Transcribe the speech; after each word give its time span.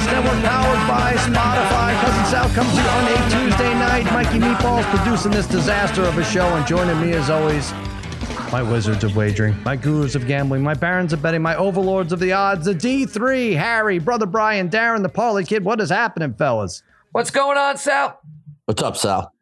Podcast 0.00 0.12
Network 0.12 0.44
powered 0.44 0.88
by 0.88 1.12
Spotify. 1.14 2.00
Cousin 2.00 2.24
Sal 2.26 2.48
comes 2.50 2.70
to 2.70 2.80
you 2.80 2.88
on 2.88 3.04
a 3.04 3.30
Tuesday 3.30 3.74
night. 3.74 4.04
Mikey 4.12 4.38
Meatballs 4.38 4.84
producing 4.96 5.30
this 5.30 5.46
disaster 5.46 6.02
of 6.02 6.16
a 6.16 6.24
show 6.24 6.46
and 6.46 6.66
joining 6.66 7.00
me 7.00 7.12
as 7.12 7.28
always, 7.30 7.72
my 8.50 8.62
wizards 8.62 9.04
of 9.04 9.14
wagering, 9.16 9.54
my 9.62 9.76
gurus 9.76 10.14
of 10.14 10.26
gambling, 10.26 10.62
my 10.62 10.74
barons 10.74 11.12
of 11.12 11.20
betting, 11.22 11.42
my 11.42 11.54
overlords 11.56 12.12
of 12.12 12.20
the 12.20 12.32
odds, 12.32 12.64
the 12.66 12.74
D3, 12.74 13.56
Harry, 13.56 13.98
Brother 13.98 14.26
Brian, 14.26 14.68
Darren, 14.68 15.02
the 15.02 15.08
Parlay 15.08 15.44
Kid. 15.44 15.64
What 15.64 15.80
is 15.80 15.90
happening, 15.90 16.34
fellas? 16.34 16.82
What's 17.12 17.30
going 17.30 17.58
on, 17.58 17.76
Sal? 17.76 18.20
What's 18.64 18.82
up, 18.82 18.96
Sal? 18.96 19.32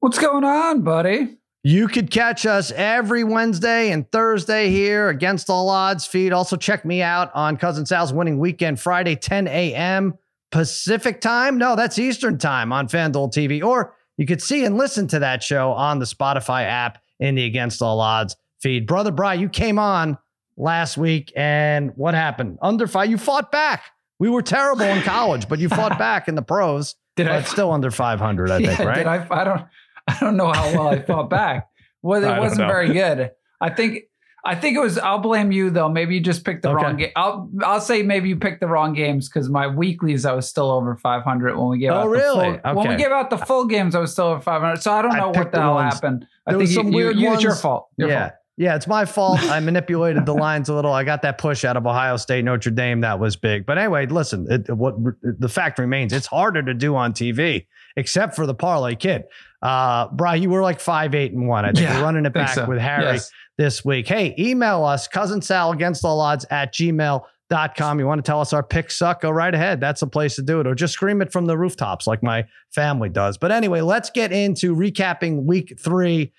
What's 0.00 0.18
going 0.18 0.44
on, 0.44 0.82
buddy? 0.82 1.36
You 1.62 1.88
could 1.88 2.10
catch 2.10 2.46
us 2.46 2.70
every 2.72 3.22
Wednesday 3.22 3.90
and 3.90 4.10
Thursday 4.10 4.70
here 4.70 5.10
against 5.10 5.50
all 5.50 5.68
odds 5.68 6.06
feed. 6.06 6.32
Also, 6.32 6.56
check 6.56 6.86
me 6.86 7.02
out 7.02 7.30
on 7.34 7.58
Cousin 7.58 7.84
Sal's 7.84 8.14
winning 8.14 8.38
weekend 8.38 8.80
Friday, 8.80 9.14
10 9.14 9.46
a.m. 9.46 10.14
Pacific 10.50 11.20
time. 11.20 11.58
No, 11.58 11.76
that's 11.76 11.98
Eastern 11.98 12.38
time 12.38 12.72
on 12.72 12.88
FanDuel 12.88 13.30
TV. 13.34 13.62
Or 13.62 13.94
you 14.16 14.24
could 14.24 14.40
see 14.40 14.64
and 14.64 14.78
listen 14.78 15.06
to 15.08 15.18
that 15.18 15.42
show 15.42 15.72
on 15.72 15.98
the 15.98 16.06
Spotify 16.06 16.64
app 16.64 17.02
in 17.18 17.34
the 17.34 17.44
Against 17.44 17.82
All 17.82 18.00
Odds 18.00 18.36
feed. 18.62 18.86
Brother 18.86 19.10
Bry, 19.12 19.34
you 19.34 19.50
came 19.50 19.78
on 19.78 20.16
last 20.56 20.96
week 20.96 21.30
and 21.36 21.92
what 21.94 22.14
happened? 22.14 22.58
Under 22.62 22.86
five, 22.86 23.10
you 23.10 23.18
fought 23.18 23.52
back. 23.52 23.84
We 24.18 24.30
were 24.30 24.42
terrible 24.42 24.84
in 24.84 25.02
college, 25.02 25.46
but 25.46 25.58
you 25.58 25.68
fought 25.68 25.98
back 25.98 26.26
in 26.26 26.36
the 26.36 26.42
pros. 26.42 26.94
Did 27.16 27.26
but 27.26 27.36
I? 27.36 27.42
still 27.42 27.70
under 27.70 27.90
500, 27.90 28.50
I 28.50 28.58
yeah, 28.60 28.76
think, 28.76 28.88
right? 28.88 28.96
Did 28.96 29.06
I? 29.06 29.26
I 29.30 29.44
don't. 29.44 29.62
I 30.10 30.16
don't 30.20 30.36
know 30.36 30.52
how 30.52 30.64
well 30.74 30.88
I 30.88 31.00
fought 31.02 31.30
back. 31.30 31.68
Well, 32.02 32.22
it 32.24 32.38
wasn't 32.38 32.62
know. 32.62 32.66
very 32.68 32.92
good. 32.92 33.30
I 33.60 33.70
think. 33.70 34.04
I 34.42 34.54
think 34.54 34.74
it 34.74 34.80
was. 34.80 34.96
I'll 34.96 35.18
blame 35.18 35.52
you 35.52 35.68
though. 35.68 35.90
Maybe 35.90 36.14
you 36.14 36.20
just 36.22 36.46
picked 36.46 36.62
the 36.62 36.70
Okay. 36.70 36.82
wrong 36.82 36.96
game. 36.96 37.10
I'll. 37.14 37.50
I'll 37.62 37.80
say 37.80 38.02
maybe 38.02 38.30
you 38.30 38.36
picked 38.36 38.60
the 38.60 38.68
wrong 38.68 38.94
games 38.94 39.28
because 39.28 39.50
my 39.50 39.66
weeklies 39.66 40.24
I 40.24 40.32
was 40.32 40.48
still 40.48 40.70
over 40.70 40.96
500 40.96 41.58
when 41.58 41.68
we 41.68 41.78
gave 41.78 41.90
Oh, 41.90 41.96
out. 41.96 42.08
really? 42.08 42.52
The 42.52 42.58
full, 42.64 42.74
When 42.76 42.88
we 42.88 42.94
Okay. 42.94 43.02
gave 43.02 43.12
out 43.12 43.28
the 43.28 43.36
full 43.36 43.66
games, 43.66 43.94
I 43.94 44.00
was 44.00 44.12
still 44.12 44.26
over 44.28 44.40
500. 44.40 44.80
So 44.80 44.92
I 44.92 45.02
don't 45.02 45.12
I 45.12 45.18
know 45.18 45.26
what 45.26 45.36
picked 45.36 45.52
the 45.52 45.60
hell 45.60 45.74
ones- 45.74 45.92
happened. 45.92 46.26
I 46.46 46.52
there 46.52 46.58
think 46.60 46.68
was 46.68 46.74
some 46.74 46.86
you- 46.88 46.94
weird 46.94 47.16
you- 47.16 47.34
It's 47.34 47.42
your 47.42 47.54
fault. 47.54 47.88
Your 47.98 48.08
yeah. 48.08 48.20
fault. 48.28 48.32
Yeah, 48.56 48.76
it's 48.76 48.86
my 48.86 49.04
fault. 49.06 49.42
I 49.44 49.58
manipulated 49.60 50.24
the 50.26 50.34
lines 50.34 50.68
a 50.70 50.74
little. 50.74 50.92
I 50.92 51.02
got 51.04 51.20
that 51.22 51.36
push 51.38 51.64
out 51.64 51.76
of 51.78 51.86
Ohio 51.86 52.16
State, 52.18 52.44
Notre 52.44 52.70
Dame. 52.70 53.00
That 53.02 53.18
was 53.18 53.36
big. 53.36 53.64
But 53.66 53.76
anyway, 53.78 54.06
listen, 54.06 54.46
it, 54.50 54.70
what 54.74 54.96
the 55.22 55.48
fact 55.48 55.78
remains, 55.78 56.12
it's 56.14 56.26
harder 56.26 56.62
to 56.62 56.74
do 56.74 56.94
on 56.96 57.12
TV, 57.14 57.66
except 57.96 58.36
for 58.36 58.46
the 58.46 58.54
parlay 58.54 58.94
kid. 58.96 59.24
Uh, 59.62 60.08
Bri, 60.08 60.38
you 60.38 60.50
were 60.50 60.62
like 60.62 60.80
five, 60.80 61.14
eight, 61.14 61.32
and 61.32 61.46
one. 61.46 61.64
I 61.64 61.68
think 61.72 61.80
Yeah, 61.80 61.98
we're 61.98 62.04
running 62.04 62.24
it 62.26 62.32
back 62.32 62.54
so. 62.54 62.66
with 62.66 62.78
Harry 62.78 63.04
Yes. 63.04 63.30
this 63.58 63.84
week. 63.84 64.08
Hey, 64.08 64.34
email 64.38 64.84
us, 64.84 65.06
cousin 65.06 65.42
Sal 65.42 65.72
against 65.72 66.04
all 66.04 66.20
odds 66.20 66.46
at 66.50 66.72
gmail.com. 66.72 67.98
You 68.00 68.06
want 68.06 68.24
to 68.24 68.28
tell 68.30 68.40
us 68.40 68.52
our 68.54 68.62
picks 68.62 68.96
suck? 68.96 69.20
Go 69.20 69.30
right 69.30 69.54
ahead. 69.54 69.80
That's 69.80 70.00
the 70.00 70.06
place 70.06 70.36
to 70.36 70.42
do 70.42 70.60
it. 70.60 70.66
Or 70.66 70.74
just 70.74 70.94
scream 70.94 71.20
it 71.20 71.30
from 71.32 71.44
the 71.46 71.58
rooftops 71.58 72.06
like 72.06 72.22
my 72.22 72.46
family 72.74 73.08
does. 73.10 73.36
But 73.36 73.52
anyway, 73.52 73.82
let's 73.82 74.08
get 74.08 74.32
into 74.32 74.74
recapping 74.74 75.44
week 75.44 75.78
three. 75.78 76.32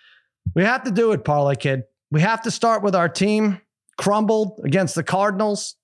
We 0.56 0.64
have 0.64 0.84
to 0.86 0.92
do 0.92 1.12
it, 1.12 1.24
Parlay 1.24 1.56
Kid. 1.56 1.84
We 2.10 2.22
have 2.22 2.42
to 2.44 2.52
start 2.52 2.82
with 2.82 2.96
our 2.96 3.08
team 3.08 3.62
crumbled 3.98 4.62
against 4.64 4.96
the 4.96 5.04
Cardinals. 5.04 5.76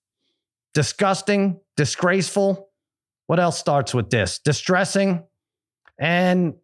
Disgusting, 0.74 1.60
disgraceful. 1.76 2.70
What 3.28 3.40
else 3.40 3.58
starts 3.58 3.94
with 3.94 4.10
this? 4.10 4.40
Distressing. 4.40 5.24
And 6.00 6.56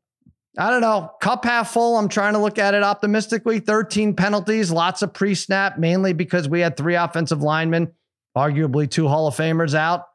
I 0.58 0.70
don't 0.70 0.82
know, 0.82 1.12
cup 1.20 1.46
half 1.46 1.72
full. 1.74 1.98
I'm 1.98 2.08
trying 2.08 2.34
to 2.34 2.40
look 2.40 2.60
at 2.60 2.76
it 2.76 2.84
optimistically. 2.84 3.60
13 3.60 4.16
penalties, 4.16 4.72
lots 4.72 5.02
of 5.02 5.14
pre 5.14 5.34
snap, 5.34 5.80
mainly 5.80 6.14
because 6.14 6.48
we 6.48 6.60
had 6.60 6.78
three 6.78 6.96
offensive 6.96 7.42
linemen, 7.42 7.92
arguably 8.38 8.90
two 8.90 9.08
Hall 9.08 9.28
of 9.28 9.36
Famers 9.36 9.74
out. 9.74 10.06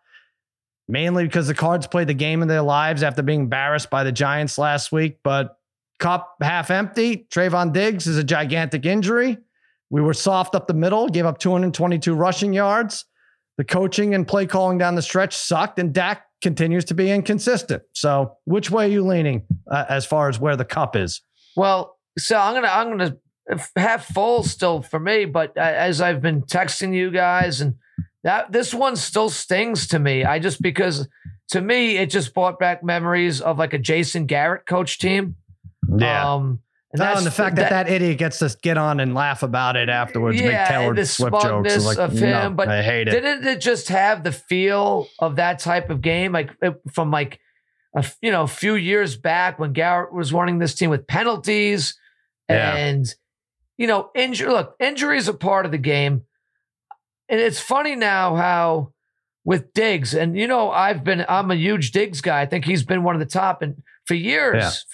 Mainly 0.91 1.25
because 1.25 1.49
the 1.49 1.55
Cards 1.55 1.87
played 1.87 2.07
the 2.07 2.15
game 2.15 2.41
of 2.41 2.49
their 2.49 2.63
lives 2.63 3.03
after 3.03 3.23
being 3.23 3.41
embarrassed 3.41 3.91
by 3.91 4.05
the 4.05 4.13
Giants 4.13 4.57
last 4.57 4.91
week. 4.91 5.19
But 5.23 5.59
cup 5.99 6.37
half 6.41 6.71
empty. 6.71 7.27
Trevon 7.31 7.73
Diggs 7.73 8.07
is 8.07 8.17
a 8.17 8.25
gigantic 8.25 8.87
injury. 8.87 9.39
We 9.91 10.01
were 10.01 10.15
soft 10.15 10.55
up 10.55 10.67
the 10.67 10.75
middle, 10.75 11.09
gave 11.09 11.27
up 11.27 11.39
222 11.39 12.15
rushing 12.15 12.53
yards. 12.53 13.05
The 13.57 13.65
coaching 13.65 14.15
and 14.15 14.27
play 14.27 14.47
calling 14.47 14.79
down 14.79 14.95
the 14.95 15.03
stretch 15.03 15.37
sucked, 15.37 15.79
and 15.79 15.93
Dak 15.93 16.23
continues 16.43 16.85
to 16.87 16.95
be 16.95 17.11
inconsistent. 17.11 17.83
So, 17.95 18.37
which 18.45 18.71
way 18.71 18.87
are 18.87 18.89
you 18.89 19.05
leaning 19.05 19.47
uh, 19.71 19.85
as 19.89 20.07
far 20.07 20.29
as 20.29 20.39
where 20.39 20.57
the 20.57 20.65
cup 20.65 20.97
is? 20.97 21.21
Well, 21.57 21.97
so 22.19 22.39
I'm 22.39 22.55
gonna 22.55 22.69
I'm 22.69 22.91
gonna 22.91 23.17
have 23.77 24.05
full 24.05 24.43
still 24.43 24.83
for 24.83 25.01
me, 25.01 25.25
but 25.25 25.57
uh, 25.57 25.61
as 25.61 26.01
I've 26.01 26.21
been 26.21 26.43
texting 26.43 26.95
you 26.95 27.11
guys, 27.11 27.61
and 27.61 27.75
that 28.25 28.53
this 28.53 28.75
one 28.75 28.97
still 28.97 29.31
stings 29.31 29.87
to 29.89 29.99
me. 29.99 30.25
I 30.25 30.39
just 30.39 30.61
because 30.61 31.09
to 31.51 31.61
me 31.61 31.97
it 31.97 32.11
just 32.11 32.35
brought 32.35 32.59
back 32.59 32.85
memories 32.85 33.41
of 33.41 33.59
like 33.59 33.73
a 33.73 33.79
Jason 33.79 34.27
Garrett 34.27 34.67
coach 34.67 34.99
team. 34.99 35.37
Um, 36.25 36.61
and, 36.93 37.03
Oh, 37.03 37.15
and 37.17 37.27
the 37.27 37.31
fact 37.31 37.57
that, 37.57 37.71
that 37.71 37.89
idiot 37.91 38.17
gets 38.19 38.39
to 38.39 38.57
get 38.63 38.79
on 38.79 38.99
and 39.01 39.15
laugh 39.15 39.43
about 39.43 39.77
it 39.77 39.89
afterwards, 39.89 40.41
Yeah, 40.41 40.49
make 40.49 40.69
Taylor 40.69 40.95
the 40.95 41.05
Swift 41.07 41.43
jokes. 41.43 41.85
like, 41.85 41.99
of 41.99 42.15
no, 42.15 42.27
him, 42.41 42.57
but 42.57 42.69
I 42.69 42.83
hate 42.83 43.09
it. 43.09 43.11
didn't 43.11 43.47
it 43.47 43.61
just 43.61 43.89
have 43.89 44.25
the 44.25 44.33
feel 44.33 45.09
of 45.19 45.37
that 45.37 45.59
type 45.59 45.91
of 45.91 46.01
game, 46.01 46.33
like 46.33 46.51
from 46.93 47.11
like 47.11 47.41
a 47.97 48.05
you 48.23 48.31
know 48.31 48.43
a 48.43 48.47
few 48.49 48.75
years 48.75 49.17
back 49.17 49.59
when 49.59 49.73
Garrett 49.73 50.13
was 50.13 50.33
running 50.33 50.59
this 50.59 50.75
team 50.75 50.91
with 50.91 51.07
penalties 51.07 51.99
Yeah. 52.49 52.75
and 52.77 53.07
you 53.77 53.87
know 53.87 54.11
injury. 54.15 54.51
Look, 54.51 54.75
injuries 54.81 55.29
are 55.29 55.33
part 55.35 55.67
of 55.67 55.73
the 55.73 55.79
game, 55.79 56.23
and 57.29 57.41
it's 57.41 57.61
funny 57.61 57.97
now 57.97 58.35
how 58.37 58.93
with 59.45 59.73
Diggs, 59.73 60.15
and 60.15 60.39
you 60.39 60.47
know 60.47 60.71
I've 60.71 61.05
been 61.05 61.25
I'm 61.29 61.51
a 61.51 61.55
huge 61.55 61.93
Diggs 61.93 62.21
guy. 62.21 62.41
I 62.41 62.47
think 62.47 62.65
he's 62.65 62.83
been 62.83 63.03
one 63.03 63.15
of 63.15 63.21
the 63.21 63.27
top, 63.27 63.63
and 63.63 63.83
for 64.07 64.15
years, 64.15 64.85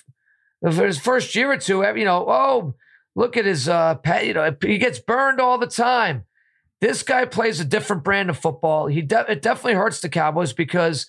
for 0.72 0.86
his 0.86 0.98
first 0.98 1.34
year 1.34 1.52
or 1.52 1.56
two, 1.58 1.84
you 1.96 2.04
know, 2.04 2.24
oh 2.28 2.74
look 3.14 3.36
at 3.36 3.44
his 3.44 3.68
uh, 3.68 3.94
pet, 3.96 4.26
you 4.26 4.34
know, 4.34 4.54
he 4.60 4.78
gets 4.78 4.98
burned 4.98 5.40
all 5.40 5.58
the 5.58 5.66
time. 5.66 6.24
This 6.80 7.02
guy 7.02 7.24
plays 7.24 7.60
a 7.60 7.64
different 7.64 8.02
brand 8.04 8.28
of 8.28 8.36
football. 8.38 8.86
He 8.88 9.02
de- 9.02 9.30
it 9.30 9.40
definitely 9.42 9.74
hurts 9.74 10.00
the 10.00 10.08
Cowboys 10.08 10.52
because 10.52 11.08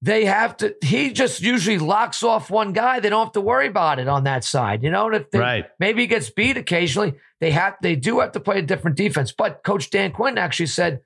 they 0.00 0.24
have 0.24 0.56
to. 0.56 0.74
He 0.82 1.12
just 1.12 1.40
usually 1.40 1.78
locks 1.78 2.22
off 2.24 2.50
one 2.50 2.72
guy. 2.72 2.98
They 2.98 3.08
don't 3.10 3.26
have 3.26 3.32
to 3.34 3.40
worry 3.40 3.68
about 3.68 4.00
it 4.00 4.08
on 4.08 4.24
that 4.24 4.42
side, 4.42 4.82
you 4.82 4.90
know. 4.90 5.06
And 5.06 5.16
if 5.16 5.30
they, 5.30 5.38
Right. 5.38 5.66
maybe 5.78 6.00
he 6.02 6.06
gets 6.08 6.30
beat 6.30 6.56
occasionally, 6.56 7.14
they 7.40 7.52
have 7.52 7.76
they 7.82 7.94
do 7.94 8.18
have 8.20 8.32
to 8.32 8.40
play 8.40 8.58
a 8.58 8.62
different 8.62 8.96
defense. 8.96 9.30
But 9.30 9.62
Coach 9.62 9.90
Dan 9.90 10.10
Quinn 10.10 10.38
actually 10.38 10.66
said 10.66 11.02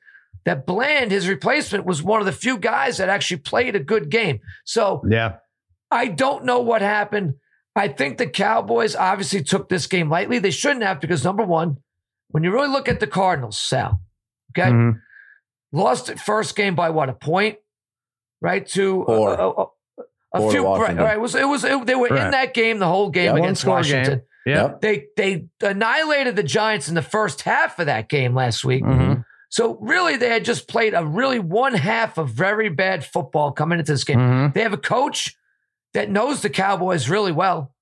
that 0.46 0.64
Bland, 0.64 1.10
his 1.10 1.28
replacement, 1.28 1.84
was 1.84 2.02
one 2.02 2.20
of 2.20 2.26
the 2.26 2.32
few 2.32 2.56
guys 2.56 2.96
that 2.96 3.10
actually 3.10 3.38
played 3.38 3.76
a 3.76 3.80
good 3.80 4.08
game. 4.08 4.40
So 4.64 5.02
yeah. 5.06 5.38
I 5.90 6.06
don't 6.06 6.44
know 6.44 6.60
what 6.60 6.80
happened. 6.80 7.34
I 7.76 7.88
think 7.88 8.18
the 8.18 8.26
Cowboys 8.26 8.96
obviously 8.96 9.42
took 9.42 9.68
this 9.68 9.86
game 9.86 10.08
lightly. 10.10 10.38
They 10.38 10.50
shouldn't 10.50 10.82
have 10.82 10.98
because 11.00 11.22
number 11.24 11.44
one, 11.44 11.76
when 12.30 12.42
you 12.42 12.50
really 12.50 12.68
look 12.68 12.88
at 12.88 13.00
the 13.00 13.06
Cardinals, 13.06 13.58
Sal, 13.58 14.00
okay, 14.56 14.70
Mhm. 14.70 15.00
lost 15.72 16.08
it 16.08 16.18
first 16.18 16.56
game 16.56 16.74
by 16.74 16.90
what 16.90 17.08
a 17.08 17.12
point, 17.12 17.58
right? 18.40 18.66
To 18.68 19.02
a- 19.02 19.06
Four. 19.06 19.34
a, 19.34 19.48
a- 19.48 19.66
a 20.34 20.38
Four 20.38 20.50
to 20.50 20.56
few. 20.58 20.66
Right, 20.66 20.96
right. 20.96 21.16
It 21.16 21.20
was 21.20 21.34
it 21.34 21.46
was 21.48 21.64
it, 21.64 21.86
they 21.86 21.94
were 21.94 22.08
in 22.08 22.30
that 22.32 22.52
game 22.54 22.78
the 22.78 22.88
whole 22.88 23.10
game 23.10 23.26
Yep. 23.26 23.36
against 23.36 23.64
One-score 23.66 23.82
game. 23.92 24.00
Washington. 24.00 24.22
Yeah. 24.46 24.74
They 24.80 25.06
they 25.16 25.46
annihilated 25.62 26.36
the 26.36 26.42
Giants 26.42 26.88
in 26.88 26.94
the 26.94 27.02
first 27.02 27.42
half 27.42 27.78
of 27.78 27.86
that 27.86 28.08
game 28.08 28.34
last 28.34 28.64
week. 28.64 28.84
Mhm. 28.84 29.24
So 29.48 29.78
really, 29.80 30.16
they 30.16 30.28
had 30.28 30.44
just 30.44 30.66
played 30.68 30.94
a 30.94 31.04
really 31.04 31.38
one 31.38 31.74
half 31.74 32.18
of 32.18 32.28
very 32.30 32.68
bad 32.68 33.04
football 33.04 33.52
coming 33.52 33.78
into 33.78 33.92
this 33.92 34.04
game. 34.04 34.18
Mhm. 34.18 34.54
They 34.54 34.62
have 34.62 34.72
a 34.72 34.76
coach 34.78 35.36
that 35.96 36.10
knows 36.10 36.42
the 36.42 36.50
Cowboys 36.50 37.08
really 37.08 37.32
well. 37.32 37.72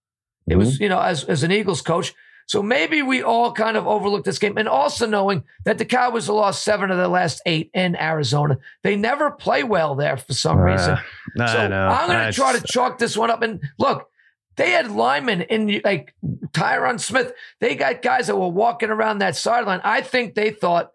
It 0.46 0.54
was, 0.56 0.78
you 0.78 0.88
know, 0.88 1.00
as, 1.00 1.24
as 1.24 1.42
an 1.42 1.50
Eagles 1.50 1.82
coach. 1.82 2.14
So 2.46 2.62
maybe 2.62 3.02
we 3.02 3.22
all 3.22 3.52
kind 3.52 3.76
of 3.76 3.86
overlooked 3.88 4.24
this 4.24 4.38
game. 4.38 4.56
And 4.56 4.68
also 4.68 5.06
knowing 5.06 5.42
that 5.64 5.78
the 5.78 5.84
Cowboys 5.84 6.26
have 6.26 6.36
lost 6.36 6.62
seven 6.62 6.90
of 6.90 6.96
their 6.96 7.08
last 7.08 7.42
eight 7.44 7.70
in 7.74 7.96
Arizona. 7.96 8.58
They 8.82 8.94
never 8.96 9.30
play 9.32 9.64
well 9.64 9.94
there 9.96 10.16
for 10.16 10.32
some 10.34 10.58
reason. 10.58 10.92
Uh, 10.92 11.42
I 11.42 11.46
So 11.52 11.68
know. 11.68 11.88
I'm 11.88 12.06
going 12.08 12.26
to 12.26 12.32
try 12.32 12.52
to 12.56 12.64
chalk 12.66 12.98
this 12.98 13.16
one 13.16 13.30
up. 13.30 13.42
And 13.42 13.60
look, 13.78 14.08
they 14.56 14.70
had 14.70 14.90
linemen 14.90 15.40
in 15.42 15.80
like 15.84 16.14
Tyron 16.52 17.00
Smith. 17.00 17.32
They 17.60 17.74
got 17.74 18.02
guys 18.02 18.26
that 18.28 18.36
were 18.36 18.48
walking 18.48 18.90
around 18.90 19.18
that 19.18 19.34
sideline. 19.36 19.80
I 19.82 20.02
think 20.02 20.34
they 20.34 20.50
thought 20.50 20.92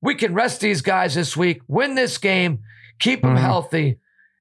we 0.00 0.14
can 0.14 0.32
rest 0.32 0.60
these 0.60 0.80
guys 0.80 1.14
this 1.16 1.36
week, 1.36 1.60
win 1.68 1.96
this 1.96 2.16
game, 2.18 2.60
keep 2.98 3.20
them 3.22 3.34
Mhm. 3.36 3.40
healthy, 3.40 3.98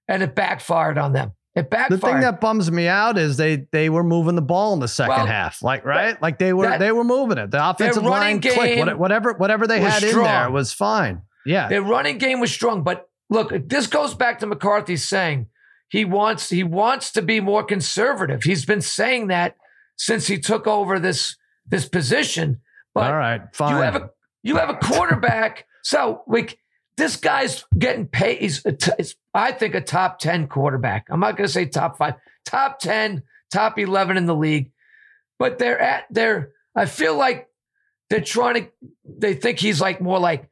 and 0.07 0.23
it 0.23 0.33
backfired 0.35 0.97
on 0.97 1.11
them. 1.13 1.33
It 1.53 1.69
The 1.69 1.97
thing 1.97 2.21
that 2.21 2.39
bums 2.39 2.71
me 2.71 2.87
out 2.87 3.17
is 3.17 3.35
they 3.35 3.67
they 3.71 3.89
were 3.89 4.03
moving 4.03 4.35
the 4.35 4.41
ball 4.41 4.73
in 4.73 4.79
the 4.79 4.87
second 4.87 5.15
Well, 5.15 5.25
half, 5.25 5.61
like 5.61 5.83
right, 5.83 6.19
like 6.21 6.39
they 6.39 6.53
were 6.53 6.65
that- 6.65 6.79
they 6.79 6.91
were 6.93 7.03
moving 7.03 7.37
it. 7.37 7.51
The 7.51 7.69
offensive 7.69 8.03
line 8.03 8.39
clicked, 8.39 8.97
whatever 8.97 9.33
whatever 9.33 9.67
they 9.67 9.81
had 9.81 10.01
in 10.01 10.15
there 10.15 10.49
was 10.49 10.71
fine. 10.71 11.23
Yeah, 11.45 11.67
Their 11.67 11.81
running 11.81 12.19
game 12.19 12.39
was 12.39 12.51
strong, 12.51 12.83
but 12.83 13.09
look, 13.29 13.51
this 13.67 13.87
goes 13.87 14.13
back 14.13 14.39
to 14.39 14.45
McCarthy 14.47 14.95
saying 14.95 15.47
he 15.89 16.05
wants 16.05 16.49
he 16.49 16.63
wants 16.63 17.11
to 17.13 17.21
be 17.21 17.41
more 17.41 17.63
conservative. 17.63 18.43
He's 18.43 18.63
been 18.63 18.81
saying 18.81 19.27
that 19.27 19.57
since 19.97 20.27
he 20.27 20.39
took 20.39 20.67
over 20.67 20.99
this 20.99 21.35
this 21.67 21.87
position. 21.89 22.61
But 22.93 23.11
all 23.11 23.17
right, 23.17 23.41
fine. 23.53 23.75
you 23.75 23.81
have 23.81 23.95
a 23.95 24.09
you 24.43 24.55
have 24.57 24.69
a 24.69 24.75
quarterback. 24.75 25.65
So 25.83 26.21
like 26.27 26.59
this 27.01 27.15
guy's 27.15 27.65
getting 27.75 28.05
paid. 28.05 28.37
He's, 28.37 28.63
he's 28.97 29.15
I 29.33 29.53
think, 29.53 29.73
a 29.73 29.81
top 29.81 30.19
10 30.19 30.47
quarterback. 30.47 31.07
I'm 31.09 31.19
not 31.19 31.35
going 31.35 31.47
to 31.47 31.51
say 31.51 31.65
top 31.65 31.97
five, 31.97 32.13
top 32.45 32.77
10, 32.77 33.23
top 33.51 33.79
11 33.79 34.17
in 34.17 34.27
the 34.27 34.35
league. 34.35 34.71
But 35.39 35.57
they're 35.57 35.79
at, 35.79 36.05
they're, 36.11 36.51
I 36.75 36.85
feel 36.85 37.17
like 37.17 37.47
they're 38.11 38.21
trying 38.21 38.53
to, 38.53 38.71
they 39.03 39.33
think 39.33 39.57
he's 39.57 39.81
like 39.81 39.99
more 39.99 40.19
like 40.19 40.47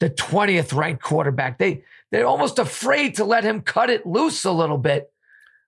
the 0.00 0.10
20th 0.10 0.74
ranked 0.74 1.04
quarterback. 1.04 1.58
They, 1.58 1.84
they're 2.10 2.26
almost 2.26 2.58
afraid 2.58 3.14
to 3.14 3.24
let 3.24 3.44
him 3.44 3.60
cut 3.60 3.88
it 3.88 4.04
loose 4.04 4.44
a 4.44 4.50
little 4.50 4.78
bit. 4.78 5.08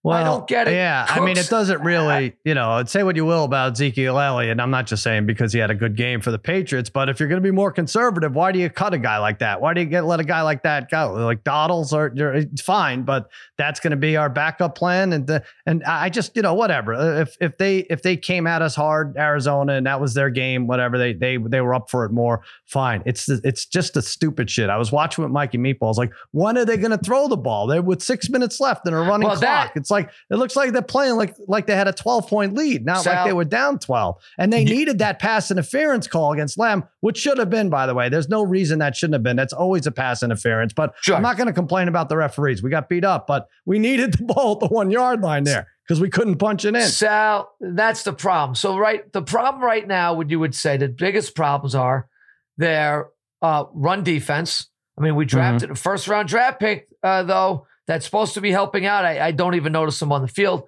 Well, 0.05 0.19
I 0.19 0.23
don't 0.23 0.47
get 0.47 0.69
it. 0.69 0.75
Yeah, 0.75 1.07
I 1.09 1.19
mean, 1.21 1.39
it 1.39 1.49
doesn't 1.49 1.81
really, 1.81 2.35
you 2.45 2.53
know, 2.55 2.85
say 2.85 3.03
what 3.03 3.17
you 3.17 3.25
will 3.25 3.45
about 3.45 3.73
Ezekiel 3.73 4.19
Elliott. 4.21 4.53
And 4.53 4.61
I'm 4.61 4.71
not 4.71 4.87
just 4.87 5.03
saying 5.03 5.25
because 5.25 5.51
he 5.55 5.59
had 5.59 5.71
a 5.71 5.75
good 5.75 5.97
game 5.97 6.21
for 6.21 6.31
the 6.31 6.39
Patriots, 6.39 6.91
but 6.91 7.09
if 7.09 7.19
you're 7.19 7.29
going 7.29 7.41
to 7.43 7.47
be 7.47 7.51
more 7.51 7.73
conservative, 7.73 8.35
why 8.35 8.53
do 8.53 8.59
you 8.59 8.69
cut 8.69 8.93
a 8.93 8.99
guy 8.99 9.17
like 9.17 9.39
that? 9.39 9.63
Why 9.63 9.73
do 9.73 9.81
you 9.81 9.87
get 9.87 10.05
let 10.05 10.21
a 10.21 10.25
guy 10.25 10.43
like 10.43 10.63
that 10.65 10.91
go? 10.91 11.15
Like 11.15 11.43
Doddles 11.43 11.91
you're, 12.15 12.35
it's 12.35 12.61
fine, 12.61 13.05
but 13.05 13.31
that's 13.57 13.81
going 13.81 13.93
to 13.93 13.97
be 13.97 14.19
our 14.19 14.29
backup 14.29 14.75
plan. 14.75 15.15
And 15.15 15.27
the, 15.27 15.43
and 15.65 15.83
I 15.85 16.11
just, 16.11 16.37
you 16.37 16.43
know, 16.43 16.53
whatever. 16.53 16.93
Uh, 16.93 17.21
if 17.23 17.37
if 17.41 17.57
they 17.57 17.79
if 17.89 18.03
they 18.03 18.19
came 18.19 18.47
at 18.47 18.61
us 18.61 18.75
hard, 18.75 19.17
Arizona, 19.17 19.73
and 19.73 19.87
that 19.87 20.03
was 20.03 20.13
their 20.13 20.29
game, 20.29 20.67
whatever 20.67 20.99
they 20.99 21.15
they 21.15 21.39
they 21.39 21.63
were 21.63 21.73
up 21.73 21.89
for 21.89 22.05
it 22.05 22.13
more, 22.13 22.43
fine. 22.67 23.03
It's 23.07 23.25
the, 23.25 23.41
it's 23.43 23.65
just 23.65 23.95
the 23.95 24.03
stupid 24.03 24.51
shit. 24.51 24.69
I 24.69 24.77
was 24.77 24.93
watching 24.93 25.25
with 25.25 25.33
Mikey 25.33 25.57
Meatballs. 25.57 25.97
Like, 25.97 26.13
when 26.33 26.59
are 26.59 26.67
they 26.67 26.77
going 26.77 26.91
to 26.91 26.99
throw 26.99 27.27
the 27.27 27.39
ball? 27.39 27.67
They're 27.67 27.81
with 27.81 28.03
six 28.03 28.29
minutes 28.29 28.61
left 28.61 28.87
in 28.87 28.93
a 28.93 28.99
running 29.01 29.29
Well, 29.29 29.39
clock. 29.39 29.41
that- 29.41 29.73
it's 29.77 29.91
like 29.91 29.94
it 30.03 30.37
looks 30.37 30.57
like 30.57 30.73
they're 30.73 30.83
playing 30.83 31.17
like 31.17 31.35
like 31.49 31.67
they 31.67 31.75
had 31.75 31.89
a 31.89 31.93
12 31.93 32.29
point 32.29 32.55
lead, 32.55 32.85
not 32.85 33.07
like 33.07 33.25
they 33.25 33.33
were 33.33 33.45
down 33.45 33.79
12. 33.79 34.17
And 34.39 34.53
they 34.53 34.65
needed 34.65 34.99
that 34.99 35.19
pass 35.19 35.51
interference 35.51 36.07
call 36.07 36.33
against 36.33 36.59
Lamb, 36.59 36.85
which 37.01 37.19
should 37.19 37.39
have 37.39 37.51
been, 37.51 37.71
by 37.71 37.87
the 37.87 37.95
way. 37.95 38.09
There's 38.09 38.29
no 38.29 38.43
reason 38.43 38.79
that 38.81 38.97
shouldn't 38.97 39.15
have 39.15 39.23
been. 39.23 39.37
That's 39.37 39.53
always 39.53 39.87
a 39.87 39.93
pass 39.93 40.23
interference. 40.23 40.73
But 40.73 40.95
Sure. 41.01 41.17
I'm 41.17 41.23
not 41.23 41.37
going 41.37 41.47
to 41.47 41.53
complain 41.53 41.89
about 41.89 42.09
the 42.09 42.17
referees. 42.17 42.63
We 42.63 42.71
got 42.71 42.89
beat 42.89 43.05
up, 43.05 43.27
but 43.27 43.49
we 43.65 43.79
needed 43.79 44.15
the 44.15 44.25
ball 44.35 44.55
at 44.55 44.61
the 44.61 44.75
one 44.75 44.91
yard 44.91 45.21
line 45.21 45.45
there 45.45 45.69
because 45.87 46.01
we 46.01 46.09
couldn't 46.11 46.37
punch 46.37 46.65
it 46.65 46.75
in. 46.75 46.83
Sal, 46.83 47.55
that's 47.61 48.03
the 48.03 48.13
problem. 48.13 48.55
So, 48.55 48.77
right, 48.79 49.11
the 49.13 49.23
problem 49.23 49.63
right 49.63 49.87
now, 49.87 50.15
what 50.15 50.31
you 50.31 50.41
would 50.41 50.55
say, 50.55 50.77
the 50.77 50.89
biggest 50.89 51.35
problems 51.35 51.75
are 51.75 52.09
their 52.57 53.09
uh, 53.43 53.65
run 53.73 54.03
defense. 54.03 54.69
I 54.97 55.03
mean, 55.03 55.17
we 55.17 55.25
drafted 55.25 55.71
a 55.71 55.75
first 55.75 56.09
round 56.09 56.29
draft 56.29 56.61
pick, 56.61 56.89
uh, 57.03 57.25
though, 57.25 57.67
that's 57.87 58.05
supposed 58.05 58.35
to 58.35 58.41
be 58.41 58.51
helping 58.51 58.87
out. 58.87 59.05
I, 59.05 59.27
I 59.27 59.31
don't 59.31 59.55
even 59.55 59.73
notice 59.73 60.01
him 60.01 60.13
on 60.13 60.23
the 60.23 60.29
field. 60.29 60.65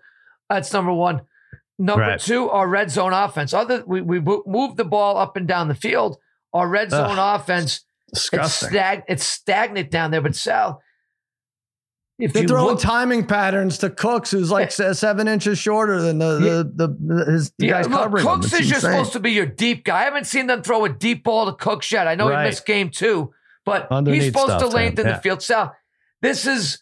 That's 0.50 0.72
number 0.72 0.92
one. 0.92 1.22
Number 1.78 2.02
Right. 2.02 2.20
two, 2.20 2.48
our 2.50 2.66
red 2.68 2.90
zone 2.90 3.12
offense. 3.12 3.52
Other 3.52 3.82
we 3.86 4.00
we 4.00 4.18
mo- 4.20 4.42
moved 4.46 4.76
the 4.78 4.84
ball 4.84 5.16
up 5.18 5.36
and 5.36 5.46
down 5.46 5.68
the 5.68 5.74
field. 5.74 6.16
Our 6.54 6.66
red 6.68 6.90
zone 6.90 7.18
offense, 7.18 7.84
it's, 8.08 8.20
Disgusting. 8.22 8.68
stag, 8.70 9.02
it's 9.08 9.24
stagnant 9.26 9.90
down 9.90 10.10
there. 10.10 10.22
But 10.22 10.34
Sal, 10.36 10.80
if 12.18 12.32
They're 12.32 12.42
you 12.42 12.48
throwing 12.48 12.66
look, 12.76 12.80
timing 12.80 13.26
patterns 13.26 13.76
to 13.78 13.90
Cooks, 13.90 14.30
who's 14.30 14.50
like 14.50 14.72
se- 14.72 14.94
seven 14.94 15.28
inches 15.28 15.58
shorter 15.58 16.00
than 16.00 16.18
the 16.18 16.70
the, 16.74 16.96
the, 16.98 17.30
his 17.30 17.52
the 17.58 17.66
Yeah, 17.66 17.72
guys 17.82 17.88
look, 17.88 18.00
covering 18.04 18.24
him. 18.26 18.32
Cooks 18.32 18.46
It's 18.54 18.60
is 18.62 18.68
just 18.70 18.80
supposed 18.82 19.12
to 19.12 19.20
be 19.20 19.32
your 19.32 19.44
deep 19.44 19.84
guy. 19.84 20.00
I 20.00 20.04
haven't 20.04 20.26
seen 20.26 20.46
them 20.46 20.62
throw 20.62 20.86
a 20.86 20.88
deep 20.88 21.24
ball 21.24 21.44
to 21.44 21.52
Cooks 21.52 21.92
yet. 21.92 22.06
I 22.08 22.14
know 22.14 22.30
Right. 22.30 22.44
he 22.44 22.48
missed 22.48 22.64
game 22.64 22.88
two, 22.88 23.34
but 23.66 23.86
Underneath 23.90 24.22
he's 24.22 24.32
supposed 24.32 24.46
stuff 24.52 24.62
to 24.62 24.68
to 24.70 24.74
lengthen 24.74 25.06
yeah. 25.06 25.16
the 25.16 25.20
field. 25.20 25.42
Sal, 25.42 25.76
this 26.22 26.46
is 26.46 26.78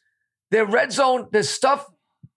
their 0.55 0.65
red 0.67 0.93
zone. 0.93 1.27
This 1.33 1.51
stuff. 1.51 1.85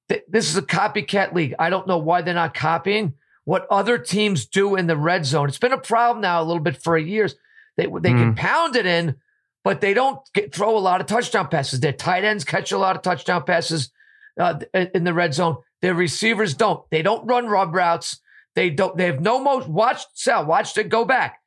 th- 0.09 0.23
This 0.27 0.49
is 0.49 0.57
a 0.57 0.61
copycat 0.63 1.33
league. 1.33 1.53
I 1.59 1.69
don't 1.69 1.85
know 1.87 1.99
why 1.99 2.21
they're 2.23 2.33
not 2.33 2.53
copying 2.55 3.13
what 3.45 3.67
other 3.69 3.97
teams 3.97 4.45
do 4.47 4.75
in 4.75 4.87
the 4.87 4.97
red 4.97 5.23
zone. 5.25 5.47
It's 5.47 5.59
been 5.59 5.71
a 5.71 5.77
problem 5.77 6.21
now 6.21 6.41
a 6.41 6.45
little 6.49 6.63
bit 6.63 6.81
for 6.81 6.97
years. 6.97 7.35
They 7.77 7.85
they 7.85 8.11
Mm. 8.13 8.19
can 8.19 8.35
pound 8.35 8.75
it 8.75 8.85
in, 8.87 9.15
but 9.63 9.81
they 9.81 9.93
don't 9.93 10.19
get, 10.33 10.53
throw 10.55 10.75
a 10.75 10.79
lot 10.89 10.99
of 11.01 11.07
touchdown 11.07 11.47
passes. 11.49 11.79
Their 11.79 11.93
tight 11.93 12.23
ends 12.23 12.43
catch 12.43 12.71
a 12.71 12.77
lot 12.77 12.95
of 12.95 13.01
touchdown 13.03 13.43
passes 13.43 13.91
uh, 14.39 14.59
in 14.73 15.03
the 15.03 15.13
red 15.13 15.33
zone. 15.33 15.57
Their 15.83 15.93
receivers 15.93 16.55
don't. 16.55 16.89
They 16.89 17.03
don't 17.03 17.27
run 17.27 17.45
rub 17.47 17.75
routes. 17.75 18.19
They 18.55 18.69
don't. 18.71 18.97
They 18.97 19.05
have 19.05 19.21
no 19.21 19.39
motion. 19.39 19.71
Watch 19.73 20.01
Sal. 20.15 20.45
Watch 20.45 20.75
it 20.77 20.89
go 20.89 21.05
back. 21.05 21.39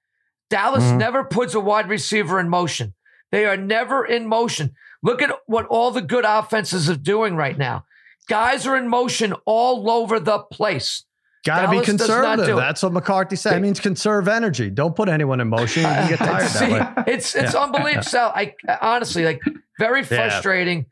Dallas 0.50 0.84
Mhm. 0.84 0.98
never 0.98 1.24
puts 1.24 1.54
a 1.54 1.60
wide 1.60 1.88
receiver 1.88 2.38
in 2.38 2.48
motion. 2.48 2.94
They 3.32 3.44
are 3.46 3.56
never 3.56 4.04
in 4.04 4.26
motion. 4.26 4.74
Look 5.02 5.22
at 5.22 5.30
what 5.46 5.66
all 5.66 5.90
the 5.90 6.02
good 6.02 6.24
offenses 6.26 6.88
are 6.90 6.96
doing 6.96 7.36
right 7.36 7.56
now. 7.56 7.84
Guys 8.28 8.66
are 8.66 8.76
in 8.76 8.88
motion 8.88 9.34
all 9.46 9.90
over 9.90 10.20
the 10.20 10.38
place. 10.40 11.04
Got 11.44 11.62
to 11.62 11.68
be 11.68 11.76
Dallas 11.76 11.86
does 11.86 11.98
not 11.98 12.06
do 12.06 12.16
conservative. 12.42 12.56
That's 12.58 12.82
what 12.82 12.92
McCarthy 12.92 13.36
said. 13.36 13.56
It 13.56 13.60
means 13.60 13.80
conserve 13.80 14.28
energy. 14.28 14.68
Don't 14.68 14.94
put 14.94 15.08
anyone 15.08 15.40
in 15.40 15.48
motion. 15.48 15.82
You 15.84 15.88
can 15.88 16.08
get 16.10 16.18
tired 16.18 16.48
See, 16.50 16.66
that 16.66 16.96
way. 16.98 17.04
it's 17.14 17.34
it's 17.34 17.54
Yeah. 17.54 17.60
unbelievable. 17.62 18.02
Sal, 18.02 18.30
I 18.34 18.54
honestly 18.82 19.24
like 19.24 19.40
very 19.78 20.04
frustrating. 20.04 20.84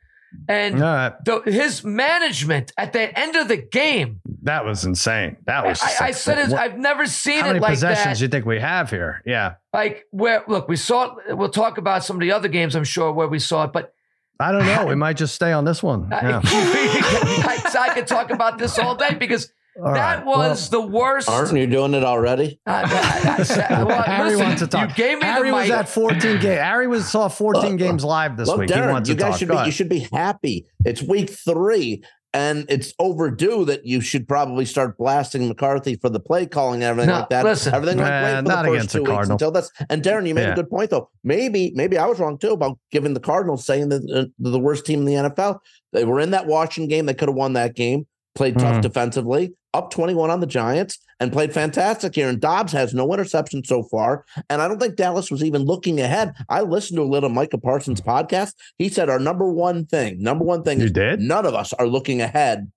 And 0.47 0.75
All 0.77 0.81
right. 0.95 1.13
the, 1.25 1.41
his 1.41 1.85
management 1.85 2.73
at 2.77 2.93
the 2.93 3.19
end 3.19 3.35
of 3.37 3.49
the 3.49 3.57
game, 3.57 4.21
That 4.43 4.65
was 4.65 4.85
insane. 4.85 5.37
That 5.47 5.65
was. 5.67 5.81
I, 5.83 6.09
I 6.09 6.11
said 6.13 6.39
it. 6.39 6.53
I've 6.55 6.79
never 6.79 7.07
seen 7.07 7.41
how 7.41 7.51
it 7.51 7.61
like 7.63 7.73
possessions 7.73 8.19
that. 8.19 8.25
you 8.25 8.29
think 8.29 8.45
we 8.47 8.59
have 8.61 8.91
here? 8.91 9.23
Yeah, 9.27 9.55
like 9.73 10.05
where 10.11 10.45
look, 10.49 10.69
we 10.69 10.77
saw 10.77 11.17
it. 11.29 11.37
We'll 11.37 11.49
talk 11.51 11.77
about 11.79 12.05
some 12.05 12.17
of 12.17 12.21
the 12.21 12.33
other 12.33 12.49
games, 12.49 12.75
I'm 12.77 12.85
sure, 12.85 13.11
where 13.13 13.29
we 13.29 13.39
saw 13.39 13.65
it. 13.65 13.73
But 13.73 13.93
I 14.41 14.53
don't 14.53 14.67
know. 14.67 14.87
We 14.87 14.95
might 14.95 15.17
just 15.17 15.35
stay 15.35 15.53
on 15.53 15.65
this 15.65 15.83
one. 15.83 16.09
Yeah. 16.13 16.41
I, 16.45 17.63
I 17.81 17.95
could 17.95 18.07
talk 18.07 18.31
about 18.31 18.59
this 18.59 18.79
all 18.79 18.95
day 18.95 19.15
because 19.15 19.53
All 19.81 19.95
that 19.95 20.19
right. 20.19 20.27
was 20.27 20.71
the 20.71 20.81
worst. 20.81 21.29
Aren't 21.29 21.57
you 21.57 21.67
doing 21.69 21.95
it 21.95 22.03
already? 22.03 22.61
I- 22.67 22.83
I 22.83 23.75
Well, 23.79 23.87
well, 23.87 24.03
Harry 24.03 24.31
listen, 24.31 24.47
wants 24.47 24.63
to 24.63 24.67
talk. 24.67 24.89
You 24.91 24.95
gave 24.97 25.19
me 25.19 25.25
Harry 25.25 25.51
the 25.51 25.55
was 25.57 25.69
mic. 25.69 25.77
at 25.79 25.89
14 25.89 26.19
games. 26.41 26.45
Harry 26.45 26.89
was 26.89 27.09
saw 27.09 27.29
14 27.29 27.63
Look, 27.63 27.79
games 27.79 28.05
live 28.05 28.37
this 28.37 28.49
Look, 28.49 28.59
week. 28.59 28.75
he 28.75 28.81
wants 28.81 29.09
you 29.09 29.15
to 29.15 29.21
guys 29.21 29.31
talk. 29.33 29.39
should 29.39 29.49
be 29.51 29.57
you 29.67 29.71
should 29.71 29.89
be 29.89 30.09
happy. 30.13 30.67
It's 30.85 31.01
week 31.01 31.31
three, 31.31 32.03
and 32.35 32.67
it's 32.69 32.93
overdue 32.99 33.65
that 33.65 33.87
you 33.87 34.01
should 34.01 34.29
probably 34.29 34.65
start 34.65 34.99
blasting 34.99 35.49
McCarthy 35.49 35.97
for 35.97 36.09
the 36.11 36.21
play 36.21 36.47
calling 36.47 36.83
and 36.83 36.91
everything 36.91 37.11
No, 37.11 37.21
like 37.21 37.29
that. 37.31 37.45
listen. 37.45 37.75
everything 37.75 37.99
went 37.99 38.09
great 38.11 38.37
for 38.37 38.43
not 38.43 38.65
the 38.65 38.73
against 38.73 38.87
first 38.87 38.93
the 38.95 39.01
weeks 39.03 39.11
Cardinals. 39.13 39.31
until 39.43 39.51
this. 39.51 39.71
And 39.89 40.03
Darren, 40.03 40.29
you 40.29 40.35
made 40.35 40.43
Yeah. 40.43 40.53
a 40.53 40.57
good 40.57 40.69
point 40.71 40.91
though. 40.91 41.09
Maybe 41.25 41.73
maybe 41.75 41.97
I 41.99 42.07
was 42.07 42.19
wrong 42.21 42.37
too 42.39 42.51
about 42.53 42.79
giving 42.91 43.15
the 43.15 43.21
Cardinals 43.21 43.65
saying 43.65 43.89
that 43.89 44.03
uh, 44.15 44.25
the 44.39 44.59
worst 44.61 44.85
team 44.87 45.01
in 45.01 45.05
the 45.07 45.15
NFL. 45.31 45.59
They 45.93 46.05
were 46.05 46.21
in 46.21 46.33
that 46.33 46.47
Washington 46.47 46.89
game. 46.89 47.07
They 47.07 47.15
could 47.15 47.29
have 47.29 47.37
won 47.37 47.55
that 47.55 47.75
game. 47.75 48.07
Played 48.35 48.59
tough 48.59 48.77
Mhm. 48.77 48.83
defensively, 48.83 49.55
up 49.75 49.91
21 49.91 50.31
on 50.31 50.41
the 50.41 50.47
Giants, 50.47 50.99
and 51.21 51.33
played 51.33 51.53
fantastic 51.53 52.15
here. 52.15 52.29
And 52.29 52.41
Dobbs 52.41 52.73
has 52.73 52.95
no 52.95 53.13
interception 53.13 53.65
so 53.65 53.83
far. 53.83 54.25
And 54.49 54.63
I 54.63 54.69
don't 54.69 54.79
think 54.81 54.97
Dallas 54.97 55.31
was 55.31 55.43
even 55.43 55.63
looking 55.63 56.01
ahead. 56.01 56.33
I 56.49 56.61
listened 56.63 56.97
to 56.99 57.03
a 57.03 57.05
little 57.05 57.29
Micah 57.29 57.59
Parsons 57.59 58.01
podcast. 58.01 58.55
He 58.79 58.89
said 58.89 59.11
our 59.11 59.19
number 59.19 59.51
one 59.51 59.85
thing, 59.87 60.23
number 60.23 60.45
one 60.45 60.63
thing 60.63 60.79
You 60.79 60.87
is 60.87 60.93
did? 60.93 61.21
none 61.21 61.45
of 61.45 61.55
us 61.55 61.73
are 61.75 61.87
looking 61.87 62.21
ahead, 62.23 62.71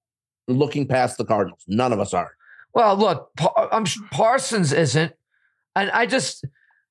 looking 0.48 0.88
past 0.88 1.18
the 1.18 1.26
Cardinals. 1.26 1.64
None 1.68 1.94
of 1.94 2.00
us 2.00 2.14
are. 2.14 2.32
Well, 2.74 2.96
look, 2.96 3.30
Pa- 3.38 3.70
I'm 3.72 3.86
Parsons 4.12 4.72
isn't, 4.74 5.14
and 5.76 5.92
I 5.92 6.06
just, 6.06 6.46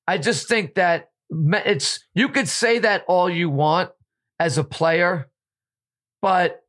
I 0.07 0.17
just 0.17 0.47
think 0.47 0.75
that 0.75 1.09
it's 1.35 1.99
you 2.13 2.29
could 2.29 2.47
say 2.47 2.79
that 2.79 3.03
all 3.07 3.29
you 3.29 3.49
want 3.49 3.91
as 4.39 4.57
a 4.57 4.63
player, 4.63 5.27
but 6.21 6.60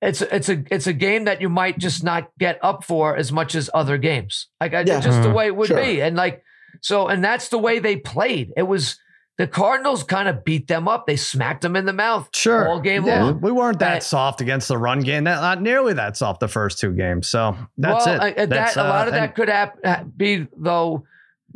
it's 0.00 0.22
it's 0.22 0.48
a 0.48 0.62
it's 0.70 0.86
a 0.86 0.92
game 0.92 1.24
that 1.24 1.40
you 1.40 1.48
might 1.48 1.78
just 1.78 2.04
not 2.04 2.30
get 2.38 2.58
up 2.62 2.84
for 2.84 3.16
as 3.16 3.32
much 3.32 3.54
as 3.54 3.68
other 3.74 3.98
games. 3.98 4.48
Like 4.60 4.72
Yeah. 4.72 4.82
just 5.00 5.22
the 5.22 5.28
Mhm. 5.30 5.34
way 5.34 5.46
it 5.46 5.56
would 5.56 5.68
Sure. 5.68 5.82
be, 5.82 6.00
and 6.00 6.16
like 6.16 6.42
so, 6.80 7.08
and 7.08 7.22
that's 7.24 7.48
the 7.48 7.58
way 7.58 7.78
they 7.80 7.96
played. 7.96 8.52
It 8.56 8.62
was 8.62 8.98
the 9.38 9.46
Cardinals 9.46 10.02
kind 10.02 10.28
of 10.28 10.44
beat 10.44 10.66
them 10.68 10.88
up. 10.88 11.06
They 11.06 11.16
smacked 11.16 11.62
them 11.62 11.76
in 11.76 11.84
the 11.86 11.92
mouth 11.92 12.28
Sure. 12.34 12.68
all 12.68 12.80
game 12.80 13.04
Yeah, 13.04 13.22
long. 13.24 13.40
we 13.40 13.52
weren't 13.52 13.78
that 13.78 14.02
soft 14.02 14.40
against 14.40 14.66
the 14.68 14.76
run 14.78 15.00
game. 15.00 15.24
Not, 15.24 15.40
not 15.40 15.62
nearly 15.62 15.92
that 15.92 16.16
soft 16.16 16.40
the 16.40 16.48
first 16.48 16.78
two 16.80 16.92
games. 16.92 17.28
So 17.28 17.56
that's 17.76 18.06
well, 18.06 18.14
it. 18.16 18.20
I- 18.38 18.42
I- 18.42 18.46
That's, 18.46 18.74
that, 18.74 18.84
a 18.84 18.88
lot 18.88 19.04
uh, 19.04 19.08
of 19.08 19.12
that 19.14 19.22
and- 19.22 19.34
could 19.34 19.48
hap- 19.48 19.78
ha- 19.84 20.02
be 20.16 20.46
though 20.56 21.04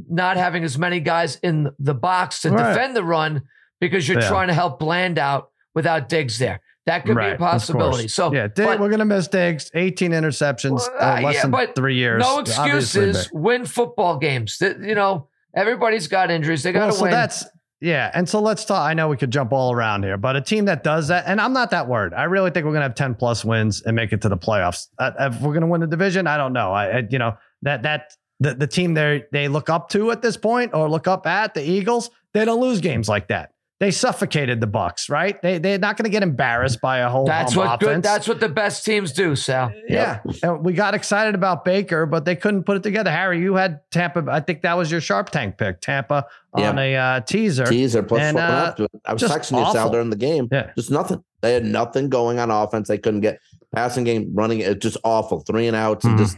not 0.09 0.37
having 0.37 0.65
as 0.65 0.79
many 0.79 1.01
guys 1.01 1.37
in 1.43 1.71
the 1.79 1.95
box 1.95 2.41
to 2.43 2.51
Right. 2.51 2.69
defend 2.73 2.97
the 2.97 3.05
run 3.05 3.43
because 3.81 4.09
you're 4.09 4.21
Yeah. 4.21 4.29
trying 4.29 4.49
to 4.49 4.55
help 4.55 4.79
Bland 4.79 5.19
out 5.19 5.49
without 5.75 6.09
Diggs 6.09 6.39
there. 6.39 6.61
That 6.87 7.05
could 7.07 7.15
Right, 7.15 7.31
be 7.31 7.35
a 7.35 7.39
possibility. 7.39 8.09
So 8.09 8.33
yeah, 8.33 8.49
but- 8.49 8.81
we're 8.81 8.91
gonna 8.91 9.05
miss 9.05 9.29
Diggs. 9.29 9.71
18 9.75 10.11
interceptions, 10.12 10.81
Well, 10.81 10.91
uh, 11.01 11.19
uh, 11.19 11.21
less 11.23 11.35
yeah, 11.37 11.43
than 11.43 11.51
but 11.53 11.75
three 11.77 11.95
years. 11.97 12.21
no 12.21 12.41
excuses. 12.41 13.31
Win 13.33 13.67
football 13.67 14.19
games. 14.19 14.59
You 14.61 14.95
know, 14.95 15.29
everybody's 15.55 16.09
got 16.09 16.31
injuries. 16.31 16.62
They 16.62 16.73
got 16.73 16.81
to 16.81 16.87
Well, 16.87 16.95
so 16.97 17.03
win. 17.05 17.11
that's 17.12 17.45
yeah, 17.81 18.11
and 18.15 18.29
so 18.29 18.41
let's 18.41 18.65
talk. 18.65 18.81
I 18.89 18.95
know 18.95 19.09
we 19.09 19.17
could 19.17 19.31
jump 19.33 19.53
all 19.53 19.73
around 19.73 20.05
here, 20.05 20.17
but 20.17 20.37
a 20.37 20.41
team 20.41 20.65
that 20.67 20.83
does 20.85 21.09
that, 21.09 21.25
and 21.27 21.41
I'm 21.41 21.53
not 21.53 21.71
that 21.71 21.89
worried. 21.89 22.15
I 22.15 22.25
really 22.25 22.51
think 22.51 22.65
we're 22.67 22.73
gonna 22.73 22.85
have 22.85 22.95
10 22.95 23.15
plus 23.15 23.45
wins 23.45 23.83
and 23.83 23.95
make 23.97 24.12
it 24.12 24.21
to 24.23 24.29
the 24.29 24.37
playoffs. 24.37 24.87
Uh, 24.99 25.11
if 25.21 25.41
we're 25.41 25.55
gonna 25.55 25.67
win 25.69 25.81
the 25.81 25.87
division, 25.87 26.27
I 26.27 26.37
don't 26.37 26.53
know. 26.53 26.73
I, 26.73 26.99
I 26.99 27.07
you 27.09 27.19
know 27.19 27.37
that 27.62 27.83
that 27.85 28.12
the 28.41 28.55
the 28.55 28.67
team 28.67 28.95
they 28.95 29.25
they 29.31 29.47
look 29.49 29.71
up 29.71 29.89
to 29.91 30.11
at 30.11 30.21
this 30.23 30.37
point 30.37 30.75
or 30.75 30.89
look 30.91 31.07
up 31.07 31.27
at 31.29 31.55
the 31.55 31.62
Eagles, 31.62 32.11
they 32.35 32.45
don't 32.45 32.61
lose 32.61 32.81
games 32.81 33.09
like 33.09 33.29
that. 33.29 33.52
They 33.83 33.91
suffocated 33.91 34.61
the 34.61 34.69
Bucs, 34.69 35.11
right? 35.11 35.43
They 35.43 35.59
they're 35.59 35.77
not 35.77 35.97
going 35.97 36.05
to 36.05 36.11
get 36.11 36.23
embarrassed 36.23 36.81
by 36.81 36.99
a 36.99 37.09
whole 37.09 37.27
That's 37.27 37.57
what 37.57 37.67
offense. 37.67 37.81
good. 37.97 38.03
That's 38.05 38.29
what 38.29 38.39
the 38.39 38.49
best 38.49 38.85
teams 38.85 39.11
do, 39.11 39.35
Sal. 39.35 39.73
yeah. 39.89 40.21
And 40.45 40.65
we 40.65 40.73
got 40.73 40.95
excited 40.95 41.35
about 41.35 41.65
Baker, 41.65 42.07
but 42.07 42.25
they 42.25 42.37
couldn't 42.37 42.62
put 42.62 42.77
it 42.77 42.85
together. 42.85 43.11
Harry, 43.11 43.41
you 43.41 43.57
had 43.57 43.81
Tampa. 43.91 44.25
I 44.31 44.39
think 44.39 44.62
that 44.62 44.75
was 44.79 44.89
your 44.89 45.01
Sharp 45.01 45.31
Tank 45.31 45.59
pick, 45.59 45.81
Tampa 45.81 46.27
on 46.53 46.79
a 46.79 46.95
uh, 46.95 47.21
teaser. 47.23 47.65
Teaser 47.67 48.05
plus 48.05 48.21
And, 48.23 48.37
four 48.37 48.43
uh, 48.45 48.65
half 48.67 48.77
to 48.77 48.85
it. 48.85 48.91
I 49.05 49.12
was 49.15 49.21
just 49.21 49.35
texting 49.35 49.59
you, 49.59 49.73
Sal, 49.73 49.79
awful. 49.79 49.91
during 49.91 50.11
the 50.11 50.17
game. 50.17 50.47
Yeah. 50.53 50.71
Just 50.77 50.93
nothing. 50.93 51.25
They 51.41 51.53
had 51.53 51.65
nothing 51.65 52.09
going 52.09 52.39
on 52.39 52.53
offense. 52.53 52.87
They 52.87 52.99
couldn't 52.99 53.23
get 53.23 53.41
passing 53.75 54.05
game 54.05 54.31
running. 54.33 54.61
It 54.61 54.81
just 54.81 54.97
awful. 55.03 55.41
Three 55.41 55.67
and 55.67 55.75
outs 55.75 56.05
and 56.05 56.15
Mhm. 56.15 56.19
just 56.23 56.37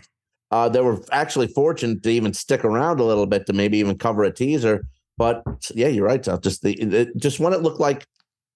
uh, 0.50 0.70
they 0.70 0.80
were 0.80 0.98
actually 1.12 1.48
fortunate 1.48 2.02
to 2.04 2.08
even 2.10 2.32
stick 2.32 2.64
around 2.64 3.00
a 3.00 3.04
little 3.04 3.26
bit 3.26 3.44
to 3.48 3.52
maybe 3.52 3.76
even 3.76 3.98
cover 3.98 4.24
a 4.24 4.30
teaser. 4.32 4.86
But 5.16 5.42
yeah, 5.75 5.88
you're 5.88 6.06
right, 6.06 6.25
Sal. 6.25 6.38
Just 6.38 6.62
the 6.62 6.73
it, 6.75 7.16
just 7.16 7.40
when 7.40 7.52
it 7.52 7.62
looked 7.62 7.80
like, 7.80 8.06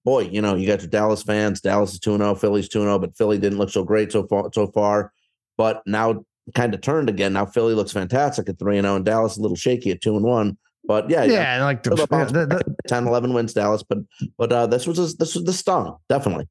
boy, 0.03 0.21
you 0.23 0.41
know, 0.41 0.55
you 0.55 0.67
got 0.67 0.81
your 0.81 0.89
Dallas 0.89 1.23
fans. 1.23 1.61
Dallas 1.61 1.93
is 1.93 1.99
two 1.99 2.17
0 2.17 2.35
Philly's 2.35 2.69
two 2.69 2.81
0 2.81 2.99
but 2.99 3.15
Philly 3.15 3.37
didn't 3.37 3.59
look 3.59 3.69
so 3.69 3.83
great 3.83 4.11
so 4.11 4.27
far. 4.27 4.49
So 4.53 4.67
far, 4.67 5.13
but 5.57 5.81
now 5.85 6.25
kind 6.55 6.73
of 6.73 6.81
turned 6.81 7.09
again. 7.09 7.33
Now 7.33 7.45
Philly 7.45 7.73
looks 7.73 7.91
fantastic 7.91 8.49
at 8.49 8.59
three 8.59 8.77
and 8.77 8.85
zero, 8.85 8.95
and 8.95 9.05
Dallas 9.05 9.37
a 9.37 9.41
little 9.41 9.57
shaky 9.57 9.91
at 9.91 10.01
two 10.01 10.15
and 10.15 10.25
one. 10.25 10.57
But 10.85 11.09
yeah, 11.09 11.23
yeah, 11.23 11.55
and 11.55 11.63
like 11.63 11.83
the, 11.83 11.91
the, 11.91 12.05
the, 12.05 12.75
10 12.87 13.07
11 13.07 13.33
wins 13.33 13.53
Dallas, 13.53 13.83
but 13.83 13.99
but 14.37 14.51
uh, 14.51 14.67
this 14.67 14.87
was 14.87 14.97
a, 14.97 15.15
this 15.17 15.35
was 15.35 15.43
the 15.43 15.53
stung 15.53 15.97
definitely. 16.09 16.47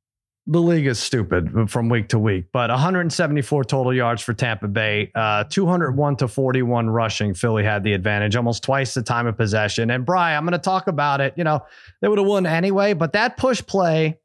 The 0.51 0.63
league 0.63 0.87
is 0.87 0.99
stupid 0.99 1.71
from 1.71 1.91
week 1.91 2.09
to 2.09 2.19
week, 2.19 2.47
but 2.53 2.71
174 2.71 3.65
total 3.65 3.95
yards 3.95 4.23
for 4.23 4.33
Tampa 4.33 4.67
Bay, 4.67 5.13
uh, 5.15 5.45
201 5.45 6.17
to 6.17 6.27
41 6.27 6.89
rushing. 6.89 7.35
Philly 7.35 7.65
had 7.65 7.85
the 7.85 7.93
advantage, 7.93 8.35
almost 8.35 8.63
twice 8.63 8.95
the 8.95 9.03
time 9.03 9.27
of 9.27 9.37
possession. 9.37 9.91
And 9.91 10.07
Brian, 10.07 10.39
I'm 10.39 10.45
going 10.45 10.53
to 10.53 10.59
talk 10.59 10.87
about 10.87 11.21
it. 11.21 11.35
You 11.37 11.45
know, 11.45 11.67
they 12.01 12.09
would 12.09 12.19
have 12.19 12.27
won 12.27 12.47
anyway, 12.47 12.95
but 12.95 13.13
that 13.13 13.37
push 13.37 13.65
play, 13.65 14.19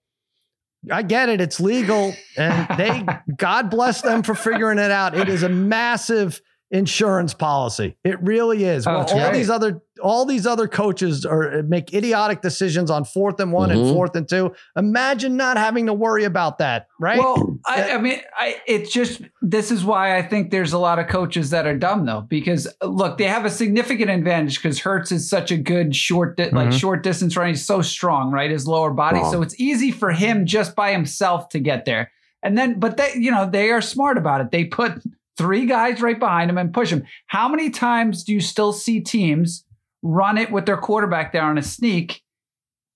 I 0.89 1.01
get 1.01 1.27
it. 1.27 1.41
It's 1.41 1.59
legal, 1.59 2.15
and 2.37 2.67
they, 2.77 3.05
God 3.35 3.69
bless 3.69 4.01
them 4.01 4.23
for 4.23 4.33
figuring 4.33 4.79
it 4.79 4.91
out. 4.91 5.17
It 5.17 5.27
is 5.27 5.43
a 5.43 5.49
massive 5.49 6.41
insurance 6.73 7.33
policy. 7.35 7.95
It 8.03 8.21
really 8.23 8.65
is. 8.65 8.85
Oh, 8.87 8.91
Well, 9.05 9.25
all 9.25 9.31
these 9.31 9.49
other 9.49 9.81
all 10.01 10.25
these 10.25 10.45
other 10.47 10.67
coaches 10.67 11.23
are 11.25 11.61
make 11.63 11.93
idiotic 11.93 12.41
decisions 12.41 12.89
on 12.89 13.05
fourth 13.05 13.39
and 13.39 13.53
one 13.53 13.69
and 13.71 13.81
Mhm. 13.85 13.93
fourth 13.93 14.15
and 14.15 14.27
two. 14.27 14.51
Imagine 14.75 15.37
not 15.37 15.55
having 15.55 15.85
to 15.85 15.93
worry 15.93 16.23
about 16.25 16.57
that, 16.57 16.87
right? 16.99 17.19
Well, 17.19 17.59
I, 17.65 17.91
I 17.91 17.97
mean, 17.99 18.19
I, 18.37 18.57
it's 18.67 18.91
just 18.91 19.21
this 19.41 19.69
is 19.71 19.85
why 19.85 20.17
I 20.17 20.23
think 20.23 20.49
there's 20.49 20.73
a 20.73 20.79
lot 20.79 20.97
of 20.97 21.07
coaches 21.07 21.51
that 21.51 21.67
are 21.67 21.77
dumb 21.77 22.05
though, 22.07 22.21
because 22.27 22.67
look, 22.83 23.19
they 23.19 23.25
have 23.25 23.45
a 23.45 23.51
significant 23.51 24.09
advantage 24.09 24.55
because 24.61 24.79
Hurts 24.79 25.11
is 25.11 25.29
such 25.29 25.51
a 25.51 25.57
good 25.57 25.95
short, 25.95 26.37
di- 26.37 26.49
like 26.49 26.69
Mhm. 26.69 26.79
short 26.79 27.03
distance 27.03 27.37
runner. 27.37 27.49
He's 27.49 27.65
so 27.65 27.83
strong, 27.83 28.31
right? 28.31 28.49
His 28.49 28.67
lower 28.67 28.91
body, 28.91 29.21
so 29.31 29.43
it's 29.43 29.57
easy 29.59 29.91
for 29.91 30.11
him 30.11 30.47
just 30.47 30.75
by 30.75 30.91
himself 30.91 31.49
to 31.49 31.59
get 31.59 31.85
there. 31.85 32.09
And 32.41 32.57
then, 32.57 32.79
but 32.79 32.97
they, 32.97 33.13
you 33.15 33.29
know, 33.31 33.47
they 33.49 33.69
are 33.69 33.79
smart 33.79 34.17
about 34.17 34.41
it. 34.41 34.49
They 34.51 34.65
put 34.65 35.01
three 35.37 35.65
guys 35.65 36.01
right 36.01 36.19
behind 36.19 36.49
him 36.49 36.57
and 36.57 36.73
push 36.73 36.91
him. 36.91 37.03
How 37.27 37.47
many 37.49 37.69
times 37.69 38.23
do 38.23 38.33
you 38.33 38.39
still 38.39 38.73
see 38.73 38.99
teams 39.01 39.65
run 40.01 40.37
it 40.37 40.51
with 40.51 40.65
their 40.65 40.77
quarterback 40.77 41.33
there 41.33 41.43
on 41.43 41.57
a 41.57 41.63
sneak? 41.63 42.21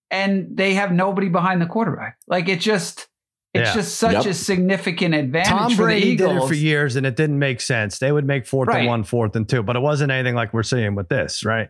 And 0.10 0.56
they 0.56 0.76
have 0.76 0.92
nobody 0.92 1.28
behind 1.30 1.62
the 1.62 1.66
quarterback. 1.66 2.18
Like 2.28 2.48
it 2.48 2.60
just, 2.62 3.08
it's 3.54 3.70
Yeah. 3.70 3.74
just 3.76 3.96
such 3.98 4.14
Yep. 4.14 4.26
a 4.26 4.34
significant 4.34 5.16
advantage 5.16 5.50
Tom 5.50 5.72
for 5.72 5.78
the 5.78 5.84
Brady 5.84 6.16
did 6.16 6.30
it 6.30 6.48
for 6.48 6.54
years 6.54 6.96
and 6.96 7.06
it 7.06 7.16
didn't 7.18 7.40
make 7.40 7.60
sense. 7.60 8.00
They 8.00 8.12
would 8.12 8.26
make 8.26 8.46
fourth 8.48 8.70
and 8.74 8.88
one, 8.88 9.04
fourth 9.04 9.36
and 9.36 9.48
two, 9.50 9.64
but 9.64 9.76
it 9.76 9.82
wasn't 9.82 10.12
anything 10.12 10.36
like 10.36 10.54
we're 10.54 10.64
seeing 10.64 10.96
with 10.96 11.10
this, 11.10 11.44
right? 11.44 11.70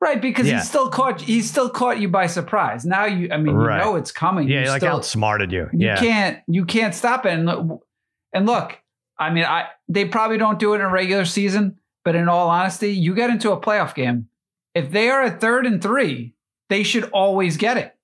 right, 0.00 0.20
because 0.20 0.48
Yeah. 0.48 0.58
he 0.58 0.64
still 0.64 0.88
caught 0.90 1.20
he 1.20 1.40
still 1.42 1.70
caught 1.70 2.00
you 2.00 2.08
by 2.08 2.26
surprise. 2.26 2.84
Now 2.84 3.04
you 3.04 3.28
I 3.32 3.36
mean 3.36 3.54
Right. 3.54 3.78
you 3.78 3.84
know 3.84 3.94
it's 3.96 4.10
coming. 4.10 4.48
Yeah, 4.48 4.62
you 4.62 4.68
like 4.68 4.80
still, 4.80 4.96
outsmarted 4.96 5.52
you. 5.52 5.68
you 5.72 5.86
yeah. 5.86 5.96
can't 5.96 6.38
you 6.48 6.64
can't 6.64 6.92
stop 6.92 7.24
it. 7.24 7.32
And, 7.32 7.46
look- 7.46 7.86
and 8.34 8.44
look, 8.44 8.78
I 9.18 9.30
mean, 9.30 9.44
I 9.44 9.66
they 9.88 10.04
probably 10.06 10.38
don't 10.38 10.58
do 10.58 10.72
it 10.72 10.76
in 10.76 10.82
a 10.82 10.88
regular 10.90 11.24
season, 11.24 11.78
but 12.04 12.14
in 12.16 12.28
all 12.28 12.48
honesty, 12.48 12.92
you 12.92 13.14
get 13.14 13.30
into 13.30 13.52
a 13.52 13.60
playoff 13.60 13.94
game. 13.94 14.28
If 14.74 14.90
they 14.90 15.10
are 15.10 15.22
at 15.22 15.40
third 15.40 15.66
and 15.66 15.82
three, 15.82 16.34
they 16.68 16.82
should 16.82 17.04
always 17.10 17.56
get 17.56 17.76
it. 17.76 17.94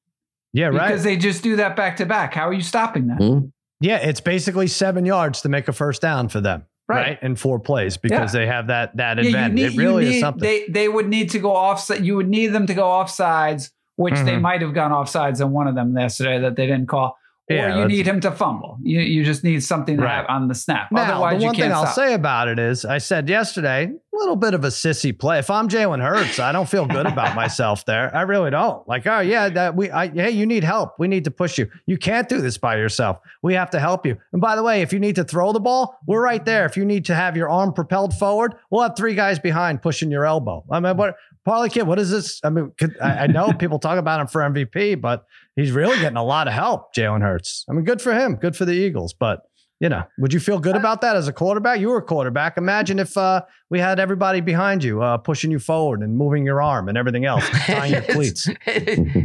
Yeah, 0.53 0.67
right. 0.67 0.89
Because 0.89 1.03
they 1.05 1.17
just 1.17 1.43
do 1.43 1.57
that 1.57 1.77
back 1.77 1.97
to 1.99 2.07
back. 2.07 2.35
How 2.35 2.49
are 2.49 2.53
you 2.53 2.63
stopping 2.63 3.09
that? 3.09 3.19
Hmm? 3.19 3.47
yeah, 3.81 3.97
it's 3.99 4.21
basically 4.21 4.67
seven 4.67 5.05
yards 5.07 5.43
to 5.43 5.49
make 5.49 5.69
a 5.69 5.73
first 5.73 6.03
down 6.03 6.29
for 6.29 6.41
them, 6.41 6.67
right? 6.89 6.97
Right. 7.11 7.23
In 7.23 7.37
four 7.37 7.59
plays 7.59 7.97
because 7.97 8.33
they 8.33 8.47
have 8.47 8.67
that 8.69 8.97
that 8.97 9.19
Yeah, 9.19 9.25
advantage. 9.29 9.55
need- 9.55 9.65
it 9.75 9.77
really 9.79 10.05
need- 10.05 10.15
is 10.17 10.21
something. 10.21 10.43
They 10.43 10.67
they 10.69 10.89
would 10.89 11.09
need 11.09 11.31
to 11.31 11.39
go 11.39 11.55
off. 11.55 11.89
You 12.01 12.17
would 12.17 12.29
need 12.29 12.49
them 12.49 12.67
to 12.67 12.75
go 12.75 12.87
off 12.89 13.11
sides, 13.11 13.71
which 13.97 14.15
they 14.15 14.33
Mhm. 14.37 14.41
might 14.43 14.61
have 14.63 14.75
gone 14.75 14.93
off 14.93 15.09
sides 15.09 15.41
on 15.41 15.53
one 15.53 15.67
of 15.69 15.75
them 15.75 15.97
yesterday 15.97 16.39
that 16.41 16.57
they 16.57 16.67
didn't 16.67 16.89
call. 16.89 17.17
Or 17.51 17.55
you 17.81 17.87
need 17.87 18.07
him 18.07 18.21
to 18.21 18.31
fumble. 18.31 18.79
You 18.83 19.01
you 19.01 19.25
just 19.25 19.43
need 19.45 19.63
something 19.63 19.97
to 19.97 20.03
Right. 20.03 20.17
have 20.17 20.27
on 20.29 20.49
the 20.49 20.55
snap. 20.55 20.93
now, 20.93 21.03
Otherwise, 21.03 21.41
the 21.41 21.47
one 21.47 21.55
you 21.55 21.61
can't 21.63 21.71
thing 21.71 21.73
I'll 21.73 21.87
stop. 21.87 21.95
say 21.95 22.15
about 22.15 22.49
it 22.49 22.59
is, 22.59 22.85
I 22.85 22.99
said 22.99 23.29
yesterday, 23.29 23.85
a 23.87 24.17
little 24.19 24.37
bit 24.37 24.53
of 24.53 24.65
a 24.65 24.69
sissy 24.69 25.17
play. 25.19 25.39
If 25.39 25.51
I'm 25.51 25.69
Jalen 25.69 26.03
Hurts, 26.03 26.39
I 26.39 26.53
don't 26.53 26.69
feel 26.69 26.87
good 26.87 27.07
about 27.07 27.35
myself 27.37 27.85
there. 27.87 28.15
I 28.15 28.23
really 28.23 28.51
don't. 28.51 28.87
Like, 28.89 29.07
oh 29.07 29.21
yeah, 29.21 29.49
that 29.49 29.75
we, 29.77 29.91
I, 29.91 30.09
hey, 30.09 30.31
you 30.31 30.45
need 30.45 30.65
help. 30.65 30.95
We 30.99 31.09
need 31.09 31.25
to 31.25 31.31
push 31.31 31.57
you. 31.57 31.71
You 31.87 31.97
can't 31.97 32.29
do 32.29 32.41
this 32.41 32.59
by 32.59 32.77
yourself. 32.77 33.19
We 33.43 33.55
have 33.55 33.71
to 33.71 33.81
help 33.81 34.05
you. 34.05 34.19
And 34.33 34.41
by 34.43 34.55
the 34.57 34.63
way, 34.63 34.83
if 34.83 34.93
you 34.93 34.99
need 35.01 35.15
to 35.17 35.25
throw 35.25 35.53
the 35.53 35.61
ball, 35.61 35.99
we're 36.07 36.23
right 36.23 36.45
there. 36.45 36.67
If 36.67 36.77
you 36.77 36.85
need 36.85 37.05
to 37.07 37.15
have 37.15 37.37
your 37.37 37.49
arm 37.49 37.73
propelled 37.73 38.13
forward, 38.15 38.55
we'll 38.71 38.83
have 38.83 38.97
three 38.97 39.15
guys 39.15 39.39
behind 39.39 39.81
pushing 39.83 40.11
your 40.11 40.27
elbow. 40.27 40.65
I 40.71 40.81
mean, 40.81 40.97
what? 40.97 41.17
Parlay 41.45 41.71
kid, 41.71 41.85
what 41.87 41.99
is 41.99 42.11
this? 42.11 42.41
I 42.45 42.51
mean, 42.51 42.73
could, 42.79 42.99
I, 43.01 43.21
I 43.21 43.27
know 43.27 43.53
people 43.55 43.79
talk 43.79 43.99
about 43.99 44.21
him 44.21 44.27
for 44.27 44.43
MVP, 44.43 45.01
but 45.01 45.25
he's 45.59 45.73
really 45.73 45.99
getting 45.99 46.17
a 46.17 46.25
lot 46.25 46.47
of 46.49 46.55
help. 46.55 46.95
Jalen 46.95 47.23
Hurts. 47.23 47.65
I 47.69 47.73
mean, 47.73 47.85
good 47.85 48.01
for 48.01 48.15
him. 48.15 48.37
Good 48.37 48.57
for 48.57 48.65
the 48.65 48.73
Eagles, 48.73 49.13
but 49.13 49.41
you 49.81 49.89
know, 49.89 50.03
would 50.19 50.33
you 50.33 50.41
feel 50.41 50.59
good 50.59 50.75
about 50.75 51.03
that 51.03 51.15
as 51.15 51.29
a 51.29 51.33
quarterback? 51.33 51.79
You 51.79 51.91
were 51.91 51.99
a 51.99 52.03
quarterback. 52.03 52.59
Imagine 52.59 52.99
if 52.99 53.17
uh, 53.17 53.43
we 53.71 53.79
had 53.79 54.01
everybody 54.01 54.41
behind 54.41 54.83
you, 54.83 55.01
uh, 55.03 55.19
pushing 55.19 55.53
you 55.53 55.61
forward 55.61 56.01
and 56.01 56.17
moving 56.17 56.45
your 56.45 56.61
arm 56.61 56.89
and 56.89 56.99
everything 56.99 57.27
else, 57.27 57.49
tying 57.67 57.93
your 57.93 58.03
cleats. 58.03 58.49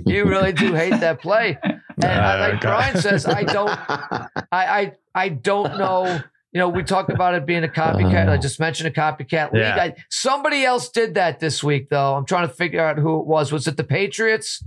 you 0.05 0.25
really 0.25 0.53
do 0.53 0.73
hate 0.75 0.99
that 0.99 1.21
play. 1.21 1.57
And 1.97 2.05
I- 2.05 2.35
Uh, 2.35 2.39
like 2.51 2.61
God. 2.61 2.61
Brian 2.61 2.97
says, 3.01 3.25
I 3.27 3.43
don't, 3.43 3.69
I, 3.69 4.27
I, 4.51 4.91
I 5.13 5.29
don't 5.29 5.77
know. 5.77 6.05
You 6.51 6.59
know, 6.59 6.69
we 6.69 6.83
talked 6.83 7.11
about 7.11 7.35
it 7.35 7.45
being 7.45 7.63
a 7.63 7.67
copycat. 7.67 8.29
I 8.29 8.37
just 8.37 8.59
mentioned 8.59 8.87
a 8.87 8.99
copycat 8.99 9.53
league. 9.53 9.61
Yeah. 9.63 9.75
I, 9.75 9.95
somebody 10.09 10.65
else 10.65 10.89
did 10.89 11.13
that 11.15 11.39
this 11.39 11.63
week, 11.63 11.89
though. 11.89 12.15
I'm 12.15 12.25
trying 12.25 12.47
to 12.47 12.53
figure 12.53 12.79
out 12.83 12.97
who 12.97 13.19
it 13.19 13.27
was. 13.27 13.51
Was 13.51 13.67
it 13.67 13.77
the 13.77 13.83
Patriots 13.83 14.63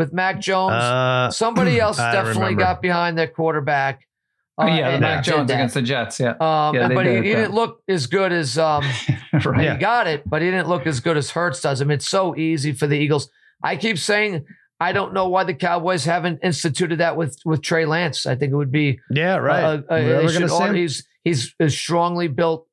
with 0.00 0.12
Mac 0.12 0.40
Jones? 0.40 0.72
Uh, 0.72 1.30
somebody 1.30 1.78
else 1.86 1.98
definitely 1.98 2.54
got 2.56 2.80
behind 2.82 3.16
their 3.18 3.28
quarterback. 3.28 4.06
Oh, 4.58 4.64
uh, 4.64 4.66
yeah, 4.74 4.98
Mac 4.98 5.22
Jones 5.24 5.48
that. 5.48 5.54
against 5.54 5.74
the 5.74 5.82
Jets. 5.82 6.18
Yeah, 6.20 6.30
Um, 6.40 6.74
Yeah, 6.74 6.88
but 6.88 7.06
he, 7.06 7.12
did 7.12 7.24
he 7.24 7.30
that. 7.32 7.36
didn't 7.42 7.54
look 7.54 7.82
as 7.88 8.06
good 8.06 8.32
as 8.32 8.58
um, 8.58 8.82
right. 9.44 9.72
He 9.72 9.76
got 9.78 10.06
it, 10.06 10.28
but 10.28 10.42
he 10.42 10.50
didn't 10.50 10.68
look 10.68 10.86
as 10.86 11.00
good 11.00 11.16
as 11.16 11.30
Hurts 11.30 11.60
does. 11.60 11.80
I 11.80 11.84
mean, 11.84 11.96
it's 11.96 12.08
so 12.08 12.36
easy 12.36 12.72
for 12.72 12.86
the 12.86 12.96
Eagles. 12.96 13.30
I 13.62 13.76
keep 13.76 13.98
saying 13.98 14.44
I 14.80 14.92
don't 14.92 15.12
know 15.12 15.28
why 15.28 15.44
the 15.44 15.54
Cowboys 15.54 16.04
haven't 16.06 16.40
instituted 16.42 16.96
that 16.98 17.16
with 17.16 17.38
with 17.44 17.60
Trey 17.62 17.84
Lance. 17.84 18.26
I 18.26 18.34
think 18.34 18.52
it 18.52 18.56
would 18.56 18.72
be 18.72 18.98
yeah, 19.10 19.36
right. 19.36 19.62
uh, 19.62 19.66
uh, 19.68 19.82
We're 19.90 20.02
they 20.02 20.14
ever 20.16 20.28
should 20.32 20.48
gonna 20.48 20.72
see 20.74 20.80
he's 20.80 21.06
he's 21.24 21.54
a 21.60 21.68
strongly 21.68 22.28
built 22.28 22.66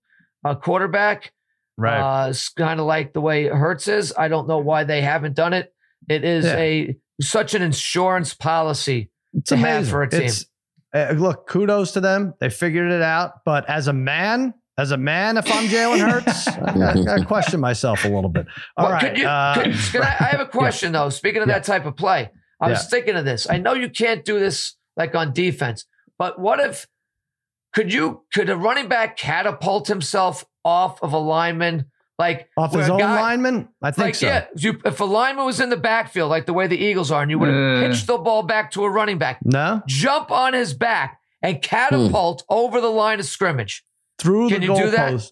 uh, 0.46 0.56
quarterback. 0.56 1.32
right. 1.78 2.26
Uh, 2.26 2.30
it's 2.30 2.48
kind 2.50 2.80
of 2.80 2.86
like 2.86 3.12
the 3.14 3.22
way 3.22 3.46
Hurts 3.48 3.88
is. 3.90 4.14
I 4.18 4.28
don't 4.30 4.48
know 4.48 4.60
why 4.60 4.84
they 4.86 5.02
haven't 5.02 5.36
done 5.36 5.54
it. 5.54 5.74
It 6.10 6.24
is 6.24 6.46
Yeah. 6.46 6.56
a 6.58 6.96
such 7.22 7.54
an 7.54 7.62
insurance 7.62 8.34
policy. 8.34 9.10
it's 9.34 9.50
to 9.50 9.58
have 9.58 9.90
for 9.90 10.04
a 10.04 10.10
team. 10.10 10.24
It's, 10.24 10.46
uh, 10.94 11.14
look, 11.18 11.48
kudos 11.48 11.92
to 11.94 12.02
them. 12.02 12.34
They 12.40 12.50
figured 12.50 12.92
it 12.92 13.02
out. 13.02 13.44
But 13.46 13.70
as 13.70 13.88
a 13.88 13.94
man, 13.94 14.54
as 14.78 14.92
a 14.92 14.98
man, 14.98 15.38
if 15.38 15.52
I'm 15.52 15.68
Jalen 15.68 16.00
Hurts, 16.10 16.48
I, 17.10 17.16
I, 17.16 17.24
question 17.26 17.60
myself 17.60 18.06
a 18.06 18.08
little 18.08 18.30
bit. 18.30 18.46
All 18.78 18.86
Well, 18.86 18.94
right. 18.94 19.02
could 19.02 19.18
you- 19.18 19.28
uh, 19.28 19.54
could- 19.56 19.74
can 19.92 20.02
I, 20.04 20.06
I 20.20 20.24
have 20.32 20.40
a 20.40 20.46
question 20.62 20.92
though. 20.94 21.10
Speaking 21.10 21.42
of 21.42 21.48
Yeah. 21.48 21.56
that 21.56 21.66
type 21.66 21.86
of 21.86 21.96
play, 21.98 22.30
I 22.62 22.70
was 22.70 22.88
thinking 22.88 23.16
of 23.16 23.26
this. 23.26 23.50
I 23.50 23.58
know 23.58 23.74
you 23.74 23.90
can't 23.90 24.24
do 24.26 24.40
this 24.40 24.76
like 24.96 25.14
on 25.16 25.34
defense, 25.34 25.86
but 26.18 26.40
what 26.40 26.60
if 26.60 26.88
could 27.74 27.92
you 27.94 28.24
could 28.34 28.50
a 28.50 28.56
running 28.58 28.88
back 28.88 29.18
catapult 29.18 29.88
himself 29.88 30.46
off 30.66 31.02
of 31.04 31.14
a 31.14 31.18
lineman 31.20 31.86
like 32.20 32.50
off 32.58 32.74
his 32.74 32.90
own 32.90 33.00
guy- 33.00 33.20
lineman? 33.22 33.70
I 33.82 33.92
think 33.92 34.06
Like 34.06 34.16
so. 34.16 34.28
yeah, 34.28 34.46
you, 34.56 34.80
if 34.86 35.00
a 35.00 35.06
lineman 35.06 35.46
was 35.46 35.60
in 35.60 35.70
the 35.70 35.78
backfield 35.78 36.30
like 36.30 36.46
the 36.46 36.54
way 36.54 36.68
the 36.68 36.78
Eagles 36.78 37.12
are, 37.12 37.22
and 37.22 37.30
you 37.32 37.40
would 37.40 37.50
have 37.50 37.84
Uh. 37.84 37.88
pitched 37.88 38.08
the 38.08 38.18
ball 38.18 38.44
back 38.44 38.72
to 38.72 38.84
a 38.84 38.90
running 38.90 39.18
back, 39.18 39.40
No? 39.44 39.82
jump 39.88 40.32
on 40.32 40.54
his 40.54 40.74
back 40.74 41.20
and 41.42 41.62
catapult 41.62 42.44
over 42.50 42.82
the 42.82 42.90
line 42.90 43.20
of 43.20 43.26
scrimmage. 43.26 43.84
Through 44.20 44.50
Can 44.50 44.62
the 44.62 44.68
you 44.68 44.76
do 44.76 44.92
that? 44.92 45.14
goalpost. 45.14 45.32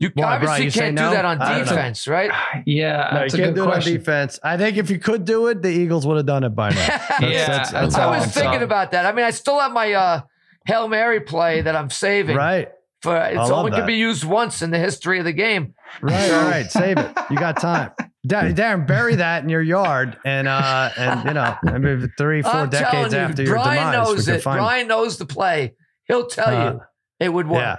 You 0.00 0.10
Why, 0.14 0.34
obviously 0.34 0.46
Brian, 0.56 0.62
you 0.64 0.70
can't 0.72 0.96
do 0.96 1.02
no? 1.02 1.10
that 1.12 1.24
on 1.24 1.40
I 1.40 1.48
don't 1.50 1.58
know. 1.60 1.64
defense, 1.72 2.08
right? 2.08 2.30
Yeah, 2.66 3.08
No, 3.12 3.18
you 3.18 3.20
that's 3.20 3.34
a 3.34 3.36
can't 3.36 3.54
good 3.54 3.62
do 3.64 3.70
it 3.70 3.74
on 3.74 3.80
defense. 3.82 4.40
I 4.42 4.56
think 4.56 4.76
if 4.76 4.90
you 4.90 4.98
could 4.98 5.24
do 5.24 5.46
it, 5.46 5.62
the 5.62 5.68
Eagles 5.70 6.04
would 6.06 6.16
have 6.16 6.26
done 6.26 6.42
it 6.42 6.48
by 6.50 6.70
now. 6.70 6.76
That's, 6.88 7.22
Yeah, 7.22 7.46
that's, 7.46 7.70
that's 7.70 7.94
I 7.94 8.06
was 8.06 8.24
I'm 8.24 8.28
thinking 8.30 8.52
saying. 8.52 8.62
about 8.62 8.90
that. 8.90 9.06
I 9.06 9.12
mean, 9.12 9.24
I 9.24 9.30
still 9.30 9.60
have 9.60 9.72
my 9.72 9.92
uh, 9.92 10.20
Hail 10.66 10.88
Mary 10.88 11.20
play 11.20 11.60
that 11.60 11.76
I'm 11.76 11.90
saving. 11.90 12.36
right. 12.36 12.70
For 13.04 13.16
it's 13.16 13.50
only 13.50 13.70
that. 13.70 13.76
can 13.78 13.86
be 13.86 13.94
used 13.94 14.24
once 14.24 14.62
in 14.62 14.70
the 14.70 14.78
history 14.78 15.18
of 15.18 15.24
the 15.24 15.32
game. 15.32 15.74
Right, 16.02 16.30
all 16.30 16.48
right. 16.48 16.70
Save 16.70 16.98
it. 16.98 17.12
You 17.30 17.36
got 17.36 17.60
time. 17.60 17.92
Da- 18.26 18.44
Darren, 18.52 18.86
bury 18.86 19.16
that 19.16 19.42
in 19.42 19.50
your 19.50 19.60
yard, 19.60 20.16
and 20.24 20.48
uh, 20.48 20.88
and 20.96 21.24
you 21.26 21.34
know, 21.34 21.54
I 21.66 21.76
mean, 21.76 22.10
three, 22.16 22.40
4 22.40 22.50
I'm 22.50 22.68
decades 22.70 23.12
you, 23.12 23.18
after 23.20 23.42
your 23.42 23.52
Brian 23.56 23.92
demise, 23.92 24.08
we 24.08 24.14
knows 24.14 24.28
it. 24.28 24.42
find. 24.42 24.58
Brian 24.60 24.88
knows 24.88 25.18
the 25.18 25.26
play. 25.26 25.74
He'll 26.08 26.26
tell 26.26 26.48
Uh, 26.48 26.72
you 26.72 26.80
it 27.20 27.28
would 27.28 27.46
work. 27.46 27.60
yeah. 27.60 27.76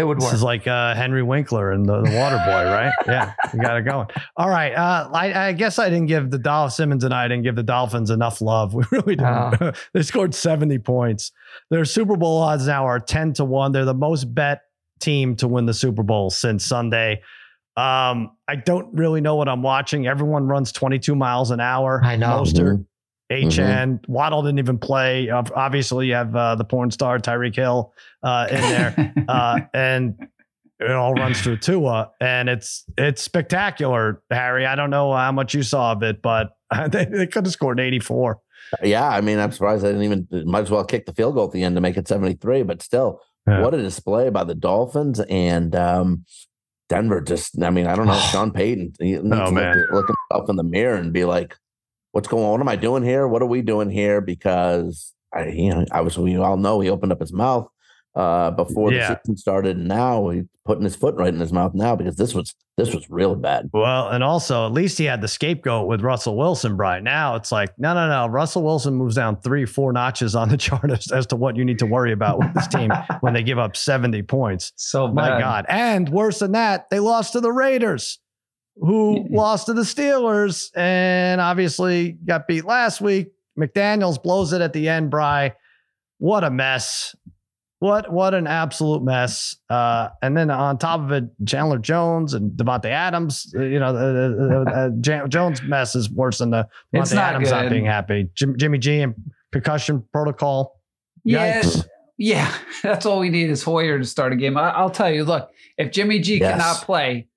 It 0.00 0.04
would 0.04 0.18
This 0.18 0.24
work. 0.24 0.34
is 0.34 0.42
like 0.42 0.66
uh, 0.66 0.94
Henry 0.94 1.22
Winkler 1.22 1.70
and 1.72 1.84
the, 1.86 2.00
the 2.02 2.16
Water 2.16 2.36
Boy, 2.38 2.64
right? 2.72 2.92
Yeah, 3.06 3.34
we 3.52 3.60
got 3.60 3.76
it 3.76 3.82
going. 3.82 4.06
All 4.36 4.48
right. 4.48 4.72
Uh, 4.72 5.08
I, 5.12 5.48
I 5.48 5.52
guess 5.52 5.78
I 5.78 5.90
didn't 5.90 6.06
give 6.06 6.30
the 6.30 6.38
Dolphins 6.38 6.74
Simmons 6.76 7.04
and 7.04 7.12
I 7.14 7.28
didn't 7.28 7.44
give 7.44 7.56
the 7.56 7.62
Dolphins 7.62 8.10
enough 8.10 8.40
love. 8.40 8.74
We 8.80 8.84
really 8.90 9.16
didn't. 9.16 9.76
they 9.94 10.02
scored 10.02 10.34
70 10.34 10.78
points. 10.78 11.32
Their 11.70 11.84
Super 11.84 12.16
Bowl 12.16 12.38
odds 12.38 12.66
now 12.66 12.86
are 12.86 12.98
10 12.98 13.34
to 13.34 13.44
1. 13.44 13.72
They're 13.72 13.84
the 13.84 13.94
most 13.94 14.34
bet 14.34 14.62
team 15.00 15.36
to 15.36 15.48
win 15.48 15.66
the 15.66 15.74
Super 15.74 16.02
Bowl 16.02 16.30
since 16.30 16.64
Sunday. 16.64 17.22
Um, 17.76 18.32
I 18.48 18.56
don't 18.56 18.92
really 18.94 19.20
know 19.20 19.36
what 19.36 19.48
I'm 19.48 19.62
watching. 19.62 20.06
Everyone 20.06 20.46
runs 20.48 20.72
22 20.72 21.14
miles 21.14 21.50
an 21.50 21.60
hour. 21.60 22.00
I 22.04 22.16
know. 22.16 22.42
Mostert, 22.42 22.84
Mhm. 23.30 23.46
Achane, 23.46 24.08
Waddle 24.08 24.42
didn't 24.42 24.58
even 24.58 24.78
play. 24.78 25.30
Obviously, 25.30 26.08
you 26.08 26.14
have 26.14 26.34
uh, 26.34 26.54
the 26.56 26.64
porn 26.64 26.90
star 26.90 27.18
Tyreek 27.18 27.54
Hill 27.54 27.92
uh, 28.22 28.48
in 28.50 28.60
there 28.60 29.14
uh, 29.28 29.60
and 29.72 30.14
it 30.80 30.90
all 30.90 31.14
runs 31.14 31.40
through 31.40 31.58
Tua, 31.58 32.10
and 32.20 32.48
it's 32.48 32.84
it's 32.98 33.22
spectacular, 33.22 34.22
Harry. 34.30 34.66
I 34.66 34.74
don't 34.74 34.90
know 34.90 35.12
how 35.14 35.30
much 35.32 35.54
you 35.54 35.62
saw 35.62 35.92
of 35.92 36.02
it, 36.02 36.22
but 36.22 36.50
they, 36.88 37.04
they 37.04 37.26
could 37.26 37.44
have 37.46 37.52
scored 37.52 37.78
84. 37.78 38.40
Yeah, 38.82 39.06
I 39.08 39.20
mean, 39.20 39.38
I'm 39.38 39.52
surprised 39.52 39.82
they 39.84 39.88
didn't 39.92 40.04
even 40.04 40.28
might 40.50 40.60
as 40.62 40.70
well 40.70 40.84
kick 40.84 41.06
the 41.06 41.12
field 41.12 41.34
goal 41.34 41.46
at 41.46 41.52
the 41.52 41.62
end 41.64 41.74
to 41.76 41.80
make 41.80 41.96
it 41.96 42.06
73, 42.08 42.62
but 42.62 42.82
still, 42.82 43.20
Yeah. 43.46 43.62
what 43.62 43.74
a 43.74 43.82
display 43.82 44.30
by 44.30 44.44
the 44.44 44.54
Dolphins 44.54 45.20
and 45.20 45.74
um 45.76 46.24
Denver 46.88 47.20
just 47.20 47.60
I 47.62 47.70
mean, 47.70 47.86
I 47.86 47.94
don't 47.94 48.06
know, 48.06 48.18
Sean 48.32 48.50
Payton 48.50 48.92
he 49.00 49.12
needs 49.12 49.24
Oh, 49.32 49.46
to 49.46 49.52
man. 49.52 49.76
look, 49.78 49.90
look 49.92 50.08
himself 50.08 50.48
in 50.50 50.56
the 50.56 50.62
mirror 50.64 50.96
and 50.96 51.12
be 51.12 51.24
like, 51.24 51.56
what's 52.12 52.28
going 52.28 52.44
on? 52.44 52.50
What 52.52 52.60
am 52.60 52.68
I 52.68 52.76
doing 52.76 53.02
here? 53.02 53.26
What 53.28 53.42
are 53.42 53.46
we 53.46 53.62
doing 53.62 53.90
here? 53.90 54.20
Because 54.20 55.12
I 55.34 55.48
you 55.48 55.70
know, 55.70 55.84
I 55.92 56.00
was, 56.00 56.18
we 56.18 56.36
all 56.36 56.56
know 56.56 56.80
he 56.80 56.90
opened 56.90 57.12
up 57.12 57.20
his 57.20 57.32
mouth 57.32 57.68
uh 58.16 58.50
before 58.50 58.92
Yeah. 58.92 59.14
the 59.14 59.20
season 59.22 59.36
started 59.36 59.76
and 59.76 59.86
now 59.86 60.30
he's 60.30 60.42
putting 60.64 60.82
his 60.82 60.96
foot 60.96 61.14
right 61.14 61.32
in 61.32 61.38
his 61.38 61.52
mouth 61.52 61.74
now 61.74 61.94
because 61.94 62.16
this 62.16 62.34
was 62.34 62.54
this 62.76 62.92
was 62.92 63.08
real 63.10 63.36
bad. 63.36 63.68
Well, 63.72 64.08
and 64.08 64.24
also 64.24 64.64
at 64.66 64.72
least 64.72 64.96
he 64.98 65.04
had 65.04 65.20
the 65.20 65.28
scapegoat 65.28 65.86
with 65.86 66.00
Russell 66.00 66.36
Wilson, 66.36 66.76
Brian. 66.76 67.04
Now 67.04 67.34
it's 67.36 67.52
like, 67.52 67.78
no, 67.78 67.92
no, 67.94 68.08
no. 68.08 68.26
Russell 68.26 68.62
Wilson 68.62 68.94
moves 68.94 69.16
down 69.16 69.38
three, 69.42 69.66
four 69.66 69.92
notches 69.92 70.34
on 70.34 70.48
the 70.48 70.56
chart 70.66 70.90
as, 70.90 71.12
as 71.12 71.26
to 71.26 71.36
what 71.36 71.56
you 71.56 71.64
need 71.64 71.78
to 71.80 71.86
worry 71.86 72.10
about 72.12 72.38
with 72.38 72.52
this 72.54 72.66
team 72.68 72.90
when 73.20 73.34
they 73.34 73.42
give 73.42 73.58
up 73.58 73.76
70 73.76 74.22
points. 74.22 74.72
so 74.76 75.06
My 75.08 75.28
bad. 75.28 75.40
God. 75.40 75.66
And 75.68 76.08
worse 76.08 76.38
than 76.38 76.52
that, 76.52 76.88
they 76.90 77.00
lost 77.00 77.34
to 77.34 77.40
the 77.40 77.52
Raiders, 77.52 78.18
who 78.76 79.26
lost 79.30 79.66
to 79.66 79.72
the 79.74 79.82
Steelers 79.82 80.70
and 80.76 81.40
obviously 81.40 82.12
got 82.24 82.46
beat 82.48 82.64
last 82.64 83.00
week. 83.00 83.28
McDaniels 83.58 84.22
blows 84.22 84.52
it 84.52 84.60
at 84.62 84.72
the 84.72 84.88
end, 84.88 85.10
Bry. 85.10 85.54
What 86.18 86.44
a 86.44 86.50
mess. 86.50 87.14
What 87.78 88.12
what 88.12 88.34
an 88.34 88.46
absolute 88.46 89.02
mess. 89.02 89.56
Uh, 89.70 90.10
and 90.22 90.36
then 90.36 90.50
on 90.50 90.76
top 90.76 91.00
of 91.00 91.12
it, 91.12 91.24
Chandler 91.46 91.78
Jones 91.78 92.34
and 92.34 92.52
Davante 92.52 92.86
Adams. 92.90 93.52
uh, 93.56 93.62
You 93.62 93.78
know, 93.80 93.86
uh, 93.96 94.70
uh, 94.70 94.70
uh, 94.70 94.88
Jan- 95.00 95.30
Jones' 95.30 95.62
mess 95.62 95.94
is 95.94 96.10
worse 96.10 96.38
than 96.38 96.50
the 96.50 96.66
Davante 96.94 97.14
not 97.14 97.34
Adams 97.34 97.50
not 97.50 97.70
being 97.70 97.86
happy. 97.86 98.28
Jim, 98.34 98.54
Jimmy 98.58 98.76
G 98.78 99.00
and 99.00 99.14
concussion 99.52 100.04
protocol. 100.12 100.78
Yeah, 101.24 101.62
Yikes. 101.62 101.86
yeah. 102.18 102.54
That's 102.82 103.06
all 103.06 103.18
we 103.18 103.30
need 103.30 103.48
is 103.48 103.62
Hoyer 103.62 103.98
to 103.98 104.04
start 104.04 104.34
a 104.34 104.36
game. 104.36 104.58
I, 104.58 104.70
I'll 104.70 104.90
tell 104.90 105.10
you. 105.10 105.24
Look, 105.24 105.50
if 105.78 105.90
Jimmy 105.90 106.18
G 106.18 106.38
Yes. 106.38 106.50
cannot 106.52 106.76
play, 106.84 107.28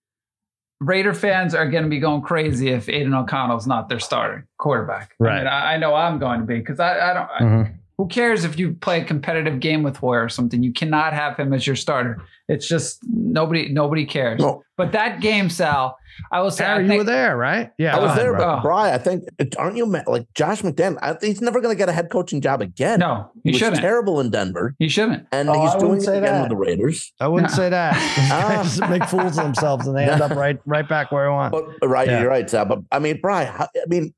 Raider 0.85 1.13
fans 1.13 1.53
are 1.55 1.67
going 1.69 1.83
to 1.83 1.89
be 1.89 1.99
going 1.99 2.21
crazy 2.21 2.69
if 2.69 2.89
Aidan 2.89 3.13
O'Connell's 3.13 3.67
not 3.67 3.89
their 3.89 3.99
starter 3.99 4.45
quarterback. 4.57 5.11
I, 5.19 5.23
Right. 5.23 5.37
mean, 5.39 5.47
I, 5.47 5.73
I 5.73 5.77
know 5.77 5.95
I'm 5.95 6.19
going 6.19 6.41
to 6.41 6.45
be 6.45 6.59
because 6.59 6.79
I, 6.79 7.11
I 7.11 7.13
don't. 7.13 7.29
I, 7.29 7.39
Mhm. 7.41 7.75
Who 8.03 8.10
cares 8.10 8.43
if 8.43 8.60
you 8.60 8.74
play 8.74 9.00
a 9.01 9.05
competitive 9.05 9.60
game 9.62 9.81
with 9.81 9.95
Hoyer 9.98 10.25
or 10.25 10.29
something? 10.29 10.62
You 10.62 10.74
cannot 10.74 11.13
have 11.13 11.38
him 11.38 11.53
as 11.53 11.65
your 11.65 11.77
starter. 11.77 12.22
It's 12.50 12.67
just 12.67 13.00
nobody. 13.07 13.69
Nobody 13.69 14.05
cares. 14.05 14.41
No. 14.41 14.62
But 14.75 14.91
that 14.91 15.22
game, 15.22 15.50
Sal, 15.50 15.98
I 16.31 16.41
will 16.41 16.51
say. 16.51 16.65
I 16.65 16.74
Harry, 16.74 16.91
you 16.91 16.98
were 16.98 17.03
there, 17.05 17.38
right? 17.38 17.72
Yeah, 17.77 17.95
I 17.95 18.00
was 18.00 18.16
there, 18.18 18.33
bro. 18.33 18.39
but 18.57 18.61
Bry, 18.63 18.94
I 18.94 18.98
think 18.98 19.24
aren't 19.57 19.77
you 19.77 19.85
like 19.85 20.27
Josh 20.35 20.61
McDaniel? 20.61 20.98
I, 21.01 21.16
he's 21.22 21.39
never 21.42 21.61
going 21.61 21.74
to 21.74 21.77
get 21.77 21.87
a 21.87 21.94
head 21.94 22.09
coaching 22.11 22.42
job 22.42 22.61
again. 22.61 23.00
No, 23.00 23.31
he 23.35 23.42
he 23.44 23.51
was 23.51 23.59
shouldn't. 23.59 23.81
terrible 23.81 24.20
in 24.20 24.29
Denver, 24.31 24.75
He 24.79 24.89
shouldn't. 24.89 25.25
and 25.31 25.50
Oh, 25.50 25.61
he's 25.61 25.72
I 25.75 25.79
doing 25.79 25.92
wouldn't 25.92 26.07
it 26.09 26.18
again 26.18 26.33
that. 26.33 26.42
with 26.42 26.50
the 26.50 26.55
Raiders. 26.57 27.13
I 27.22 27.27
wouldn't 27.29 27.51
No. 27.51 27.55
say 27.55 27.70
that. 27.70 27.94
Ah. 28.33 28.61
Just 28.63 28.81
make 28.89 29.05
fools 29.05 29.37
of 29.37 29.44
themselves, 29.46 29.87
and 29.87 29.96
they 29.96 30.03
end 30.03 30.22
up 30.22 30.31
right, 30.31 30.59
right 30.66 30.87
back 30.89 31.13
where 31.13 31.31
I 31.31 31.33
want. 31.33 31.53
But 31.79 31.87
right, 31.87 32.07
Yeah. 32.09 32.20
you're 32.22 32.29
right, 32.29 32.50
Sal. 32.50 32.66
But 32.66 32.79
I 32.92 33.00
mean, 33.00 33.22
Bry, 33.22 33.46
how- 33.46 33.70
I 33.74 33.85
mean, 33.87 34.13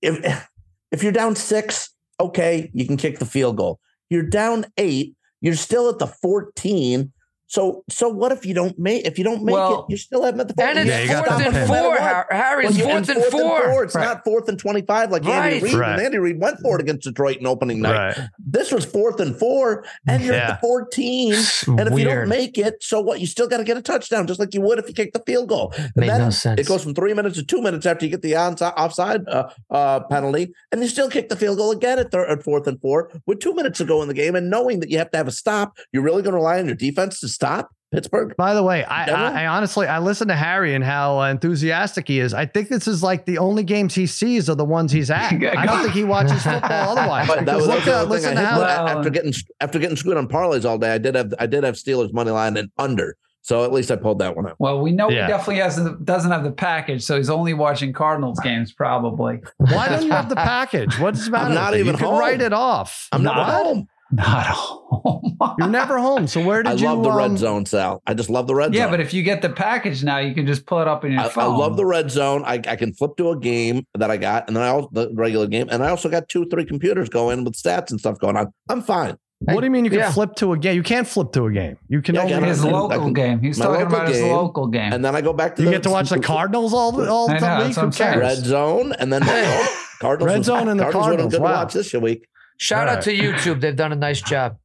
if 0.00 0.46
if 0.92 1.02
you're 1.02 1.12
down 1.12 1.34
six, 1.34 1.90
okay, 2.20 2.70
you 2.72 2.86
can 2.86 2.96
kick 2.96 3.18
the 3.18 3.26
field 3.26 3.56
goal. 3.56 3.80
You're 4.10 4.22
down 4.22 4.66
eight, 4.76 5.16
you're 5.40 5.54
still 5.54 5.88
at 5.88 5.98
the 5.98 6.06
14. 6.06 7.12
So 7.54 7.84
so 7.88 8.08
what 8.08 8.32
if 8.32 8.44
you 8.44 8.52
don't 8.52 8.76
make 8.80 9.06
if 9.06 9.16
you 9.16 9.22
don't 9.22 9.44
make 9.44 9.52
Well- 9.54 9.80
it, 9.82 9.90
you're 9.90 9.98
still 9.98 10.26
at 10.26 10.36
the 10.36 10.42
And 10.60 10.76
it's 10.80 10.88
Yeah, 10.88 11.22
fourth 11.22 11.38
that 11.38 11.46
and 11.46 11.54
pin. 11.54 11.66
four. 11.68 11.76
No 11.76 11.82
matter 11.82 11.88
what. 11.90 12.00
Har- 12.00 12.26
Harry, 12.32 12.66
it's 12.66 12.76
Well, 12.78 12.88
fourth 12.88 13.08
and 13.10 13.18
and 13.18 13.30
four. 13.32 13.84
It's 13.84 13.94
Right. 13.94 14.04
not 14.04 14.24
fourth 14.24 14.48
and 14.48 14.58
25 14.58 15.12
like 15.12 15.24
Right. 15.24 15.52
Andy 15.52 15.64
Reid. 15.64 15.74
Right. 15.74 15.92
And 15.92 16.02
Andy 16.02 16.18
Reid 16.18 16.40
went 16.40 16.58
for 16.60 16.74
it 16.76 16.80
against 16.82 17.04
Detroit 17.04 17.36
in 17.36 17.46
opening 17.46 17.80
night. 17.80 18.16
Right. 18.18 18.28
This 18.44 18.72
was 18.72 18.84
fourth 18.84 19.20
and 19.20 19.38
four, 19.38 19.84
and 20.08 20.24
you're 20.24 20.34
Yeah. 20.34 20.50
at 20.50 20.60
the 20.60 20.66
14. 20.66 21.34
And 21.78 21.88
if 21.88 21.96
you 21.96 22.04
don't 22.04 22.28
make 22.28 22.58
it, 22.58 22.82
so 22.82 23.00
what? 23.00 23.20
You 23.20 23.26
still 23.28 23.46
got 23.46 23.58
to 23.58 23.64
get 23.64 23.76
a 23.76 23.82
touchdown, 23.82 24.26
just 24.26 24.40
like 24.40 24.52
you 24.52 24.60
would 24.62 24.80
if 24.80 24.88
you 24.88 24.94
kicked 24.94 25.12
the 25.14 25.22
field 25.24 25.48
goal. 25.48 25.72
And 25.78 25.92
Made 25.94 26.08
then 26.10 26.20
no 26.22 26.30
sense. 26.30 26.60
It 26.60 26.66
goes 26.66 26.82
from 26.82 26.94
three 26.94 27.14
minutes 27.14 27.36
to 27.36 27.44
two 27.44 27.62
minutes 27.62 27.86
after 27.86 28.04
you 28.04 28.10
get 28.10 28.22
the 28.22 28.32
onside, 28.32 28.74
offside 28.76 29.28
uh, 29.28 29.44
uh, 29.70 30.00
penalty, 30.10 30.52
and 30.72 30.80
you 30.82 30.88
still 30.88 31.08
kick 31.08 31.28
the 31.28 31.36
field 31.36 31.58
goal 31.58 31.70
again 31.70 32.00
at, 32.00 32.10
third, 32.10 32.28
at 32.28 32.42
fourth 32.42 32.66
and 32.66 32.80
four 32.80 33.10
with 33.26 33.38
two 33.38 33.54
minutes 33.54 33.78
to 33.78 33.84
go 33.84 34.02
in 34.02 34.08
the 34.08 34.14
game, 34.14 34.34
and 34.34 34.50
knowing 34.50 34.80
that 34.80 34.90
you 34.90 34.98
have 34.98 35.10
to 35.12 35.16
have 35.18 35.28
a 35.28 35.32
stop. 35.32 35.76
You're 35.92 36.02
really 36.02 36.22
going 36.22 36.32
to 36.32 36.38
rely 36.38 36.58
on 36.58 36.66
your 36.66 36.74
defense 36.74 37.20
to 37.20 37.28
stop 37.28 37.43
Pittsburgh? 37.92 38.34
By 38.36 38.54
the 38.54 38.62
way, 38.64 38.82
I, 38.84 39.04
I, 39.04 39.42
I 39.42 39.46
honestly 39.46 39.86
I 39.86 40.00
listen 40.00 40.26
to 40.26 40.34
Harry 40.34 40.74
and 40.74 40.82
how 40.82 41.20
uh, 41.20 41.30
enthusiastic 41.30 42.08
he 42.08 42.18
is. 42.18 42.34
I 42.34 42.44
think 42.44 42.68
this 42.68 42.88
is 42.88 43.04
like 43.04 43.24
the 43.24 43.38
only 43.38 43.62
games 43.62 43.94
he 43.94 44.06
sees 44.06 44.50
are 44.50 44.56
the 44.56 44.64
ones 44.64 44.90
he's 44.90 45.10
at. 45.12 45.32
I 45.56 45.64
don't 45.64 45.82
think 45.82 45.94
he 45.94 46.02
watches 46.02 46.42
football 46.42 46.98
otherwise. 46.98 47.28
But 47.28 47.44
that 47.46 47.56
Because 47.56 47.58
was, 47.60 47.66
look 47.68 47.78
was 47.78 47.88
at, 47.88 47.94
uh, 47.94 48.04
listen 48.04 48.34
to 48.34 48.40
how 48.44 48.54
hit. 48.54 48.60
Well- 48.62 48.88
after 48.98 49.10
getting 49.10 49.32
after 49.60 49.78
getting 49.78 49.96
screwed 49.96 50.16
on 50.16 50.26
parlays 50.26 50.64
all 50.64 50.76
day. 50.78 50.92
I 50.92 50.98
did 50.98 51.14
have 51.14 51.32
I 51.38 51.46
did 51.46 51.62
have 51.62 51.76
Steelers 51.76 52.12
money 52.12 52.32
line 52.32 52.56
and 52.56 52.68
under, 52.78 53.16
so 53.42 53.62
at 53.62 53.72
least 53.72 53.92
I 53.92 53.96
pulled 53.96 54.18
that 54.18 54.34
one 54.34 54.48
out. 54.48 54.56
Well, 54.58 54.80
we 54.80 54.90
know 54.90 55.08
Yeah. 55.08 55.26
he 55.26 55.32
definitely 55.32 55.56
has 55.62 55.78
doesn't 56.02 56.32
have 56.32 56.42
the 56.42 56.50
package, 56.50 57.04
so 57.04 57.16
he's 57.16 57.30
only 57.30 57.54
watching 57.54 57.92
Cardinals 57.92 58.40
games 58.40 58.72
probably. 58.72 59.40
why 59.58 59.88
don't 59.88 60.02
you 60.02 60.10
have 60.10 60.28
the 60.28 60.34
package? 60.34 60.98
What's 60.98 61.26
the 61.26 61.30
matter? 61.30 61.54
not 61.54 61.70
with 61.70 61.78
you? 61.78 61.84
even 61.84 61.92
you 61.94 61.98
can 61.98 62.08
home. 62.08 62.18
write 62.18 62.40
it 62.40 62.52
off. 62.52 63.06
I'm 63.12 63.22
not 63.22 63.36
What? 63.36 63.66
home. 63.66 63.86
Not 64.14 64.46
home. 64.46 65.36
You're 65.58 65.68
never 65.68 65.98
home. 65.98 66.26
So 66.26 66.42
where 66.44 66.62
did 66.62 66.70
I 66.70 66.74
you? 66.74 66.86
I 66.86 66.92
love 66.92 67.02
the 67.04 67.10
um, 67.10 67.16
red 67.16 67.38
zone, 67.38 67.66
Sal. 67.66 68.02
I 68.06 68.14
just 68.14 68.30
love 68.30 68.46
the 68.46 68.54
red 68.54 68.72
yeah, 68.74 68.82
zone. 68.82 68.86
Yeah, 68.86 68.90
but 68.90 69.00
if 69.00 69.12
you 69.12 69.22
get 69.22 69.42
the 69.42 69.50
package 69.50 70.04
now, 70.04 70.18
you 70.18 70.34
can 70.34 70.46
just 70.46 70.66
pull 70.66 70.80
it 70.80 70.88
up 70.88 71.04
in 71.04 71.12
your 71.12 71.20
I, 71.22 71.30
I 71.36 71.44
love 71.46 71.76
the 71.76 71.84
red 71.86 72.10
zone. 72.10 72.42
I, 72.44 72.54
I 72.66 72.76
can 72.76 72.92
flip 72.94 73.16
to 73.18 73.30
a 73.30 73.38
game 73.38 73.86
that 73.94 74.10
I 74.10 74.16
got, 74.16 74.46
and 74.48 74.56
then 74.56 74.62
I 74.62 74.68
also 74.68 74.88
the 74.92 75.10
regular 75.14 75.46
game, 75.46 75.68
and 75.70 75.82
I 75.82 75.90
also 75.90 76.08
got 76.08 76.28
two, 76.28 76.46
three 76.48 76.64
computers 76.64 77.08
going 77.08 77.44
with 77.44 77.54
stats 77.54 77.90
and 77.90 77.98
stuff 78.00 78.18
going 78.18 78.36
on. 78.36 78.52
I'm 78.68 78.82
fine. 78.82 79.16
What 79.40 79.60
do 79.60 79.66
you 79.66 79.70
mean 79.70 79.84
you 79.84 79.90
can 79.90 79.98
Yeah. 79.98 80.12
flip 80.12 80.36
to 80.36 80.52
a 80.52 80.58
game? 80.58 80.74
You 80.76 80.82
can't 80.82 81.06
flip 81.06 81.32
to 81.32 81.44
a 81.46 81.52
game. 81.52 81.76
You 81.88 82.00
can 82.00 82.14
Yeah, 82.14 82.22
I 82.22 82.24
only. 82.24 82.34
can. 82.38 82.44
his 82.44 82.62
can- 82.62 82.70
local 82.72 82.98
can- 83.00 83.12
game. 83.12 83.40
He's 83.40 83.58
talking 83.58 83.72
local 83.82 83.94
about 83.96 84.08
his 84.08 84.22
local 84.22 84.66
game. 84.68 84.92
And 84.92 85.04
then 85.04 85.14
I 85.14 85.20
go 85.20 85.34
back 85.34 85.56
to 85.56 85.62
You 85.62 85.66
the 85.66 85.72
get 85.74 85.82
to 85.82 85.90
watch 85.90 86.08
the 86.08 86.20
Cardinals 86.20 86.72
all 86.72 86.98
all 87.10 87.30
I 87.30 87.38
the 87.40 87.58
know, 87.58 87.66
week. 87.66 87.76
Who 87.76 87.90
cares? 87.90 88.16
red 88.20 88.38
zone, 88.38 88.92
and 88.98 89.12
then 89.12 89.20
Cardinals. 90.00 90.26
Red 90.32 90.38
was- 90.38 90.46
zone 90.46 90.68
and 90.68 90.80
the 90.80 90.84
were 90.86 90.92
Cardinals, 90.92 91.32
good 91.32 91.42
wow. 91.42 91.48
to 91.48 91.54
watch 91.56 91.72
this 91.74 91.92
week. 91.92 92.26
Shout 92.58 92.88
All 92.88 92.96
out 92.96 93.02
to 93.02 93.12
YouTube. 93.16 93.60
They've 93.60 93.76
done 93.76 93.92
a 93.92 93.96
nice 93.96 94.20
job. 94.20 94.58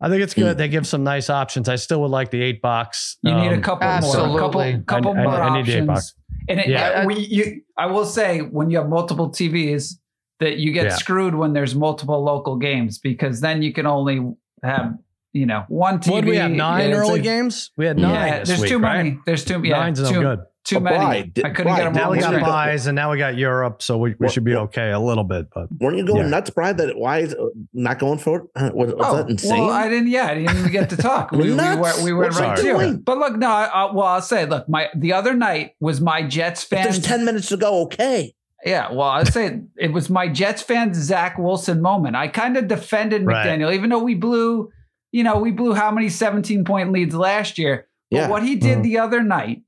I 0.00 0.08
think 0.08 0.22
it's 0.22 0.34
good. 0.34 0.58
They 0.58 0.68
give 0.68 0.86
some 0.86 1.02
nice 1.02 1.30
options. 1.30 1.68
I 1.68 1.76
still 1.76 2.00
would 2.02 2.10
like 2.10 2.30
the 2.30 2.42
eight 2.42 2.60
box. 2.60 3.16
you 3.22 3.34
need 3.34 3.52
a 3.52 3.54
Um, 3.54 3.62
couple 3.62 3.86
more, 3.86 3.96
absolutely. 3.96 4.38
couple, 4.40 4.82
couple 4.86 5.12
I- 5.12 5.20
I- 5.20 5.22
more 5.24 5.32
I 5.42 5.56
need 5.56 5.66
the 5.66 5.78
eight 5.82 5.88
options. 5.88 6.14
And 6.48 6.60
it, 6.60 6.68
Yeah. 6.68 6.88
uh, 7.02 7.06
we, 7.06 7.18
you, 7.20 7.62
I 7.78 7.86
will 7.86 8.04
say, 8.04 8.40
when 8.40 8.68
you 8.70 8.76
have 8.78 8.88
multiple 8.88 9.30
TVs, 9.30 9.94
that 10.40 10.58
you 10.58 10.72
get 10.72 10.86
Yeah. 10.86 10.94
screwed 10.96 11.34
when 11.36 11.52
there's 11.54 11.74
multiple 11.74 12.22
local 12.22 12.56
games 12.56 12.98
because 12.98 13.40
then 13.40 13.62
you 13.62 13.72
can 13.72 13.86
only 13.86 14.20
have 14.62 14.94
you 15.32 15.46
know 15.46 15.64
one 15.68 15.98
TV. 16.00 16.10
What 16.12 16.20
did 16.24 16.30
we 16.30 16.36
have? 16.36 16.50
Nine 16.50 16.90
Yeah, 16.90 16.96
early 16.96 17.20
a- 17.20 17.22
games. 17.22 17.70
We 17.76 17.86
had 17.86 17.96
nine. 17.98 18.12
Yeah, 18.14 18.38
this 18.40 18.48
there's 18.48 18.60
week, 18.60 18.70
too 18.70 18.78
right? 18.80 18.96
many. 19.04 19.18
There's 19.26 19.44
too 19.44 19.60
yeah, 19.64 19.76
Nine's 19.78 20.00
no 20.02 20.10
too, 20.10 20.20
good. 20.20 20.40
Too 20.64 20.76
But 20.76 20.84
many. 20.84 20.96
Brian, 20.96 21.32
I 21.36 21.40
couldn't 21.50 21.64
Brian, 21.64 21.78
get 21.78 21.84
them 21.84 21.92
Now 21.94 22.10
we 22.10 22.18
got 22.18 22.40
buys, 22.40 22.86
and 22.86 22.96
now 22.96 23.10
we 23.12 23.18
got 23.18 23.36
Europe, 23.36 23.82
so 23.82 23.98
we, 23.98 24.10
we 24.10 24.16
Well, 24.20 24.30
should 24.30 24.44
be 24.44 24.54
well- 24.54 24.62
okay 24.64 24.90
a 24.90 24.98
little 24.98 25.24
bit. 25.24 25.46
But 25.54 25.68
Weren't 25.78 25.96
you 25.98 26.04
going 26.06 26.22
Yeah. 26.22 26.28
nuts, 26.28 26.50
Brian? 26.50 26.76
That 26.78 26.96
why 26.96 27.18
is 27.18 27.34
uh, 27.34 27.46
not 27.72 27.98
going 27.98 28.18
for 28.18 28.38
it? 28.40 28.42
Uh, 28.56 28.70
Was, 28.74 28.94
was 28.94 29.06
Oh, 29.06 29.16
that 29.18 29.30
insane? 29.30 29.50
well, 29.60 29.70
I 29.70 29.88
didn't. 29.88 30.08
Yeah, 30.08 30.26
I 30.26 30.34
didn't 30.34 30.56
even 30.58 30.72
get 30.72 30.90
to 30.90 30.96
talk. 30.96 31.30
we, 31.32 31.38
we, 31.50 31.54
Nuts. 31.54 31.98
were, 31.98 32.04
we 32.04 32.12
went 32.12 32.34
right 32.36 32.58
he 32.58 32.64
to 32.68 32.80
it. 32.80 33.04
But 33.04 33.18
look, 33.18 33.36
no. 33.36 33.48
I, 33.50 33.64
I, 33.64 33.92
well, 33.92 34.06
I'll 34.06 34.22
say, 34.22 34.46
look, 34.46 34.68
my 34.68 34.88
the 34.96 35.12
other 35.12 35.34
night 35.34 35.72
was 35.80 36.00
my 36.00 36.22
Jets 36.22 36.62
if 36.64 36.70
there's 36.70 37.00
ten 37.00 37.24
minutes 37.24 37.48
to 37.50 37.56
go, 37.56 37.82
okay. 37.82 38.34
Yeah, 38.64 38.90
well, 38.92 39.08
I'd 39.08 39.30
say 39.30 39.60
it 39.76 39.92
was 39.92 40.08
my 40.08 40.26
Jets 40.28 40.62
fans 40.62 40.96
Zach 40.96 41.36
Wilson 41.38 41.82
moment. 41.82 42.16
I 42.16 42.28
kind 42.28 42.56
of 42.56 42.66
defended 42.66 43.26
Right. 43.26 43.46
McDaniel, 43.46 43.74
even 43.74 43.90
though 43.90 44.02
we 44.02 44.14
blew, 44.14 44.70
you 45.12 45.22
know, 45.22 45.36
we 45.36 45.50
blew 45.50 45.74
how 45.74 45.90
many 45.90 46.08
17 46.08 46.64
point 46.64 46.90
leads 46.90 47.14
last 47.14 47.58
year. 47.58 47.86
But 48.10 48.16
Yeah. 48.16 48.28
what 48.30 48.42
he 48.42 48.54
did 48.54 48.78
Mhm. 48.78 48.82
the 48.84 48.98
other 49.00 49.22
night 49.22 49.63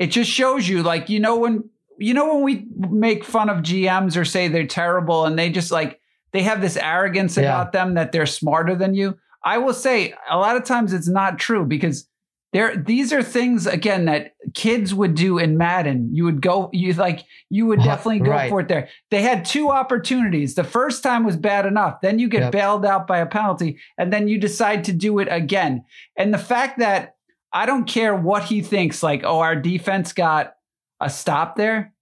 it 0.00 0.08
just 0.10 0.30
shows 0.30 0.68
you 0.68 0.82
like 0.82 1.08
you 1.08 1.20
know 1.20 1.36
when 1.36 1.62
you 1.98 2.12
know 2.14 2.34
when 2.34 2.42
we 2.42 2.66
make 2.90 3.22
fun 3.24 3.48
of 3.48 3.58
GMs 3.58 4.16
or 4.16 4.24
say 4.24 4.48
they're 4.48 4.66
terrible 4.66 5.26
and 5.26 5.38
they 5.38 5.50
just 5.50 5.70
like 5.70 6.00
they 6.32 6.42
have 6.42 6.60
this 6.60 6.76
arrogance 6.76 7.36
Yeah. 7.36 7.42
about 7.44 7.72
them 7.72 7.94
that 7.94 8.10
they're 8.10 8.26
smarter 8.26 8.74
than 8.74 8.94
you. 8.94 9.16
I 9.44 9.58
will 9.58 9.74
say 9.74 10.14
a 10.28 10.36
lot 10.38 10.56
of 10.56 10.64
times 10.64 10.92
it's 10.92 11.08
not 11.08 11.38
true 11.38 11.64
because 11.64 12.06
there 12.52 12.74
these 12.76 13.12
are 13.12 13.22
things 13.22 13.66
again 13.66 14.06
that 14.06 14.32
kids 14.54 14.92
would 14.92 15.14
do 15.14 15.38
in 15.38 15.56
Madden. 15.56 16.10
You 16.12 16.24
would 16.24 16.40
go 16.40 16.68
you 16.72 16.92
like 16.94 17.20
you 17.50 17.66
would 17.66 17.80
Uh, 17.80 17.84
definitely 17.84 18.20
go 18.20 18.30
right. 18.32 18.48
for 18.50 18.60
it 18.60 18.68
there. 18.68 18.88
They 19.10 19.22
had 19.22 19.44
two 19.44 19.70
opportunities. 19.70 20.54
The 20.56 20.64
first 20.64 21.02
time 21.02 21.24
was 21.24 21.36
bad 21.36 21.64
enough. 21.66 22.00
Then 22.00 22.18
you 22.18 22.28
get 22.28 22.42
Yep. 22.44 22.52
bailed 22.52 22.84
out 22.86 23.06
by 23.06 23.18
a 23.18 23.26
penalty 23.26 23.78
and 23.98 24.12
then 24.12 24.26
you 24.28 24.38
decide 24.38 24.84
to 24.84 24.92
do 24.92 25.18
it 25.20 25.28
again. 25.30 25.84
And 26.16 26.32
the 26.34 26.38
fact 26.38 26.78
that 26.78 27.14
I 27.52 27.66
don't 27.66 27.84
care 27.84 28.14
what 28.14 28.44
he 28.44 28.62
thinks 28.62 29.02
like 29.02 29.22
oh 29.24 29.40
our 29.40 29.56
defense 29.56 30.12
got 30.12 30.54
a 31.00 31.10
stop 31.10 31.56
there 31.56 31.92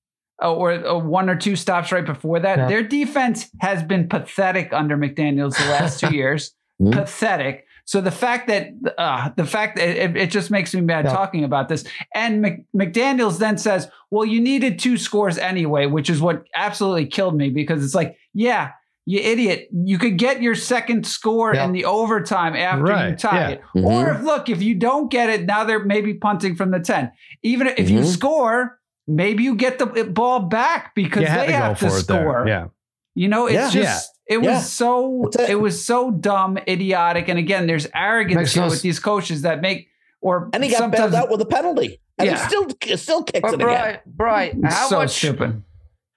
oh, 0.41 0.55
or, 0.55 0.73
or 0.87 0.99
one 1.01 1.29
or 1.31 1.37
two 1.37 1.57
stops 1.57 1.93
right 1.93 2.05
before 2.05 2.41
that. 2.41 2.59
Yeah. 2.59 2.69
Their 2.69 2.83
defense 2.83 3.49
has 3.61 3.83
been 3.83 4.09
pathetic 4.09 4.73
under 4.73 4.97
McDaniels 4.97 5.57
the 5.57 5.71
last 5.71 6.01
two 6.01 6.15
years. 6.15 6.53
Mhm. 6.81 6.93
Pathetic. 6.93 7.65
So 7.87 8.01
the 8.03 8.11
fact 8.11 8.49
that 8.49 8.69
uh, 8.99 9.31
the 9.37 9.47
fact 9.47 9.77
that 9.77 9.89
it, 9.89 10.17
it 10.17 10.31
just 10.31 10.51
makes 10.51 10.75
me 10.75 10.81
mad 10.83 11.07
Yeah. 11.07 11.13
talking 11.13 11.43
about 11.43 11.69
this. 11.71 11.85
And 12.15 12.43
Mc, 12.43 12.65
McDaniel's 12.77 13.39
then 13.39 13.57
says, 13.57 13.89
"Well, 14.11 14.27
you 14.27 14.41
needed 14.43 14.79
two 14.79 14.99
scores 14.99 15.39
anyway," 15.39 15.87
which 15.87 16.11
is 16.11 16.21
what 16.21 16.45
absolutely 16.55 17.07
killed 17.07 17.35
me 17.37 17.49
because 17.49 17.83
it's 17.83 17.95
like, 17.95 18.17
yeah, 18.35 18.73
you 19.11 19.21
idiot, 19.21 19.69
you 19.73 19.97
could 19.97 20.19
get 20.19 20.43
your 20.43 20.55
second 20.55 21.07
score 21.07 21.55
Yeah. 21.55 21.65
in 21.65 21.73
the 21.73 21.87
overtime 21.87 22.55
after 22.55 23.09
you 23.09 23.17
tie 23.17 23.39
yeah. 23.41 23.49
it. 23.49 23.63
Mhm. 23.75 23.85
Or 23.87 24.11
if 24.11 24.23
look, 24.23 24.49
if 24.51 24.61
you 24.63 24.75
don't 24.75 25.11
get 25.11 25.31
it, 25.31 25.47
now 25.47 25.65
they're 25.65 25.83
maybe 25.85 26.13
punting 26.15 26.57
from 26.57 26.71
the 26.73 26.79
ten. 26.81 27.11
Even 27.43 27.69
if 27.69 27.89
you 27.89 28.01
Mhm. 28.01 28.05
score, 28.05 28.79
maybe 29.07 29.45
you 29.45 29.55
get 29.55 29.79
the 29.79 29.87
ball 30.05 30.41
back 30.41 30.95
because 30.95 31.23
You 31.23 31.29
they 31.29 31.47
to 31.47 31.53
have 31.53 31.79
to 31.79 31.89
for 31.89 31.97
it 31.99 32.07
there. 32.07 32.23
score. 32.23 32.45
Yeah. 32.47 32.67
You 33.15 33.29
know, 33.29 33.47
it's 33.47 33.75
Yeah. 33.75 33.83
just 33.83 34.11
it 34.29 34.39
was 34.39 34.47
Yeah. 34.47 34.59
so 34.59 35.31
it. 35.39 35.51
it. 35.51 35.61
was 35.61 35.83
so 35.83 36.11
dumb, 36.11 36.59
idiotic, 36.69 37.29
and 37.31 37.39
again, 37.39 37.67
there's 37.67 37.87
arrogance 37.95 38.37
Makes 38.37 38.53
here 38.53 38.63
no 38.65 38.69
with 38.69 38.83
these 38.83 39.01
coaches 39.01 39.41
that 39.43 39.63
make 39.63 39.89
or 40.21 40.51
And 40.53 40.63
he 40.63 40.71
got 40.71 40.91
bailed 40.91 41.15
out 41.15 41.31
with 41.31 41.41
a 41.41 41.47
penalty. 41.47 41.99
And 42.19 42.27
Yeah. 42.27 42.37
he 42.37 42.39
still 42.49 42.67
still 42.99 43.23
kicks 43.23 43.41
But 43.41 43.55
it 43.55 43.63
again. 43.63 43.67
Brian, 43.67 43.99
Brian, 44.07 44.63
how 44.65 44.89
so 44.89 44.99
much? 44.99 45.11
stupid. 45.17 45.63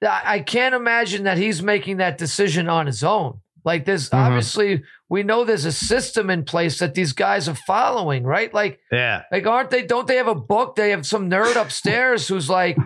I 0.01 0.21
I 0.25 0.39
can't 0.39 0.75
imagine 0.75 1.23
that 1.23 1.37
he's 1.37 1.61
making 1.61 1.97
that 1.97 2.17
decision 2.17 2.67
on 2.69 2.85
his 2.85 3.03
own. 3.03 3.39
Like 3.63 3.85
there's 3.85 4.09
Mhm. 4.09 4.17
obviously 4.17 4.83
we 5.09 5.23
know 5.23 5.43
there's 5.43 5.65
a 5.65 5.71
system 5.71 6.29
in 6.29 6.43
place 6.45 6.79
that 6.79 6.93
these 6.95 7.13
guys 7.13 7.47
are 7.49 7.55
following, 7.55 8.23
right? 8.23 8.51
Like 8.53 8.79
Yeah. 8.91 9.23
like 9.31 9.45
aren't 9.45 9.69
they? 9.69 9.83
Don't 9.83 10.07
they 10.07 10.15
have 10.17 10.27
a 10.27 10.35
book? 10.35 10.75
They 10.75 10.89
have 10.91 11.05
some 11.05 11.29
nerd 11.29 11.55
upstairs 11.55 12.27
who's 12.27 12.49
like, 12.49 12.77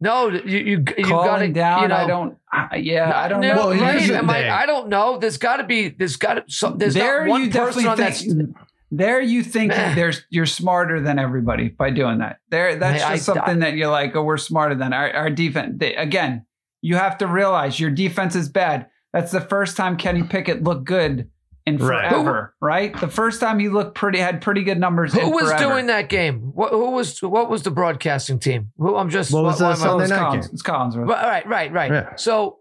no, 0.00 0.28
you 0.28 0.58
you 0.58 0.84
you 0.96 1.04
got 1.04 1.38
to 1.38 1.48
down, 1.48 1.82
You 1.82 1.88
know, 1.88 1.96
I 1.96 2.06
don't. 2.06 2.36
I- 2.52 2.76
yeah, 2.76 3.12
I 3.14 3.28
don't 3.28 3.40
No, 3.40 3.54
know. 3.54 3.66
Well, 3.68 3.80
right? 3.80 4.10
Am 4.10 4.30
I. 4.30 4.48
I 4.50 4.66
don't 4.66 4.88
know. 4.88 5.18
There's 5.18 5.36
got 5.36 5.56
to 5.56 5.64
be. 5.64 5.88
There's 5.88 6.16
got 6.16 6.34
to. 6.34 6.44
So, 6.48 6.70
there's 6.70 6.94
there 6.94 7.20
not 7.26 7.28
one 7.30 7.42
you 7.44 7.50
person 7.50 7.84
definitely 7.84 7.88
on 7.88 7.96
that. 7.98 8.14
think. 8.16 8.56
There 8.92 9.20
you 9.20 9.42
think 9.44 9.72
there's 9.72 10.24
you're 10.30 10.46
smarter 10.46 11.00
than 11.00 11.18
everybody 11.18 11.68
by 11.68 11.90
doing 11.90 12.18
that. 12.18 12.38
There, 12.50 12.74
that's 12.76 13.02
Man, 13.02 13.12
just 13.16 13.28
I- 13.28 13.34
something 13.34 13.58
that 13.60 13.74
you're 13.74 13.90
like, 13.90 14.16
oh, 14.16 14.22
we're 14.24 14.36
smarter 14.36 14.74
than 14.74 14.92
our, 14.92 15.12
our 15.12 15.30
defense. 15.30 15.74
They, 15.78 15.94
again, 15.94 16.44
you 16.82 16.96
have 16.96 17.18
to 17.18 17.26
realize 17.26 17.78
your 17.78 17.90
defense 17.90 18.34
is 18.34 18.48
bad. 18.48 18.86
That's 19.12 19.32
the 19.32 19.40
first 19.40 19.76
time 19.76 19.96
Kenny 19.96 20.22
Pickett 20.22 20.62
looked 20.62 20.84
good 20.84 21.30
in 21.66 21.78
forever, 21.78 22.54
right? 22.60 22.98
The 22.98 23.08
first 23.08 23.40
time 23.40 23.58
he 23.58 23.68
looked 23.68 23.94
pretty, 23.94 24.18
had 24.18 24.40
pretty 24.40 24.62
good 24.62 24.78
numbers. 24.80 25.12
Who 25.12 25.20
in 25.20 25.30
was 25.30 25.44
forever. 25.50 25.64
doing 25.64 25.86
that 25.86 26.08
game? 26.08 26.52
What, 26.54 26.70
who 26.72 26.90
was? 26.92 27.20
What 27.22 27.50
was 27.50 27.62
the 27.62 27.70
broadcasting 27.70 28.38
team? 28.38 28.70
Who 28.78 28.96
I'm 28.96 29.10
just. 29.10 29.32
What 29.32 29.42
was 29.44 29.60
why 29.60 29.72
the 29.72 29.74
am 29.74 29.80
I- 29.82 29.84
Sunday 29.84 30.04
it's 30.04 30.10
night 30.10 30.18
Collins. 30.18 30.46
game? 30.46 30.54
It's 30.54 30.62
Collinsworth. 30.62 31.06
Right, 31.08 31.46
right, 31.46 31.72
right. 31.72 31.90
Yeah. 31.92 32.14
So 32.16 32.58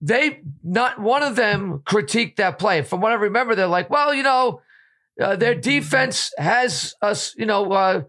they 0.00 0.40
not 0.62 1.00
one 1.00 1.22
of 1.22 1.36
them 1.36 1.82
critiqued 1.86 2.36
that 2.36 2.58
play. 2.58 2.82
From 2.82 3.00
what 3.00 3.12
I 3.12 3.16
remember, 3.16 3.54
they're 3.54 3.66
like, 3.66 3.88
well, 3.88 4.12
you 4.12 4.24
know, 4.24 4.60
uh, 5.20 5.36
their 5.36 5.54
defense 5.54 6.32
has 6.38 6.94
us, 7.00 7.34
you 7.38 7.46
know, 7.46 7.70
uh, 7.72 8.02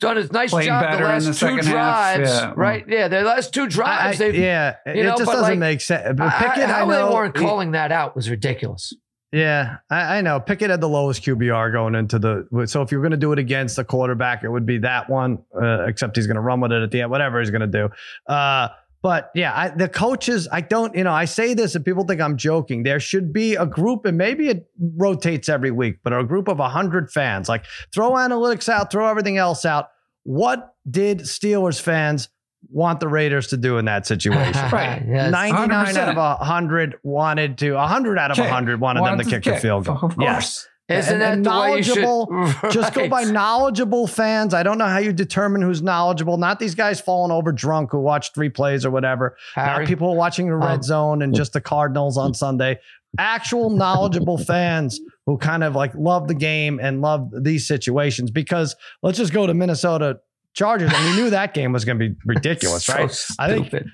done 0.00 0.18
a 0.18 0.24
nice 0.26 0.50
Played 0.50 0.66
job 0.66 0.98
the 0.98 1.04
last 1.04 1.24
the 1.26 1.34
two 1.34 1.60
drives, 1.60 2.30
Yeah. 2.30 2.52
right? 2.56 2.84
Yeah, 2.88 3.08
their 3.08 3.22
last 3.22 3.54
two 3.54 3.64
I, 3.64 3.66
drives. 3.66 4.18
They, 4.18 4.40
yeah. 4.40 4.76
you 4.86 4.92
it 4.92 5.02
know, 5.04 5.16
just 5.16 5.30
doesn't 5.30 5.42
like, 5.42 5.58
make 5.58 5.80
sense. 5.80 6.16
But 6.18 6.32
Pickett, 6.34 6.64
I, 6.64 6.72
how 6.72 6.86
know. 6.86 7.08
they 7.08 7.14
weren't 7.14 7.36
he- 7.36 7.44
calling 7.44 7.72
that 7.72 7.92
out 7.92 8.16
was 8.16 8.28
ridiculous. 8.28 8.92
Yeah, 9.32 9.76
I, 9.88 10.18
I 10.18 10.20
know. 10.22 10.40
Pickett 10.40 10.70
had 10.70 10.80
the 10.80 10.88
lowest 10.88 11.22
QBR 11.22 11.70
going 11.70 11.94
into 11.94 12.18
the. 12.18 12.66
So 12.66 12.82
if 12.82 12.90
you're 12.90 13.00
going 13.00 13.12
to 13.12 13.16
do 13.16 13.30
it 13.30 13.38
against 13.38 13.78
a 13.78 13.84
quarterback, 13.84 14.42
it 14.42 14.48
would 14.48 14.66
be 14.66 14.78
that 14.78 15.08
one. 15.08 15.38
Uh, 15.54 15.84
except 15.86 16.16
he's 16.16 16.26
going 16.26 16.34
to 16.34 16.40
run 16.40 16.60
with 16.60 16.72
it 16.72 16.82
at 16.82 16.90
the 16.90 17.02
end, 17.02 17.12
whatever 17.12 17.38
he's 17.38 17.50
going 17.50 17.60
to 17.60 17.66
do. 17.68 17.90
Uh, 18.26 18.68
but 19.02 19.30
yeah, 19.34 19.52
I, 19.54 19.68
the 19.70 19.88
coaches. 19.88 20.48
I 20.52 20.60
don't. 20.60 20.94
You 20.94 21.04
know, 21.04 21.12
I 21.12 21.24
say 21.24 21.54
this 21.54 21.74
and 21.74 21.84
people 21.84 22.04
think 22.04 22.20
I'm 22.20 22.36
joking. 22.36 22.82
There 22.82 23.00
should 23.00 23.32
be 23.32 23.54
a 23.54 23.66
group, 23.66 24.04
and 24.04 24.18
maybe 24.18 24.48
it 24.48 24.66
rotates 24.96 25.48
every 25.48 25.70
week, 25.70 25.98
but 26.02 26.12
a 26.12 26.22
group 26.24 26.48
of 26.48 26.58
hundred 26.58 27.10
fans. 27.10 27.48
Like 27.48 27.64
throw 27.94 28.12
analytics 28.12 28.68
out, 28.68 28.90
throw 28.90 29.08
everything 29.08 29.36
else 29.38 29.64
out. 29.64 29.88
What 30.24 30.74
did 30.90 31.20
Steelers 31.20 31.80
fans 31.80 32.28
want 32.70 33.00
the 33.00 33.08
Raiders 33.08 33.46
to 33.48 33.56
do 33.56 33.78
in 33.78 33.86
that 33.86 34.06
situation? 34.06 34.52
Right. 34.70 35.02
Yes. 35.08 35.32
99 35.32 35.70
out 35.70 35.86
100%. 35.86 36.08
of 36.10 36.16
100 36.16 36.94
wanted 37.02 37.58
to 37.58 37.72
100 37.72 38.18
out 38.18 38.30
of 38.32 38.36
Kick. 38.36 38.44
100 38.44 38.80
wanted, 38.80 38.98
them 39.00 39.02
Wanted 39.04 39.24
to 39.24 39.30
to 39.30 39.36
kick 39.36 39.44
the 39.44 39.50
kick. 39.52 39.62
field 39.62 39.86
goal. 39.86 39.98
Of 40.02 40.14
Yes. 40.20 40.68
Isn't 40.90 41.12
And- 41.14 41.22
that 41.22 41.32
and 41.34 41.46
the 41.46 41.76
you 41.76 41.82
should? 41.82 42.02
knowledgeable- 42.02 42.70
Just 42.70 42.94
go 42.94 43.08
by 43.08 43.22
knowledgeable 43.24 44.06
fans. 44.06 44.52
I 44.54 44.62
don't 44.62 44.76
know 44.78 44.86
how 44.86 44.98
you 44.98 45.12
determine 45.12 45.62
who's 45.62 45.82
knowledgeable. 45.82 46.36
Not 46.36 46.58
these 46.58 46.74
guys 46.74 47.00
falling 47.00 47.30
over 47.32 47.52
drunk 47.52 47.92
who 47.92 48.00
watch 48.00 48.32
three 48.34 48.48
plays 48.48 48.84
or 48.84 48.90
whatever. 48.90 49.36
Harry. 49.54 49.80
Not 49.84 49.86
people 49.88 50.16
watching 50.16 50.48
the 50.48 50.56
red 50.56 50.70
Um, 50.76 50.82
zone 50.82 51.22
and 51.22 51.34
just 51.34 51.52
the 51.52 51.60
Cardinals 51.60 52.16
on 52.18 52.34
Sunday. 52.34 52.78
Actual 53.18 53.70
knowledgeable 53.70 54.38
fans 54.52 55.00
who 55.26 55.36
kind 55.38 55.64
of 55.64 55.74
like 55.74 55.92
love 55.94 56.28
the 56.28 56.34
game 56.34 56.78
and 56.82 57.00
love 57.00 57.30
these 57.42 57.66
situations. 57.66 58.30
Because 58.30 58.76
let's 59.02 59.18
just 59.18 59.32
go 59.32 59.46
to 59.46 59.54
Minnesota 59.54 60.18
Chargers. 60.54 60.92
And 60.92 61.04
we 61.04 61.22
knew 61.22 61.30
that 61.30 61.54
game 61.54 61.72
was 61.72 61.84
going 61.84 61.98
to 61.98 62.08
be 62.10 62.16
ridiculous, 62.26 62.84
So 62.86 62.94
right? 62.94 63.16
I 63.38 63.48
think- 63.48 63.66
stupid. 63.68 63.86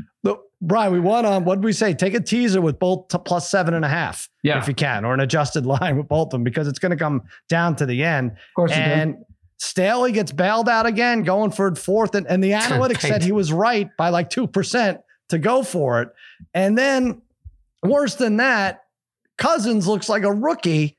Brian, 0.62 0.92
we 0.92 1.00
won 1.00 1.26
on 1.26 1.32
um, 1.34 1.44
what 1.44 1.56
did 1.56 1.64
we 1.64 1.72
say? 1.72 1.92
Take 1.92 2.14
a 2.14 2.20
teaser 2.20 2.60
with 2.60 2.78
both 2.78 3.08
to 3.08 3.18
plus 3.18 3.50
seven 3.50 3.74
and 3.74 3.84
a 3.84 3.88
half, 3.88 4.28
Yeah, 4.42 4.58
if 4.58 4.68
you 4.68 4.74
can, 4.74 5.04
or 5.04 5.12
an 5.12 5.20
adjusted 5.20 5.66
line 5.66 5.98
with 5.98 6.08
both 6.08 6.28
of 6.28 6.30
them, 6.30 6.44
because 6.44 6.66
it's 6.66 6.78
going 6.78 6.90
to 6.90 6.96
come 6.96 7.22
down 7.48 7.76
to 7.76 7.86
the 7.86 8.02
end. 8.02 8.30
of 8.30 8.38
course. 8.54 8.72
And 8.72 9.24
Staley 9.58 10.12
gets 10.12 10.32
bailed 10.32 10.68
out 10.68 10.86
again, 10.86 11.22
going 11.22 11.50
for 11.50 11.74
fourth, 11.74 12.14
and, 12.14 12.26
and 12.26 12.42
the 12.42 12.52
analytics 12.52 13.00
said 13.00 13.22
he 13.22 13.32
was 13.32 13.52
right 13.52 13.88
by 13.96 14.08
like 14.08 14.30
two 14.30 14.46
percent 14.46 15.00
to 15.28 15.38
go 15.38 15.62
for 15.62 16.02
it. 16.02 16.08
And 16.54 16.76
then, 16.76 17.22
worse 17.82 18.14
than 18.14 18.38
that, 18.38 18.84
Cousins 19.38 19.86
looks 19.86 20.08
like 20.08 20.22
a 20.22 20.32
rookie. 20.32 20.98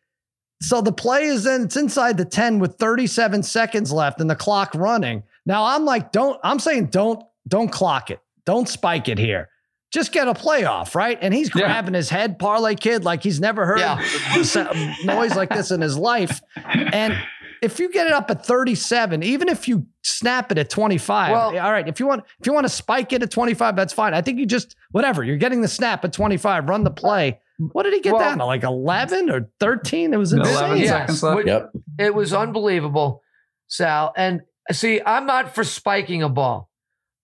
So 0.62 0.82
the 0.82 0.92
play 0.92 1.26
is 1.26 1.44
then 1.44 1.64
it's 1.66 1.78
inside 1.78 2.18
the 2.18 2.26
10 2.26 2.58
with 2.58 2.78
37 2.78 3.44
seconds 3.44 3.92
left 3.92 4.20
and 4.20 4.30
the 4.30 4.36
clock 4.36 4.74
running. 4.74 5.22
Now 5.46 5.66
I'm 5.66 5.86
like, 5.86 6.12
don't 6.12 6.40
I'm 6.44 6.60
saying 6.60 6.88
don't 6.88 7.24
don't 7.48 7.72
clock 7.72 8.10
it. 8.10 8.20
Don't 8.48 8.68
spike 8.68 9.08
it 9.10 9.20
here. 9.20 9.50
Just 9.94 10.12
get 10.12 10.28
a 10.28 10.34
playoff, 10.34 10.96
right? 10.96 11.20
And 11.22 11.34
he's 11.34 11.50
Yeah. 11.54 11.68
grabbing 11.68 11.94
his 11.94 12.10
head, 12.10 12.40
parlay 12.40 12.74
kid, 12.76 13.04
like 13.06 13.22
he's 13.22 13.40
never 13.40 13.66
heard 13.68 13.80
Yeah. 13.80 13.98
the 14.34 14.96
noise 15.06 15.36
like 15.36 15.50
this 15.50 15.70
in 15.70 15.82
his 15.82 15.98
life. 15.98 16.42
And 16.66 17.14
if 17.62 17.80
you 17.80 17.92
get 17.92 18.08
it 18.08 18.14
up 18.14 18.30
at 18.32 18.46
37, 18.46 19.22
even 19.24 19.50
if 19.50 19.68
you 19.68 19.86
snap 20.04 20.52
it 20.52 20.58
at 20.58 20.70
25, 20.70 21.32
Well- 21.32 21.60
all 21.60 21.72
right. 21.72 21.88
If 21.88 22.00
you 22.00 22.08
want, 22.08 22.24
if 22.40 22.48
you 22.48 22.54
want 22.54 22.66
to 22.66 22.70
spike 22.70 23.14
it 23.14 23.22
at 23.24 23.30
25, 23.32 23.76
that's 23.76 23.94
fine. 23.94 24.14
I 24.14 24.22
think 24.22 24.40
you 24.40 24.46
just 24.46 24.76
whatever. 24.92 25.24
You're 25.24 25.38
getting 25.38 25.62
the 25.62 25.68
snap 25.68 26.04
at 26.06 26.14
25, 26.14 26.68
run 26.70 26.84
the 26.84 26.92
play. 26.92 27.40
What 27.72 27.84
did 27.84 27.94
he 27.94 28.00
get 28.02 28.14
Well- 28.14 28.22
down 28.22 28.38
to? 28.40 28.46
Like 28.46 28.64
11 28.64 29.30
or 29.30 29.50
13? 29.60 30.14
It 30.14 30.18
was 30.18 30.32
11 30.34 30.54
insane. 30.54 30.78
Yes. 30.78 30.90
seconds 30.90 31.24
left. 31.24 31.36
What- 31.36 31.48
Yep. 31.48 31.70
It 32.00 32.16
was 32.16 32.34
unbelievable, 32.34 33.22
Sal. 33.68 34.14
And 34.16 34.42
see, 34.72 35.02
I'm 35.06 35.26
not 35.26 35.56
for 35.56 35.64
spiking 35.64 36.22
a 36.24 36.30
ball, 36.30 36.70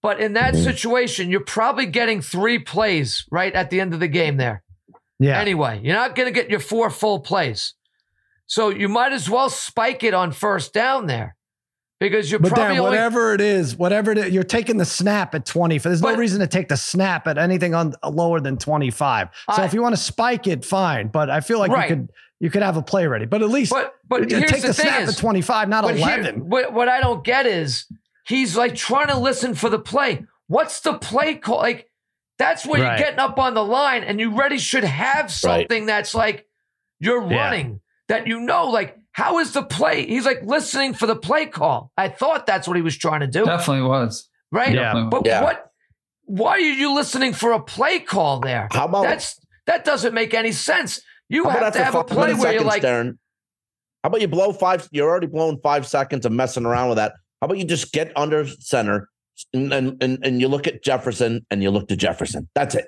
but 0.04 0.20
in 0.20 0.34
that 0.34 0.54
Mhm. 0.54 0.64
situation, 0.64 1.32
you're 1.32 1.40
probably 1.46 1.88
getting 1.88 2.22
three 2.22 2.60
plays 2.60 3.26
right 3.32 3.54
at 3.54 3.72
the 3.72 3.82
end 3.82 3.94
of 3.96 4.00
the 4.00 4.08
game 4.08 4.38
there. 4.38 4.62
Yeah. 5.20 5.40
Anyway, 5.40 5.80
you're 5.84 5.96
not 5.96 6.16
going 6.16 6.28
to 6.28 6.34
get 6.34 6.50
your 6.52 6.60
four 6.60 6.90
full 6.92 7.22
plays. 7.22 7.74
So 8.46 8.70
you 8.70 8.90
might 8.90 9.14
as 9.14 9.30
well 9.30 9.50
spike 9.50 10.04
it 10.04 10.14
on 10.14 10.32
first 10.34 10.74
down 10.74 11.08
there 11.08 11.36
because 12.00 12.30
you're 12.30 12.42
But 12.42 12.52
probably 12.52 12.78
only. 12.78 12.82
whatever 12.82 13.34
it 13.34 13.40
is, 13.42 13.78
whatever 13.78 14.12
it 14.12 14.18
is, 14.18 14.32
you're 14.34 14.44
taking 14.44 14.76
the 14.78 14.86
snap 14.86 15.34
at 15.34 15.46
20. 15.46 15.78
There's 15.78 16.02
no 16.02 16.14
reason 16.16 16.42
to 16.42 16.48
take 16.48 16.68
the 16.68 16.76
snap 16.78 17.26
at 17.28 17.38
anything 17.38 17.74
on 17.74 17.94
lower 18.08 18.42
than 18.42 18.58
25. 18.58 19.30
So 19.56 19.62
I- 19.62 19.66
if 19.66 19.74
you 19.74 19.82
want 19.82 19.96
to 19.96 20.02
spike 20.02 20.46
it, 20.48 20.66
fine. 20.66 21.08
But 21.08 21.30
I 21.30 21.40
feel 21.40 21.58
like 21.60 21.72
Right. 21.72 21.90
you 21.90 21.96
could 21.96 22.10
you 22.40 22.50
could 22.50 22.62
have 22.62 22.76
a 22.76 22.82
play 22.82 23.08
ready. 23.08 23.26
But 23.26 23.42
at 23.42 23.48
least 23.50 23.72
but 23.72 23.94
but 24.06 24.28
take 24.28 24.48
the, 24.62 24.68
the, 24.68 24.74
snap 24.74 25.04
is, 25.04 25.10
at 25.12 25.18
25, 25.18 25.70
not 25.70 25.86
but 25.86 25.96
here- 25.96 26.06
11. 26.06 26.50
what, 26.50 26.74
what 26.74 26.90
I 26.90 27.00
don't 27.00 27.24
get 27.24 27.46
is 27.46 27.86
he's 28.26 28.56
like 28.58 28.76
trying 28.76 29.08
to 29.08 29.18
listen 29.18 29.56
for 29.56 29.70
the 29.70 29.80
play. 29.80 30.26
What's 30.48 30.80
the 30.82 30.94
play 30.94 31.36
call? 31.36 31.58
Like 31.58 31.90
that's 32.40 32.66
where 32.66 32.82
Right. 32.82 32.98
you're 33.00 33.06
getting 33.08 33.20
up 33.20 33.38
on 33.40 33.54
the 33.54 33.64
line, 33.64 34.04
and 34.04 34.20
you 34.20 34.32
already 34.34 34.58
should 34.58 34.84
have 34.84 35.32
something 35.32 35.86
that's 35.86 36.14
like 36.16 36.48
you're 37.00 37.24
Yeah. 37.30 37.38
running 37.38 37.80
that 38.10 38.28
you 38.28 38.40
know. 38.40 38.70
Like 38.70 38.98
how 39.12 39.40
is 39.40 39.54
the 39.54 39.64
play? 39.64 40.06
He's 40.06 40.26
like 40.26 40.42
listening 40.44 40.94
for 40.94 41.06
the 41.06 41.16
play 41.16 41.46
call. 41.46 41.92
I 41.98 42.10
thought 42.10 42.46
that's 42.48 42.68
what 42.68 42.76
he 42.76 42.82
was 42.82 42.98
trying 42.98 43.20
to 43.22 43.28
do, 43.28 43.46
Definitely 43.46 43.84
was. 43.88 44.30
right? 44.52 44.74
Yeah. 44.74 45.08
But 45.10 45.26
Yeah. 45.26 45.44
what? 45.44 45.70
Why 46.26 46.52
are 46.52 46.60
you 46.60 46.94
listening 46.96 47.34
for 47.34 47.52
a 47.52 47.60
play 47.60 48.00
call 48.00 48.40
there? 48.40 48.68
How 48.72 48.86
about 48.86 49.04
That's 49.04 49.40
that 49.68 49.86
doesn't 49.86 50.14
make 50.14 50.34
any 50.34 50.52
sense. 50.52 51.00
You 51.30 51.48
have 51.50 51.74
to 51.74 51.84
have 51.84 51.96
a 51.96 52.00
five 52.00 52.08
play 52.08 52.26
minutes, 52.28 52.44
where 52.44 52.54
you're 52.54 52.62
seconds, 52.70 52.84
like, 52.84 52.84
Darren? 52.84 53.18
How 54.04 54.08
about 54.08 54.22
you 54.22 54.28
blow 54.28 54.52
five? 54.54 54.88
You're 54.92 55.10
already 55.10 55.28
blowing 55.28 55.60
five 55.64 55.88
seconds 55.88 56.26
of 56.26 56.32
messing 56.32 56.66
around 56.66 56.90
with 56.90 56.98
that. 56.98 57.14
How 57.44 57.48
about 57.48 57.58
you 57.58 57.66
just 57.66 57.92
get 57.92 58.10
under 58.16 58.48
center 58.48 59.10
and 59.54 59.74
and, 59.74 60.02
and, 60.02 60.18
and 60.26 60.40
you 60.40 60.48
look 60.48 60.66
at 60.66 60.82
Jefferson 60.82 61.46
and 61.52 61.62
you 61.62 61.72
look 61.72 61.90
to 61.90 61.98
Jefferson. 61.98 62.48
That's 62.56 62.74
it. 62.74 62.86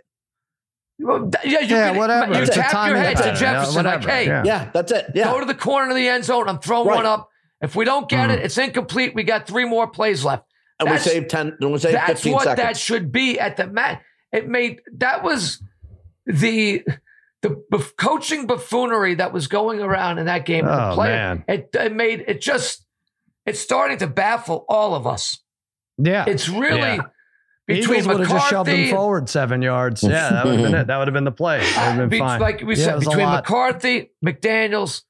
well, 0.98 1.30
yeah, 1.44 1.60
you 1.60 1.68
Yeah, 1.76 1.90
can- 1.90 1.98
whatever. 1.98 2.34
You 2.36 2.44
It's 2.44 2.56
tap 2.56 2.88
your 2.88 2.96
head 2.96 3.18
to 3.18 3.24
pattern, 3.24 3.34
yeah, 3.34 3.40
Jefferson, 3.54 3.84
like, 3.86 4.06
hey, 4.06 4.26
yeah. 4.28 4.44
Yeah, 4.46 4.70
that's 4.74 4.94
it. 4.94 5.08
Yeah. 5.14 5.26
go 5.26 5.42
to 5.42 5.46
the 5.46 5.56
corner 5.56 5.90
of 5.90 5.96
the 5.98 6.08
end 6.08 6.24
zone. 6.24 6.48
I'm 6.48 6.60
throwing 6.60 6.88
Right. 6.88 6.96
one 6.96 7.06
up. 7.06 7.28
If 7.60 7.76
we 7.76 7.84
don't 7.84 8.08
get 8.08 8.30
Mm. 8.30 8.36
it, 8.38 8.44
it's 8.46 8.58
incomplete. 8.58 9.14
We 9.14 9.24
got 9.24 9.46
three 9.46 9.66
more 9.66 9.88
plays 9.88 10.24
left. 10.24 10.44
and 10.80 10.88
we 10.90 10.96
that's- 10.96 11.12
save 11.12 11.28
10, 11.28 11.58
and 11.60 11.72
we 11.74 11.78
save 11.80 11.92
That's 11.92 12.08
15 12.22 12.34
what 12.34 12.44
seconds. 12.44 12.66
that 12.66 12.78
should 12.78 13.12
be 13.12 13.38
at 13.38 13.58
the 13.58 13.68
mat. 13.68 14.02
It 14.32 14.48
made 14.48 14.82
that 15.00 15.22
was 15.22 15.62
the 16.26 16.82
the 17.42 17.62
buff- 17.70 17.96
coaching 17.98 18.48
buffoonery 18.48 19.16
that 19.16 19.34
was 19.34 19.48
going 19.48 19.82
around 19.82 20.18
in 20.20 20.28
that 20.28 20.46
game. 20.46 20.64
the 20.66 20.92
Oh, 20.92 20.94
player, 20.96 21.12
man. 21.14 21.44
It, 21.50 21.70
it 21.74 21.94
made 21.94 22.24
it 22.26 22.40
just 22.40 22.85
it's 23.46 23.60
starting 23.60 23.98
to 24.00 24.08
baffle 24.08 24.66
all 24.70 24.96
of 24.96 25.06
us. 25.08 25.42
Yeah. 25.98 26.26
It's 26.28 26.50
really 26.50 26.80
Yeah. 26.80 26.98
between 27.68 28.00
Eagles 28.02 28.08
would 28.08 28.20
have 28.22 28.30
just 28.30 28.50
shoved 28.50 28.70
him 28.70 28.90
forward 28.90 29.30
seven 29.30 29.62
yards. 29.62 30.04
Yeah, 30.04 30.30
that 30.30 30.46
would 30.46 30.60
have 30.60 30.64
been 30.72 30.76
it. 30.82 30.88
That 30.88 30.98
would 30.98 31.08
have 31.08 31.14
been 31.14 31.24
the 31.24 31.32
play. 31.32 31.60
That 31.60 31.92
would 31.92 32.02
have 32.02 32.10
been 32.10 32.20
fine. 32.20 32.40
like 32.40 32.62
we 32.62 32.76
Yeah, 32.76 32.84
said, 32.86 33.00
between. 33.00 33.26
McCarthy, 33.26 34.12
McDaniels, 34.26 35.04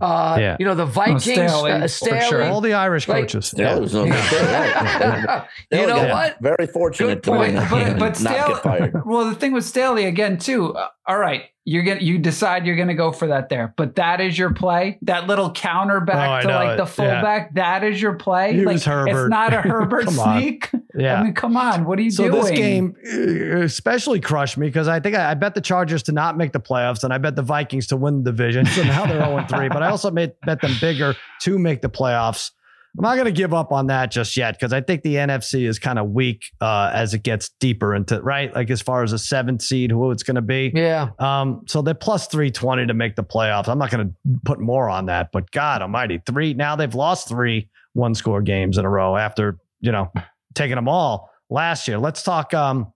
uh, 0.00 0.36
Yeah. 0.40 0.56
you 0.58 0.66
know 0.66 0.74
the 0.74 0.86
Vikings, 0.86 1.22
Staley, 1.24 1.70
uh, 1.72 1.86
Staley. 1.86 2.20
sure. 2.28 2.42
All 2.44 2.60
the 2.60 2.72
Irish 2.74 3.06
Like- 3.08 3.22
coaches. 3.24 3.54
Yeah, 3.56 3.64
Yeah. 3.70 3.76
it 3.76 3.80
was 3.80 3.94
no 3.94 4.06
mistake. 4.06 4.40
Right. 4.40 5.44
you 5.70 5.86
know 5.86 5.96
Yeah. 5.96 6.12
what? 6.12 6.36
Very 6.40 6.66
fortunate 6.66 7.22
Good 7.22 7.22
point. 7.22 7.54
not, 7.54 7.70
But, 7.70 7.98
but 7.98 7.98
not 8.00 8.16
Staley, 8.16 8.54
get 8.54 8.62
fired. 8.62 9.02
well, 9.06 9.26
the 9.28 9.34
thing 9.36 9.52
with 9.52 9.64
Staley 9.64 10.06
again 10.06 10.38
too. 10.38 10.74
uh, 10.74 10.88
all 11.06 11.18
right, 11.18 11.44
you're 11.66 11.82
gonna 11.82 12.00
you 12.00 12.18
decide 12.18 12.66
you're 12.66 12.76
gonna 12.76 12.94
go 12.94 13.10
for 13.10 13.28
that 13.28 13.48
there, 13.48 13.72
but 13.76 13.94
that 13.96 14.20
is 14.20 14.38
your 14.38 14.52
play. 14.52 14.98
That 15.02 15.26
little 15.26 15.50
counter 15.50 15.98
Oh, 16.02 16.04
back 16.04 16.28
I 16.30 16.42
to 16.42 16.48
like 16.48 16.68
it. 16.70 16.76
the 16.76 16.82
Yeah. 16.84 16.86
fullback. 17.14 17.54
That 17.54 17.84
is 17.84 18.00
your 18.02 18.14
play. 18.14 18.52
Use 18.54 18.66
like 18.66 18.82
Herbert. 18.82 19.20
it's 19.24 19.30
not 19.30 19.52
a 19.54 19.60
Herbert 19.62 20.10
sneak. 20.10 20.70
Yeah. 20.94 21.20
I 21.20 21.22
mean, 21.24 21.32
come 21.34 21.56
on, 21.56 21.84
what 21.86 21.98
are 21.98 22.02
you 22.02 22.10
so 22.10 22.30
doing? 22.30 22.42
this 22.42 22.50
game 22.50 22.94
uh, 23.10 23.60
especially 23.62 24.20
crushed 24.20 24.58
me 24.58 24.66
because 24.66 24.88
I 24.88 25.00
think 25.00 25.16
I, 25.16 25.30
I 25.30 25.34
bet 25.34 25.54
the 25.54 25.60
Chargers 25.62 26.02
to 26.04 26.12
not 26.12 26.36
make 26.36 26.52
the 26.52 26.60
playoffs 26.60 27.02
and 27.02 27.12
I 27.14 27.18
bet 27.18 27.34
the 27.34 27.42
Vikings 27.42 27.86
to 27.88 27.96
win 27.96 28.22
the 28.24 28.30
division. 28.30 28.66
So 28.66 28.82
now 28.82 29.06
they're 29.06 29.24
0 29.24 29.44
3, 29.48 29.68
but 29.70 29.82
I 29.82 29.88
also 29.88 30.10
made, 30.10 30.32
bet 30.44 30.60
them 30.60 30.72
bigger 30.80 31.14
to 31.42 31.58
make 31.58 31.80
the 31.82 31.88
playoffs. 31.88 32.50
I'm 32.96 33.02
not 33.02 33.14
going 33.14 33.26
to 33.26 33.32
give 33.32 33.52
up 33.52 33.72
on 33.72 33.88
that 33.88 34.12
just 34.12 34.36
yet 34.36 34.54
because 34.54 34.72
I 34.72 34.80
think 34.80 35.02
the 35.02 35.16
NFC 35.16 35.66
is 35.66 35.80
kind 35.80 35.98
of 35.98 36.10
weak 36.10 36.44
uh, 36.60 36.92
as 36.94 37.12
it 37.12 37.24
gets 37.24 37.50
deeper 37.58 37.94
into 37.94 38.22
right, 38.22 38.54
like 38.54 38.70
as 38.70 38.80
far 38.80 39.02
as 39.02 39.12
a 39.12 39.18
seventh 39.18 39.62
seed, 39.62 39.90
who 39.90 40.12
it's 40.12 40.22
going 40.22 40.36
to 40.36 40.42
be. 40.42 40.70
Yeah, 40.72 41.08
Um, 41.18 41.62
so 41.66 41.82
they're 41.82 41.94
plus 41.94 42.28
320 42.28 42.86
to 42.86 42.94
make 42.94 43.16
the 43.16 43.24
playoffs. 43.24 43.68
I'm 43.68 43.78
not 43.78 43.90
going 43.90 44.08
to 44.08 44.40
put 44.44 44.60
more 44.60 44.88
on 44.88 45.06
that, 45.06 45.30
but 45.32 45.50
God 45.50 45.82
almighty, 45.82 46.22
three 46.24 46.54
now 46.54 46.76
they've 46.76 46.94
lost 46.94 47.28
three 47.28 47.68
one 47.94 48.14
score 48.14 48.42
games 48.42 48.78
in 48.78 48.84
a 48.84 48.90
row 48.90 49.16
after, 49.16 49.58
you 49.80 49.90
know, 49.90 50.12
taking 50.54 50.76
them 50.76 50.88
all 50.88 51.30
last 51.50 51.88
year. 51.88 51.98
Let's 51.98 52.22
talk 52.22 52.54
um 52.54 52.92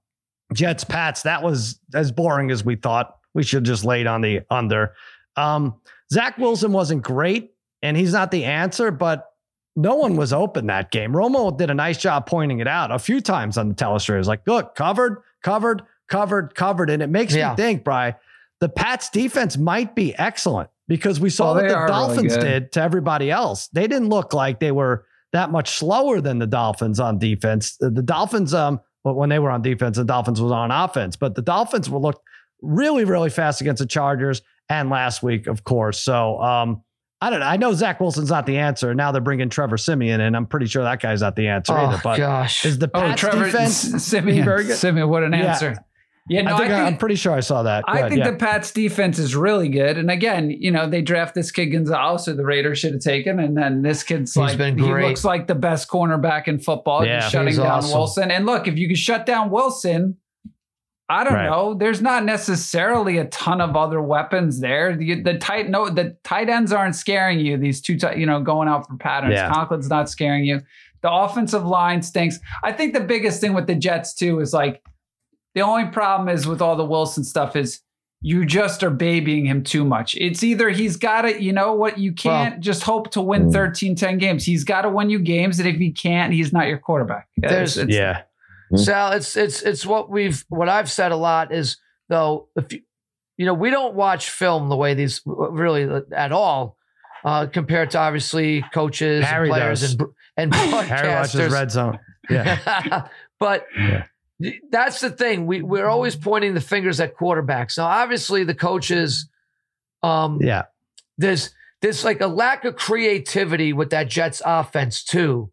Jets 0.55 0.85
Pats. 0.85 1.23
That 1.23 1.43
was 1.43 1.81
as 1.95 2.13
boring 2.13 2.51
as 2.51 2.65
we 2.65 2.77
thought. 2.77 3.17
We 3.35 3.43
should 3.43 3.65
just 3.65 3.85
laid 3.85 4.07
on 4.07 4.21
the 4.21 4.41
under. 4.51 4.95
Um, 5.37 5.81
Zach 6.13 6.39
Wilson 6.39 6.73
wasn't 6.73 7.03
great, 7.03 7.53
and 7.83 7.97
he's 7.97 8.13
not 8.13 8.31
the 8.31 8.45
answer, 8.45 8.91
but 8.91 9.27
no 9.79 9.95
one 9.95 10.17
was 10.17 10.33
open 10.33 10.67
that 10.67 10.91
game. 10.91 11.13
Romo 11.13 11.57
did 11.57 11.71
a 11.71 11.75
nice 11.75 11.99
job 11.99 12.27
pointing 12.27 12.59
it 12.59 12.67
out 12.67 12.91
a 12.91 12.99
few 12.99 13.21
times 13.21 13.57
on 13.57 13.69
the 13.69 13.75
telestrator. 13.75 14.25
Like, 14.27 14.43
look, 14.47 14.75
covered, 14.75 15.19
covered, 15.43 15.83
covered, 16.09 16.55
covered. 16.57 16.91
And 16.91 17.01
it 17.03 17.07
makes 17.09 17.35
Yeah. 17.35 17.51
me 17.51 17.57
think, 17.57 17.85
Bry, 17.85 18.17
the 18.61 18.69
Pats 18.69 19.09
defense 19.09 19.57
might 19.57 19.95
be 19.95 20.17
excellent 20.17 20.69
because 20.89 21.21
we 21.21 21.31
saw 21.31 21.55
Well, 21.55 21.63
what 21.63 21.69
the 21.69 21.75
are 21.75 21.87
really 21.87 21.93
Dolphins 21.93 22.37
did 22.37 22.73
to 22.73 22.83
everybody 22.83 23.31
else. 23.31 23.69
They 23.69 23.87
didn't 23.87 24.09
look 24.09 24.33
like 24.35 24.59
they 24.59 24.73
were 24.73 25.05
that 25.33 25.51
much 25.53 25.77
slower 25.79 26.21
than 26.21 26.39
the 26.41 26.47
Dolphins 26.47 26.99
on 26.99 27.19
defense. 27.19 27.77
The, 27.77 27.91
the 27.91 28.03
Dolphins, 28.03 28.53
um, 28.55 28.81
well, 29.05 29.15
when 29.15 29.29
they 29.29 29.39
were 29.39 29.51
on 29.51 29.63
defense, 29.63 29.97
the 29.97 30.05
Dolphins 30.05 30.41
was 30.43 30.51
on 30.51 30.73
offense, 30.73 31.15
but 31.15 31.37
the 31.37 31.43
Dolphins 31.43 31.89
were 31.89 32.01
looked 32.01 32.23
really, 32.63 33.05
really 33.05 33.31
fast 33.31 33.61
against 33.61 33.79
the 33.79 33.87
Chargers 33.87 34.43
and 34.69 34.91
last 34.91 35.23
week, 35.23 35.47
of 35.47 35.63
course. 35.63 36.01
So, 36.01 36.41
um, 36.43 36.83
I 37.21 37.31
don't 37.31 37.41
know. 37.41 37.47
I 37.47 37.57
know 37.57 37.73
Zach 37.73 37.99
Wilson's 37.99 38.31
not 38.31 38.47
the 38.47 38.59
answer. 38.59 38.95
Now 38.95 39.11
they're 39.11 39.21
bringing 39.21 39.49
Trevor 39.49 39.77
Siemian, 39.77 40.21
and 40.21 40.37
I'm 40.37 40.47
pretty 40.47 40.67
sure 40.67 40.85
that 40.85 41.01
guy's 41.01 41.21
not 41.21 41.35
the 41.35 41.49
answer 41.49 41.73
oh, 41.73 41.87
either. 41.87 41.97
oh 41.97 42.01
But 42.05 42.17
gosh, 42.19 42.65
is 42.65 42.79
the 42.79 42.91
oh, 42.95 43.01
Pats 43.01 43.21
Trevor 43.21 43.45
defense? 43.47 43.93
S- 43.95 44.05
Siemian. 44.05 44.47
Siemian, 44.77 45.09
what 45.09 45.25
an 45.25 45.33
Yeah. 45.33 45.39
answer. 45.39 45.75
Yeah, 46.31 46.43
no, 46.43 46.57
I 46.57 46.59
think, 46.59 46.71
I 46.73 46.85
I 46.85 46.89
am 46.89 46.99
pretty 46.99 47.15
sure 47.15 47.33
I 47.33 47.41
saw 47.41 47.63
that. 47.63 47.87
Go 47.87 47.93
I 47.93 47.99
ahead, 48.01 48.11
think 48.11 48.19
yeah. 48.19 48.31
the 48.33 48.37
Pats 48.37 48.71
defense 48.71 49.19
is 49.19 49.35
really 49.35 49.71
good. 49.71 49.97
And 49.97 50.11
again, 50.11 50.51
you 50.51 50.71
know, 50.71 50.87
they 50.89 51.01
draft 51.01 51.35
this 51.35 51.51
kid 51.51 51.67
Gonzalez, 51.71 52.27
who 52.27 52.35
the 52.35 52.45
Raiders 52.45 52.79
should 52.79 52.93
have 52.93 53.01
taken. 53.01 53.41
And 53.41 53.57
then 53.57 53.81
this 53.81 54.03
kid's 54.03 54.35
He's 54.35 54.37
like, 54.37 54.59
been 54.59 54.77
he 54.77 54.85
looks 54.85 55.25
like 55.25 55.47
the 55.47 55.55
best 55.55 55.89
cornerback 55.89 56.47
in 56.47 56.59
football. 56.59 57.05
Yeah, 57.05 57.21
just 57.21 57.33
shutting 57.33 57.57
down 57.57 57.67
awesome. 57.67 57.99
Wilson. 57.99 58.31
And 58.31 58.45
look, 58.45 58.69
if 58.69 58.77
you 58.77 58.89
can 58.89 58.97
shut 58.97 59.25
down 59.25 59.51
Wilson, 59.51 60.19
I 61.11 61.25
don't 61.25 61.33
Right. 61.35 61.47
know. 61.49 61.73
There's 61.75 62.03
not 62.03 62.25
necessarily 62.25 63.17
a 63.19 63.25
ton 63.27 63.61
of 63.63 63.77
other 63.77 64.01
weapons 64.03 64.61
there. 64.61 64.95
The, 64.95 65.23
the 65.23 65.39
tight 65.39 65.71
no, 65.71 65.89
the 65.89 66.17
tight 66.23 66.49
ends 66.51 66.73
aren't 66.73 66.97
scaring 66.97 67.41
you. 67.41 67.57
These 67.57 67.81
two, 67.81 67.99
tight, 67.99 68.19
you 68.19 68.27
know, 68.27 68.41
going 68.43 68.69
out 68.69 68.87
for 68.87 68.97
patterns. 68.97 69.33
Yeah. 69.35 69.51
Conklin's 69.51 69.89
not 69.89 70.11
scaring 70.11 70.45
you. 70.45 70.61
The 71.01 71.11
offensive 71.11 71.65
line 71.65 72.03
stinks. 72.03 72.39
I 72.63 72.73
think 72.73 72.93
the 72.93 73.01
biggest 73.01 73.41
thing 73.41 73.55
with 73.55 73.67
the 73.67 73.75
Jets 73.75 74.13
too 74.15 74.41
is 74.41 74.53
like 74.53 74.83
the 75.55 75.63
only 75.63 75.87
problem 75.87 76.29
is 76.29 76.47
with 76.47 76.61
all 76.61 76.77
the 76.77 76.85
Wilson 76.85 77.25
stuff 77.25 77.57
is 77.57 77.81
you 78.21 78.45
just 78.45 78.83
are 78.83 78.91
babying 78.91 79.47
him 79.47 79.63
too 79.63 79.85
much. 79.85 80.17
It's 80.17 80.43
either 80.43 80.69
he's 80.71 80.97
got 80.97 81.23
to, 81.23 81.41
you 81.41 81.53
know 81.53 81.73
what, 81.73 81.99
you 81.99 82.13
can't 82.13 82.59
just 82.61 82.83
hope 82.83 83.13
to 83.13 83.21
win 83.23 83.47
mm. 83.49 83.53
13, 83.53 83.95
10 83.95 84.19
games. 84.19 84.45
He's 84.45 84.65
got 84.65 84.83
to 84.83 84.89
win 84.89 85.09
you 85.09 85.21
games. 85.21 85.61
And 85.61 85.69
if 85.69 85.77
he 85.77 85.93
can't, 85.93 86.33
he's 86.33 86.53
not 86.53 86.67
your 86.67 86.79
quarterback. 86.79 87.29
There's- 87.37 87.77
It's- 87.77 87.97
yeah. 87.97 88.23
Sal, 88.77 89.13
it's 89.13 89.37
it's 89.37 89.63
it's 89.63 89.87
what 89.87 90.11
we've 90.11 90.45
what 90.49 90.69
I've 90.69 90.91
said 90.91 91.13
a 91.13 91.17
lot 91.17 91.53
is 91.53 91.77
though 92.09 92.49
if 92.57 92.73
you 92.73 92.81
you 93.37 93.47
know 93.47 93.55
we 93.55 93.71
don't 93.71 93.95
watch 93.95 94.31
film 94.31 94.69
the 94.69 94.77
way 94.77 94.95
these 94.95 95.23
really 95.25 96.03
at 96.13 96.33
all 96.33 96.77
uh, 97.25 97.47
compared 97.47 97.91
to 97.93 97.99
obviously 97.99 98.65
coaches 98.75 99.25
Harry 99.25 99.49
and 99.49 99.55
players 99.57 99.81
does. 99.81 99.93
and 100.37 100.55
and 100.55 100.55
Harry 100.89 101.09
watches. 101.09 101.53
Red 101.53 101.71
Zone. 101.71 101.99
Yeah. 102.31 103.09
but 103.41 103.67
Yeah. 103.77 104.05
that's 104.71 105.01
the 105.01 105.11
thing. 105.11 105.47
We 105.47 105.63
we're 105.63 105.89
always 105.89 106.15
pointing 106.15 106.55
the 106.55 106.61
fingers 106.61 107.01
at 107.01 107.17
quarterbacks. 107.17 107.79
Now, 107.79 107.87
obviously, 107.87 108.45
the 108.45 108.55
coaches, 108.55 109.29
um, 110.03 110.39
Yeah. 110.41 110.65
there's 111.17 111.55
there's 111.81 112.05
like 112.05 112.21
a 112.21 112.27
lack 112.27 112.65
of 112.65 112.77
creativity 112.77 113.73
with 113.73 113.91
that 113.91 114.09
Jets 114.09 114.43
offense 114.45 115.03
too. 115.05 115.51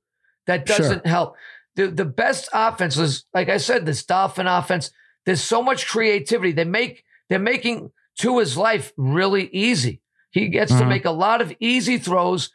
That 0.48 0.66
doesn't 0.66 1.06
help. 1.08 1.36
The 1.76 1.88
the 1.88 2.06
best 2.06 2.50
offenses, 2.54 3.26
like 3.34 3.50
I 3.50 3.58
said, 3.58 3.86
this 3.86 4.06
Dolphin 4.06 4.48
offense. 4.48 4.92
There's 5.26 5.44
so 5.44 5.62
much 5.62 5.88
creativity. 5.88 6.52
They 6.52 6.64
make 6.66 7.04
they're 7.30 7.40
making 7.40 7.92
Tua's 8.18 8.56
life 8.56 8.94
really 8.98 9.48
easy. 9.50 10.02
He 10.32 10.48
gets 10.50 10.72
to 10.74 10.84
Mhm. 10.84 10.90
make 10.90 11.06
a 11.06 11.12
lot 11.12 11.42
of 11.42 11.54
easy 11.60 11.98
throws, 11.98 12.50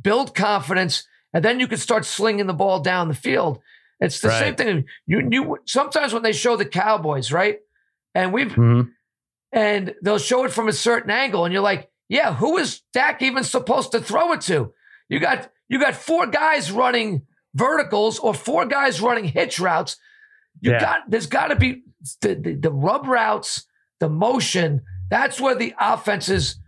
build 0.00 0.34
confidence, 0.34 1.06
and 1.32 1.44
then 1.44 1.60
you 1.60 1.66
can 1.68 1.78
start 1.78 2.04
slinging 2.04 2.46
the 2.46 2.54
ball 2.54 2.80
down 2.80 3.08
the 3.08 3.14
field. 3.14 3.60
It's 4.00 4.20
the 4.20 4.30
same 4.38 4.54
thing. 4.54 4.84
You 5.06 5.28
you 5.30 5.58
sometimes 5.66 6.12
when 6.12 6.22
they 6.22 6.32
show 6.32 6.56
the 6.56 6.64
Cowboys, 6.66 7.32
right? 7.32 7.58
And 8.14 8.32
we've 8.32 8.52
Mhm. 8.52 8.90
and 9.52 9.94
they'll 10.02 10.18
show 10.18 10.44
it 10.44 10.52
from 10.52 10.68
a 10.68 10.72
certain 10.72 11.10
angle, 11.10 11.44
and 11.44 11.52
you're 11.52 11.62
like, 11.62 11.90
yeah, 12.08 12.34
who 12.34 12.56
is 12.58 12.82
Dak 12.92 13.20
even 13.22 13.42
supposed 13.44 13.92
to 13.92 14.00
throw 14.00 14.32
it 14.32 14.40
to? 14.42 14.72
You 15.08 15.18
got 15.18 15.50
you 15.68 15.78
got 15.80 15.94
four 15.94 16.26
guys 16.26 16.70
running 16.70 17.26
verticals 17.56 18.18
or 18.18 18.34
four 18.34 18.66
guys 18.66 19.00
running 19.00 19.24
hitch 19.24 19.58
routes. 19.58 19.96
You 20.60 20.72
Yeah. 20.72 20.80
got 20.80 20.98
there's 21.08 21.26
got 21.26 21.48
to 21.48 21.56
be 21.56 21.82
the, 22.20 22.34
the 22.34 22.54
the 22.54 22.70
rub 22.72 23.06
routes, 23.06 23.64
the 24.00 24.08
motion. 24.08 24.82
That's 25.10 25.40
where 25.40 25.54
the 25.54 25.74
offenses 25.80 26.58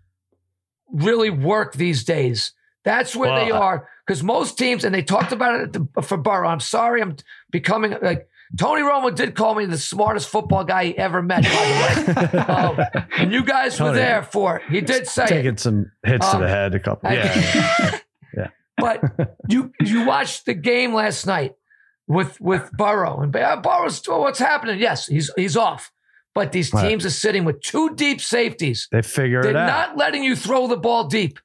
really 0.93 1.31
work 1.31 1.75
these 1.75 2.05
days. 2.05 2.53
That's 2.85 3.15
where 3.15 3.45
they 3.45 3.51
are 3.51 3.89
because 4.07 4.23
most 4.23 4.57
teams, 4.57 4.85
and 4.85 4.95
they 4.95 5.03
talked 5.03 5.33
about 5.33 5.61
it 5.61 5.63
at 5.65 5.73
the, 5.95 6.03
for 6.03 6.17
Burrow. 6.17 6.49
I'm 6.49 6.61
sorry, 6.61 7.03
I'm 7.03 7.17
becoming 7.51 7.95
like 8.01 8.27
Tony 8.59 8.81
Romo 8.83 9.15
did 9.15 9.35
call 9.35 9.55
me 9.55 9.67
the 9.67 9.77
smartest 9.77 10.29
football 10.31 10.65
guy 10.65 10.87
he 10.87 10.97
ever 10.99 11.21
met. 11.21 11.43
By 11.43 11.49
the 11.51 12.37
way, 12.37 12.39
um, 12.95 13.05
and 13.19 13.33
you 13.33 13.45
guys 13.45 13.79
were 13.79 13.93
there 13.93 14.23
for 14.23 14.57
it. 14.59 14.63
He 14.71 14.81
did 14.81 15.07
say 15.07 15.25
it. 15.25 15.29
Taking 15.29 15.57
some 15.59 15.91
hits 16.07 16.27
to 16.31 16.37
Um, 16.37 16.43
the 16.43 16.49
head 16.49 16.75
a 16.75 16.81
couple. 16.81 17.11
I- 17.11 17.15
Yeah. 17.15 17.99
But 18.79 19.03
you 19.49 19.73
you 19.81 20.05
watched 20.05 20.47
the 20.47 20.55
game 20.55 20.95
last 20.95 21.27
night 21.27 21.55
with 22.07 22.41
with 22.41 22.71
Burrow 22.73 23.21
and 23.21 23.35
uh, 23.35 23.57
Burrow's 23.57 24.03
oh, 24.09 24.21
what's 24.21 24.39
happening? 24.39 24.79
Yes, 24.79 25.07
he's 25.07 25.31
he's 25.37 25.57
off. 25.57 25.91
But 26.35 26.53
these 26.53 26.73
Right. 26.73 26.89
teams 26.89 27.05
are 27.05 27.11
sitting 27.11 27.45
with 27.45 27.61
two 27.63 27.95
deep 27.97 28.21
safeties. 28.21 28.87
They 28.93 29.03
figure 29.03 29.43
They're 29.43 29.51
it 29.53 29.57
out. 29.57 29.67
not 29.67 29.97
letting 29.97 30.23
you 30.23 30.37
throw 30.37 30.67
the 30.69 30.77
ball 30.77 31.09
deep. 31.09 31.39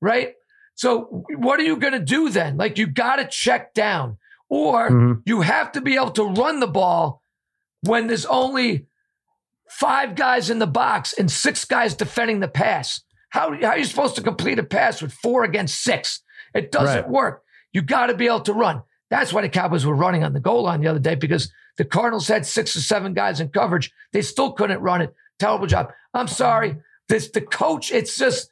right? 0.00 0.34
So 0.74 1.24
what 1.36 1.60
are 1.60 1.62
you 1.62 1.76
going 1.76 1.92
to 1.92 2.00
do 2.00 2.28
then? 2.30 2.56
Like 2.56 2.76
you 2.78 2.86
got 2.88 3.16
to 3.16 3.26
check 3.26 3.72
down, 3.74 4.18
or 4.48 4.90
Mhm. 4.90 5.22
you 5.24 5.42
have 5.42 5.70
to 5.72 5.80
be 5.80 5.94
able 5.94 6.10
to 6.12 6.24
run 6.24 6.58
the 6.60 6.66
ball 6.66 7.22
when 7.82 8.08
there's 8.08 8.26
only 8.26 8.86
five 9.70 10.14
guys 10.16 10.50
in 10.50 10.58
the 10.58 10.66
box 10.66 11.12
and 11.16 11.30
six 11.30 11.64
guys 11.64 11.94
defending 11.94 12.40
the 12.40 12.48
pass. 12.48 13.00
How, 13.30 13.52
how 13.60 13.68
are 13.68 13.78
you 13.78 13.84
supposed 13.84 14.16
to 14.16 14.22
complete 14.22 14.58
a 14.58 14.62
pass 14.64 15.00
with 15.00 15.12
four 15.12 15.44
against 15.44 15.82
six? 15.82 16.22
It 16.54 16.70
doesn't 16.72 17.02
Right. 17.02 17.08
work. 17.10 17.42
You 17.72 17.82
got 17.82 18.06
to 18.06 18.14
be 18.14 18.26
able 18.26 18.40
to 18.40 18.52
run. 18.52 18.82
That's 19.10 19.32
why 19.32 19.42
the 19.42 19.48
Cowboys 19.48 19.84
were 19.84 19.94
running 19.94 20.24
on 20.24 20.32
the 20.32 20.40
goal 20.40 20.62
line 20.62 20.80
the 20.80 20.88
other 20.88 20.98
day 20.98 21.14
because 21.14 21.52
the 21.76 21.84
Cardinals 21.84 22.28
had 22.28 22.46
six 22.46 22.76
or 22.76 22.80
seven 22.80 23.14
guys 23.14 23.40
in 23.40 23.48
coverage. 23.48 23.92
They 24.12 24.22
still 24.22 24.52
couldn't 24.52 24.80
run 24.80 25.02
it. 25.02 25.14
Terrible 25.38 25.66
job. 25.66 25.92
I'm 26.14 26.28
sorry. 26.28 26.76
This 27.08 27.28
the 27.30 27.40
coach. 27.40 27.92
It's 27.92 28.16
just 28.16 28.48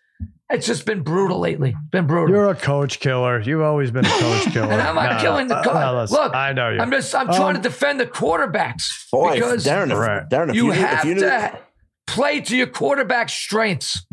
it's 0.51 0.67
just 0.67 0.85
been 0.85 1.03
brutal 1.03 1.39
lately. 1.39 1.75
Been 1.91 2.07
brutal. 2.07 2.29
You're 2.35 2.51
a 2.51 2.55
coach 2.55 3.01
killer. 3.01 3.41
You've 3.41 3.63
always 3.63 3.91
been 3.91 4.05
a 4.05 4.09
coach 4.21 4.53
killer. 4.53 4.71
And 4.73 4.83
I'm 4.83 4.95
not 4.95 5.21
killing 5.21 5.47
the 5.47 5.57
uh, 5.57 5.63
coach. 5.65 6.11
no, 6.11 6.17
Look, 6.23 6.35
I 6.35 6.53
know 6.53 6.69
you. 6.71 6.81
I'm 6.81 6.91
just 6.91 7.15
I'm 7.15 7.27
trying 7.29 7.57
Um, 7.57 7.63
to 7.63 7.69
defend 7.69 7.99
the 8.01 8.07
quarterbacks 8.07 9.11
Boy, 9.11 9.35
because 9.35 9.65
Darren, 9.65 9.91
if, 9.91 9.97
Right. 9.97 10.29
Darren, 10.29 10.51
if 10.51 10.57
you, 10.57 10.67
you, 10.67 10.73
knew, 10.73 10.81
have 10.81 10.99
if 10.99 11.05
you 11.07 11.15
knew, 11.15 11.21
to 11.23 11.59
play 12.07 12.41
to 12.43 12.57
your 12.57 12.67
quarterback 12.67 13.31
strengths. 13.31 14.05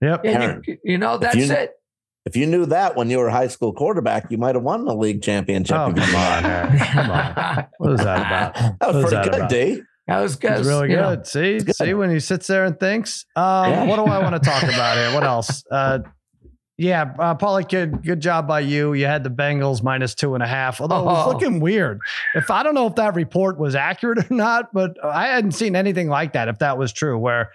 yep. 0.00 0.22
And 0.24 0.42
Aaron, 0.42 0.62
you, 0.66 0.78
you 0.82 0.98
know 0.98 1.18
that's 1.18 1.36
you- 1.36 1.52
it. 1.52 1.77
If 2.26 2.36
you 2.36 2.46
knew 2.46 2.66
that 2.66 2.96
when 2.96 3.08
you 3.10 3.18
were 3.18 3.28
a 3.28 3.32
high 3.32 3.46
school 3.48 3.72
quarterback, 3.72 4.30
you 4.30 4.38
might 4.38 4.54
have 4.54 4.64
won 4.64 4.84
the 4.84 4.94
league 4.94 5.22
championship. 5.22 5.76
Oh, 5.76 5.90
if 5.90 5.96
come 5.96 6.14
on, 6.14 6.42
that. 6.42 6.88
Come 6.92 7.10
on. 7.10 7.66
What 7.78 7.92
is 7.92 8.00
that 8.00 8.18
about? 8.26 8.54
That 8.54 8.76
What 8.80 8.94
was 8.94 9.04
is 9.04 9.10
pretty 9.10 9.16
that 9.16 9.24
good, 9.24 9.34
about? 9.40 9.50
D. 9.50 9.82
That 10.08 10.20
was 10.20 10.36
good. 10.36 10.52
It's 10.52 10.66
really 10.66 10.90
you 10.90 10.96
know. 10.96 11.16
good. 11.16 11.26
See, 11.26 11.58
good. 11.58 11.74
see 11.76 11.94
when 11.94 12.10
he 12.10 12.18
sits 12.20 12.46
there 12.46 12.64
and 12.64 12.78
thinks. 12.78 13.24
Um, 13.36 13.70
Yeah. 13.70 13.84
What 13.84 13.96
do 13.96 14.04
I 14.04 14.18
want 14.22 14.34
to 14.42 14.50
talk 14.50 14.62
about 14.74 14.96
here? 14.96 15.12
What 15.14 15.22
else? 15.24 15.62
Uh, 15.70 16.00
yeah, 16.80 17.12
uh, 17.18 17.34
Paulie, 17.34 17.68
good, 17.68 18.04
good 18.04 18.20
job 18.20 18.46
by 18.46 18.60
you. 18.60 18.92
You 18.92 19.06
had 19.06 19.24
the 19.24 19.30
Bengals 19.30 19.82
minus 19.82 20.14
two 20.14 20.34
and 20.34 20.42
a 20.44 20.46
half, 20.46 20.80
although 20.80 21.00
it 21.00 21.04
was 21.06 21.26
Oh. 21.26 21.30
looking 21.32 21.58
weird. 21.60 21.98
If 22.36 22.50
I 22.52 22.62
don't 22.62 22.74
know 22.74 22.86
if 22.86 22.94
that 22.94 23.14
report 23.16 23.58
was 23.58 23.74
accurate 23.74 24.18
or 24.30 24.34
not, 24.34 24.72
but 24.72 24.96
I 25.04 25.26
hadn't 25.26 25.52
seen 25.52 25.74
anything 25.76 26.08
like 26.08 26.34
that. 26.34 26.46
If 26.48 26.58
that 26.60 26.78
was 26.78 26.92
true, 26.92 27.18
where 27.18 27.50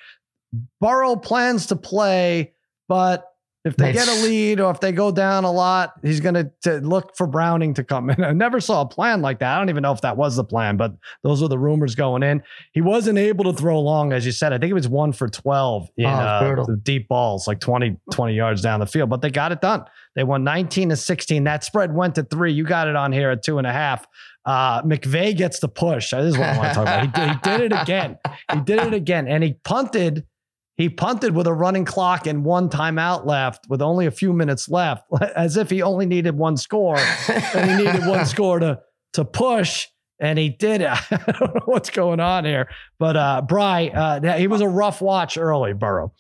Burrow 0.82 1.16
plans 1.16 1.68
to 1.68 1.76
play, 1.76 2.54
but 2.88 3.26
if 3.66 3.78
they 3.78 3.94
get 3.94 4.08
a 4.08 4.24
lead 4.24 4.60
or 4.60 4.72
if 4.72 4.80
they 4.80 4.92
go 4.92 5.12
down 5.12 5.46
a 5.46 5.52
lot, 5.52 5.94
he's 6.02 6.20
going 6.20 6.52
to 6.64 6.80
look 6.82 7.16
for 7.16 7.26
Browning 7.28 7.74
to 7.76 7.84
come 7.84 8.10
in. 8.10 8.24
I 8.24 8.32
never 8.32 8.60
saw 8.60 8.82
a 8.82 8.86
plan 8.86 9.22
like 9.22 9.40
that. 9.40 9.56
I 9.56 9.58
don't 9.60 9.70
even 9.70 9.84
know 9.84 9.94
if 9.94 10.02
that 10.02 10.18
was 10.18 10.36
the 10.36 10.44
plan, 10.44 10.76
but 10.76 10.94
those 11.24 11.42
were 11.42 11.48
the 11.48 11.58
rumors 11.58 11.96
going 11.96 12.24
in. 12.24 12.44
He 12.74 12.82
wasn't 12.82 13.18
able 13.18 13.46
to 13.46 13.54
throw 13.54 13.80
long, 13.80 14.12
as 14.12 14.26
you 14.26 14.32
said. 14.32 14.52
I 14.52 14.58
think 14.58 14.72
it 14.72 14.74
was 14.74 14.90
one 14.90 15.14
for 15.14 15.30
12 15.30 15.90
in 15.98 16.06
Oh, 16.06 16.10
uh, 16.10 16.66
the 16.66 16.76
deep 16.76 17.08
balls, 17.08 17.48
like 17.48 17.60
20, 17.60 17.96
20 18.12 18.34
yards 18.34 18.62
down 18.62 18.80
the 18.82 18.86
field, 18.86 19.10
but 19.10 19.22
they 19.22 19.30
got 19.30 19.52
it 19.52 19.62
done. 19.62 19.86
They 20.16 20.24
won 20.24 20.44
19 20.44 20.90
to 20.90 20.96
16. 20.96 21.44
That 21.46 21.64
spread 21.64 21.96
went 21.96 22.16
to 22.16 22.24
three. 22.24 22.52
You 22.52 22.66
got 22.66 22.88
it 22.88 22.96
on 22.96 23.12
here 23.12 23.32
at 23.32 23.44
two 23.44 23.58
and 23.58 23.66
a 23.66 23.72
half. 23.72 24.06
Uh, 24.46 24.82
McVay 24.82 25.36
gets 25.36 25.60
the 25.60 25.70
push. 25.70 26.12
This 26.12 26.34
is 26.34 26.38
what 26.38 26.50
I 26.50 26.58
want 26.58 26.70
to 26.70 26.76
talk 26.76 26.84
about. 26.84 27.02
He 27.02 27.08
did, 27.08 27.30
he 27.30 27.38
did 27.58 27.72
it 27.72 27.82
again. 27.82 28.18
He 28.52 28.60
did 28.60 28.80
it 28.80 28.94
again. 28.94 29.28
And 29.28 29.44
he 29.44 29.54
punted. 29.64 30.26
He 30.76 30.90
punted 30.90 31.36
with 31.36 31.46
a 31.46 31.54
running 31.54 31.86
clock 31.86 32.26
and 32.26 32.44
one 32.44 32.70
timeout 32.70 33.26
left 33.26 33.66
with 33.70 33.82
only 33.82 34.08
a 34.08 34.12
few 34.12 34.34
minutes 34.34 34.70
left, 34.70 35.06
as 35.36 35.56
if 35.58 35.70
he 35.70 35.82
only 35.82 36.06
needed 36.06 36.36
one 36.36 36.58
score 36.58 36.98
and 36.98 37.70
he 37.70 37.86
needed 37.86 38.08
one 38.08 38.26
score 38.26 38.60
to 38.60 38.80
to 39.14 39.24
push, 39.24 39.88
and 40.20 40.40
he 40.40 40.50
did 40.50 40.82
it. 40.82 40.90
I 41.12 41.32
don't 41.40 41.54
know 41.54 41.62
what's 41.66 41.92
going 41.92 42.20
on 42.20 42.46
here, 42.46 42.68
but 42.98 43.16
uh, 43.16 43.42
Bry, 43.44 43.90
uh, 43.90 44.38
he 44.38 44.48
was 44.48 44.62
a 44.62 44.68
rough 44.68 45.02
watch 45.02 45.38
early, 45.38 45.74
Burrow. 45.74 46.14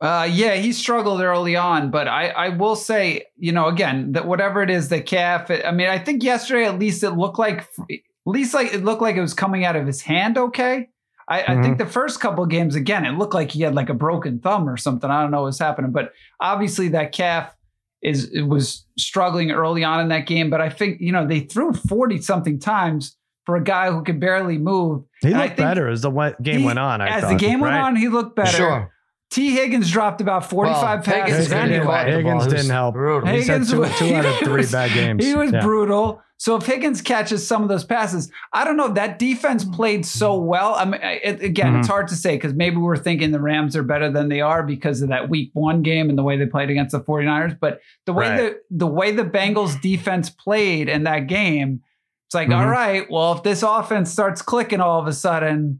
Uh, 0.00 0.28
yeah, 0.28 0.56
he 0.56 0.72
struggled 0.72 1.20
early 1.20 1.54
on, 1.54 1.92
but 1.92 2.08
I, 2.08 2.30
I 2.30 2.48
will 2.48 2.74
say, 2.74 3.26
you 3.36 3.52
know, 3.52 3.68
again, 3.68 4.12
that 4.12 4.26
whatever 4.26 4.60
it 4.60 4.70
is, 4.70 4.88
the 4.88 5.00
calf. 5.00 5.48
I 5.48 5.70
mean, 5.70 5.88
I 5.88 6.00
think 6.00 6.24
yesterday 6.24 6.64
at 6.64 6.80
least 6.80 7.04
it 7.04 7.12
looked 7.12 7.38
like, 7.38 7.68
at 7.88 8.00
least 8.26 8.52
like 8.52 8.74
it 8.74 8.82
looked 8.82 9.00
like 9.00 9.14
it 9.14 9.20
was 9.20 9.34
coming 9.34 9.64
out 9.64 9.76
of 9.76 9.86
his 9.86 10.02
hand. 10.02 10.36
Okay, 10.36 10.88
I, 11.28 11.40
I 11.40 11.44
mm-hmm. 11.44 11.62
think 11.62 11.78
the 11.78 11.86
first 11.86 12.20
couple 12.20 12.44
games 12.46 12.74
again, 12.74 13.04
it 13.04 13.12
looked 13.12 13.34
like 13.34 13.50
he 13.50 13.62
had 13.62 13.74
like 13.74 13.88
a 13.88 13.94
broken 13.94 14.40
thumb 14.40 14.68
or 14.68 14.76
something. 14.76 15.10
I 15.10 15.22
don't 15.22 15.30
know 15.30 15.42
what's 15.42 15.58
happening, 15.58 15.92
but 15.92 16.12
obviously 16.40 16.88
that 16.88 17.12
calf 17.12 17.54
is 18.02 18.30
it 18.32 18.42
was 18.42 18.84
struggling 18.98 19.50
early 19.52 19.84
on 19.84 20.00
in 20.00 20.08
that 20.08 20.26
game. 20.26 20.50
But 20.50 20.60
I 20.60 20.68
think 20.68 21.00
you 21.00 21.12
know 21.12 21.26
they 21.26 21.40
threw 21.40 21.72
forty 21.72 22.20
something 22.20 22.58
times 22.58 23.16
for 23.46 23.56
a 23.56 23.62
guy 23.62 23.90
who 23.90 24.02
could 24.02 24.20
barely 24.20 24.58
move. 24.58 25.04
He 25.20 25.28
And 25.28 25.38
looked 25.38 25.56
better 25.56 25.88
as 25.88 26.02
the 26.02 26.34
game 26.42 26.60
he- 26.60 26.66
went 26.66 26.78
on. 26.78 27.00
I 27.00 27.08
as 27.08 27.22
thought, 27.22 27.30
the 27.30 27.36
game 27.36 27.60
went 27.60 27.74
on, 27.74 27.96
he 27.96 28.08
looked 28.08 28.36
better. 28.36 28.56
Sure. 28.56 28.92
T. 29.32 29.50
Higgins 29.54 29.90
dropped 29.90 30.20
about 30.20 30.48
45 30.50 30.82
Well, 30.82 31.02
passes 31.02 31.06
Higgins 31.06 31.48
couldn't 31.48 31.68
didn't 31.68 31.86
do 31.86 31.90
anyway. 31.90 32.10
it. 32.12 32.16
Higgins 32.16 32.44
was 32.44 32.54
didn't 32.54 32.70
help. 32.70 32.94
Brutal. 32.94 33.28
He 33.32 33.42
said 33.42 33.64
two- 33.66 33.84
two 33.98 34.14
out 34.14 34.26
of 34.26 34.34
three 34.44 34.56
was- 34.58 34.72
bad 34.72 34.92
games. 34.92 35.24
He 35.24 35.34
was 35.34 35.50
Yeah. 35.52 35.60
brutal. 35.62 36.20
So 36.36 36.56
if 36.56 36.66
Higgins 36.66 37.00
catches 37.00 37.46
some 37.46 37.62
of 37.62 37.68
those 37.68 37.84
passes, 37.84 38.28
I 38.52 38.64
don't 38.64 38.76
know. 38.76 38.88
That 38.88 39.18
defense 39.20 39.64
played 39.64 40.04
so 40.04 40.36
well. 40.38 40.74
I 40.74 40.84
mean, 40.84 41.00
it, 41.02 41.40
again, 41.40 41.76
it's 41.76 41.86
Mm-hmm. 41.86 41.92
hard 41.92 42.08
to 42.08 42.16
say 42.16 42.34
because 42.34 42.52
maybe 42.52 42.76
we're 42.78 42.96
thinking 42.96 43.30
the 43.30 43.38
Rams 43.40 43.76
are 43.76 43.84
better 43.84 44.10
than 44.10 44.28
they 44.28 44.40
are 44.40 44.64
because 44.64 45.02
of 45.02 45.08
that 45.10 45.30
Week 45.30 45.50
One 45.54 45.82
game 45.82 46.08
and 46.08 46.18
the 46.18 46.24
way 46.24 46.36
they 46.36 46.46
played 46.46 46.68
against 46.68 46.92
the 46.92 47.00
49ers. 47.00 47.56
But 47.60 47.80
the 48.06 48.12
way 48.12 48.28
Right. 48.28 48.36
the 48.38 48.56
the 48.76 48.86
way 48.88 49.12
the 49.12 49.24
Bengals 49.24 49.80
defense 49.80 50.30
played 50.30 50.88
in 50.88 51.04
that 51.04 51.28
game, 51.28 51.80
it's 52.26 52.34
like, 52.34 52.48
Mhm. 52.48 52.56
all 52.58 52.66
right, 52.68 53.08
well, 53.08 53.32
if 53.34 53.44
this 53.44 53.62
offense 53.62 54.10
starts 54.10 54.42
clicking 54.42 54.80
all 54.80 55.00
of 55.00 55.06
a 55.06 55.12
sudden, 55.12 55.78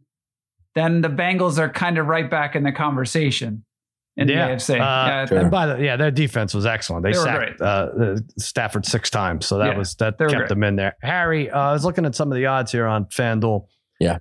then 0.75 1.01
the 1.01 1.09
Bengals 1.09 1.59
are 1.59 1.69
kind 1.69 1.99
of 1.99 2.07
right 2.07 2.31
back 2.31 2.55
in 2.57 2.63
the 2.63 2.73
conversation 2.73 3.65
in 4.17 4.29
Yeah. 4.29 4.49
the 4.49 4.53
AFC. 4.55 4.75
Uh, 4.75 4.77
yeah, 4.77 5.27
Sure. 5.27 5.39
And 5.39 5.51
by 5.51 5.67
the 5.67 5.83
yeah, 5.83 5.97
their 5.97 6.11
defense 6.11 6.55
was 6.55 6.67
excellent. 6.67 7.03
They, 7.05 7.13
They 7.13 7.19
sacked 7.19 7.61
uh, 7.61 7.65
uh, 7.65 8.17
Stafford 8.39 8.85
six 8.87 9.11
times, 9.11 9.47
so 9.47 9.59
that 9.59 9.69
Yeah, 9.73 9.79
was 9.79 9.95
that 9.97 10.19
kept 10.19 10.31
great. 10.33 10.49
them 10.49 10.63
in 10.65 10.77
there. 10.77 10.97
Harry, 11.03 11.51
uh, 11.51 11.59
I 11.59 11.73
was 11.73 11.85
looking 11.85 12.05
at 12.07 12.15
some 12.15 12.31
of 12.31 12.37
the 12.37 12.47
odds 12.47 12.73
here 12.73 12.87
on 12.87 13.07
FanDuel. 13.07 13.67
Yeah. 14.01 14.19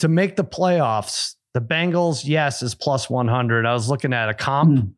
to 0.00 0.08
make 0.08 0.36
the 0.36 0.44
playoffs, 0.44 1.34
the 1.54 1.60
Bengals, 1.60 2.22
yes, 2.24 2.62
is 2.62 2.74
plus 2.74 3.08
one 3.10 3.28
hundred. 3.28 3.66
I 3.66 3.72
was 3.74 3.88
looking 3.90 4.12
at 4.12 4.28
a 4.28 4.34
comp. 4.34 4.78
Hmm. 4.80 4.88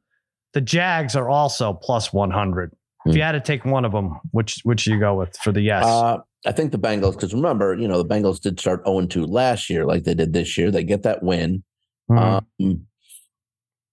The 0.54 0.60
Jags 0.60 1.16
are 1.16 1.28
also 1.28 1.72
plus 1.72 2.12
one 2.12 2.30
hundred. 2.30 2.72
If 3.06 3.12
Hmm. 3.12 3.16
you 3.16 3.22
had 3.22 3.32
to 3.32 3.40
take 3.40 3.64
one 3.64 3.84
of 3.84 3.90
them, 3.92 4.20
which 4.30 4.60
which 4.64 4.86
you 4.86 4.98
go 5.00 5.14
with 5.14 5.36
for 5.38 5.50
the 5.52 5.60
yes? 5.60 5.84
Uh, 6.44 6.48
I 6.48 6.52
think 6.52 6.72
the 6.72 6.78
Bengals, 6.78 7.12
because 7.12 7.32
remember, 7.34 7.74
you 7.76 7.88
know, 7.88 8.02
the 8.02 8.08
Bengals 8.08 8.40
did 8.40 8.58
start 8.58 8.82
0 8.86 9.06
2 9.06 9.24
last 9.26 9.70
year, 9.70 9.84
like 9.86 10.04
they 10.04 10.14
did 10.14 10.32
this 10.32 10.56
year. 10.58 10.70
They 10.70 10.84
get 10.84 11.02
that 11.02 11.22
win. 11.22 11.62
Mhm. 12.10 12.42
Um, 12.60 12.86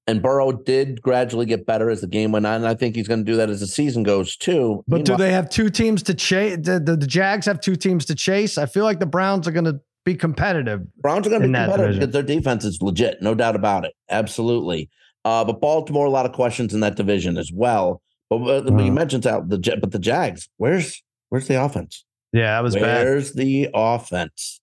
and 0.07 0.21
Burrow 0.23 0.51
did 0.51 1.01
gradually 1.03 1.45
get 1.45 1.67
better 1.67 1.89
as 1.91 2.01
the 2.01 2.07
game 2.07 2.31
went 2.31 2.45
on. 2.47 2.55
And 2.55 2.67
I 2.67 2.73
think 2.73 2.95
he's 2.95 3.07
going 3.07 3.19
to 3.23 3.31
do 3.31 3.37
that 3.37 3.49
as 3.51 3.59
the 3.59 3.67
season 3.67 4.01
goes 4.01 4.35
too. 4.35 4.83
but 4.87 5.05
do 5.05 5.15
they 5.15 5.31
have 5.31 5.49
two 5.49 5.69
teams 5.69 6.01
to 6.03 6.15
chase? 6.15 6.57
The, 6.61 6.79
the, 6.79 6.95
the 6.97 7.05
Jags 7.07 7.45
have 7.45 7.61
two 7.61 7.75
teams 7.75 8.05
to 8.05 8.15
chase. 8.15 8.57
I 8.57 8.65
feel 8.65 8.83
like 8.85 8.99
the 8.99 9.05
Browns 9.05 9.47
are 9.47 9.51
going 9.51 9.65
to 9.65 9.79
be 10.05 10.15
competitive. 10.15 10.81
Browns 11.01 11.27
are 11.27 11.29
going 11.29 11.43
to 11.43 11.47
be 11.47 11.53
competitive 11.53 11.77
division. 11.85 11.99
because 11.99 12.13
their 12.13 12.23
defense 12.23 12.65
is 12.65 12.81
legit, 12.81 13.21
no 13.21 13.35
doubt 13.35 13.55
about 13.55 13.85
it. 13.85 13.93
Absolutely. 14.09 14.89
Uh, 15.25 15.43
but 15.45 15.61
Baltimore, 15.61 16.07
a 16.07 16.09
lot 16.09 16.25
of 16.25 16.31
questions 16.31 16.73
in 16.73 16.79
that 16.79 16.95
division 16.95 17.37
as 17.37 17.51
well. 17.53 18.01
But, 18.31 18.39
but 18.39 18.65
you 18.83 18.91
Mhm. 18.91 18.93
mentioned 18.93 19.27
out 19.27 19.49
the 19.49 19.57
but 19.81 19.91
the 19.91 19.99
Jags, 19.99 20.49
where's 20.57 21.03
where's 21.29 21.47
the 21.47 21.63
offense? 21.63 22.05
Yeah, 22.33 22.55
that 22.55 22.63
was 22.63 22.75
bad. 22.75 23.05
Where's 23.05 23.33
the 23.33 23.69
offense? 23.73 24.61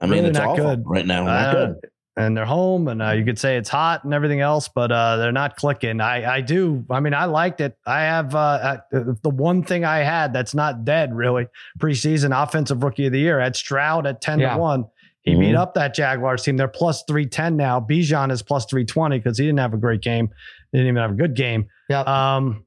I 0.00 0.06
mean, 0.06 0.18
Really 0.18 0.28
it's 0.30 0.38
not 0.38 0.48
awful 0.48 0.64
good. 0.76 0.82
right 0.86 1.06
now. 1.06 1.24
Not 1.24 1.56
Uh, 1.56 1.66
good. 1.66 1.76
and 2.18 2.36
they're 2.36 2.44
home 2.46 2.88
and 2.88 3.02
uh, 3.02 3.10
you 3.10 3.24
could 3.24 3.38
say 3.38 3.56
it's 3.56 3.68
hot 3.68 4.04
and 4.04 4.14
everything 4.14 4.40
else 4.40 4.68
but 4.68 4.90
uh, 4.92 5.16
they're 5.16 5.32
not 5.32 5.56
clicking 5.56 6.00
I, 6.00 6.36
I 6.36 6.40
do 6.40 6.82
i 6.90 6.98
mean 7.00 7.12
i 7.12 7.26
liked 7.26 7.60
it 7.60 7.76
i 7.86 8.00
have 8.00 8.34
uh, 8.34 8.38
uh, 8.38 8.78
the 9.22 9.28
one 9.30 9.62
thing 9.62 9.84
i 9.84 9.98
had 9.98 10.32
that's 10.32 10.54
not 10.54 10.84
dead 10.86 11.14
really 11.14 11.46
preseason 11.78 12.30
offensive 12.42 12.82
rookie 12.82 13.04
of 13.06 13.12
the 13.12 13.18
year 13.20 13.38
at 13.40 13.54
stroud 13.56 14.06
at 14.06 14.20
10 14.22 14.38
Yeah. 14.40 14.54
to 14.54 14.58
1 14.60 14.84
he 15.22 15.34
beat 15.34 15.54
Mhm. 15.54 15.58
up 15.58 15.74
that 15.74 15.94
jaguars 15.94 16.42
team 16.42 16.56
they're 16.56 16.68
plus 16.68 17.02
310 17.06 17.56
now 17.56 17.80
bijan 17.80 18.30
is 18.30 18.42
plus 18.42 18.64
320 18.66 19.18
because 19.18 19.36
he 19.38 19.44
didn't 19.44 19.58
have 19.60 19.74
a 19.74 19.78
great 19.78 20.00
game 20.02 20.30
he 20.72 20.78
didn't 20.78 20.88
even 20.88 21.02
have 21.02 21.10
a 21.12 21.14
good 21.14 21.34
game 21.34 21.66
Yeah. 21.90 22.00
um, 22.00 22.64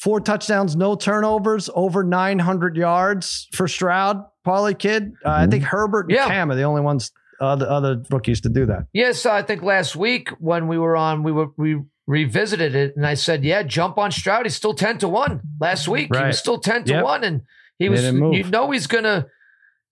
four 0.00 0.20
touchdowns 0.20 0.74
no 0.76 0.94
turnovers 0.96 1.68
over 1.74 2.02
900 2.02 2.76
yards 2.76 3.46
for 3.52 3.68
stroud 3.68 4.24
parlay 4.44 4.74
kid 4.74 5.12
uh, 5.24 5.30
i 5.30 5.46
think 5.46 5.62
herbert 5.64 6.06
and 6.06 6.12
Yeah. 6.12 6.26
cam 6.26 6.50
are 6.50 6.54
the 6.56 6.62
only 6.62 6.80
ones 6.80 7.12
uh, 7.40 7.56
the 7.56 7.70
other 7.70 8.02
rookies 8.10 8.40
to 8.42 8.48
do 8.48 8.66
that 8.66 8.84
Yes, 8.92 9.24
I 9.26 9.42
think 9.42 9.62
last 9.62 9.96
week 9.96 10.28
when 10.40 10.68
we 10.68 10.76
were 10.76 10.94
on, 10.96 11.22
we 11.22 11.32
were 11.32 11.46
we 11.56 11.80
revisited 12.06 12.74
it, 12.74 12.96
and 12.96 13.06
I 13.06 13.14
said, 13.14 13.44
"Yeah, 13.44 13.62
jump 13.62 13.96
on 13.96 14.10
Stroud. 14.10 14.44
He's 14.44 14.54
still 14.56 14.74
ten 14.74 14.98
to 14.98 15.08
one." 15.08 15.40
Last 15.58 15.88
week, 15.88 16.14
he 16.14 16.22
was 16.22 16.38
still 16.38 16.58
ten 16.58 16.84
to 16.84 16.92
Yep. 16.94 17.04
one, 17.04 17.24
and 17.24 17.40
he 17.78 17.88
was. 17.88 18.04
You 18.04 18.44
know, 18.44 18.70
he's 18.72 18.86
gonna. 18.86 19.26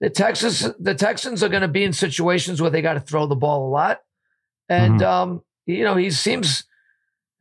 The 0.02 0.10
Texas, 0.10 0.68
the 0.78 0.94
Texans 0.94 1.42
are 1.42 1.48
going 1.48 1.62
to 1.62 1.68
be 1.68 1.84
in 1.84 1.94
situations 1.94 2.60
where 2.60 2.70
they 2.70 2.82
got 2.82 2.94
to 2.94 3.00
throw 3.00 3.26
the 3.26 3.34
ball 3.36 3.66
a 3.66 3.70
lot, 3.70 4.00
and 4.68 5.00
Mm-hmm. 5.00 5.30
um, 5.30 5.42
you 5.64 5.84
know, 5.84 5.96
he 5.96 6.10
seems. 6.10 6.64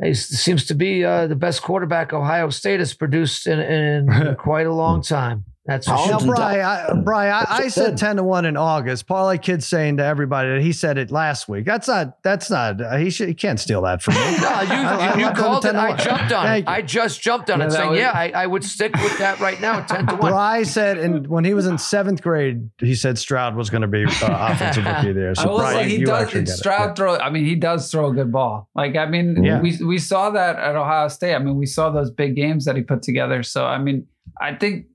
He 0.04 0.14
seems 0.14 0.66
to 0.66 0.76
be 0.76 1.04
uh, 1.04 1.26
the 1.28 1.36
best 1.36 1.64
quarterback 1.64 2.14
Ohio 2.14 2.50
State 2.50 2.80
has 2.80 2.93
produced 2.93 3.48
in, 3.48 3.60
in 3.60 4.36
quite 4.39 4.68
a 4.68 4.74
long 4.74 5.02
time. 5.02 5.45
That's 5.68 5.86
for 5.86 5.91
How 5.95 5.97
sure. 5.97 6.07
Now, 6.07 6.18
Carlton 6.20 6.30
Bry, 6.30 6.61
I, 6.61 6.93
Bry, 6.93 7.28
I, 7.30 7.45
I 7.49 7.68
said 7.68 7.89
good. 7.91 7.97
ten 7.97 8.15
to 8.15 8.24
one 8.24 8.45
in 8.45 8.55
August. 8.55 9.05
Parlay 9.05 9.38
Kid's 9.38 9.68
saying 9.68 9.97
to 9.97 10.03
everybody 10.05 10.49
that 10.49 10.61
he 10.61 10.72
said 10.72 10.97
it 10.97 11.11
last 11.11 11.49
week. 11.49 11.65
That's 11.65 11.88
not. 11.89 12.24
That's 12.24 12.49
not. 12.49 12.80
Uh, 12.82 12.95
he 12.97 13.09
should. 13.09 13.28
He 13.28 13.34
can't 13.34 13.59
steal 13.59 13.82
that 13.82 14.01
from 14.01 14.15
me. 14.15 14.22
No, 14.38 14.61
you, 14.61 14.72
I- 14.72 14.95
I 14.97 15.13
you, 15.15 15.20
you 15.20 15.26
left 15.26 15.30
it 15.30 15.30
at 15.30 15.36
called 15.38 15.65
it. 15.65 15.76
I 15.76 15.95
jumped 15.97 16.32
on 16.32 16.55
it. 16.55 16.68
I 16.68 16.82
just 16.82 17.22
jumped 17.22 17.49
on 17.49 17.59
Yeah, 17.59 17.65
it, 17.65 17.70
that 17.70 17.76
saying, 17.76 17.89
was- 17.89 17.99
"Yeah, 17.99 18.11
I, 18.13 18.30
I 18.30 18.47
would 18.47 18.63
stick 18.63 18.93
with 18.95 19.18
that 19.20 19.39
right 19.41 19.59
now, 19.59 19.82
ten 19.82 20.07
to 20.07 20.15
one." 20.15 20.32
Bry 20.32 20.63
said, 20.63 20.97
and 20.97 21.28
when 21.28 21.43
he 21.43 21.53
was 21.53 21.68
in 21.68 21.78
seventh 21.78 22.22
grade, 22.22 22.70
he 22.80 22.95
said 22.95 23.18
Stroud 23.18 23.55
was 23.55 23.70
going 23.70 23.82
to 23.82 23.88
be 23.88 24.05
uh, 24.05 24.09
offensive 24.51 24.86
rookie 24.86 25.09
of 25.09 25.15
the 25.15 25.22
year. 25.22 25.32
I 25.32 25.34
So, 25.43 25.49
will 25.49 25.57
Bry, 25.59 25.74
say 25.84 25.89
he 25.89 25.97
you 25.97 26.05
does. 26.05 26.24
actually 26.24 26.41
get 26.45 26.49
it. 26.53 26.57
Stroud 26.57 26.95
throw. 26.95 27.18
I 27.18 27.30
mean, 27.30 27.45
he 27.45 27.55
does 27.55 27.91
throw 27.91 28.07
a 28.09 28.13
good 28.13 28.32
ball. 28.32 28.70
Like 28.74 28.95
I 28.95 29.05
mean, 29.05 29.43
Yeah. 29.43 29.59
we 29.59 29.78
we 29.84 29.97
saw 29.97 30.30
that 30.30 30.55
at 30.57 30.76
Ohio 30.78 31.09
State. 31.09 31.36
I 31.36 31.39
mean, 31.39 31.57
we 31.57 31.65
saw 31.65 31.89
those 31.89 32.09
big 32.09 32.36
games 32.36 32.63
that 32.65 32.76
he 32.78 32.84
put 32.84 33.01
together. 33.01 33.43
So 33.43 33.65
I 33.65 33.78
mean, 33.80 34.07
I 34.39 34.53
think 34.55 34.86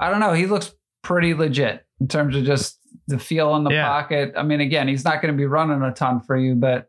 I 0.00 0.10
don't 0.10 0.20
know. 0.20 0.32
He 0.32 0.46
looks 0.46 0.72
pretty 1.02 1.34
legit 1.34 1.84
in 2.00 2.08
terms 2.08 2.36
of 2.36 2.44
just 2.44 2.78
the 3.08 3.18
feel 3.18 3.54
in 3.56 3.64
the 3.64 3.70
Yeah. 3.70 3.86
pocket. 3.86 4.34
I 4.36 4.42
mean, 4.42 4.60
again, 4.60 4.88
he's 4.88 5.04
not 5.04 5.22
going 5.22 5.32
to 5.32 5.38
be 5.38 5.46
running 5.46 5.80
a 5.82 5.92
ton 5.92 6.20
for 6.20 6.36
you, 6.36 6.54
but. 6.54 6.88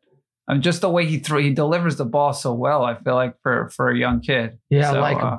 I 0.50 0.54
mean, 0.54 0.62
just 0.62 0.80
the 0.80 0.90
way 0.90 1.06
he 1.06 1.20
throw, 1.20 1.40
he 1.40 1.54
delivers 1.54 1.98
the 1.98 2.06
ball 2.06 2.32
so 2.32 2.54
well. 2.54 2.86
I 2.86 2.96
feel 2.96 3.16
like 3.16 3.36
for 3.44 3.68
for 3.76 3.90
a 3.90 3.98
young 3.98 4.22
kid. 4.22 4.58
Yeah, 4.70 4.94
I 4.94 5.00
like 5.00 5.18
him. 5.18 5.26
uh, 5.26 5.38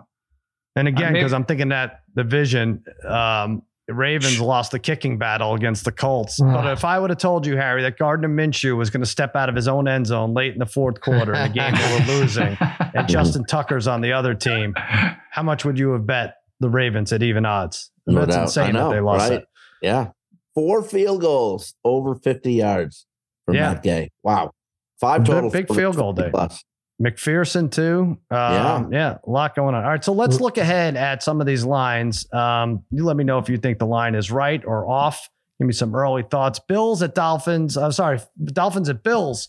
And 0.76 0.86
again, 0.86 1.14
because 1.14 1.32
I'm 1.32 1.46
thinking 1.46 1.70
that 1.70 2.00
division, 2.14 2.84
um, 3.08 3.62
Ravens 3.88 4.38
lost 4.38 4.70
the 4.72 4.78
kicking 4.78 5.16
battle 5.16 5.54
against 5.54 5.86
the 5.86 5.92
Colts. 5.92 6.38
Ugh. 6.42 6.52
But 6.52 6.66
if 6.72 6.84
I 6.84 6.98
would 6.98 7.08
have 7.08 7.18
told 7.18 7.46
you, 7.46 7.56
Harry, 7.56 7.80
that 7.84 7.96
Gardner 7.96 8.28
Minshew 8.28 8.76
was 8.76 8.90
going 8.90 9.00
to 9.00 9.06
step 9.08 9.34
out 9.34 9.48
of 9.48 9.54
his 9.56 9.66
own 9.66 9.88
end 9.88 10.06
zone 10.06 10.34
late 10.34 10.52
in 10.52 10.58
the 10.58 10.66
fourth 10.66 11.00
quarter 11.00 11.32
in 11.32 11.40
a 11.40 11.48
game 11.48 11.72
they 11.74 11.98
were 11.98 12.04
losing, 12.20 12.58
and 12.94 13.08
Justin 13.08 13.44
Tucker's 13.46 13.86
on 13.88 14.02
the 14.02 14.12
other 14.12 14.34
team, 14.34 14.74
how 14.76 15.42
much 15.42 15.64
would 15.64 15.78
you 15.78 15.92
have 15.92 16.06
bet 16.06 16.34
the 16.60 16.68
Ravens 16.70 17.12
at 17.12 17.22
even 17.22 17.44
odds? 17.46 17.90
No 18.06 18.20
That's 18.24 18.34
doubt. 18.34 18.42
insane 18.42 18.64
I 18.64 18.70
know, 18.72 18.88
that 18.88 18.94
they 18.96 19.00
lost 19.00 19.30
right? 19.30 19.40
it. 19.40 19.44
Yeah. 19.82 20.08
Four 20.54 20.82
field 20.82 21.20
goals 21.20 21.74
over 21.84 22.14
50 22.16 22.52
yards 22.52 23.06
for 23.44 23.54
Yeah. 23.54 23.72
Matt 23.74 23.82
Gay. 23.82 24.10
Wow. 24.22 24.52
Five 25.00 25.24
total. 25.24 25.50
big 25.50 25.68
for 25.68 25.74
field 25.74 25.96
goal 25.96 26.12
50 26.14 26.26
day. 26.26 26.30
Plus. 26.32 26.64
McPherson 27.00 27.70
too. 27.70 28.18
Um, 28.30 28.92
yeah. 28.92 29.18
a 29.24 29.30
lot 29.30 29.54
going 29.54 29.74
on. 29.76 29.84
All 29.84 29.90
right, 29.90 30.02
so 30.02 30.12
let's 30.12 30.40
look 30.40 30.58
ahead 30.58 30.96
at 30.96 31.22
some 31.22 31.40
of 31.40 31.46
these 31.46 31.64
lines. 31.64 32.26
Um, 32.32 32.82
you 32.90 33.04
let 33.04 33.16
me 33.16 33.22
know 33.22 33.38
if 33.38 33.48
you 33.48 33.56
think 33.56 33.78
the 33.78 33.86
line 33.86 34.16
is 34.16 34.32
right 34.32 34.60
or 34.64 34.88
off. 34.90 35.28
Give 35.60 35.66
me 35.68 35.72
some 35.72 35.94
early 35.94 36.24
thoughts. 36.24 36.58
Bills 36.58 37.00
at 37.02 37.14
Dolphins. 37.14 37.76
I'm 37.76 37.92
sorry, 37.92 38.18
Dolphins 38.44 38.88
at 38.88 39.04
Bills. 39.04 39.48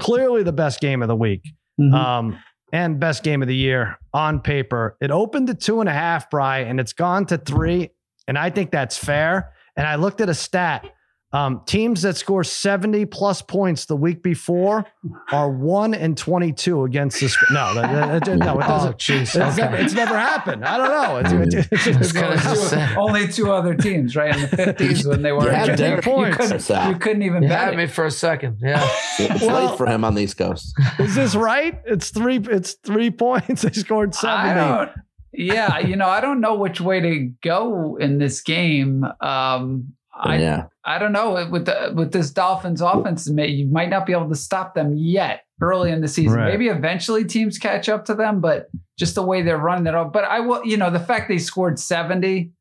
Clearly 0.00 0.42
the 0.42 0.52
best 0.52 0.80
game 0.80 1.02
of 1.02 1.08
the 1.08 1.14
week 1.16 1.42
Mhm. 1.80 1.94
um, 1.94 2.38
and 2.72 3.00
best 3.00 3.22
game 3.22 3.42
of 3.42 3.48
the 3.48 3.56
year 3.56 3.98
on 4.12 4.40
paper. 4.40 4.96
It 5.00 5.10
opened 5.10 5.48
to 5.48 5.54
two 5.54 5.80
and 5.80 5.88
a 5.88 5.92
half, 5.92 6.30
Bry, 6.30 6.58
and 6.58 6.78
it's 6.80 6.92
gone 6.92 7.26
to 7.26 7.38
three. 7.38 7.90
And 8.28 8.38
I 8.38 8.50
think 8.50 8.70
that's 8.70 8.96
fair. 8.96 9.52
And 9.76 9.86
I 9.86 9.96
looked 9.96 10.20
at 10.20 10.28
a 10.28 10.34
stat. 10.34 10.86
Um, 11.32 11.62
teams 11.64 12.02
that 12.02 12.16
score 12.16 12.42
70 12.42 13.04
plus 13.06 13.40
points 13.40 13.86
the 13.86 13.94
week 13.94 14.20
before 14.20 14.84
are 15.30 15.48
one 15.48 15.94
and 15.94 16.18
22 16.18 16.82
against 16.82 17.20
this. 17.20 17.36
No, 17.52 17.72
that- 17.74 17.92
that- 17.92 18.24
that- 18.24 18.38
no, 18.38 18.58
it 18.58 18.64
Oh, 18.64 18.68
doesn't. 18.68 18.98
jeez. 18.98 19.20
It's, 19.22 19.36
Okay. 19.36 19.56
never, 19.62 19.76
it's 19.76 19.94
never 19.94 20.18
happened. 20.18 20.64
I 20.64 20.76
don't 20.76 20.90
know. 20.90 21.16
It's, 21.18 21.54
it's, 21.54 21.86
it's, 21.86 21.96
It's 21.98 22.12
kinda 22.12 22.36
just 22.36 22.70
saying. 22.70 22.96
Only 22.98 23.28
two 23.28 23.52
other 23.52 23.76
teams, 23.76 24.16
right? 24.16 24.34
In 24.34 24.40
the 24.42 24.48
fifties 24.48 25.06
when 25.06 25.22
they 25.22 25.30
were 25.30 25.44
You 25.44 25.50
had 25.50 25.68
you, 25.68 25.76
Derek 25.76 26.04
points. 26.04 26.36
couldn't, 26.36 26.88
you 26.88 26.96
couldn't 26.98 27.22
even 27.22 27.44
You 27.44 27.48
bet 27.48 27.60
had 27.60 27.74
it. 27.74 27.76
me 27.76 27.86
for 27.86 28.06
a 28.06 28.10
second. 28.10 28.58
Yeah. 28.60 28.84
It's 29.20 29.40
Well- 29.42 29.68
late 29.68 29.76
for 29.78 29.86
him 29.86 30.04
on 30.04 30.16
the 30.16 30.22
East 30.22 30.36
Coast. 30.36 30.74
is 30.98 31.14
this 31.14 31.36
right? 31.36 31.80
It's 31.86 32.10
three. 32.10 32.38
It's 32.38 32.72
three 32.72 33.10
points. 33.12 33.62
They 33.62 33.70
scored 33.72 34.16
I 34.24 34.48
70. 34.54 34.54
don't. 34.60 34.90
Yeah, 35.32 35.78
you 35.78 35.94
know, 35.94 36.08
I 36.08 36.20
don't 36.20 36.40
know 36.40 36.56
which 36.56 36.80
way 36.80 36.98
to 37.00 37.30
go 37.40 37.96
in 38.00 38.18
this 38.18 38.40
game. 38.40 39.04
Um, 39.20 39.92
I 40.12 40.38
yeah. 40.38 40.64
I 40.84 40.98
don't 40.98 41.12
know 41.12 41.46
with 41.50 41.66
the 41.66 41.92
with 41.94 42.12
this 42.12 42.30
Dolphins 42.30 42.80
offense, 42.80 43.28
you 43.28 43.66
might 43.66 43.90
not 43.90 44.06
be 44.06 44.12
able 44.12 44.28
to 44.28 44.34
stop 44.34 44.74
them 44.74 44.94
yet 44.96 45.42
early 45.60 45.90
in 45.90 46.00
the 46.00 46.08
season. 46.08 46.38
Right. 46.38 46.52
Maybe 46.52 46.68
eventually 46.68 47.24
teams 47.24 47.58
catch 47.58 47.88
up 47.88 48.06
to 48.06 48.14
them, 48.14 48.40
but 48.40 48.70
just 48.98 49.14
the 49.14 49.22
way 49.22 49.42
they're 49.42 49.58
running 49.58 49.86
it 49.86 49.94
off. 49.94 50.12
But 50.12 50.24
I 50.24 50.40
will, 50.40 50.64
you 50.64 50.76
know, 50.76 50.90
the 50.90 51.00
fact 51.00 51.28
they 51.28 51.38
scored 51.38 51.78
seventy. 51.78 52.52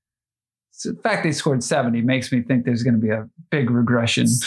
The 0.83 0.95
fact 1.03 1.23
they 1.23 1.31
scored 1.31 1.63
70 1.63 2.01
makes 2.01 2.31
me 2.31 2.41
think 2.41 2.63
there's 2.65 2.83
going 2.83 2.93
to 2.93 2.99
be 3.01 3.09
a 3.09 3.27
big 3.51 3.69
regression. 3.69 4.27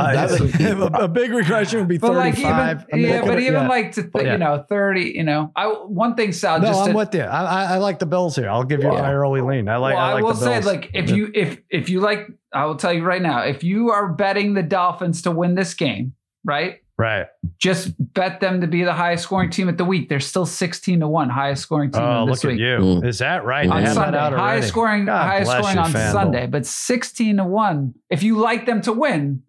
Uh, 0.00 0.38
a, 0.40 1.04
a 1.04 1.08
big 1.08 1.32
regression 1.32 1.80
would 1.80 1.88
be 1.88 1.98
But 1.98 2.14
like 2.14 2.34
35. 2.36 2.76
even 2.80 2.86
I 2.92 2.96
mean, 2.96 3.06
yeah, 3.06 3.24
but 3.24 3.40
even 3.40 3.52
yeah. 3.54 3.68
like 3.68 3.92
to 3.92 4.02
th- 4.02 4.24
Yeah. 4.24 4.32
you 4.32 4.38
know 4.38 4.64
thirty, 4.68 5.12
you 5.16 5.24
know, 5.24 5.50
I 5.56 5.66
one 5.66 6.14
thing 6.14 6.32
Sal 6.32 6.60
No, 6.60 6.66
just 6.68 6.80
I'm 6.82 6.90
to, 6.92 6.96
with 6.96 7.14
you. 7.14 7.22
I, 7.22 7.42
I, 7.44 7.64
I 7.74 7.76
like 7.78 7.98
the 7.98 8.06
Bills 8.06 8.36
here. 8.36 8.48
I'll 8.48 8.64
give 8.64 8.80
you 8.82 8.92
Yeah. 8.92 9.00
my 9.02 9.12
early 9.12 9.40
lean. 9.40 9.68
I 9.68 9.76
like. 9.76 9.94
well, 9.94 10.04
I, 10.04 10.12
like 10.14 10.22
will 10.24 10.34
the 10.34 10.40
say 10.40 10.52
Bills. 10.60 10.66
like 10.66 10.90
if 10.94 11.10
Yeah. 11.10 11.16
you 11.16 11.30
if 11.34 11.58
if 11.70 11.88
you 11.88 12.00
like, 12.00 12.28
I 12.52 12.64
will 12.66 12.76
tell 12.76 12.92
you 12.92 13.02
right 13.04 13.22
now, 13.22 13.40
if 13.42 13.62
you 13.64 13.90
are 13.90 14.08
betting 14.08 14.54
the 14.54 14.62
Dolphins 14.62 15.22
to 15.22 15.30
win 15.30 15.54
this 15.56 15.74
game, 15.74 16.14
right? 16.44 16.78
Right. 16.98 17.26
Just 17.58 17.92
bet 18.14 18.40
them 18.40 18.60
to 18.60 18.66
be 18.66 18.82
the 18.84 18.92
highest 18.92 19.24
scoring 19.24 19.50
team 19.50 19.68
at 19.68 19.78
the 19.78 19.84
week. 19.84 20.08
They're 20.08 20.20
still 20.20 20.46
sixteen 20.46 21.00
to 21.00 21.08
one, 21.08 21.28
highest 21.30 21.62
scoring 21.62 21.90
team 21.90 22.02
Oh, 22.02 22.26
this 22.26 22.44
look 22.44 22.52
at 22.54 22.58
you. 22.58 22.78
Mm. 22.78 23.06
Is 23.06 23.18
that 23.20 23.44
right? 23.44 23.66
On 23.66 23.72
on 23.78 23.82
have 23.84 23.94
that 23.96 24.12
Sunday. 24.14 24.36
Highest 24.38 24.68
scoring, 24.68 25.04
God 25.06 25.24
highest 25.26 25.50
scoring 25.50 25.76
you, 25.76 25.82
on 25.82 25.92
FanDuel. 25.92 26.12
Sunday, 26.12 26.46
but 26.46 26.66
sixteen 26.66 27.36
to 27.38 27.44
one. 27.44 27.94
If 28.10 28.22
you 28.22 28.38
like 28.38 28.66
them 28.66 28.80
to 28.82 28.92
win, 28.92 29.42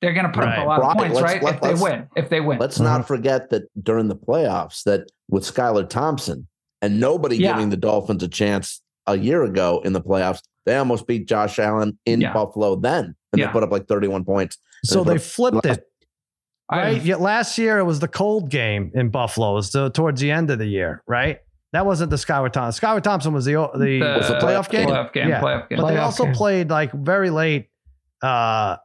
they're 0.00 0.12
going 0.14 0.26
to 0.26 0.32
put 0.32 0.44
Right. 0.44 0.58
up 0.58 0.64
a 0.64 0.68
lot 0.68 0.82
of 0.82 0.96
points, 0.98 1.20
right? 1.20 1.42
let- 1.42 1.54
if 1.54 1.60
they 1.60 1.74
win, 1.74 2.08
if 2.16 2.28
they 2.28 2.40
win. 2.40 2.58
Let's 2.58 2.80
not 2.80 3.06
forget 3.06 3.50
that 3.50 3.62
during 3.82 4.08
the 4.08 4.16
playoffs, 4.16 4.82
that 4.84 5.10
with 5.28 5.44
Skylar 5.44 5.88
Thompson 5.88 6.48
and 6.80 6.98
nobody 6.98 7.36
Yeah. 7.36 7.52
giving 7.54 7.70
the 7.70 7.76
Dolphins 7.76 8.22
a 8.24 8.28
chance 8.28 8.82
a 9.06 9.16
year 9.16 9.44
ago 9.44 9.80
in 9.84 9.92
the 9.92 10.00
playoffs, 10.00 10.40
they 10.66 10.76
almost 10.76 11.06
beat 11.06 11.28
Josh 11.28 11.58
Allen 11.60 11.98
in 12.06 12.20
Yeah. 12.20 12.32
Buffalo 12.32 12.74
then, 12.76 13.14
and 13.32 13.38
Yeah. 13.38 13.46
they 13.46 13.52
put 13.52 13.62
up 13.62 13.70
like 13.70 13.86
31 13.86 14.24
points. 14.24 14.58
So 14.84 15.04
They 15.04 15.10
they 15.12 15.14
put- 15.18 15.22
flipped 15.22 15.66
it, 15.66 15.70
I- 15.70 15.82
right? 16.78 17.02
Yet 17.02 17.20
last 17.20 17.56
year 17.58 17.78
it 17.78 17.84
was 17.84 18.00
the 18.00 18.08
cold 18.08 18.50
game 18.50 18.90
in 18.94 19.10
Buffalo. 19.10 19.52
It 19.52 19.54
was 19.54 19.70
the, 19.72 19.90
towards 19.90 20.20
the 20.20 20.30
end 20.30 20.50
of 20.50 20.58
the 20.58 20.66
year, 20.66 21.02
right? 21.06 21.38
That 21.72 21.86
wasn't 21.86 22.10
the 22.10 22.16
Skylar 22.16 22.52
Thompson. 22.52 22.86
Skylar 22.86 23.02
Thompson 23.02 23.32
was 23.32 23.44
the 23.44 23.52
the, 23.74 23.78
The- 23.78 24.16
was 24.18 24.28
the 24.28 24.34
playoff 24.34 24.68
game. 24.68 24.88
Playoff 24.88 25.12
game, 25.12 25.28
Yeah. 25.28 25.40
playoff 25.40 25.68
game. 25.68 25.78
But 25.78 25.88
they 25.88 25.94
Playoff 25.96 26.02
also 26.02 26.24
game. 26.24 26.34
played 26.34 26.70
like 26.70 26.92
very 26.92 27.30
late. 27.30 27.68
Uh, 28.22 28.76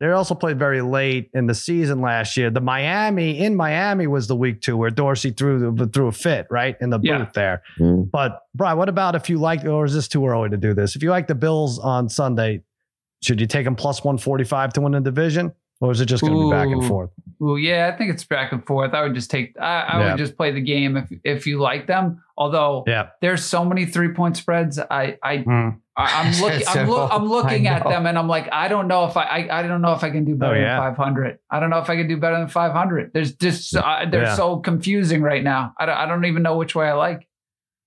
they 0.00 0.08
also 0.10 0.34
played 0.36 0.58
very 0.60 0.80
late 0.80 1.28
in 1.34 1.46
the 1.46 1.54
season 1.54 2.00
last 2.00 2.36
year. 2.36 2.50
The 2.50 2.60
Miami 2.60 3.40
in 3.40 3.56
Miami 3.56 4.06
was 4.06 4.28
the 4.28 4.36
week 4.36 4.60
two 4.60 4.76
where 4.76 4.90
Dorsey 4.90 5.30
threw 5.32 5.74
the, 5.74 5.86
threw 5.88 6.06
a 6.06 6.12
fit 6.12 6.46
right 6.50 6.76
in 6.80 6.90
the 6.90 6.98
booth 6.98 7.04
Yeah. 7.08 7.26
there. 7.34 7.62
Mm. 7.80 8.08
But 8.10 8.40
Brian, 8.54 8.78
what 8.78 8.88
about 8.88 9.16
if 9.16 9.28
you 9.28 9.38
like, 9.38 9.64
or 9.64 9.84
is 9.84 9.94
this 9.94 10.06
too 10.06 10.24
early 10.26 10.50
to 10.50 10.56
do 10.56 10.72
this? 10.72 10.94
If 10.94 11.02
you 11.02 11.10
like 11.10 11.26
the 11.26 11.34
Bills 11.34 11.80
on 11.80 12.08
Sunday, 12.08 12.62
should 13.24 13.40
you 13.40 13.48
take 13.48 13.64
them 13.64 13.74
plus 13.74 14.04
one 14.04 14.18
forty 14.18 14.44
five 14.44 14.72
to 14.74 14.80
win 14.80 14.92
the 14.92 15.00
division, 15.00 15.52
or 15.80 15.92
is 15.92 16.00
it 16.00 16.06
just 16.06 16.22
going 16.22 16.32
to 16.34 16.44
be 16.46 16.50
back 16.50 16.68
and 16.68 16.84
forth? 16.84 17.10
Well, 17.38 17.56
yeah, 17.58 17.88
I 17.92 17.96
think 17.96 18.10
it's 18.10 18.24
back 18.24 18.50
and 18.52 18.66
forth. 18.66 18.94
I 18.94 19.02
would 19.02 19.14
just 19.14 19.30
take. 19.30 19.54
I, 19.60 19.80
I 19.82 20.00
Yeah. 20.00 20.08
would 20.10 20.18
just 20.18 20.36
play 20.36 20.50
the 20.50 20.60
game 20.60 20.96
if 20.96 21.08
if 21.24 21.46
you 21.46 21.60
like 21.60 21.86
them. 21.86 22.22
Although 22.36 22.84
Yeah. 22.86 23.10
there's 23.20 23.44
so 23.44 23.64
many 23.64 23.86
three 23.86 24.12
point 24.12 24.36
spreads. 24.36 24.78
I 24.78 25.18
I 25.22 25.38
Mm. 25.38 25.78
I- 25.96 26.22
I'm 26.24 26.32
looking. 26.42 26.66
I'm, 26.68 26.88
loo- 26.90 26.96
I'm 27.08 27.24
looking 27.28 27.66
at 27.68 27.84
them, 27.84 28.06
and 28.06 28.16
I'm 28.18 28.28
like, 28.28 28.48
I 28.52 28.68
don't 28.68 28.86
know 28.88 29.04
if 29.06 29.16
I, 29.16 29.22
I, 29.24 29.58
I 29.60 29.62
don't 29.66 29.82
know 29.82 29.92
if 29.92 30.02
I 30.04 30.10
can 30.10 30.24
do 30.24 30.34
better 30.36 30.54
Oh, 30.54 30.58
yeah. 30.58 30.80
than 30.80 30.94
500. 30.96 31.38
I 31.50 31.58
don't 31.60 31.70
know 31.70 31.78
if 31.78 31.90
I 31.90 31.96
can 31.96 32.06
do 32.08 32.16
better 32.16 32.38
than 32.38 32.48
500. 32.48 33.12
There's 33.12 33.34
just 33.34 33.74
uh, 33.76 34.06
they're 34.10 34.34
so 34.36 34.58
confusing 34.58 35.22
right 35.22 35.42
now. 35.42 35.74
I 35.78 35.86
don't, 35.86 35.96
I 35.96 36.06
don't 36.06 36.24
even 36.24 36.42
know 36.42 36.56
which 36.56 36.74
way 36.74 36.88
I 36.88 36.92
like. 36.94 37.26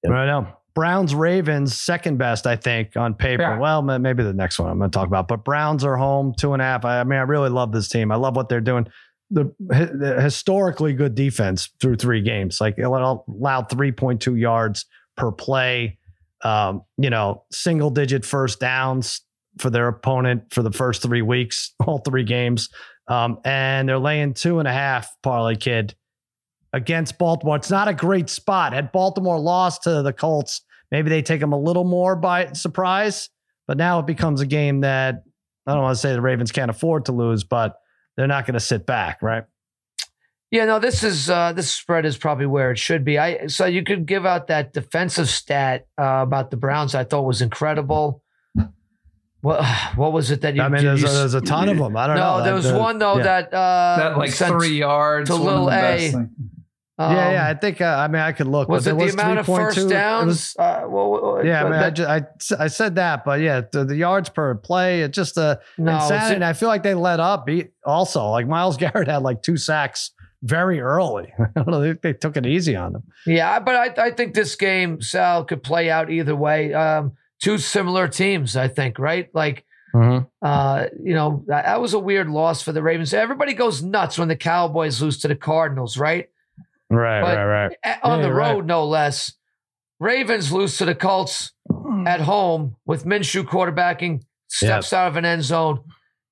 I 0.05 0.09
know. 0.25 0.47
Browns, 0.73 1.13
Ravens, 1.13 1.79
second 1.79 2.17
best, 2.17 2.47
I 2.47 2.55
think, 2.55 2.95
on 2.95 3.13
paper. 3.13 3.43
Yeah. 3.43 3.57
Well, 3.57 3.81
maybe 3.81 4.23
the 4.23 4.33
next 4.33 4.59
one 4.59 4.69
I'm 4.69 4.77
going 4.77 4.89
to 4.89 4.97
talk 4.97 5.07
about. 5.07 5.27
But 5.27 5.43
Browns 5.43 5.83
are 5.83 5.97
home, 5.97 6.33
two 6.37 6.53
and 6.53 6.61
a 6.61 6.65
half. 6.65 6.85
I, 6.85 7.01
I 7.01 7.03
mean, 7.03 7.19
I 7.19 7.23
really 7.23 7.49
love 7.49 7.71
this 7.71 7.89
team. 7.89 8.11
I 8.11 8.15
love 8.15 8.35
what 8.35 8.47
they're 8.49 8.61
doing. 8.61 8.87
The, 9.29 9.53
the 9.59 10.19
historically 10.21 10.93
good 10.93 11.15
defense 11.15 11.69
through 11.79 11.95
three 11.97 12.21
games, 12.21 12.59
like 12.59 12.77
allowed 12.77 13.23
3.2 13.27 14.39
yards 14.39 14.85
per 15.17 15.31
play. 15.31 15.97
Um, 16.43 16.83
you 16.97 17.09
know, 17.09 17.43
single 17.51 17.91
digit 17.91 18.25
first 18.25 18.59
downs 18.59 19.21
for 19.57 19.69
their 19.69 19.87
opponent 19.87 20.53
for 20.53 20.63
the 20.63 20.71
first 20.71 21.01
three 21.01 21.21
weeks, 21.21 21.73
all 21.85 21.99
three 21.99 22.23
games. 22.23 22.69
Um, 23.07 23.39
and 23.43 23.89
they're 23.89 23.99
laying 23.99 24.33
two 24.33 24.59
and 24.59 24.67
a 24.67 24.73
half, 24.73 25.13
parlay 25.21 25.55
kid 25.55 25.95
against 26.73 27.17
Baltimore. 27.17 27.55
It's 27.57 27.69
not 27.69 27.87
a 27.87 27.93
great 27.93 28.29
spot. 28.29 28.73
Had 28.73 28.91
Baltimore 28.91 29.39
lost 29.39 29.83
to 29.83 30.01
the 30.01 30.13
Colts, 30.13 30.61
maybe 30.91 31.09
they 31.09 31.21
take 31.21 31.39
them 31.39 31.53
a 31.53 31.59
little 31.59 31.83
more 31.83 32.15
by 32.15 32.51
surprise. 32.53 33.29
But 33.67 33.77
now 33.77 33.99
it 33.99 34.05
becomes 34.07 34.41
a 34.41 34.45
game 34.45 34.81
that 34.81 35.23
I 35.67 35.73
don't 35.73 35.83
want 35.83 35.95
to 35.95 35.99
say 36.01 36.11
the 36.13 36.21
Ravens 36.21 36.51
can't 36.51 36.71
afford 36.71 37.05
to 37.05 37.11
lose, 37.11 37.43
but 37.43 37.77
they're 38.17 38.27
not 38.27 38.45
going 38.45 38.55
to 38.55 38.59
sit 38.59 38.85
back, 38.85 39.21
right? 39.21 39.43
Yeah, 40.49 40.65
no, 40.65 40.79
this 40.79 41.01
is 41.01 41.29
uh 41.29 41.53
this 41.53 41.71
spread 41.71 42.05
is 42.05 42.17
probably 42.17 42.45
where 42.45 42.71
it 42.71 42.77
should 42.77 43.05
be. 43.05 43.17
I 43.17 43.47
so 43.47 43.65
you 43.65 43.83
could 43.83 44.05
give 44.05 44.25
out 44.25 44.47
that 44.47 44.73
defensive 44.73 45.29
stat 45.29 45.87
uh, 45.97 46.03
about 46.23 46.51
the 46.51 46.57
Browns. 46.57 46.93
I 46.93 47.05
thought 47.05 47.21
was 47.21 47.41
incredible. 47.41 48.21
What 49.39 49.63
what 49.95 50.11
was 50.11 50.29
it 50.29 50.41
that 50.41 50.55
you? 50.55 50.61
I 50.61 50.67
mean, 50.67 50.83
there's, 50.83 51.01
you- 51.01 51.07
a, 51.07 51.11
there's 51.11 51.33
a 51.35 51.41
ton 51.41 51.69
of 51.69 51.77
them. 51.77 51.95
I 51.95 52.05
don't 52.07 52.17
know. 52.17 52.39
no, 52.39 52.43
there 52.43 52.53
was 52.53 52.69
The- 52.69 52.77
one 52.77 52.99
though 52.99 53.17
yeah. 53.17 53.23
that 53.23 53.53
uh 53.53 53.95
that 53.97 54.17
like 54.17 54.31
three 54.33 54.77
yards. 54.77 55.29
to 55.29 55.35
one 55.37 55.41
of 55.41 55.47
little 55.47 55.65
the 55.67 55.73
A. 55.73 56.29
thing. 56.97 57.11
yeah, 57.11 57.31
yeah. 57.31 57.47
I 57.47 57.51
Um, 57.51 57.57
think. 57.59 57.81
Uh, 57.81 57.85
I 57.85 58.07
mean, 58.07 58.21
I 58.21 58.31
could 58.31 58.47
look. 58.47 58.69
Was 58.69 58.85
it 58.87 58.97
there 58.97 59.07
the 59.07 59.13
amount 59.13 59.39
of 59.39 59.45
3.2 59.45 59.55
first 59.57 59.77
it 59.77 59.83
was- 59.83 59.91
downs? 59.91 60.55
uh, 60.59 60.81
well, 60.87 61.11
well, 61.11 61.45
yeah, 61.45 61.61
I 61.61 61.63
mean, 61.65 61.73
I, 61.73 61.79
that- 61.89 61.93
ju- 61.93 62.05
I, 62.05 62.63
I 62.63 62.67
said 62.67 62.95
that, 62.95 63.23
but 63.25 63.39
yeah, 63.41 63.61
the, 63.71 63.85
the 63.85 63.95
yards 63.95 64.29
per 64.29 64.55
play, 64.55 65.01
it's 65.01 65.15
just 65.15 65.37
a 65.37 65.59
no, 65.77 65.93
insanity. 65.95 66.35
And 66.35 66.45
I 66.45 66.53
feel 66.53 66.69
like 66.69 66.83
they 66.83 66.93
let 66.93 67.19
up. 67.19 67.47
Also, 67.85 68.25
like 68.29 68.47
Myles 68.47 68.77
Garrett 68.83 69.07
had 69.07 69.23
like 69.23 69.41
two 69.41 69.57
sacks 69.57 70.11
very 70.43 70.79
early. 70.79 71.31
I 71.39 71.45
don't 71.55 71.67
know. 71.69 71.81
They, 71.81 71.93
they 71.93 72.13
took 72.13 72.35
it 72.37 72.45
easy 72.45 72.75
on 72.75 72.93
them. 72.93 73.03
Yeah, 73.25 73.59
but 73.59 73.75
I, 73.99 74.05
I 74.07 74.11
think 74.11 74.33
this 74.33 74.55
game, 74.55 75.01
Sal, 75.01 75.43
could 75.45 75.63
play 75.63 75.89
out 75.89 76.09
either 76.11 76.35
way. 76.35 76.73
Um, 76.73 77.13
two 77.41 77.57
similar 77.57 78.07
teams, 78.07 78.55
I 78.57 78.67
think, 78.67 78.97
right? 78.99 79.29
Like, 79.33 79.65
uh, 79.93 80.85
you 81.03 81.13
know, 81.13 81.43
that, 81.47 81.65
that 81.65 81.81
was 81.81 81.93
a 81.93 81.99
weird 81.99 82.29
loss 82.29 82.61
for 82.61 82.71
the 82.71 82.81
Ravens. 82.81 83.13
Everybody 83.13 83.53
goes 83.53 83.83
nuts 83.83 84.17
when 84.17 84.29
the 84.29 84.35
Cowboys 84.35 85.01
lose 85.01 85.19
to 85.19 85.27
the 85.27 85.35
Cardinals, 85.35 85.97
right? 85.97 86.29
Right, 86.91 87.21
But- 87.21 87.37
right, 87.37 87.45
right. 87.85 87.99
On 88.03 88.19
Yeah, 88.19 88.25
the 88.27 88.33
road, 88.33 88.55
right. 88.57 88.65
no 88.65 88.85
less. 88.85 89.33
Ravens 89.99 90.51
lose 90.51 90.77
to 90.79 90.85
the 90.85 90.95
Colts 90.95 91.53
at 92.05 92.21
home 92.21 92.75
with 92.85 93.05
Minshew 93.05 93.43
quarterbacking, 93.43 94.23
steps 94.47 94.91
out 94.93 95.07
of 95.07 95.15
an 95.15 95.25
end 95.25 95.43
zone, 95.43 95.83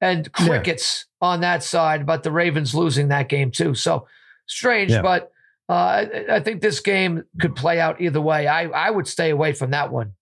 and 0.02 0.32
crickets 0.34 1.06
on 1.22 1.42
that 1.42 1.64
side, 1.64 2.06
but 2.06 2.24
the 2.24 2.32
Ravens 2.32 2.74
losing 2.74 3.10
that 3.10 3.30
game 3.30 3.52
too. 3.52 3.76
So 3.76 4.08
strange, 4.48 4.92
Yeah. 4.92 5.02
but 5.02 5.32
uh, 5.70 5.74
I, 5.74 6.26
I 6.36 6.40
think 6.40 6.62
this 6.62 6.80
game 6.80 7.24
could 7.40 7.56
play 7.56 7.80
out 7.80 8.02
either 8.02 8.20
way. 8.22 8.48
I, 8.48 8.64
I 8.70 8.90
would 8.90 9.08
stay 9.08 9.30
away 9.30 9.54
from 9.54 9.72
that 9.72 9.92
one. 9.92 10.14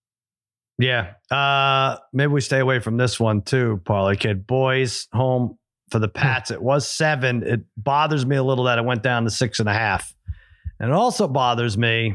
Yeah. 0.78 1.14
Uh, 1.30 1.96
maybe 2.12 2.32
we 2.32 2.40
stay 2.42 2.58
away 2.60 2.80
from 2.80 2.96
this 2.98 3.18
one 3.18 3.40
too, 3.42 3.80
Parlay 3.84 4.16
Kid. 4.16 4.46
Boys 4.46 5.08
home 5.12 5.58
for 5.90 5.98
the 6.00 6.08
Pats. 6.08 6.50
It 6.50 6.60
was 6.60 6.86
seven. 6.86 7.42
It 7.44 7.60
bothers 7.78 8.26
me 8.26 8.36
a 8.36 8.42
little 8.42 8.64
that 8.64 8.78
it 8.78 8.84
went 8.84 9.02
down 9.02 9.24
to 9.24 9.30
six 9.30 9.58
and 9.58 9.68
a 9.70 9.72
half. 9.72 10.12
And 10.80 10.90
it 10.90 10.94
also 10.94 11.26
bothers 11.28 11.76
me. 11.76 12.14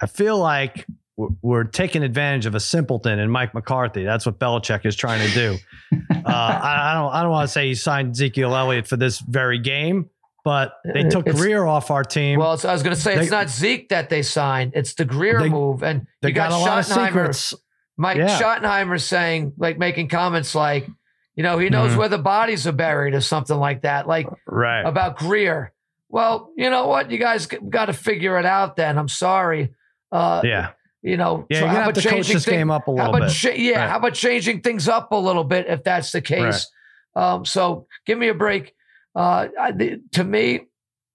I 0.00 0.06
feel 0.06 0.38
like 0.38 0.86
we're, 1.16 1.64
taking 1.64 2.02
advantage 2.02 2.46
of 2.46 2.54
a 2.54 2.60
simpleton 2.60 3.18
in 3.18 3.30
Mike 3.30 3.54
McCarthy. 3.54 4.02
That's 4.02 4.24
what 4.26 4.38
Belichick 4.38 4.84
is 4.86 4.96
trying 4.96 5.26
to 5.28 5.34
do. 5.34 5.56
Uh, 6.24 6.28
I, 6.28 6.92
I 6.92 6.94
don't. 6.94 7.12
I 7.12 7.22
don't 7.22 7.32
want 7.32 7.48
to 7.48 7.52
say 7.52 7.66
he 7.66 7.74
signed 7.74 8.12
Ezekiel 8.12 8.54
Elliott 8.54 8.86
for 8.86 8.96
this 8.96 9.18
very 9.18 9.58
game, 9.58 10.08
but 10.44 10.74
they 10.94 11.02
took 11.02 11.26
It's- 11.26 11.38
Greer 11.42 11.66
off 11.66 11.90
our 11.90 12.04
team. 12.04 12.38
Well, 12.38 12.54
it's, 12.54 12.64
I 12.64 12.72
was 12.72 12.82
going 12.84 12.94
to 12.94 13.00
say 13.00 13.16
it's 13.16 13.30
not 13.30 13.50
Zeke 13.50 13.88
that 13.88 14.08
they 14.08 14.22
signed; 14.22 14.72
it's 14.76 14.94
the 14.94 15.04
Greer 15.04 15.40
They- 15.40 15.48
move, 15.48 15.82
and 15.82 16.06
they 16.22 16.28
you 16.28 16.34
got, 16.34 16.50
got, 16.50 16.58
a 16.60 16.62
lot 16.62 16.78
of 16.78 16.86
Schottenheimer. 16.86 17.06
secrets. 17.34 17.54
Mike 17.96 18.16
Yeah. 18.18 18.40
Schottenheimer 18.40 19.00
saying, 19.00 19.52
like, 19.58 19.78
making 19.78 20.08
comments 20.08 20.54
like, 20.54 20.86
you 21.34 21.42
know, 21.42 21.58
he 21.58 21.68
knows 21.70 21.90
Mhm. 21.92 21.96
where 21.96 22.08
the 22.08 22.18
bodies 22.18 22.66
are 22.68 22.72
buried 22.72 23.14
or 23.14 23.20
something 23.20 23.56
like 23.58 23.82
that, 23.82 24.06
like 24.06 24.26
Right. 24.46 24.82
about 24.82 25.18
Greer. 25.18 25.72
Well, 26.12 26.52
you 26.56 26.70
know 26.70 26.86
what? 26.86 27.10
You 27.10 27.18
guys 27.18 27.46
got 27.46 27.86
to 27.86 27.92
figure 27.94 28.38
it 28.38 28.44
out. 28.46 28.76
Then 28.76 28.98
I'm 28.98 29.08
sorry. 29.08 29.74
Uh, 30.12 30.42
yeah. 30.44 30.70
You 31.02 31.16
know, 31.16 31.46
Yeah. 31.50 31.58
so 31.60 31.64
You're 31.64 31.74
how 31.74 31.88
about 31.88 32.00
changing 32.02 32.34
this 32.34 32.44
thing- 32.44 32.54
game 32.58 32.70
up 32.70 32.86
a 32.86 32.90
how 32.90 32.96
little 32.96 33.16
about 33.16 33.20
bit. 33.28 33.32
cha- 33.34 33.48
yeah? 33.56 33.80
Right. 33.80 33.88
How 33.90 33.96
about 33.96 34.14
changing 34.14 34.60
things 34.60 34.88
up 34.88 35.10
a 35.10 35.16
little 35.16 35.42
bit 35.42 35.66
if 35.66 35.82
that's 35.82 36.12
the 36.12 36.20
case? 36.20 36.70
Um, 37.16 37.44
so 37.44 37.88
give 38.06 38.18
me 38.18 38.28
a 38.28 38.34
break. 38.34 38.74
Uh, 39.16 39.48
I, 39.58 39.72
the, 39.72 40.00
to 40.12 40.22
me, 40.22 40.68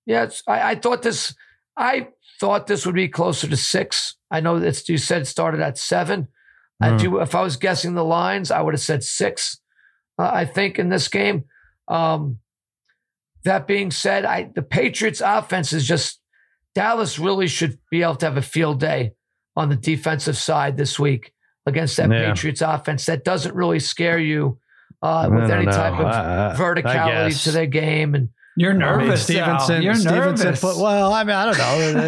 yes, 0.06 0.44
I, 0.48 0.72
I 0.72 0.76
thought 0.76 1.04
this. 1.04 1.34
I 1.78 2.10
thought 2.40 2.66
this 2.68 2.86
would 2.86 2.96
be 2.96 3.08
closer 3.08 3.48
to 3.48 3.56
six. 3.56 4.16
I 4.32 4.40
know 4.42 4.60
that 4.60 4.90
you 4.90 4.98
said 4.98 5.22
it 5.22 5.26
started 5.26 5.62
at 5.62 5.78
seven. 5.78 6.28
If, 6.82 7.02
you, 7.02 7.22
if 7.22 7.34
I 7.34 7.42
was 7.42 7.56
guessing 7.58 7.94
the 7.96 8.04
lines, 8.04 8.52
I 8.52 8.62
would 8.62 8.74
have 8.76 8.82
said 8.82 9.04
six. 9.04 9.60
Uh, 10.20 10.30
I 10.32 10.46
think 10.46 10.78
in 10.80 10.90
this 10.90 11.08
game. 11.08 11.46
Um, 11.88 12.40
that 13.48 13.68
being 13.68 13.92
said, 13.92 14.24
I 14.26 14.50
the 14.56 14.62
Patriots' 14.62 15.22
offense 15.24 15.74
is 15.74 15.86
just 15.88 16.20
Dallas 16.76 17.18
really 17.20 17.48
should 17.48 17.80
be 17.90 18.04
able 18.04 18.16
to 18.18 18.26
have 18.28 18.38
a 18.38 18.42
field 18.42 18.80
day 18.80 19.14
on 19.56 19.70
the 19.70 19.76
defensive 19.76 20.38
side 20.38 20.78
this 20.78 21.00
week 21.00 21.34
against 21.66 21.98
that 21.98 22.12
Yeah. 22.12 22.30
Patriots 22.34 22.62
offense. 22.62 23.06
That 23.08 23.24
doesn't 23.24 23.56
really 23.56 23.80
scare 23.80 24.20
you 24.20 24.60
uh, 25.02 25.28
with 25.32 25.50
any 25.50 25.66
know. 25.66 25.72
type 25.72 25.94
of 26.00 26.58
verticality 26.58 27.44
to 27.44 27.52
their 27.52 27.66
game. 27.66 28.14
And 28.16 28.30
You're 28.56 28.72
I 28.72 28.74
mean, 28.74 28.80
nervous. 29.08 29.26
Sal. 29.26 29.60
Stevenson, 29.60 29.82
You're 29.84 29.94
Stevenson 29.96 30.46
nervous. 30.46 30.62
put, 30.62 30.78
well, 30.78 31.12
I 31.14 31.24
mean, 31.24 31.36
I 31.36 31.52
don't 31.52 31.58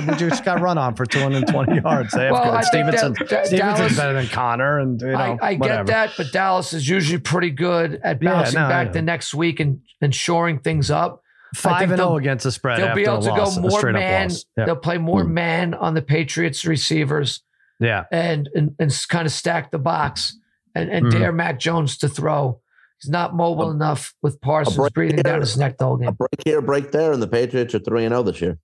know. 0.07 0.11
We 0.13 0.17
just 0.19 0.45
got 0.45 0.61
run 0.61 0.77
on 0.77 0.95
for 0.95 1.05
220 1.05 1.75
yards. 1.83 2.13
They 2.13 2.25
have 2.25 2.31
Well, 2.33 2.43
good. 2.43 2.49
I 2.53 2.55
that- 2.61 2.65
Stevenson, 2.65 3.13
that 3.29 3.47
Stevenson's 3.47 3.57
Dallas- 3.79 3.97
better 3.97 4.13
than 4.13 4.27
Conner, 4.27 4.79
and 4.79 5.01
you 5.01 5.07
know, 5.07 5.17
I, 5.17 5.37
I 5.41 5.53
get 5.55 5.87
that, 5.87 6.11
but 6.17 6.31
Dallas 6.31 6.73
is 6.73 6.87
usually 6.87 7.19
pretty 7.19 7.49
good 7.51 7.99
at 8.03 8.21
Yeah, 8.21 8.31
bouncing 8.31 8.59
no, 8.61 8.69
back 8.69 8.87
know. 8.87 8.93
the 8.93 9.01
next 9.01 9.33
week 9.33 9.59
and, 9.59 9.81
and 10.01 10.13
shoring 10.13 10.59
things 10.59 10.89
up. 10.91 11.21
Five 11.55 11.89
and 11.89 11.99
they'll- 11.99 12.07
zero 12.09 12.17
against 12.17 12.43
the 12.43 12.51
spread. 12.51 12.79
They'll 12.79 12.93
be 12.95 13.03
able 13.03 13.17
a 13.17 13.21
to 13.23 13.29
loss, 13.29 13.55
go 13.57 13.61
more 13.61 13.91
man. 13.91 14.29
loss. 14.29 14.45
Yeah. 14.57 14.65
They'll 14.65 14.75
play 14.75 14.97
more 14.97 15.23
Hmm. 15.23 15.33
man 15.33 15.73
on 15.73 15.93
the 15.95 16.01
Patriots 16.01 16.65
receivers 16.65 17.41
yeah, 17.79 18.05
and 18.11 18.49
and, 18.55 18.75
and 18.79 19.05
kind 19.09 19.25
of 19.25 19.31
stack 19.31 19.71
the 19.71 19.79
box 19.79 20.37
and, 20.75 20.89
and 20.91 21.05
Mhm. 21.07 21.11
dare 21.11 21.31
Mac 21.31 21.59
Jones 21.59 21.97
to 21.99 22.09
throw. 22.09 22.59
He's 23.01 23.09
not 23.09 23.33
mobile 23.33 23.69
A- 23.69 23.73
enough 23.73 24.13
with 24.21 24.39
Parsons 24.41 24.75
break 24.77 24.93
breathing 24.93 25.21
down 25.23 25.35
here. 25.35 25.39
his 25.41 25.57
neck 25.57 25.77
the 25.77 25.85
whole 25.85 25.95
A 25.95 26.05
game. 26.05 26.13
break 26.13 26.29
here, 26.45 26.61
break 26.61 26.91
there, 26.91 27.13
and 27.13 27.21
the 27.21 27.27
Patriots 27.27 27.73
are 27.73 27.79
three 27.79 28.03
and 28.05 28.11
zero 28.11 28.23
this 28.23 28.41
year. 28.41 28.57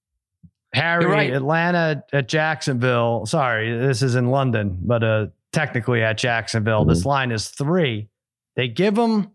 Harry, 0.73 1.05
right. 1.05 1.33
Atlanta 1.33 2.03
at 2.11 2.27
Jacksonville. 2.27 3.25
Sorry, 3.25 3.77
this 3.77 4.01
is 4.01 4.15
in 4.15 4.29
London, 4.29 4.77
but 4.81 5.03
uh, 5.03 5.27
technically 5.53 6.03
at 6.03 6.17
Jacksonville. 6.17 6.81
Mm-hmm. 6.81 6.89
This 6.89 7.05
line 7.05 7.31
is 7.31 7.47
three. 7.47 8.09
They 8.57 8.67
give 8.67 8.95
them. 8.95 9.31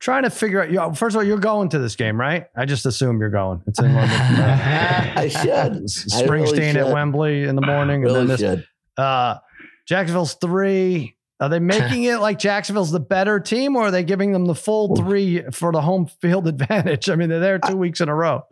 Trying 0.00 0.24
to 0.24 0.30
figure 0.30 0.62
out. 0.62 0.68
You 0.70 0.76
know, 0.76 0.92
first 0.92 1.14
of 1.14 1.20
all, 1.20 1.24
you're 1.24 1.38
going 1.38 1.70
to 1.70 1.78
this 1.78 1.96
game, 1.96 2.20
right? 2.20 2.46
I 2.56 2.66
just 2.66 2.84
assume 2.84 3.20
you're 3.20 3.30
going. 3.30 3.62
It's 3.66 3.78
in 3.78 3.94
London. 3.94 4.10
I 4.20 5.28
should. 5.28 5.84
S- 5.84 6.14
I 6.14 6.24
really 6.24 6.46
Springsteen 6.46 6.74
at. 6.76 6.92
Wembley 6.92 7.44
in 7.44 7.56
the 7.56 7.62
morning, 7.62 8.04
and 8.04 8.12
Really 8.12 8.18
then 8.18 8.26
this 8.26 8.40
should. 8.40 8.66
Uh, 8.96 9.38
Jacksonville's 9.86 10.34
three. 10.34 11.16
Are 11.40 11.48
they 11.48 11.58
making 11.60 12.04
it 12.04 12.18
like 12.18 12.38
Jacksonville's 12.38 12.90
the 12.90 13.00
better 13.00 13.40
team, 13.40 13.76
or 13.76 13.84
are 13.84 13.90
they 13.90 14.04
giving 14.04 14.32
them 14.32 14.46
the 14.46 14.54
full 14.54 14.94
three 14.96 15.42
for 15.50 15.72
the 15.72 15.80
home 15.80 16.06
field 16.20 16.48
advantage? 16.48 17.08
I 17.08 17.16
mean, 17.16 17.28
they're 17.28 17.40
there 17.40 17.58
two 17.58 17.76
weeks 17.76 18.00
in 18.00 18.08
a 18.08 18.14
row. 18.14 18.42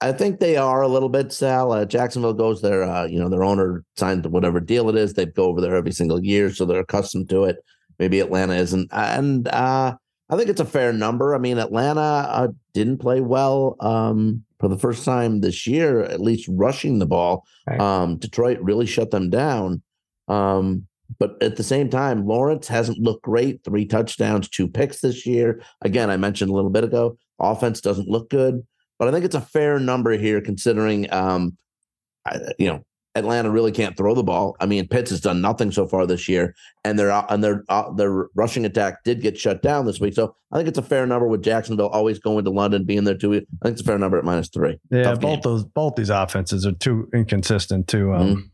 I 0.00 0.12
think 0.12 0.38
they 0.38 0.56
are 0.56 0.82
a 0.82 0.88
little 0.88 1.08
bit, 1.08 1.32
Sal. 1.32 1.72
Uh, 1.72 1.84
Jacksonville 1.84 2.34
goes 2.34 2.60
there. 2.60 2.82
Uh, 2.84 3.06
you 3.06 3.18
know, 3.18 3.28
their 3.28 3.44
owner 3.44 3.84
signed 3.96 4.26
whatever 4.26 4.60
deal 4.60 4.88
it 4.90 4.96
is. 4.96 5.14
They 5.14 5.24
go 5.24 5.44
over 5.44 5.60
there 5.60 5.74
every 5.74 5.92
single 5.92 6.22
year, 6.22 6.52
so 6.52 6.64
they're 6.64 6.80
accustomed 6.80 7.30
to 7.30 7.44
it. 7.44 7.56
Maybe 7.98 8.20
Atlanta 8.20 8.54
isn't, 8.54 8.88
and 8.92 9.46
uh, 9.48 9.96
I 10.30 10.36
think 10.36 10.48
it's 10.48 10.60
a 10.60 10.64
fair 10.64 10.92
number. 10.92 11.34
I 11.34 11.38
mean, 11.38 11.58
Atlanta 11.58 12.00
uh, 12.00 12.48
didn't 12.72 12.98
play 12.98 13.20
well 13.20 13.76
um, 13.80 14.42
for 14.58 14.68
the 14.68 14.78
first 14.78 15.04
time 15.04 15.40
this 15.40 15.66
year, 15.66 16.02
at 16.02 16.20
least 16.20 16.48
rushing 16.50 16.98
the 16.98 17.06
ball. 17.06 17.44
Right. 17.66 17.80
Um, 17.80 18.16
Detroit 18.16 18.58
really 18.60 18.86
shut 18.86 19.10
them 19.10 19.28
down. 19.28 19.82
Um, 20.28 20.86
but 21.18 21.40
at 21.42 21.56
the 21.56 21.62
same 21.62 21.90
time, 21.90 22.26
Lawrence 22.26 22.66
hasn't 22.68 22.98
looked 22.98 23.22
great. 23.22 23.62
Three 23.64 23.84
touchdowns, 23.84 24.48
two 24.48 24.66
picks 24.66 25.00
this 25.00 25.26
year. 25.26 25.62
Again, 25.82 26.08
I 26.08 26.16
mentioned 26.16 26.50
a 26.50 26.54
little 26.54 26.70
bit 26.70 26.84
ago, 26.84 27.18
offense 27.38 27.80
doesn't 27.80 28.08
look 28.08 28.30
good. 28.30 28.66
But 28.98 29.08
I 29.08 29.10
think 29.12 29.24
it's 29.24 29.34
a 29.34 29.40
fair 29.40 29.78
number 29.78 30.12
here, 30.12 30.40
considering, 30.40 31.12
um, 31.12 31.56
I, 32.24 32.38
you 32.58 32.68
know, 32.68 32.84
Atlanta 33.16 33.50
really 33.50 33.70
can't 33.70 33.96
throw 33.96 34.14
the 34.14 34.24
ball. 34.24 34.56
I 34.58 34.66
mean, 34.66 34.88
Pitts 34.88 35.10
has 35.10 35.20
done 35.20 35.40
nothing 35.40 35.70
so 35.70 35.86
far 35.86 36.06
this 36.06 36.28
year, 36.28 36.54
and 36.84 36.98
their 36.98 37.10
and 37.30 37.44
their 37.44 37.64
uh, 37.68 37.92
their 37.92 38.28
rushing 38.34 38.64
attack 38.64 39.04
did 39.04 39.20
get 39.20 39.38
shut 39.38 39.62
down 39.62 39.86
this 39.86 40.00
week. 40.00 40.14
So 40.14 40.34
I 40.50 40.56
think 40.56 40.68
it's 40.68 40.78
a 40.78 40.82
fair 40.82 41.06
number 41.06 41.28
with 41.28 41.42
Jacksonville 41.42 41.88
always 41.88 42.18
going 42.18 42.44
to 42.44 42.50
London, 42.50 42.84
being 42.84 43.04
there 43.04 43.16
too. 43.16 43.32
I 43.34 43.38
think 43.38 43.74
it's 43.74 43.82
a 43.82 43.84
fair 43.84 43.98
number 43.98 44.18
at 44.18 44.24
minus 44.24 44.48
three. 44.48 44.78
Yeah, 44.90 45.04
Tough 45.04 45.20
both 45.20 45.32
game. 45.34 45.40
those 45.44 45.64
both 45.64 45.94
these 45.94 46.10
offenses 46.10 46.66
are 46.66 46.72
too 46.72 47.08
inconsistent. 47.14 47.86
To 47.88 48.14
um, 48.14 48.50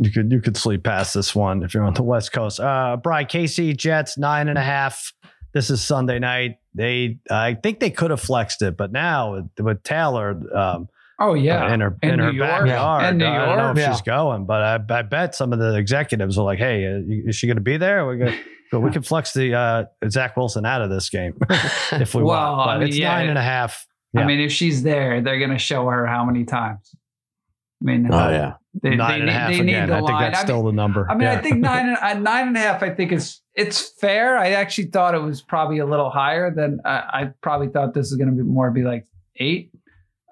you 0.00 0.10
could 0.12 0.30
you 0.30 0.40
could 0.40 0.56
sleep 0.56 0.84
past 0.84 1.14
this 1.14 1.34
one 1.34 1.64
if 1.64 1.74
you're 1.74 1.82
on 1.82 1.94
the 1.94 2.02
West 2.04 2.32
Coast. 2.32 2.60
Uh, 2.60 2.96
Brian 3.02 3.26
KC 3.26 3.76
Jets 3.76 4.16
nine 4.16 4.48
and 4.48 4.58
a 4.58 4.62
half. 4.62 5.12
This 5.52 5.68
is 5.68 5.82
Sunday 5.82 6.20
night. 6.20 6.58
They 6.74 7.18
I 7.28 7.54
think 7.54 7.80
they 7.80 7.90
could 7.90 8.12
have 8.12 8.20
flexed 8.20 8.62
it, 8.62 8.76
but 8.76 8.92
now 8.92 9.32
with, 9.32 9.48
with 9.58 9.82
Taylor. 9.82 10.40
Um, 10.56 10.88
Oh 11.22 11.34
yeah, 11.34 11.72
in 11.74 11.80
her 11.80 11.96
In 12.02 12.10
in, 12.14 12.18
her 12.18 12.32
New 12.32 12.38
York. 12.38 12.48
backyard. 12.64 13.04
In 13.12 13.18
New 13.18 13.26
I 13.26 13.46
don't 13.46 13.56
know 13.58 13.70
if 13.72 13.76
Yeah. 13.78 13.92
she's 13.92 14.00
going, 14.02 14.46
but 14.46 14.62
I, 14.90 14.98
I 14.98 15.02
bet 15.02 15.34
some 15.34 15.52
of 15.52 15.58
the 15.58 15.76
executives 15.76 16.38
are 16.38 16.44
like, 16.44 16.58
"Hey, 16.58 16.86
uh, 16.86 17.00
is 17.28 17.36
she 17.36 17.46
going 17.46 17.58
to 17.58 17.62
be 17.62 17.76
there? 17.76 18.06
We 18.06 18.16
got, 18.16 18.32
but 18.72 18.80
we 18.80 18.90
can 18.90 19.02
flex 19.02 19.32
the 19.34 19.54
uh, 19.54 19.84
Zach 20.08 20.36
Wilson 20.36 20.64
out 20.64 20.80
of 20.80 20.88
this 20.90 21.10
game 21.10 21.34
if 21.92 22.14
we 22.14 22.22
Well, 22.22 22.56
want." 22.56 22.66
But 22.66 22.70
I 22.70 22.78
mean, 22.78 22.88
it's 22.88 22.96
yeah. 22.96 23.08
nine 23.12 23.28
and 23.28 23.36
a 23.38 23.42
half. 23.42 23.86
I 24.16 24.24
mean, 24.24 24.40
if 24.40 24.50
she's 24.50 24.82
there, 24.82 25.20
they're 25.20 25.38
gonna 25.38 25.58
show 25.58 25.86
her 25.88 26.06
how 26.06 26.24
many 26.24 26.44
times. 26.44 26.94
I 27.82 27.84
mean, 27.84 28.08
Oh 28.12 28.28
yeah, 28.30 28.54
they, 28.82 28.96
nine 28.96 29.12
they 29.16 29.20
and 29.20 29.28
a 29.30 29.32
half 29.32 29.50
they 29.50 29.60
need 29.60 29.72
again. 29.74 29.88
the 29.88 29.94
I 29.94 29.98
think 29.98 30.10
line. 30.10 30.20
that's 30.32 30.36
I 30.38 30.40
mean, 30.40 30.46
still 30.46 30.62
the 30.64 30.72
number. 30.72 31.06
I 31.10 31.14
mean, 31.14 31.28
I 31.28 31.36
think 31.40 31.58
nine 31.58 31.86
and 31.88 31.96
uh, 31.98 32.14
nine 32.14 32.48
and 32.48 32.56
a 32.56 32.60
half. 32.60 32.82
I 32.82 32.90
think 32.90 33.12
it's 33.12 33.40
it's 33.54 33.92
fair. 34.00 34.36
I 34.38 34.50
actually 34.52 34.86
thought 34.88 35.14
it 35.14 35.22
was 35.22 35.42
probably 35.42 35.78
a 35.78 35.86
little 35.86 36.10
higher 36.10 36.50
than 36.54 36.80
I, 36.84 36.90
I 37.12 37.30
probably 37.42 37.68
thought 37.68 37.94
this 37.94 38.10
is 38.10 38.16
going 38.16 38.30
to 38.30 38.34
be 38.36 38.42
more 38.42 38.70
be 38.70 38.82
like 38.82 39.06
eight. 39.36 39.70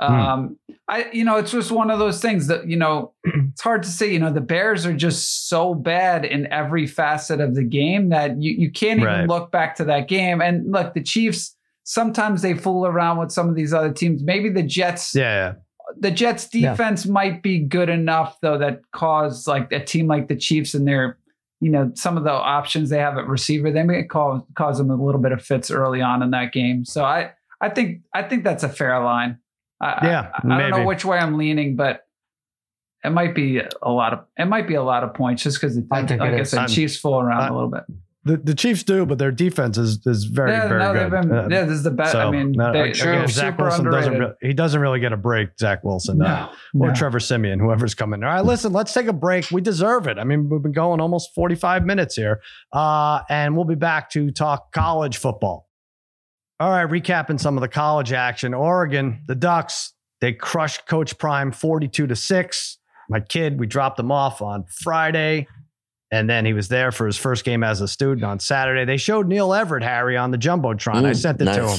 Hmm. 0.00 0.14
Um, 0.14 0.58
I 0.88 1.10
you 1.12 1.24
know 1.24 1.36
it's 1.36 1.50
just 1.50 1.70
one 1.70 1.90
of 1.90 1.98
those 1.98 2.20
things 2.20 2.46
that 2.46 2.68
you 2.68 2.76
know 2.76 3.12
it's 3.24 3.60
hard 3.60 3.82
to 3.82 3.88
say. 3.88 4.12
You 4.12 4.18
know 4.18 4.32
the 4.32 4.40
Bears 4.40 4.86
are 4.86 4.94
just 4.94 5.48
so 5.48 5.74
bad 5.74 6.24
in 6.24 6.46
every 6.52 6.86
facet 6.86 7.40
of 7.40 7.54
the 7.54 7.64
game 7.64 8.08
that 8.10 8.40
you 8.40 8.52
you 8.52 8.70
can't 8.70 9.00
even 9.00 9.26
look 9.26 9.50
back 9.50 9.74
to 9.76 9.84
that 9.84 10.08
game. 10.08 10.40
And 10.40 10.70
look, 10.72 10.94
the 10.94 11.02
Chiefs 11.02 11.54
sometimes 11.84 12.42
they 12.42 12.54
fool 12.54 12.86
around 12.86 13.18
with 13.18 13.32
some 13.32 13.48
of 13.48 13.54
these 13.54 13.72
other 13.74 13.92
teams. 13.92 14.22
Maybe 14.22 14.50
the 14.50 14.62
Jets 14.62 15.14
yeah, 15.14 15.54
the 15.98 16.10
Jets 16.10 16.48
Yeah. 16.52 16.70
defense 16.70 17.06
might 17.06 17.42
be 17.42 17.58
good 17.58 17.88
enough 17.88 18.38
though 18.40 18.58
that 18.58 18.80
caused 18.92 19.46
like 19.48 19.72
a 19.72 19.84
team 19.84 20.06
like 20.06 20.28
the 20.28 20.36
Chiefs 20.36 20.74
and 20.74 20.86
their, 20.86 21.18
you 21.60 21.70
know, 21.70 21.90
some 21.94 22.16
of 22.16 22.24
the 22.24 22.30
options 22.32 22.90
they 22.90 22.98
have 22.98 23.18
at 23.18 23.26
receiver, 23.26 23.70
they 23.72 23.82
may 23.82 24.04
cause 24.04 24.42
cause 24.54 24.78
them 24.78 24.90
a 24.90 24.94
little 24.96 25.20
bit 25.20 25.32
of 25.32 25.42
fits 25.42 25.70
early 25.70 26.00
on 26.00 26.22
in 26.22 26.30
that 26.30 26.52
game. 26.52 26.84
So 26.84 27.04
I 27.04 27.32
I 27.60 27.68
think 27.68 28.02
I 28.14 28.22
think 28.22 28.44
that's 28.44 28.62
a 28.62 28.68
fair 28.68 29.02
line. 29.02 29.38
I, 29.80 30.06
Yeah, 30.06 30.30
I, 30.34 30.54
I 30.56 30.60
don't 30.68 30.70
know 30.80 30.86
which 30.86 31.04
way 31.04 31.18
I'm 31.18 31.36
leaning, 31.38 31.76
but 31.76 32.06
it 33.04 33.10
might 33.10 33.34
be 33.34 33.60
a 33.82 33.90
lot 33.90 34.12
of 34.12 34.24
it 34.36 34.46
might 34.46 34.66
be 34.66 34.74
a 34.74 34.82
lot 34.82 35.04
of 35.04 35.14
points 35.14 35.42
just 35.42 35.60
because 35.60 35.78
I 35.90 36.04
think 36.04 36.20
like 36.20 36.32
it 36.32 36.40
I 36.40 36.42
said, 36.42 36.58
I'm- 36.60 36.68
Chiefs 36.68 36.96
fool 36.98 37.20
around 37.20 37.42
I- 37.42 37.48
a 37.48 37.52
little 37.54 37.70
bit. 37.70 37.84
The, 38.24 38.36
the 38.36 38.54
Chiefs 38.54 38.82
do, 38.82 39.06
but 39.06 39.16
their 39.16 39.30
defense 39.30 39.78
is 39.78 40.04
is 40.04 40.24
very 40.24 40.50
yeah, 40.50 40.68
very 40.68 40.80
no, 40.80 40.92
good. 40.92 41.10
been 41.10 41.32
Uh, 41.32 41.48
yeah, 41.50 41.62
this 41.64 41.76
is 41.76 41.82
the 41.82 41.90
best. 41.92 42.14
I 42.14 42.30
mean, 42.30 42.52
no, 42.52 42.72
they, 42.72 42.92
True. 42.92 43.12
again, 43.12 43.28
Zach 43.28 43.52
super 43.54 43.62
Wilson 43.68 43.84
doesn't 43.86 44.12
underrated. 44.14 44.36
re- 44.42 44.48
he 44.48 44.52
doesn't 44.52 44.80
really 44.82 45.00
get 45.00 45.14
a 45.14 45.16
break. 45.16 45.50
Zach 45.58 45.82
Wilson, 45.82 46.20
uh, 46.20 46.52
no, 46.74 46.88
or. 46.88 46.92
Trevor 46.92 47.20
Siemian, 47.20 47.58
whoever's 47.58 47.94
coming. 47.94 48.22
All 48.22 48.28
right, 48.28 48.44
listen, 48.44 48.72
let's 48.72 48.92
take 48.92 49.06
a 49.06 49.14
break. 49.14 49.50
We 49.50 49.62
deserve 49.62 50.08
it. 50.08 50.18
I 50.18 50.24
mean, 50.24 50.50
we've 50.50 50.60
been 50.60 50.72
going 50.72 51.00
almost 51.00 51.32
45 51.34 51.86
minutes 51.86 52.16
here. 52.16 52.42
Uh, 52.70 53.20
and 53.30 53.56
we'll 53.56 53.64
be 53.64 53.76
back 53.76 54.10
to 54.10 54.30
talk 54.30 54.72
college 54.72 55.16
football. 55.16 55.67
All 56.60 56.70
right, 56.70 56.88
recapping 56.88 57.38
some 57.40 57.56
of 57.56 57.60
the 57.60 57.68
college 57.68 58.12
action. 58.12 58.52
Oregon, 58.52 59.22
the 59.26 59.34
Ducks, 59.36 59.92
they 60.20 60.32
crushed 60.32 60.86
Coach 60.86 61.16
Prime 61.18 61.52
42 61.52 62.08
to 62.08 62.16
6. 62.16 62.78
My 63.08 63.20
kid, 63.20 63.58
we 63.60 63.66
dropped 63.66 63.98
him 64.00 64.10
off 64.10 64.42
on 64.42 64.64
Friday. 64.64 65.46
And 66.10 66.28
then 66.28 66.44
he 66.46 66.52
was 66.54 66.68
there 66.68 66.90
for 66.90 67.06
his 67.06 67.16
first 67.16 67.44
game 67.44 67.62
as 67.62 67.80
a 67.80 67.86
student 67.88 68.24
on 68.24 68.38
Saturday. 68.40 68.84
They 68.84 68.96
showed 68.96 69.28
Neil 69.28 69.52
Everett, 69.54 69.82
Harry, 69.84 70.16
on 70.16 70.30
the 70.30 70.38
Jumbotron. 70.38 71.04
I 71.04 71.10
Mm, 71.12 71.16
sent 71.16 71.40
it 71.42 71.44
to 71.44 71.50
him. 71.68 71.78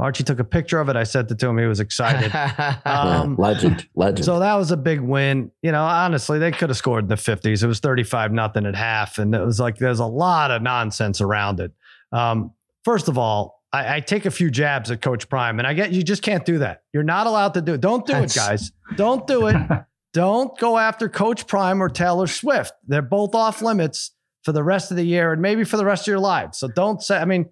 Archie 0.00 0.24
took 0.24 0.38
a 0.38 0.44
picture 0.44 0.78
of 0.80 0.88
it. 0.88 0.96
I 0.96 1.02
sent 1.04 1.30
it 1.30 1.38
to 1.40 1.48
him. 1.48 1.58
He 1.58 1.66
was 1.66 1.80
excited. 1.80 2.30
Yeah, 2.34 2.76
Um, 2.86 3.36
legend, 3.36 3.86
legend. 3.94 4.24
So 4.24 4.38
that 4.38 4.54
was 4.54 4.70
a 4.70 4.76
big 4.76 5.00
win. 5.00 5.50
You 5.62 5.72
know, 5.72 5.82
honestly, 5.84 6.38
they 6.38 6.50
could 6.52 6.70
have 6.70 6.76
scored 6.78 7.04
in 7.04 7.08
the 7.08 7.16
50s. 7.16 7.62
It 7.62 7.66
was 7.66 7.80
35 7.80 8.32
nothing 8.32 8.64
at 8.64 8.74
half. 8.74 9.18
And 9.18 9.34
it 9.34 9.44
was 9.44 9.60
like 9.60 9.76
there's 9.76 9.98
a 10.00 10.06
lot 10.06 10.50
of 10.50 10.62
nonsense 10.62 11.20
around 11.20 11.60
it. 11.60 11.72
Um, 12.12 12.52
first 12.84 13.08
of 13.08 13.18
all, 13.18 13.57
I, 13.72 13.96
I 13.96 14.00
take 14.00 14.24
a 14.26 14.30
few 14.30 14.50
jabs 14.50 14.90
at 14.90 15.02
Coach 15.02 15.28
Prime, 15.28 15.58
and 15.58 15.66
I 15.66 15.74
get 15.74 15.92
you 15.92 16.02
just 16.02 16.22
can't 16.22 16.44
do 16.44 16.58
that. 16.58 16.82
You're 16.92 17.02
not 17.02 17.26
allowed 17.26 17.54
to 17.54 17.60
do 17.60 17.74
it. 17.74 17.80
Don't 17.80 18.06
do 18.06 18.12
That's- 18.14 18.34
it, 18.34 18.38
guys. 18.38 18.72
Don't 18.96 19.26
do 19.26 19.46
it. 19.46 19.56
Don't 20.14 20.58
go 20.58 20.78
after 20.78 21.08
Coach 21.08 21.46
Prime 21.46 21.82
or 21.82 21.88
Taylor 21.88 22.26
Swift. 22.26 22.72
They're 22.86 23.02
both 23.02 23.34
off 23.34 23.60
limits 23.60 24.12
for 24.42 24.52
the 24.52 24.62
rest 24.64 24.90
of 24.90 24.96
the 24.96 25.04
year 25.04 25.32
and 25.32 25.42
maybe 25.42 25.64
for 25.64 25.76
the 25.76 25.84
rest 25.84 26.04
of 26.04 26.06
your 26.06 26.18
lives. 26.18 26.58
So 26.58 26.68
don't 26.68 27.02
say, 27.02 27.18
I 27.18 27.26
mean, 27.26 27.50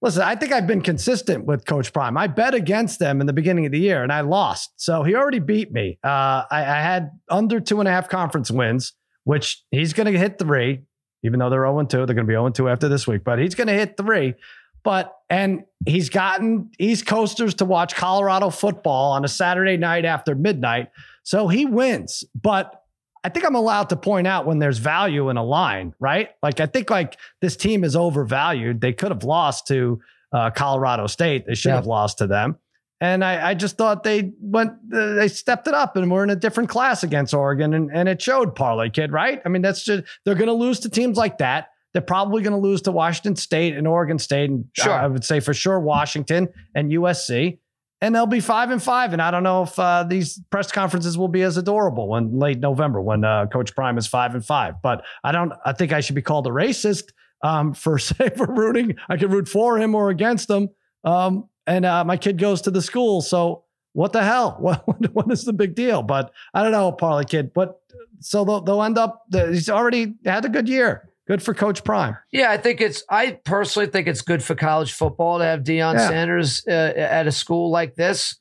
listen, 0.00 0.22
I 0.22 0.36
think 0.36 0.52
I've 0.52 0.68
been 0.68 0.82
consistent 0.82 1.46
with 1.46 1.66
Coach 1.66 1.92
Prime. 1.92 2.16
I 2.16 2.28
bet 2.28 2.54
against 2.54 3.00
them 3.00 3.20
in 3.20 3.26
the 3.26 3.32
beginning 3.32 3.66
of 3.66 3.72
the 3.72 3.80
year 3.80 4.04
and 4.04 4.12
I 4.12 4.20
lost. 4.20 4.70
So 4.76 5.02
he 5.02 5.16
already 5.16 5.40
beat 5.40 5.72
me. 5.72 5.98
Uh, 6.04 6.44
I, 6.50 6.60
I 6.60 6.80
had 6.80 7.10
under 7.28 7.58
two 7.58 7.80
and 7.80 7.88
a 7.88 7.90
half 7.90 8.08
conference 8.08 8.50
wins, 8.50 8.92
which 9.24 9.64
he's 9.72 9.92
going 9.92 10.10
to 10.10 10.18
hit 10.18 10.38
three, 10.38 10.82
even 11.24 11.40
though 11.40 11.50
they're 11.50 11.66
0 11.66 11.82
2. 11.84 11.96
They're 11.96 12.06
going 12.06 12.18
to 12.18 12.24
be 12.24 12.34
0 12.34 12.50
2 12.50 12.68
after 12.68 12.88
this 12.88 13.08
week, 13.08 13.24
but 13.24 13.40
he's 13.40 13.56
going 13.56 13.66
to 13.66 13.74
hit 13.74 13.96
three. 13.96 14.34
But, 14.82 15.14
and 15.28 15.64
he's 15.86 16.08
gotten 16.10 16.70
East 16.78 17.06
Coasters 17.06 17.54
to 17.56 17.64
watch 17.64 17.94
Colorado 17.94 18.50
football 18.50 19.12
on 19.12 19.24
a 19.24 19.28
Saturday 19.28 19.76
night 19.76 20.04
after 20.04 20.34
midnight. 20.34 20.90
So 21.22 21.48
he 21.48 21.66
wins. 21.66 22.24
But 22.40 22.82
I 23.22 23.28
think 23.28 23.44
I'm 23.44 23.54
allowed 23.54 23.90
to 23.90 23.96
point 23.96 24.26
out 24.26 24.46
when 24.46 24.58
there's 24.58 24.78
value 24.78 25.28
in 25.28 25.36
a 25.36 25.44
line, 25.44 25.92
right? 26.00 26.30
Like 26.42 26.60
I 26.60 26.66
think 26.66 26.88
like 26.88 27.18
this 27.42 27.56
team 27.56 27.84
is 27.84 27.94
overvalued. 27.94 28.80
They 28.80 28.92
could 28.94 29.10
have 29.10 29.24
lost 29.24 29.66
to 29.68 30.00
uh, 30.32 30.50
Colorado 30.50 31.06
State. 31.06 31.46
They 31.46 31.54
should 31.54 31.68
Yeah. 31.70 31.74
have 31.76 31.86
lost 31.86 32.18
to 32.18 32.26
them. 32.26 32.56
And 33.02 33.24
I, 33.24 33.50
I 33.50 33.54
just 33.54 33.78
thought 33.78 34.02
they 34.02 34.32
went, 34.40 34.72
uh, 34.94 35.14
they 35.14 35.28
stepped 35.28 35.66
it 35.66 35.72
up 35.74 35.96
and 35.96 36.10
we're 36.10 36.22
in 36.22 36.28
a 36.30 36.36
different 36.36 36.68
class 36.68 37.02
against 37.02 37.32
Oregon. 37.32 37.72
And, 37.72 37.90
and 37.92 38.08
it 38.10 38.20
showed 38.20 38.54
Parlay 38.54 38.90
Kid, 38.90 39.10
right? 39.10 39.40
I 39.44 39.48
mean, 39.48 39.62
that's 39.62 39.84
just, 39.84 40.04
they're 40.24 40.34
going 40.34 40.48
to 40.48 40.52
lose 40.54 40.80
to 40.80 40.90
teams 40.90 41.16
like 41.16 41.38
that. 41.38 41.68
They're 41.92 42.02
probably 42.02 42.42
going 42.42 42.52
to 42.52 42.58
lose 42.58 42.82
to 42.82 42.92
Washington 42.92 43.36
State 43.36 43.76
and 43.76 43.86
Oregon 43.86 44.18
State. 44.18 44.50
And 44.50 44.64
Sure. 44.74 44.92
I 44.92 45.06
would 45.06 45.24
say 45.24 45.40
for 45.40 45.54
sure 45.54 45.80
Washington 45.80 46.48
and 46.74 46.90
USC. 46.92 47.58
And 48.02 48.14
they'll 48.14 48.26
be 48.26 48.40
five 48.40 48.70
and 48.70 48.82
five. 48.82 49.12
And 49.12 49.20
I 49.20 49.30
don't 49.30 49.42
know 49.42 49.64
if 49.64 49.78
uh, 49.78 50.04
these 50.04 50.40
press 50.50 50.72
conferences 50.72 51.18
will 51.18 51.28
be 51.28 51.42
as 51.42 51.56
adorable 51.58 52.08
when 52.08 52.38
late 52.38 52.58
November 52.58 53.00
when 53.00 53.24
uh, 53.24 53.46
Coach 53.46 53.74
Prime 53.74 53.98
is 53.98 54.06
five 54.06 54.34
and 54.34 54.44
five. 54.44 54.76
But 54.82 55.04
I 55.22 55.32
don't. 55.32 55.52
I 55.66 55.72
think 55.74 55.92
I 55.92 56.00
should 56.00 56.14
be 56.14 56.22
called 56.22 56.46
a 56.46 56.50
racist 56.50 57.10
um, 57.42 57.74
for 57.74 57.98
say 57.98 58.30
for 58.30 58.46
rooting. 58.46 58.96
I 59.08 59.16
can 59.18 59.30
root 59.30 59.48
for 59.48 59.78
him 59.78 59.94
or 59.94 60.08
against 60.08 60.48
him. 60.48 60.70
Um, 61.04 61.48
and 61.66 61.84
uh, 61.84 62.04
my 62.04 62.16
kid 62.16 62.38
goes 62.38 62.62
to 62.62 62.70
the 62.70 62.80
school, 62.80 63.20
so 63.20 63.64
what 63.92 64.12
the 64.12 64.22
hell? 64.22 64.56
What 64.60 65.12
what 65.12 65.30
is 65.30 65.44
the 65.44 65.52
big 65.52 65.74
deal? 65.74 66.02
But 66.02 66.32
I 66.54 66.62
don't 66.62 66.72
know, 66.72 66.92
Parlay 66.92 67.24
Kid. 67.24 67.52
But 67.52 67.80
so 68.20 68.44
they'll, 68.44 68.60
they'll 68.62 68.82
end 68.82 68.96
up. 68.96 69.24
He's 69.30 69.68
already 69.68 70.14
had 70.24 70.44
a 70.44 70.48
good 70.48 70.68
year. 70.68 71.09
Good 71.30 71.44
for 71.44 71.54
Coach 71.54 71.84
Prime. 71.84 72.16
Yeah, 72.32 72.50
I 72.50 72.56
think 72.56 72.80
it's. 72.80 73.04
I 73.08 73.38
personally 73.44 73.86
think 73.86 74.08
it's 74.08 74.20
good 74.20 74.42
for 74.42 74.56
college 74.56 74.92
football 74.94 75.38
to 75.38 75.44
have 75.44 75.60
Deion 75.60 75.94
Yeah. 75.94 76.08
Sanders 76.08 76.64
uh, 76.66 76.72
at 76.72 77.28
a 77.28 77.30
school 77.30 77.70
like 77.70 77.94
this. 77.94 78.34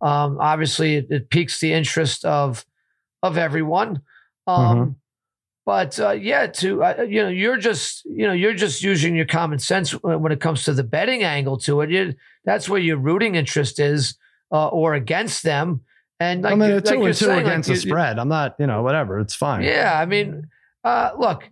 Um, 0.00 0.38
obviously, 0.38 0.94
it, 0.94 1.06
it 1.10 1.28
piques 1.28 1.58
the 1.58 1.72
interest 1.72 2.24
of 2.24 2.64
of 3.20 3.36
everyone. 3.36 4.00
Um, 4.46 4.78
Mhm. 4.78 4.94
But 5.64 5.98
uh, 5.98 6.10
yeah, 6.12 6.46
to 6.46 6.84
uh, 6.84 7.02
you 7.02 7.24
know, 7.24 7.28
you're 7.30 7.56
just 7.56 8.04
you 8.04 8.28
know 8.28 8.32
you're 8.32 8.54
just 8.54 8.80
using 8.80 9.16
your 9.16 9.26
common 9.26 9.58
sense 9.58 9.90
when 9.90 10.30
it 10.30 10.40
comes 10.40 10.62
to 10.66 10.72
the 10.72 10.84
betting 10.84 11.24
angle 11.24 11.58
to 11.66 11.80
it. 11.80 11.90
You, 11.90 12.14
that's 12.44 12.68
where 12.68 12.78
your 12.78 12.98
rooting 12.98 13.34
interest 13.34 13.80
is, 13.80 14.14
uh, 14.52 14.68
or 14.68 14.94
against 14.94 15.42
them. 15.42 15.80
And 16.20 16.42
like, 16.42 16.52
I 16.52 16.54
mean, 16.54 16.70
you- 16.70 16.80
two 16.80 16.90
like 16.90 16.96
and 17.06 17.06
two 17.08 17.12
saying, 17.14 17.36
like 17.38 17.46
against 17.46 17.68
you- 17.70 17.74
the 17.74 17.80
spread. 17.80 18.20
I'm 18.20 18.28
not, 18.28 18.54
you 18.60 18.68
know, 18.68 18.84
whatever. 18.84 19.18
It's 19.18 19.34
fine. 19.34 19.64
yeah, 19.64 19.98
I 20.00 20.06
mean, 20.06 20.46
uh, 20.84 21.10
look, 21.18 21.48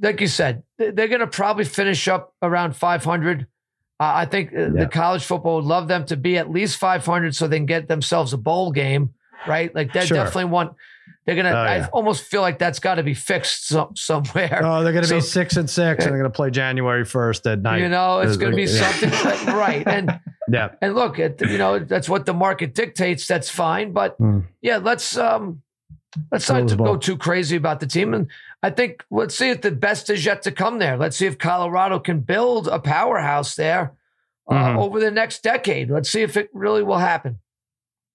like 0.00 0.20
you 0.20 0.26
said, 0.28 0.62
they- 0.78 0.90
they're 0.90 1.08
going 1.08 1.20
to 1.20 1.26
probably 1.26 1.64
finish 1.64 2.06
up 2.08 2.34
around 2.42 2.76
500. 2.76 3.46
Uh, 4.00 4.12
I 4.14 4.24
think 4.26 4.52
uh, 4.54 4.60
Yeah. 4.60 4.68
the 4.70 4.86
college 4.86 5.24
football 5.24 5.56
would 5.56 5.64
love 5.64 5.88
them 5.88 6.04
to 6.06 6.16
be 6.16 6.38
at 6.38 6.50
least 6.50 6.76
500 6.78 7.34
so 7.34 7.48
they 7.48 7.56
can 7.58 7.66
get 7.66 7.88
themselves 7.88 8.32
a 8.32 8.38
bowl 8.38 8.70
game, 8.72 9.10
right? 9.46 9.74
Like 9.74 9.92
they 9.92 10.06
Sure. 10.06 10.16
definitely 10.18 10.46
want. 10.46 10.72
They're 11.26 11.36
gonna. 11.36 11.50
Oh, 11.50 11.56
I 11.56 11.86
almost 11.88 12.24
feel 12.24 12.40
like 12.40 12.58
that's 12.58 12.78
got 12.78 12.94
to 12.94 13.02
be 13.02 13.12
fixed 13.12 13.68
some, 13.68 13.94
somewhere. 13.96 14.60
Oh, 14.64 14.82
they're 14.82 14.92
going 14.94 15.04
to 15.04 15.14
be 15.14 15.20
six 15.20 15.56
and 15.56 15.68
six, 15.68 16.04
and 16.04 16.12
they're 16.12 16.20
going 16.20 16.30
to 16.32 16.34
play 16.34 16.50
January 16.50 17.04
first 17.04 17.46
at 17.46 17.60
night. 17.60 17.80
you 17.82 17.88
know, 17.90 18.20
it's 18.20 18.36
going 18.38 18.52
to 18.52 18.56
be 18.56 18.62
yeah. 18.64 18.90
something 18.90 19.10
like, 19.24 19.46
right. 19.48 19.86
And 19.86 20.18
yeah. 20.50 20.70
and 20.80 20.94
look, 20.94 21.18
at 21.18 21.40
you 21.42 21.58
know, 21.58 21.80
that's 21.80 22.08
what 22.08 22.24
the 22.24 22.32
market 22.32 22.74
dictates. 22.74 23.26
That's 23.26 23.50
fine, 23.50 23.92
but 23.92 24.16
Hmm. 24.16 24.40
yeah, 24.62 24.78
let's 24.78 25.18
um, 25.18 25.60
let's 26.32 26.48
not 26.48 26.68
to 26.68 26.76
go 26.76 26.96
too 26.96 27.16
crazy 27.16 27.56
about 27.56 27.80
the 27.80 27.86
team. 27.86 28.14
And 28.14 28.28
I 28.62 28.70
think 28.70 29.04
let's 29.10 29.34
see 29.36 29.50
if 29.50 29.60
the 29.62 29.70
best 29.70 30.10
is 30.10 30.24
yet 30.24 30.42
to 30.42 30.52
come 30.52 30.78
there. 30.78 30.96
Let's 30.96 31.16
see 31.16 31.26
if 31.26 31.38
Colorado 31.38 31.98
can 31.98 32.20
build 32.20 32.68
a 32.68 32.78
powerhouse 32.78 33.54
there 33.56 33.92
uh, 34.50 34.54
Mhm. 34.54 34.78
over 34.78 34.98
the 35.00 35.10
next 35.10 35.42
decade. 35.42 35.90
Let's 35.90 36.10
see 36.10 36.22
if 36.22 36.36
it 36.36 36.48
really 36.52 36.82
will 36.82 36.98
happen. 36.98 37.38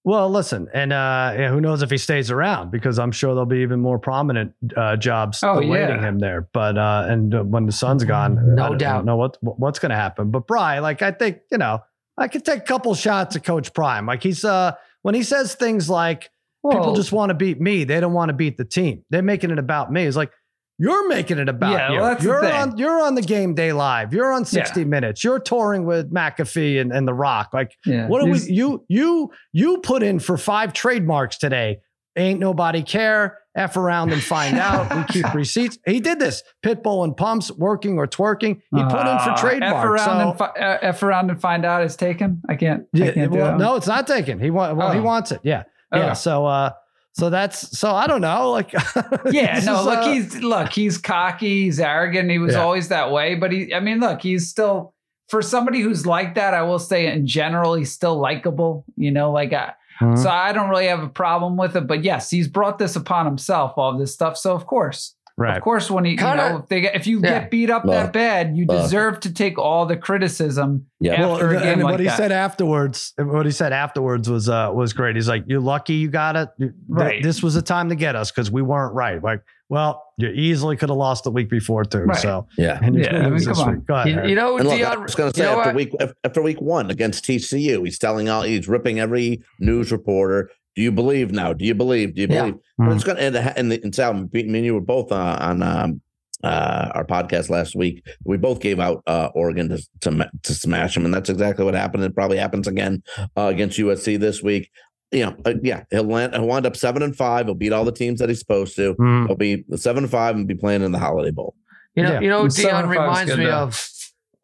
Well, 0.06 0.28
listen, 0.28 0.68
and 0.74 0.92
uh, 0.92 1.32
yeah, 1.34 1.48
who 1.48 1.62
knows 1.62 1.80
if 1.80 1.90
he 1.90 1.96
stays 1.96 2.30
around 2.30 2.70
because 2.70 2.98
I'm 2.98 3.10
sure 3.10 3.30
there'll 3.32 3.46
be 3.46 3.60
even 3.60 3.80
more 3.80 3.98
prominent 3.98 4.52
uh, 4.76 4.96
jobs 4.96 5.42
Oh, 5.42 5.54
awaiting 5.60 5.96
yeah. 5.96 6.00
him 6.08 6.18
there. 6.18 6.46
But 6.52 6.76
uh, 6.76 7.06
and 7.08 7.34
uh, 7.34 7.42
when 7.42 7.64
the 7.64 7.72
sun's 7.72 8.04
gone, 8.04 8.54
No 8.54 8.64
I 8.64 8.68
don't 8.70 8.78
doubt. 8.78 9.04
know 9.06 9.16
what 9.16 9.38
what's 9.40 9.78
going 9.78 9.90
to 9.90 9.96
happen. 9.96 10.30
But 10.30 10.46
Bry, 10.46 10.80
like 10.80 11.00
I 11.00 11.10
think 11.10 11.38
you 11.50 11.56
know, 11.56 11.82
I 12.18 12.28
could 12.28 12.44
take 12.44 12.58
a 12.58 12.64
couple 12.66 12.94
shots 12.94 13.34
at 13.34 13.44
Coach 13.44 13.72
Prime. 13.72 14.04
Like 14.04 14.22
he's 14.22 14.44
uh 14.44 14.72
when 15.00 15.14
he 15.14 15.22
says 15.22 15.54
things 15.54 15.88
like 15.88 16.28
people 16.70 16.94
just 16.94 17.12
want 17.12 17.30
to 17.30 17.34
beat 17.34 17.60
me, 17.60 17.84
they 17.84 18.00
don't 18.00 18.12
want 18.12 18.28
to 18.30 18.32
beat 18.34 18.56
the 18.56 18.64
team. 18.64 19.04
They're 19.10 19.22
making 19.22 19.50
it 19.50 19.58
about 19.58 19.92
me. 19.92 20.04
It's 20.04 20.16
like 20.16 20.32
you're 20.78 21.06
making 21.08 21.38
it 21.38 21.48
about 21.48 21.72
Yeah, 21.72 21.92
you. 21.92 22.00
well, 22.00 22.16
you're 22.20 22.52
on 22.52 22.76
you're 22.78 23.00
on 23.00 23.14
the 23.14 23.22
game 23.22 23.54
day 23.54 23.72
live. 23.72 24.12
You're 24.12 24.32
on 24.32 24.44
60 24.44 24.84
minutes. 24.84 25.22
You're 25.22 25.38
touring 25.38 25.86
with 25.86 26.12
McAfee 26.12 26.80
and, 26.80 26.92
and 26.92 27.06
The 27.06 27.14
Rock. 27.14 27.50
Like 27.52 27.76
yeah. 27.86 28.08
what 28.08 28.24
do 28.24 28.30
we 28.30 28.40
you 28.52 28.84
you 28.88 29.30
you 29.52 29.78
put 29.78 30.02
in 30.02 30.18
for 30.18 30.36
five 30.36 30.72
trademarks 30.72 31.38
today? 31.38 31.78
Ain't 32.16 32.40
nobody 32.40 32.82
care. 32.82 33.38
F 33.56 33.76
around 33.76 34.12
and 34.12 34.20
find 34.22 34.58
out. 34.58 34.92
We 34.96 35.04
keep 35.22 35.32
receipts. 35.32 35.78
He 35.86 36.00
did 36.00 36.18
this. 36.18 36.42
Pitbull 36.64 37.04
and 37.04 37.16
pumps, 37.16 37.52
working 37.52 37.98
or 37.98 38.08
twerking. 38.08 38.60
He 38.74 38.82
put 38.82 39.06
in 39.06 39.18
for 39.20 39.30
Uh, 39.30 39.36
trademarks. 39.36 39.76
F 39.76 40.08
around, 40.08 40.20
so- 40.20 40.28
and 40.30 40.38
fi- 40.38 40.60
uh, 40.60 40.78
F 40.82 41.02
around 41.04 41.30
and 41.30 41.40
find 41.40 41.64
out 41.64 41.84
is 41.84 41.94
taken. 41.94 42.42
I 42.48 42.56
can't. 42.56 42.82
I 42.94 42.98
yeah, 42.98 43.12
can't 43.12 43.32
do 43.32 43.38
well, 43.38 43.56
no, 43.58 43.76
it's 43.76 43.86
not 43.86 44.08
taken. 44.08 44.40
He 44.40 44.50
want 44.50 44.76
well, 44.76 44.90
he 44.90 44.98
Oh. 44.98 45.02
wants 45.02 45.30
it. 45.30 45.38
Yeah. 45.44 45.62
Yeah. 45.98 46.12
So 46.14 46.46
uh 46.46 46.70
so 47.12 47.30
that's 47.30 47.76
so 47.78 47.92
I 47.92 48.06
don't 48.06 48.20
know. 48.20 48.50
Like 48.50 48.72
Yeah, 49.30 49.60
no, 49.64 49.80
is, 49.80 49.86
look, 49.86 49.98
uh, 49.98 50.12
he's 50.12 50.36
look, 50.36 50.72
he's 50.72 50.98
cocky, 50.98 51.64
he's 51.64 51.78
arrogant. 51.80 52.30
He 52.30 52.38
was 52.38 52.54
Yeah. 52.54 52.62
always 52.62 52.88
that 52.88 53.10
way, 53.12 53.34
but 53.36 53.52
he, 53.52 53.72
I 53.74 53.80
mean, 53.80 54.00
look, 54.00 54.20
he's 54.22 54.48
still 54.48 54.94
for 55.28 55.40
somebody 55.40 55.80
who's 55.80 56.06
like 56.06 56.34
that. 56.34 56.54
I 56.54 56.62
will 56.62 56.78
say, 56.78 57.06
in 57.06 57.26
general, 57.26 57.74
he's 57.74 57.92
still 57.92 58.16
likable. 58.18 58.84
You 58.96 59.10
know, 59.12 59.30
like 59.32 59.52
I, 59.52 59.72
Mhm. 60.00 60.06
Mm-hmm. 60.08 60.22
so 60.22 60.28
I 60.28 60.52
don't 60.52 60.68
really 60.70 60.88
have 60.88 61.04
a 61.04 61.08
problem 61.08 61.56
with 61.56 61.76
it. 61.76 61.86
But 61.86 62.02
yes, 62.02 62.28
he's 62.30 62.48
brought 62.48 62.78
this 62.78 62.96
upon 62.96 63.26
himself, 63.26 63.74
all 63.76 63.96
this 63.96 64.12
stuff. 64.12 64.36
So 64.36 64.52
of 64.52 64.66
course, 64.66 65.14
Right. 65.36 65.56
Of 65.56 65.64
course, 65.64 65.90
when 65.90 66.04
you, 66.04 66.16
Kinda- 66.16 66.30
you 66.44 66.48
know, 66.50 66.56
if, 66.58 66.68
they 66.68 66.92
if 66.94 67.06
you 67.08 67.20
Yeah. 67.20 67.40
get 67.40 67.50
beat 67.50 67.68
up 67.68 67.84
Look, 67.84 67.94
that 67.94 68.12
bad, 68.12 68.56
you 68.56 68.66
look. 68.66 68.82
deserve 68.82 69.18
to 69.20 69.32
take 69.32 69.58
all 69.58 69.84
the 69.84 69.96
criticism 69.96 70.86
Yeah. 71.00 71.14
after 71.14 71.50
a 71.50 71.60
game 71.60 71.72
and 71.72 71.82
like 71.82 71.90
what 71.92 72.00
he 72.00 72.06
that. 72.06 72.16
said 72.16 72.30
afterwards, 72.30 73.12
what 73.18 73.44
he 73.44 73.50
said 73.50 73.72
afterwards 73.72 74.30
was 74.30 74.48
uh 74.48 74.70
was 74.72 74.92
great. 74.92 75.16
He's 75.16 75.28
like, 75.28 75.42
"You're 75.48 75.60
lucky 75.60 75.94
you 75.94 76.08
got 76.08 76.36
it. 76.36 76.50
You- 76.58 76.68
th- 76.68 76.74
Right. 76.88 77.22
This 77.22 77.42
was 77.42 77.54
the 77.54 77.62
time 77.62 77.88
to 77.88 77.96
get 77.96 78.14
us 78.14 78.30
because 78.30 78.50
we 78.52 78.62
weren't 78.62 78.94
right. 78.94 79.20
Like, 79.22 79.40
well, 79.68 80.04
you 80.18 80.28
easily 80.28 80.76
could 80.76 80.88
have 80.90 80.98
lost 80.98 81.24
the 81.24 81.32
week 81.32 81.50
before 81.50 81.84
too. 81.84 82.00
Right. 82.04 82.16
So, 82.16 82.46
Yeah. 82.56 82.78
and 82.80 82.94
you're 82.94 83.04
Yeah, 83.04 83.26
I 83.26 83.30
mean, 83.30 83.44
come 83.44 83.58
on. 83.58 83.74
week. 83.74 83.86
Go 83.86 83.94
ahead, 83.94 84.24
You, 84.24 84.30
you 84.30 84.34
know, 84.36 84.56
And 84.58 84.68
look, 84.68 84.80
I 84.80 84.96
was 84.96 85.16
going 85.16 85.32
to 85.32 85.36
say 85.36 85.46
after 85.46 85.58
what? 85.70 85.74
week 85.74 85.92
after 86.22 86.42
week 86.42 86.60
one 86.60 86.90
against 86.92 87.24
TCU, 87.24 87.82
he's 87.84 87.98
telling 87.98 88.28
all 88.28 88.42
he's 88.42 88.68
ripping 88.68 89.00
every 89.00 89.42
news 89.58 89.90
reporter. 89.90 90.50
Do 90.76 90.82
you 90.82 90.90
believe 90.92 91.30
now? 91.32 91.52
Do 91.52 91.64
you 91.64 91.74
believe? 91.74 92.14
Do 92.14 92.22
you 92.22 92.28
Yeah. 92.30 92.40
believe? 92.42 92.54
But 92.78 92.84
Mhm. 92.88 92.94
it's 92.94 93.04
going 93.04 93.16
to 93.18 93.24
and, 93.58 93.72
and, 93.72 93.72
and 93.84 93.94
Sal, 93.94 94.14
me 94.14 94.28
and 94.42 94.64
you 94.64 94.74
were 94.74 94.80
both 94.80 95.12
uh, 95.12 95.38
on 95.40 95.62
um, 95.62 96.00
uh, 96.42 96.90
our 96.94 97.04
podcast 97.04 97.48
last 97.48 97.74
week. 97.76 98.04
We 98.24 98.36
both 98.36 98.60
gave 98.60 98.80
out 98.80 99.02
uh, 99.06 99.28
Oregon 99.34 99.68
to, 99.70 99.78
to 100.00 100.30
to 100.42 100.54
smash 100.54 100.94
them, 100.94 101.04
and 101.04 101.14
that's 101.14 101.30
exactly 101.30 101.64
what 101.64 101.74
happened. 101.74 102.02
It 102.04 102.14
probably 102.14 102.38
happens 102.38 102.66
again 102.66 103.02
uh, 103.36 103.46
against 103.46 103.78
USC 103.78 104.18
this 104.18 104.42
week. 104.42 104.70
You 105.12 105.26
know, 105.26 105.36
uh, 105.46 105.54
yeah, 105.62 105.84
he'll 105.90 106.02
land. 106.04 106.34
He'll 106.34 106.46
wind 106.46 106.66
up 106.66 106.76
seven 106.76 107.02
and 107.02 107.16
five. 107.16 107.46
He'll 107.46 107.54
beat 107.54 107.72
all 107.72 107.84
the 107.84 107.92
teams 107.92 108.18
that 108.18 108.28
he's 108.28 108.40
supposed 108.40 108.74
to. 108.76 108.94
Mhm. 108.96 109.26
He'll 109.28 109.36
be 109.36 109.64
seven 109.76 110.04
and 110.04 110.10
five 110.10 110.34
and 110.34 110.46
be 110.48 110.54
playing 110.56 110.82
in 110.82 110.90
the 110.92 110.98
Holiday 110.98 111.30
Bowl. 111.30 111.54
You 111.94 112.02
know, 112.02 112.12
Yeah. 112.14 112.20
you 112.20 112.28
know, 112.28 112.42
what 112.42 112.50
Deion 112.50 112.88
reminds 112.88 113.36
me 113.36 113.44
though. 113.44 113.52
of 113.52 113.88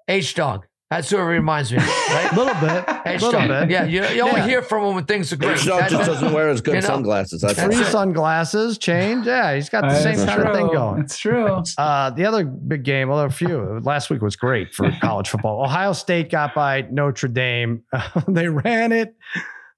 H 0.07 0.35
Dog. 0.37 0.67
That's 0.91 1.09
who 1.09 1.19
it 1.19 1.23
reminds 1.23 1.71
me 1.71 1.79
of, 1.79 1.85
right? 1.85 2.29
A 2.33 2.37
little 2.37 2.55
bit, 2.61 2.85
a 2.89 3.03
H 3.07 3.23
little 3.23 3.41
bit. 3.47 3.71
Yeah, 3.71 3.85
you, 3.85 4.05
you 4.07 4.23
only 4.23 4.41
Yeah. 4.41 4.47
hear 4.49 4.61
from 4.63 4.85
him 4.89 4.95
when 4.97 5.05
things 5.05 5.33
are 5.33 5.37
great. 5.37 5.59
H. 5.59 5.65
That- 5.67 5.89
just 5.89 6.05
doesn't 6.11 6.33
wear 6.33 6.49
his 6.49 6.61
good 6.61 6.75
you 6.75 6.81
know, 6.81 6.87
sunglasses. 6.89 7.43
That's 7.43 7.55
that's 7.55 7.75
Free 7.77 7.85
it. 7.85 7.91
sunglasses, 7.93 8.77
change. 8.77 9.25
Yeah, 9.25 9.55
he's 9.55 9.69
got 9.69 9.83
the 9.83 9.95
same 10.01 10.17
That's 10.17 10.29
kind 10.35 10.49
of 10.49 10.53
thing 10.55 10.67
true. 10.67 10.75
going. 10.77 11.01
It's 11.03 11.17
true. 11.17 11.63
Uh, 11.79 12.11
the 12.11 12.25
other 12.27 12.45
big 12.45 12.83
game, 12.83 13.09
well, 13.09 13.19
there 13.19 13.27
are 13.27 13.29
a 13.29 13.33
few. 13.33 13.79
Last 13.85 14.11
week 14.11 14.21
was 14.21 14.35
great 14.35 14.75
for 14.75 14.91
college 15.01 15.29
football. 15.29 15.63
Ohio 15.63 15.93
State 15.93 16.29
got 16.29 16.55
by 16.57 16.81
Notre 16.91 17.29
Dame. 17.29 17.85
they 18.29 18.49
ran 18.49 18.91
it. 18.91 19.15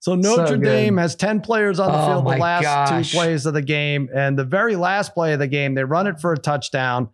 So 0.00 0.14
Notre 0.14 0.56
good. 0.56 0.64
Dame 0.64 0.96
has 0.96 1.14
10 1.14 1.42
players 1.42 1.78
on 1.78 1.92
the 1.92 1.98
Oh 1.98 2.06
field 2.06 2.24
the 2.24 2.38
last 2.40 2.62
gosh. 2.62 3.12
two 3.12 3.16
plays 3.18 3.44
of 3.44 3.52
the 3.52 3.60
game. 3.62 4.08
And 4.14 4.38
the 4.38 4.44
very 4.44 4.76
last 4.76 5.12
play 5.12 5.34
of 5.34 5.38
the 5.40 5.46
game, 5.46 5.74
they 5.74 5.84
run 5.84 6.06
it 6.06 6.20
for 6.20 6.32
a 6.32 6.38
touchdown 6.38 7.10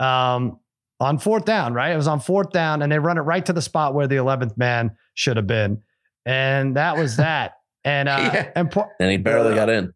um, 0.00 0.58
on 1.02 1.18
fourth 1.18 1.44
down, 1.44 1.74
right? 1.74 1.92
It 1.92 1.96
was 1.96 2.08
on 2.08 2.20
fourth 2.20 2.50
down, 2.52 2.82
and 2.82 2.90
they 2.92 2.98
run 2.98 3.18
it 3.18 3.22
right 3.22 3.44
to 3.46 3.52
the 3.52 3.62
spot 3.62 3.94
where 3.94 4.06
the 4.06 4.16
11th 4.16 4.56
man 4.56 4.92
should 5.14 5.36
have 5.36 5.46
been. 5.46 5.82
And 6.24 6.76
that 6.76 6.96
was 6.96 7.16
that. 7.26 7.52
And 7.84 8.08
uh, 8.08 8.30
Yeah. 8.32 8.50
and 8.54 8.70
po- 8.70 8.88
and 9.00 9.10
he 9.10 9.16
barely 9.16 9.54
got 9.54 9.68
in. 9.68 9.86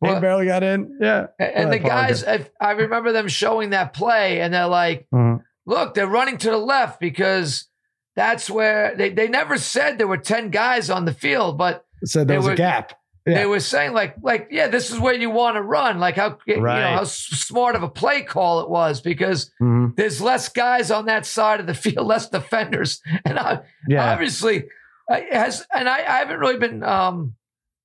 he 0.00 0.08
Well- 0.08 0.20
barely 0.20 0.46
got 0.46 0.62
in. 0.62 0.98
Yeah. 1.00 1.26
And 1.38 1.72
the 1.72 1.78
guys, 1.80 2.22
if, 2.22 2.48
I 2.60 2.72
remember 2.72 3.12
them 3.12 3.28
showing 3.28 3.70
that 3.70 3.92
play, 3.92 4.40
and 4.40 4.54
they're 4.54 4.66
like, 4.66 5.06
Mhm. 5.12 5.42
look, 5.66 5.94
they're 5.94 6.06
running 6.06 6.38
to 6.38 6.50
the 6.50 6.56
left 6.58 7.00
because 7.00 7.68
that's 8.14 8.48
where 8.50 8.94
they, 8.96 9.10
they 9.10 9.26
never 9.28 9.56
said 9.58 9.98
there 9.98 10.06
were 10.06 10.18
10 10.18 10.50
guys 10.50 10.90
on 10.90 11.04
the 11.04 11.14
field, 11.14 11.58
but 11.58 11.84
So 12.04 12.24
there 12.24 12.36
was 12.38 12.46
were- 12.46 12.52
a 12.52 12.56
gap. 12.56 12.92
Yeah. 13.26 13.34
they 13.34 13.46
were 13.46 13.60
saying 13.60 13.92
like, 13.92 14.16
like, 14.22 14.48
yeah, 14.50 14.66
this 14.68 14.90
is 14.90 14.98
where 14.98 15.14
you 15.14 15.30
want 15.30 15.56
to 15.56 15.62
run. 15.62 16.00
Like 16.00 16.16
how, 16.16 16.38
you 16.46 16.56
know, 16.56 16.62
Right. 16.62 16.94
how 16.94 17.04
smart 17.04 17.76
of 17.76 17.82
a 17.84 17.88
play 17.88 18.22
call 18.22 18.60
it 18.60 18.68
was 18.70 19.00
because 19.00 19.52
Mhm. 19.60 19.94
there's 19.96 20.20
less 20.20 20.48
guys 20.48 20.90
on 20.90 21.06
that 21.06 21.24
side 21.26 21.60
of 21.60 21.66
the 21.66 21.74
field, 21.84 22.06
less 22.06 22.28
defenders. 22.28 23.00
And 23.24 23.38
I, 23.38 23.60
Yeah. 23.86 24.12
obviously 24.12 24.64
uh, 25.10 25.16
it 25.16 25.32
has, 25.34 25.66
and 25.74 25.88
I, 25.88 25.98
I 25.98 26.18
haven't 26.18 26.38
really 26.40 26.58
been, 26.58 26.82
um, 26.82 27.34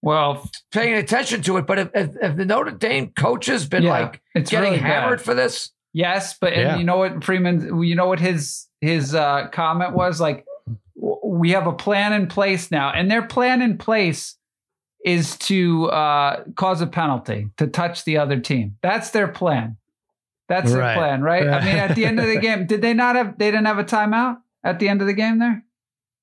Well, 0.02 0.50
paying 0.72 0.94
attention 0.94 1.42
to 1.44 1.58
it, 1.58 1.66
but 1.68 1.80
if, 1.80 1.90
if, 1.96 2.10
if 2.22 2.36
the 2.38 2.46
Notre 2.46 2.72
Dame 2.72 3.12
coach 3.18 3.48
has 3.48 3.68
been 3.68 3.84
yeah, 3.84 3.92
like 3.92 4.22
it's 4.36 4.50
getting 4.52 4.72
really 4.72 4.82
bad. 4.84 5.02
hammered 5.04 5.22
for 5.22 5.34
this, 5.34 5.72
Yes, 5.94 6.38
but 6.40 6.56
Yeah. 6.56 6.72
and 6.74 6.80
you 6.80 6.86
know 6.86 6.98
what 6.98 7.24
Freeman, 7.24 7.82
you 7.84 7.96
know 7.96 8.06
what 8.08 8.20
his 8.20 8.68
his 8.82 9.14
uh, 9.16 9.48
comment 9.52 9.94
was 9.94 10.22
like. 10.22 10.46
We 11.24 11.52
have 11.52 11.66
a 11.68 11.74
plan 11.74 12.14
in 12.14 12.28
place 12.28 12.70
now, 12.72 12.92
and 12.92 13.10
their 13.10 13.22
plan 13.24 13.62
in 13.62 13.78
place 13.78 14.37
is 15.06 15.38
to 15.38 15.86
uh, 15.90 16.44
cause 16.56 16.82
a 16.82 16.88
penalty 16.88 17.50
to 17.58 17.68
touch 17.68 18.04
the 18.04 18.18
other 18.18 18.40
team. 18.40 18.78
That's 18.82 19.12
their 19.12 19.28
plan. 19.28 19.78
That's 20.50 20.72
their 20.72 20.96
plan, 20.96 21.22
right? 21.22 21.48
I 21.48 21.60
mean, 21.66 21.76
at 21.76 21.96
the 21.96 22.06
end 22.06 22.20
of 22.20 22.28
the 22.28 22.38
game, 22.42 22.66
did 22.68 22.82
they 22.82 22.94
not 22.94 23.16
have? 23.16 23.38
They 23.38 23.52
didn't 23.52 23.66
have 23.68 23.80
a 23.80 23.84
timeout 23.84 24.38
at 24.64 24.80
the 24.80 24.88
end 24.90 25.02
of 25.02 25.08
the 25.08 25.14
game 25.14 25.40
there. 25.40 25.64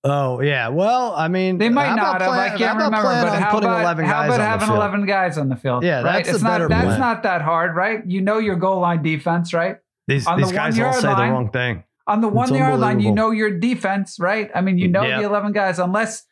Oh 0.03 0.41
yeah. 0.43 0.69
Well, 0.69 1.15
I 1.15 1.29
mean, 1.29 1.57
They 1.59 1.69
might 1.71 1.95
not 1.95 2.21
have. 2.21 2.31
plan- 2.31 2.53
I 2.53 2.57
can't 2.59 2.77
remember. 2.77 3.03
But 3.03 3.39
how 3.39 3.51
putting 3.53 3.69
about, 3.71 3.81
11 3.83 4.05
how 4.05 4.13
guys 4.13 4.27
about 4.27 4.33
on 4.35 4.39
the 4.41 4.45
having 4.47 4.67
field? 4.69 4.77
eleven 4.79 5.07
guys 5.07 5.39
on 5.39 5.49
the 5.49 5.57
field? 5.57 5.83
Yeah, 5.85 6.03
right. 6.03 6.25
that's 6.25 6.29
it's 6.37 6.43
not. 6.43 6.69
That's 6.69 6.85
plan. 6.85 7.01
not 7.01 7.23
that 7.23 7.41
hard, 7.43 7.75
right? 7.75 8.01
You 8.07 8.21
know 8.21 8.39
your 8.39 8.57
goal 8.57 8.81
line 8.81 9.03
defense, 9.03 9.55
right? 9.55 9.77
These, 10.07 10.27
on 10.27 10.39
these 10.39 10.49
the 10.51 10.55
guys 10.55 10.79
all 10.79 10.93
say 10.93 11.09
the 11.09 11.15
wrong 11.15 11.51
thing. 11.51 11.85
on 12.07 12.21
the 12.21 12.29
one 12.29 12.53
yard 12.55 12.81
line, 12.81 13.01
you 13.01 13.13
know 13.13 13.31
your 13.31 13.59
defense, 13.59 14.19
right? 14.21 14.51
I 14.55 14.61
mean, 14.61 14.77
you 14.77 14.89
know 14.89 15.03
Yeah. 15.03 15.21
the 15.21 15.25
11 15.27 15.53
guys, 15.53 15.79
unless 15.79 16.25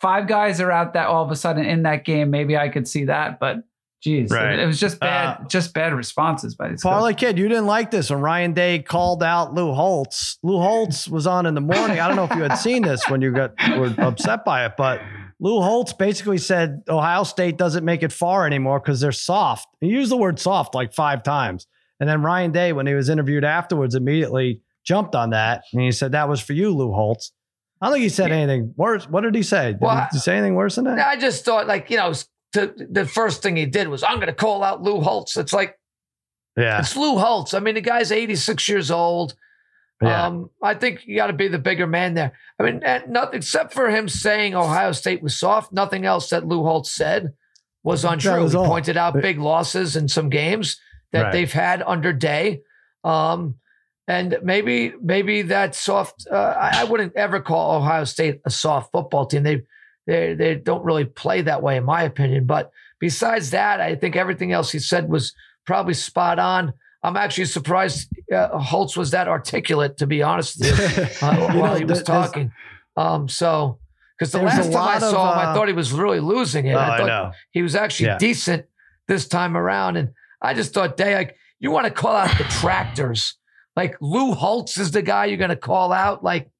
five 0.00 0.26
guys 0.28 0.60
are 0.60 0.70
out 0.70 0.92
that 0.94 1.06
all 1.08 1.24
of 1.24 1.30
a 1.30 1.36
sudden 1.36 1.64
in 1.64 1.82
that 1.84 2.04
game, 2.04 2.30
maybe 2.30 2.56
I 2.56 2.68
could 2.68 2.86
see 2.86 3.04
that. 3.06 3.38
But 3.40 3.58
geez, 4.02 4.30
Right. 4.30 4.52
it, 4.54 4.60
it 4.60 4.66
was 4.66 4.78
just 4.78 5.00
bad, 5.00 5.38
Uh, 5.40 5.44
just 5.48 5.72
bad 5.74 5.94
responses 5.94 6.54
by 6.54 6.68
these 6.68 6.82
Parlay 6.82 7.12
coaches. 7.12 7.28
kid, 7.28 7.38
you 7.38 7.48
didn't 7.48 7.66
like 7.66 7.90
this 7.90 8.10
when 8.10 8.20
Ryan 8.20 8.52
Day 8.52 8.78
called 8.80 9.22
out 9.22 9.54
Lou 9.54 9.72
Holtz. 9.72 10.38
Lou 10.42 10.58
Holtz 10.60 11.08
was 11.08 11.26
on 11.26 11.46
in 11.46 11.54
the 11.54 11.60
morning. 11.60 11.98
I 11.98 12.06
don't 12.06 12.16
know 12.16 12.24
if 12.24 12.34
you 12.36 12.42
had 12.42 12.56
seen 12.56 12.82
this 12.82 13.08
when 13.08 13.20
you 13.22 13.32
got 13.32 13.52
were 13.78 13.92
upset 13.98 14.44
by 14.44 14.64
it, 14.66 14.72
but 14.76 15.00
Lou 15.40 15.60
Holtz 15.60 15.92
basically 15.92 16.38
said 16.38 16.82
Ohio 16.88 17.22
State 17.24 17.56
doesn't 17.58 17.84
make 17.84 18.02
it 18.02 18.12
far 18.12 18.46
anymore 18.46 18.80
because 18.80 19.00
they're 19.00 19.12
soft. 19.12 19.66
He 19.80 19.88
used 19.88 20.10
the 20.10 20.16
word 20.16 20.38
soft 20.38 20.74
like 20.74 20.92
five 20.94 21.22
times. 21.22 21.66
And 21.98 22.08
then 22.08 22.22
Ryan 22.22 22.52
Day, 22.52 22.72
when 22.74 22.86
he 22.86 22.94
was 22.94 23.08
interviewed 23.08 23.44
afterwards, 23.44 23.94
immediately 23.94 24.60
jumped 24.84 25.14
on 25.14 25.30
that. 25.30 25.62
And 25.72 25.82
he 25.82 25.90
said, 25.90 26.12
That 26.12 26.28
was 26.28 26.40
for 26.40 26.52
you, 26.52 26.70
Lou 26.74 26.92
Holtz. 26.92 27.32
I 27.80 27.86
don't 27.86 27.94
think 27.94 28.02
he 28.04 28.08
said 28.08 28.32
anything 28.32 28.72
worse. 28.76 29.08
What 29.08 29.22
did 29.22 29.34
he 29.34 29.42
say? 29.42 29.72
Did, 29.72 29.80
Well, 29.80 30.08
he, 30.12 30.18
say 30.18 30.36
anything 30.36 30.54
worse 30.54 30.76
than 30.76 30.84
that? 30.84 31.06
I 31.06 31.16
just 31.16 31.44
thought 31.44 31.66
like 31.66 31.90
you 31.90 31.96
know 31.98 32.12
to, 32.54 32.72
the 32.90 33.04
first 33.06 33.42
thing 33.42 33.56
he 33.56 33.66
did 33.66 33.88
was 33.88 34.02
I'm 34.02 34.16
going 34.16 34.28
to 34.28 34.32
call 34.32 34.62
out 34.62 34.82
Lou 34.82 35.00
Holtz. 35.00 35.36
It's 35.36 35.52
like 35.52 35.78
Yeah. 36.56 36.78
it's 36.78 36.96
Lou 36.96 37.18
Holtz. 37.18 37.52
I 37.54 37.60
mean 37.60 37.74
the 37.74 37.80
guy's 37.82 38.10
86 38.12 38.68
years 38.68 38.90
old. 38.90 39.34
Yeah. 40.02 40.26
Um, 40.26 40.50
I 40.62 40.74
think 40.74 41.06
you 41.06 41.16
got 41.16 41.28
to 41.28 41.32
be 41.32 41.48
the 41.48 41.58
bigger 41.58 41.86
man 41.86 42.12
there. 42.14 42.32
I 42.60 42.62
mean, 42.64 42.82
and 42.84 43.08
nothing 43.08 43.38
except 43.38 43.72
for 43.72 43.88
him 43.88 44.08
saying 44.10 44.54
Ohio 44.54 44.92
State 44.92 45.22
was 45.22 45.38
soft. 45.38 45.72
Nothing 45.72 46.04
else 46.04 46.28
that 46.30 46.46
Lou 46.46 46.62
Holtz 46.64 46.92
said 46.92 47.32
was 47.82 48.04
untrue. 48.04 48.42
was 48.42 48.52
he 48.52 48.58
pointed 48.58 48.96
out 48.98 49.14
big 49.20 49.38
losses 49.38 49.96
in 49.96 50.06
some 50.08 50.28
games 50.28 50.78
that 51.12 51.22
Right. 51.22 51.32
they've 51.32 51.52
had 51.52 51.82
under 51.86 52.12
Day, 52.12 52.60
um, 53.04 53.54
and 54.08 54.38
maybe 54.42 54.92
maybe 55.02 55.42
that 55.42 55.74
soft. 55.74 56.26
Uh, 56.30 56.36
I, 56.36 56.80
I 56.82 56.84
wouldn't 56.84 57.14
ever 57.16 57.40
call 57.40 57.76
Ohio 57.76 58.04
State 58.04 58.40
a 58.44 58.50
soft 58.50 58.92
football 58.92 59.26
team. 59.26 59.42
They 59.42 59.62
they 60.06 60.34
they 60.34 60.54
don't 60.54 60.84
really 60.84 61.04
play 61.04 61.42
that 61.42 61.62
way, 61.62 61.76
in 61.76 61.84
my 61.84 62.02
opinion. 62.02 62.46
But 62.46 62.70
besides 63.00 63.50
that, 63.50 63.80
I 63.80 63.96
think 63.96 64.16
everything 64.16 64.52
else 64.52 64.70
he 64.70 64.78
said 64.78 65.08
was 65.08 65.34
probably 65.66 65.94
spot 65.94 66.38
on. 66.38 66.72
I'm 67.02 67.16
actually 67.16 67.44
surprised 67.46 68.08
uh, 68.32 68.58
Holtz 68.58 68.96
was 68.96 69.10
that 69.12 69.28
articulate, 69.28 69.96
to 69.98 70.06
be 70.06 70.22
honest 70.22 70.58
with 70.60 70.78
you, 70.98 71.04
uh, 71.26 71.32
You 71.52 71.60
while 71.60 71.72
know, 71.72 71.78
he 71.78 71.84
was 71.84 72.02
talking. 72.02 72.50
Um, 72.96 73.28
so, 73.28 73.78
because 74.18 74.32
the 74.32 74.42
last 74.42 74.72
time 74.72 74.82
I 74.82 74.84
lot 74.84 75.02
of, 75.02 75.10
saw 75.10 75.32
him, 75.32 75.38
I 75.38 75.44
uh, 75.50 75.54
thought 75.54 75.68
he 75.68 75.74
was 75.74 75.92
really 75.92 76.18
losing 76.20 76.66
it. 76.66 76.74
Oh, 76.74 76.78
I 76.78 76.94
I 76.94 76.98
thought 76.98 77.06
know. 77.06 77.32
he 77.52 77.62
was 77.62 77.76
actually 77.76 78.06
Yeah. 78.06 78.18
decent 78.18 78.66
this 79.06 79.28
time 79.28 79.56
around. 79.56 79.96
And 79.96 80.10
I 80.42 80.54
just 80.54 80.72
thought, 80.74 80.96
Day, 80.96 81.14
like, 81.14 81.36
you 81.60 81.70
want 81.70 81.84
to 81.86 81.92
call 81.92 82.16
out 82.16 82.36
the 82.38 82.44
tractors. 82.44 83.34
Like 83.76 83.96
Lou 84.00 84.32
Holtz 84.32 84.78
is 84.78 84.90
the 84.90 85.02
guy 85.02 85.26
you're 85.26 85.36
going 85.36 85.50
to 85.50 85.56
call 85.56 85.92
out. 85.92 86.24
Like, 86.24 86.50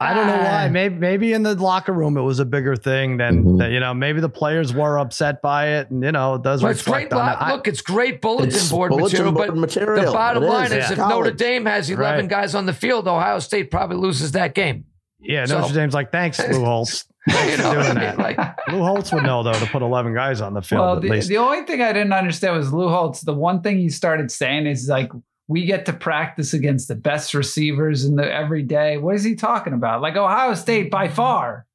I 0.00 0.12
don't 0.12 0.26
know 0.26 0.36
why. 0.36 0.66
ah, 0.66 0.68
Maybe 0.70 0.94
maybe 0.94 1.32
in 1.32 1.42
the 1.42 1.54
locker 1.54 1.92
room 1.92 2.16
it 2.18 2.20
was 2.22 2.38
a 2.38 2.44
bigger 2.44 2.76
thing 2.76 3.16
than 3.16 3.44
Mhm. 3.44 3.58
that. 3.60 3.70
You 3.70 3.80
know, 3.80 3.94
maybe 3.94 4.20
the 4.20 4.28
players 4.28 4.74
were 4.74 4.98
upset 4.98 5.40
by 5.40 5.68
it, 5.78 5.90
and 5.90 6.02
you 6.02 6.12
know, 6.12 6.34
it 6.34 6.42
does 6.42 6.62
Well, 6.62 6.70
it's 6.72 6.82
great. 6.82 7.04
reflect 7.10 7.12
on 7.14 7.48
it. 7.50 7.52
Look, 7.54 7.66
it's 7.68 7.80
great 7.80 8.20
bulletin 8.20 8.48
It's 8.48 8.70
board 8.70 8.90
bulletin 8.90 9.04
material, 9.24 9.32
board 9.32 9.48
but 9.48 9.56
material. 9.56 10.04
the 10.06 10.12
bottom 10.12 10.42
It 10.42 10.46
line 10.48 10.66
is, 10.66 10.72
yeah. 10.72 10.92
if 10.92 10.96
College. 10.98 11.14
Notre 11.16 11.30
Dame 11.30 11.64
has 11.66 11.88
11 11.90 12.20
Right. 12.26 12.28
guys 12.28 12.54
on 12.54 12.66
the 12.66 12.74
field, 12.74 13.08
Ohio 13.08 13.38
State 13.38 13.70
probably 13.70 13.96
loses 13.96 14.32
that 14.32 14.54
game. 14.54 14.84
yeah, 15.20 15.46
so- 15.46 15.60
Notre 15.60 15.72
Dame's 15.74 15.94
like, 15.94 16.12
thanks, 16.12 16.46
Lou 16.46 16.62
Holtz. 16.64 17.06
Thanks 17.28 17.52
You 17.52 17.56
for 17.56 17.62
know 17.62 17.68
what 17.78 17.86
I 17.86 17.88
mean? 17.88 17.94
that. 17.96 18.18
Like, 18.18 18.38
Lou 18.72 18.82
Holtz 18.84 19.12
would 19.12 19.22
know 19.24 19.42
though 19.42 19.52
to 19.54 19.66
put 19.66 19.80
eleven 19.82 20.14
guys 20.14 20.40
on 20.42 20.52
the 20.52 20.60
field 20.62 20.80
Well, 20.82 20.96
at 20.96 21.02
the, 21.02 21.08
least. 21.08 21.28
the 21.28 21.38
only 21.38 21.62
thing 21.64 21.80
I 21.80 21.92
didn't 21.94 22.12
understand 22.12 22.54
was 22.56 22.70
Lou 22.72 22.88
Holtz. 22.90 23.22
The 23.22 23.32
one 23.34 23.62
thing 23.62 23.78
he 23.78 23.88
started 23.88 24.30
saying 24.30 24.66
is 24.66 24.88
like, 24.90 25.10
we 25.48 25.64
get 25.64 25.86
to 25.86 25.92
practice 25.92 26.52
against 26.54 26.88
the 26.88 26.94
best 26.96 27.34
receivers 27.34 28.04
in 28.04 28.16
the 28.16 28.30
every 28.32 28.62
day. 28.62 28.98
What 28.98 29.14
is 29.14 29.22
he 29.24 29.34
talking 29.36 29.72
about? 29.72 30.00
Like 30.02 30.16
Ohio 30.16 30.54
State 30.54 30.90
by 30.90 31.08
far. 31.08 31.66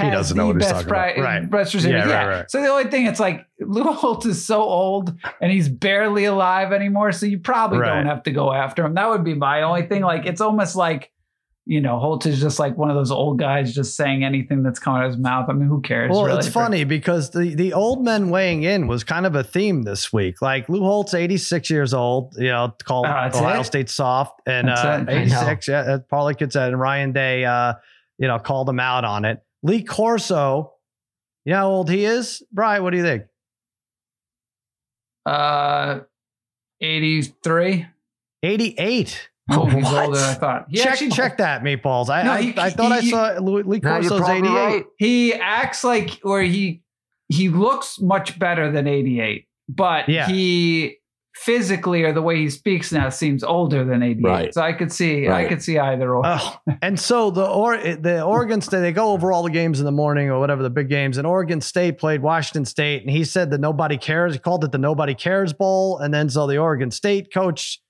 He 0.00 0.08
doesn't 0.08 0.34
know 0.34 0.46
what 0.46 0.56
he's 0.56 0.64
best 0.64 0.86
talking 0.86 0.88
about. 0.88 1.18
Right. 1.18 1.50
best 1.50 1.74
receiver. 1.74 1.98
Yeah, 1.98 2.08
Yeah, 2.08 2.24
right, 2.24 2.36
right. 2.38 2.50
So 2.50 2.62
the 2.62 2.68
only 2.68 2.90
thing, 2.90 3.04
it's 3.04 3.20
like 3.20 3.44
Lou 3.60 3.82
Holtz 3.82 4.24
is 4.24 4.42
so 4.42 4.62
old 4.62 5.14
and 5.42 5.52
he's 5.52 5.68
barely 5.68 6.24
alive 6.24 6.72
anymore. 6.72 7.12
So 7.12 7.26
you 7.26 7.38
probably 7.38 7.80
Right. 7.80 7.94
don't 7.96 8.06
have 8.06 8.22
to 8.22 8.30
go 8.30 8.50
after 8.50 8.82
him. 8.86 8.94
That 8.94 9.10
would 9.10 9.24
be 9.24 9.34
my 9.34 9.60
only 9.60 9.82
thing. 9.82 10.00
Like 10.02 10.24
it's 10.24 10.40
almost 10.40 10.74
like 10.74 11.12
you 11.70 11.80
know, 11.80 12.00
Holtz 12.00 12.26
is 12.26 12.40
just 12.40 12.58
like 12.58 12.76
one 12.76 12.90
of 12.90 12.96
those 12.96 13.12
old 13.12 13.38
guys 13.38 13.72
just 13.72 13.94
saying 13.94 14.24
anything 14.24 14.64
that's 14.64 14.80
coming 14.80 15.02
out 15.02 15.04
of 15.04 15.12
his 15.12 15.20
mouth. 15.20 15.48
I 15.48 15.52
mean, 15.52 15.68
who 15.68 15.80
cares? 15.80 16.10
Well, 16.10 16.24
really? 16.24 16.38
it's 16.38 16.48
funny 16.48 16.82
because 16.82 17.30
the, 17.30 17.54
the 17.54 17.74
old 17.74 18.04
men 18.04 18.30
weighing 18.30 18.64
in 18.64 18.88
was 18.88 19.04
kind 19.04 19.24
of 19.24 19.36
a 19.36 19.44
theme 19.44 19.84
this 19.84 20.12
week. 20.12 20.42
Like 20.42 20.68
Lou 20.68 20.80
Holtz 20.80 21.14
86 21.14 21.70
years 21.70 21.94
old, 21.94 22.34
you 22.36 22.48
know, 22.48 22.74
called 22.82 23.04
that's 23.04 23.36
Ohio 23.36 23.60
it? 23.60 23.64
State 23.64 23.88
soft 23.88 24.40
and 24.48 24.68
uh, 24.68 25.04
86. 25.06 25.68
Yeah, 25.68 25.98
Kid 26.36 26.52
said, 26.52 26.72
and 26.72 26.80
Ryan 26.80 27.12
Day, 27.12 27.44
uh, 27.44 27.74
you 28.18 28.26
know, 28.26 28.40
called 28.40 28.68
him 28.68 28.80
out 28.80 29.04
on 29.04 29.24
it. 29.24 29.40
Lee 29.62 29.84
Corso, 29.84 30.72
you 31.44 31.52
know 31.52 31.58
how 31.58 31.68
old 31.68 31.88
he 31.88 32.04
is? 32.04 32.42
Brian, 32.50 32.82
what 32.82 32.90
do 32.90 32.96
you 32.96 33.04
think? 33.04 33.26
Uh, 35.24 36.00
83. 36.80 37.86
88. 38.42 39.28
Oh, 39.50 39.66
he's 39.70 39.84
What? 39.84 40.06
older 40.06 40.18
than 40.18 40.28
I 40.30 40.34
thought. 40.34 40.66
He 40.68 40.76
check, 40.78 40.86
actually- 40.92 41.10
check 41.10 41.38
that, 41.38 41.62
Meatballs. 41.62 42.08
I, 42.08 42.22
No, 42.22 42.32
I, 42.32 42.42
he- 42.42 42.54
I 42.58 42.70
thought 42.70 42.92
I 42.92 43.00
saw 43.00 43.38
Lee, 43.40 43.62
Lee 43.62 43.80
Corso's 43.80 44.28
88. 44.28 44.48
right. 44.48 44.84
He 44.98 45.34
acts 45.34 45.84
like, 45.84 46.20
or 46.24 46.40
he 46.42 46.82
he 47.28 47.48
looks 47.48 48.00
much 48.00 48.38
better 48.38 48.72
than 48.72 48.86
88, 48.88 49.46
but 49.68 50.08
Yeah. 50.08 50.26
he 50.26 50.96
physically 51.36 52.02
or 52.02 52.12
the 52.12 52.20
way 52.20 52.36
he 52.36 52.50
speaks 52.50 52.90
now 52.92 53.08
seems 53.08 53.42
older 53.44 53.84
than 53.84 54.02
88. 54.02 54.24
Right. 54.28 54.52
So 54.54 54.60
I 54.62 54.72
could 54.72 54.92
see, 54.92 55.28
I 55.28 55.44
could 55.46 55.62
see 55.62 55.78
either 55.78 56.12
or. 56.14 56.22
Oh, 56.26 56.56
and 56.82 56.98
so 56.98 57.30
the 57.30 57.46
or 57.46 57.78
the 57.78 58.22
Oregon 58.22 58.60
State 58.60 58.80
they 58.80 58.92
go 58.92 59.12
over 59.12 59.32
all 59.32 59.42
the 59.44 59.50
games 59.50 59.78
in 59.78 59.86
the 59.86 59.92
morning 59.92 60.28
or 60.28 60.38
whatever 60.40 60.62
the 60.62 60.70
big 60.70 60.88
games, 60.88 61.18
and 61.18 61.26
Oregon 61.26 61.60
State 61.60 61.98
played 61.98 62.20
Washington 62.20 62.64
State, 62.64 63.02
and 63.02 63.10
he 63.10 63.24
said 63.24 63.50
that 63.52 63.60
nobody 63.60 63.96
cares. 63.96 64.32
He 64.34 64.38
called 64.40 64.64
it 64.64 64.72
the 64.72 64.78
Nobody 64.78 65.14
Cares 65.14 65.52
Bowl, 65.52 65.98
and 65.98 66.12
then 66.12 66.28
so 66.28 66.46
the 66.46 66.58
Oregon 66.58 66.90
State 66.90 67.32
coach, 67.32 67.80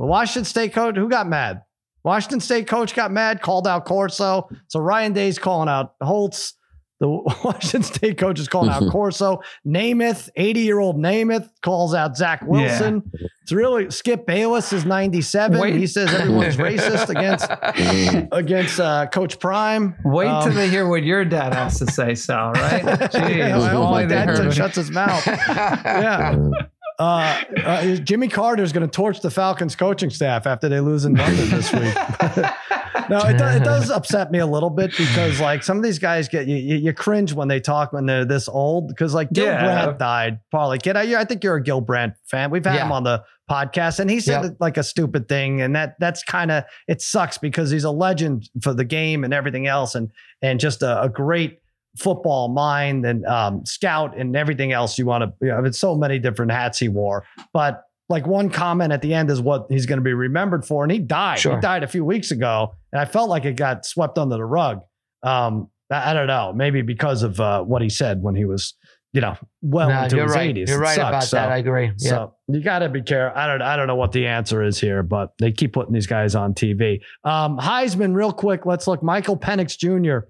the 0.00 0.06
Washington 0.06 0.44
State 0.46 0.72
coach, 0.72 0.96
who 0.96 1.08
got 1.08 1.28
mad? 1.28 1.62
Washington 2.02 2.40
State 2.40 2.66
coach 2.66 2.94
got 2.94 3.12
mad, 3.12 3.42
called 3.42 3.66
out 3.68 3.84
Corso. 3.84 4.48
So 4.68 4.80
Ryan 4.80 5.12
Day's 5.12 5.38
calling 5.38 5.68
out 5.68 5.94
Holtz. 6.02 6.54
The 6.98 7.08
Washington 7.44 7.82
State 7.82 8.18
coach 8.18 8.38
is 8.38 8.46
calling 8.48 8.68
out 8.70 8.82
Corso. 8.90 9.40
Namath, 9.66 10.28
80 10.36 10.60
year 10.60 10.78
old 10.78 10.96
Namath, 10.96 11.48
calls 11.62 11.94
out 11.94 12.14
Zach 12.16 12.42
Wilson. 12.42 13.02
It's 13.42 13.52
really 13.52 13.90
Skip 13.90 14.26
Bayless 14.26 14.72
is 14.74 14.84
97. 14.84 15.58
Wait. 15.58 15.76
He 15.76 15.86
says 15.86 16.12
everyone's 16.12 16.56
racist 16.58 17.08
against 17.08 17.48
against 18.32 18.78
uh, 18.80 19.06
Coach 19.06 19.38
Prime. 19.38 19.94
Wait 20.04 20.26
Um, 20.28 20.42
till 20.44 20.52
they 20.52 20.68
hear 20.68 20.86
what 20.88 21.02
your 21.02 21.24
dad 21.24 21.54
has 21.54 21.78
to 21.78 21.86
say, 21.90 22.14
Sal, 22.14 22.52
right? 22.52 22.82
Jeez, 22.84 23.36
Yeah, 23.38 23.56
I 23.58 23.68
hope 23.68 23.90
my 23.90 24.04
dad 24.04 24.28
heard 24.28 24.42
t- 24.42 24.48
it. 24.48 24.52
shuts 24.54 24.76
his 24.76 24.90
mouth. 24.90 25.26
Yeah. 25.26 26.36
Uh, 27.00 27.42
uh, 27.64 27.96
Jimmy 27.96 28.28
Carter 28.28 28.62
is 28.62 28.72
going 28.72 28.86
to 28.86 28.90
torch 28.94 29.20
the 29.20 29.30
Falcons 29.30 29.74
coaching 29.74 30.10
staff 30.10 30.46
after 30.46 30.68
they 30.68 30.80
lose 30.80 31.04
in 31.06 31.14
London 31.14 31.48
this 31.48 31.72
week. 31.72 31.94
no, 33.08 33.18
it, 33.20 33.38
do, 33.38 33.44
it 33.44 33.64
does 33.64 33.90
upset 33.90 34.30
me 34.30 34.38
a 34.38 34.46
little 34.46 34.68
bit 34.70 34.90
because 34.96 35.40
like 35.40 35.62
some 35.62 35.78
of 35.78 35.82
these 35.82 35.98
guys 35.98 36.28
get 36.28 36.46
you, 36.46 36.56
you, 36.56 36.76
you 36.76 36.92
cringe 36.92 37.32
when 37.32 37.48
they 37.48 37.58
talk 37.58 37.92
when 37.94 38.04
they're 38.06 38.24
this 38.26 38.48
old 38.48 38.88
because 38.88 39.14
like 39.14 39.32
Gil 39.32 39.46
Yeah. 39.46 39.62
Brandt 39.84 39.98
died. 39.98 40.40
Probably 40.50 40.78
kid, 40.78 40.96
I, 40.96 41.20
I 41.20 41.24
think 41.24 41.42
you're 41.42 41.56
a 41.56 41.62
Gil 41.62 41.80
Brandt 41.80 42.14
fan. 42.26 42.50
We've 42.50 42.64
had 42.64 42.74
Yeah. 42.74 42.84
him 42.84 42.92
on 42.92 43.04
the 43.04 43.24
podcast 43.50 43.98
and 43.98 44.08
he 44.10 44.20
said 44.20 44.42
Yep. 44.44 44.56
like 44.60 44.76
a 44.76 44.82
stupid 44.84 45.28
thing 45.28 45.60
and 45.60 45.74
that 45.74 45.96
that's 45.98 46.22
kind 46.22 46.52
of 46.52 46.62
it 46.86 47.02
sucks 47.02 47.36
because 47.36 47.70
he's 47.70 47.82
a 47.82 47.90
legend 47.90 48.48
for 48.62 48.72
the 48.74 48.84
game 48.84 49.24
and 49.24 49.34
everything 49.34 49.66
else 49.66 49.96
and 49.96 50.10
and 50.40 50.60
just 50.60 50.82
a, 50.82 51.02
a 51.02 51.08
great 51.08 51.59
football 51.96 52.48
mind 52.48 53.04
and 53.04 53.24
um, 53.26 53.64
scout 53.66 54.16
and 54.16 54.36
everything 54.36 54.72
else 54.72 54.98
you 54.98 55.06
want 55.06 55.24
to. 55.24 55.32
You 55.40 55.52
know, 55.52 55.64
it's 55.64 55.78
so 55.78 55.94
many 55.96 56.18
different 56.18 56.52
hats 56.52 56.78
he 56.78 56.88
wore, 56.88 57.24
but 57.52 57.82
like 58.08 58.26
one 58.26 58.50
comment 58.50 58.92
at 58.92 59.02
the 59.02 59.14
end 59.14 59.30
is 59.30 59.40
what 59.40 59.66
he's 59.68 59.86
going 59.86 59.98
to 59.98 60.04
be 60.04 60.14
remembered 60.14 60.64
for, 60.64 60.82
and 60.82 60.90
he 60.92 60.98
died. 60.98 61.38
Sure. 61.38 61.54
He 61.54 61.60
died 61.60 61.82
a 61.84 61.88
few 61.88 62.04
weeks 62.04 62.30
ago, 62.32 62.74
and 62.92 63.00
I 63.00 63.04
felt 63.04 63.28
like 63.30 63.44
it 63.44 63.54
got 63.56 63.84
swept 63.86 64.18
under 64.18 64.36
the 64.36 64.44
rug. 64.44 64.80
Um, 65.22 65.68
I, 65.90 66.10
I 66.10 66.14
don't 66.14 66.26
know, 66.26 66.52
maybe 66.52 66.82
because 66.82 67.22
of 67.22 67.38
uh, 67.40 67.62
what 67.62 67.82
he 67.82 67.88
said 67.88 68.20
when 68.22 68.34
he 68.34 68.44
was, 68.44 68.74
you 69.12 69.20
know, 69.20 69.36
well 69.62 69.88
No, 69.88 70.02
into 70.04 70.22
his 70.22 70.32
right. 70.32 70.54
80s. 70.54 70.68
You're 70.68 70.78
right 70.80 70.98
about 70.98 71.24
So- 71.24 71.36
that. 71.36 71.50
I 71.50 71.58
agree. 71.58 71.92
Yeah. 71.98 72.08
so 72.10 72.34
you 72.48 72.60
got 72.60 72.80
to 72.80 72.88
be 72.88 73.02
careful. 73.02 73.38
I 73.40 73.46
don't. 73.46 73.62
I 73.62 73.76
don't 73.76 73.86
know 73.86 73.96
what 73.96 74.10
the 74.12 74.26
answer 74.26 74.62
is 74.62 74.80
here, 74.80 75.02
but 75.04 75.32
they 75.38 75.52
keep 75.52 75.72
putting 75.72 75.92
these 75.92 76.06
guys 76.08 76.34
on 76.34 76.54
TV. 76.54 77.00
Um, 77.24 77.58
Heisman, 77.58 78.14
real 78.14 78.32
quick. 78.32 78.66
Let's 78.66 78.86
look. 78.88 79.02
Michael 79.04 79.36
Penix 79.36 79.76
Jr. 79.78 80.26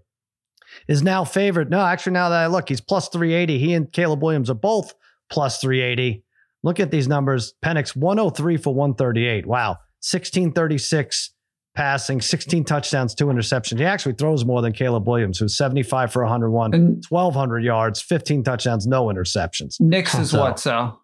is 0.89 1.03
now 1.03 1.25
favored. 1.25 1.71
No, 1.71 1.81
actually, 1.81 2.13
now 2.13 2.29
that 2.29 2.39
I 2.39 2.47
look, 2.47 2.69
he's 2.69 2.81
plus 2.81 3.09
three 3.09 3.35
eighty. 3.35 3.59
He 3.59 3.75
and 3.75 3.91
Caleb 3.93 4.23
Williams 4.23 4.51
are 4.51 4.55
both 4.55 4.95
plus 5.31 5.61
three 5.61 5.81
eighty. 5.81 6.25
Look 6.63 6.79
at 6.81 6.91
these 6.91 7.09
numbers. 7.09 7.55
Penix 7.65 7.97
one 7.97 8.19
hundred 8.19 8.37
three 8.37 8.57
for 8.57 8.75
one 8.75 8.95
thirty 8.95 9.27
eight. 9.27 9.47
Wow, 9.47 9.79
sixteen 10.01 10.53
thirty 10.53 10.79
six 10.79 11.33
passing, 11.75 12.21
sixteen 12.21 12.65
touchdowns, 12.65 13.15
two 13.15 13.27
interceptions. 13.27 13.79
He 13.79 13.85
actually 13.85 14.15
throws 14.15 14.45
more 14.45 14.61
than 14.61 14.73
Caleb 14.73 15.07
Williams, 15.09 15.39
who's 15.39 15.57
seventy 15.57 15.83
five 15.83 16.13
for 16.13 16.23
one 16.23 16.31
hundred 16.31 16.51
one. 16.51 16.75
And 16.75 17.05
1200 17.09 17.63
yards, 17.65 18.03
15 18.03 18.43
touchdowns, 18.45 18.87
no 18.87 19.07
interceptions. 19.07 19.81
Nix 19.81 20.15
is 20.19 20.31
So- 20.31 20.41
what, 20.41 20.59
so? 20.59 20.99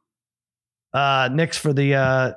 Uh, 0.93 1.29
Nix 1.33 1.57
for 1.59 1.73
the 1.73 1.95
uh, 1.95 2.33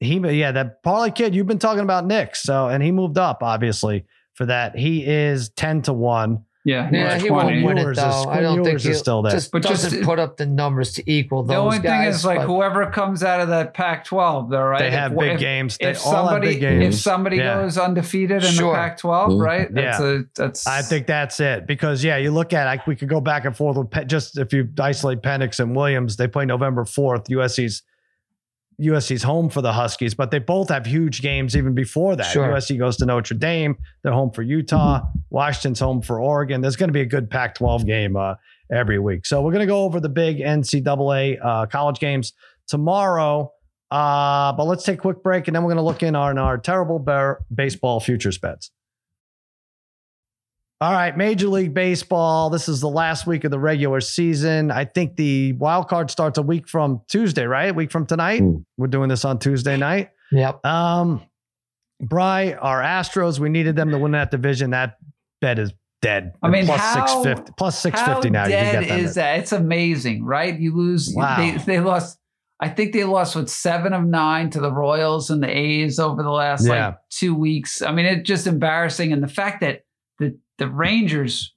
he 0.00 0.18
yeah 0.18 0.52
that 0.52 0.82
parlay 0.82 1.10
kid 1.10 1.34
you've 1.34 1.46
been 1.46 1.58
talking 1.58 1.82
about 1.82 2.06
Nix 2.06 2.42
so 2.42 2.68
and 2.68 2.82
he 2.82 2.92
moved 2.92 3.18
up 3.18 3.42
obviously 3.42 4.06
for 4.34 4.46
that 4.46 4.76
he 4.78 5.04
is 5.06 5.50
ten 5.50 5.82
to 5.82 5.92
one. 5.92 6.44
Yeah, 6.68 6.90
Yeah, 6.92 7.18
he 7.18 7.28
20. 7.28 7.32
won't 7.62 7.64
win 7.64 7.78
it 7.78 7.82
Ewers 7.82 7.96
is- 7.98 8.04
though. 8.04 8.30
I 8.30 8.40
don't 8.40 8.56
think 8.56 8.66
Ewers 8.68 8.82
is 8.82 8.88
he'll- 8.88 8.98
still 8.98 9.22
there. 9.22 9.32
Just 9.32 9.52
But 9.52 9.62
just- 9.62 9.84
doesn't 9.84 10.04
put 10.04 10.18
up 10.18 10.36
the 10.36 10.44
numbers 10.44 10.92
to 10.94 11.10
equal 11.10 11.42
those 11.42 11.54
The 11.54 11.60
only 11.60 11.78
guys. 11.78 12.00
thing 12.02 12.08
is, 12.08 12.24
like, 12.26 12.40
whoever 12.42 12.84
comes 12.86 13.22
out 13.24 13.40
of 13.40 13.48
that 13.48 13.72
Pac-12, 13.72 14.50
though, 14.50 14.62
right? 14.62 14.80
They 14.80 14.88
If- 14.88 14.92
have 14.92 15.16
big 15.18 15.32
if, 15.32 15.40
games. 15.40 15.78
They 15.80 15.88
If 15.90 16.04
all 16.06 16.12
have 16.12 16.24
somebody, 16.26 16.46
big 16.48 16.60
games. 16.60 16.94
if 16.96 17.00
somebody 17.00 17.36
Yeah. 17.38 17.54
goes 17.62 17.78
undefeated 17.78 18.44
in 18.44 18.50
Sure. 18.52 18.72
the 18.72 18.76
Pac-12, 18.78 19.32
Mhm. 19.32 19.40
right? 19.42 19.74
That's 19.74 20.00
a 20.00 20.24
that's. 20.36 20.66
I 20.66 20.82
think 20.82 21.06
that's 21.06 21.40
it 21.40 21.66
because 21.66 22.04
yeah, 22.04 22.16
you 22.18 22.30
look 22.30 22.52
at 22.52 22.66
like 22.66 22.86
we 22.86 22.96
could 22.96 23.08
go 23.08 23.20
back 23.22 23.44
and 23.46 23.56
forth 23.56 23.76
with 23.78 23.90
Pe- 23.90 24.04
just 24.04 24.36
if 24.38 24.52
you 24.52 24.68
isolate 24.78 25.22
Penix 25.22 25.60
and 25.60 25.74
Williams, 25.74 26.16
they 26.16 26.28
play 26.28 26.44
November 26.44 26.84
fourth. 26.84 27.30
USC's 27.30 27.82
USC's 28.80 29.22
home 29.22 29.50
for 29.50 29.60
the 29.60 29.72
Huskies, 29.72 30.14
but 30.14 30.30
they 30.30 30.38
both 30.38 30.68
have 30.68 30.86
huge 30.86 31.20
games 31.20 31.56
even 31.56 31.74
before 31.74 32.14
that. 32.16 32.24
Sure. 32.24 32.48
USC 32.48 32.78
goes 32.78 32.96
to 32.98 33.06
Notre 33.06 33.34
Dame. 33.34 33.76
They're 34.02 34.12
home 34.12 34.30
for 34.30 34.42
Utah. 34.42 35.02
Washington's 35.30 35.80
home 35.80 36.00
for 36.00 36.20
Oregon. 36.20 36.60
There's 36.60 36.76
going 36.76 36.88
to 36.88 36.92
be 36.92 37.00
a 37.00 37.06
good 37.06 37.28
Pac-12 37.28 37.86
game 37.86 38.16
uh, 38.16 38.34
every 38.72 38.98
week. 38.98 39.26
So 39.26 39.42
we're 39.42 39.52
going 39.52 39.66
to 39.66 39.66
go 39.66 39.82
over 39.82 39.98
the 39.98 40.08
big 40.08 40.38
NCAA 40.38 41.44
uh, 41.44 41.66
college 41.66 41.98
games 41.98 42.32
tomorrow. 42.68 43.52
Uh, 43.90 44.52
but 44.52 44.64
let's 44.64 44.84
take 44.84 44.98
a 44.98 45.00
quick 45.00 45.22
break 45.22 45.48
and 45.48 45.56
then 45.56 45.62
we're 45.64 45.72
going 45.72 45.78
to 45.78 45.82
look 45.82 46.02
in 46.02 46.14
on 46.14 46.38
our 46.38 46.58
terrible 46.58 46.98
bear 46.98 47.40
baseball 47.52 48.00
futures 48.00 48.38
bets. 48.38 48.70
All 50.80 50.92
right, 50.92 51.16
Major 51.16 51.48
League 51.48 51.74
Baseball. 51.74 52.50
This 52.50 52.68
is 52.68 52.80
the 52.80 52.88
last 52.88 53.26
week 53.26 53.42
of 53.42 53.50
the 53.50 53.58
regular 53.58 54.00
season. 54.00 54.70
I 54.70 54.84
think 54.84 55.16
the 55.16 55.52
wild 55.54 55.88
card 55.88 56.08
starts 56.08 56.38
a 56.38 56.42
week 56.42 56.68
from 56.68 57.00
Tuesday, 57.08 57.46
right? 57.46 57.70
A 57.70 57.74
week 57.74 57.90
from 57.90 58.06
tonight. 58.06 58.38
Hmm. 58.38 58.58
We're 58.76 58.86
doing 58.86 59.08
this 59.08 59.24
on 59.24 59.40
Tuesday 59.40 59.76
night. 59.76 60.10
Yep. 60.30 60.64
Um, 60.64 61.22
Bry, 62.00 62.52
our 62.52 62.80
Astros, 62.80 63.40
we 63.40 63.48
needed 63.48 63.74
them 63.74 63.90
to 63.90 63.98
win 63.98 64.12
that 64.12 64.30
division. 64.30 64.70
That 64.70 64.98
bet 65.40 65.58
is 65.58 65.72
dead. 66.00 66.34
I 66.44 66.48
mean, 66.48 66.66
plus 66.66 66.78
how- 66.80 67.06
six 67.06 67.24
fifty, 67.26 67.52
plus 67.58 67.76
six 67.76 67.98
How 67.98 68.14
fifty 68.14 68.30
now. 68.30 68.44
You 68.44 68.50
dead 68.50 68.72
can 68.74 68.82
get 68.84 68.88
them. 68.90 69.04
is 69.04 69.14
that? 69.16 69.40
It's 69.40 69.50
amazing, 69.50 70.24
right? 70.24 70.56
You 70.56 70.76
lose. 70.76 71.12
Wow. 71.12 71.38
They, 71.38 71.56
they 71.58 71.80
lost. 71.80 72.20
I 72.60 72.68
think 72.68 72.92
they 72.92 73.02
lost 73.02 73.34
with 73.34 73.48
seven 73.48 73.92
of 73.92 74.04
nine 74.04 74.50
to 74.50 74.60
the 74.60 74.70
Royals 74.70 75.30
and 75.30 75.42
the 75.42 75.48
A's 75.48 75.98
over 75.98 76.22
the 76.22 76.30
last 76.30 76.64
Yeah. 76.64 76.86
like 76.86 76.98
two 77.10 77.34
weeks. 77.34 77.82
I 77.82 77.90
mean, 77.90 78.06
it's 78.06 78.28
just 78.28 78.46
embarrassing. 78.46 79.12
And 79.12 79.20
the 79.24 79.28
fact 79.28 79.60
that 79.62 79.82
the 80.58 80.66
the 80.66 80.70
Rangers 80.70 81.52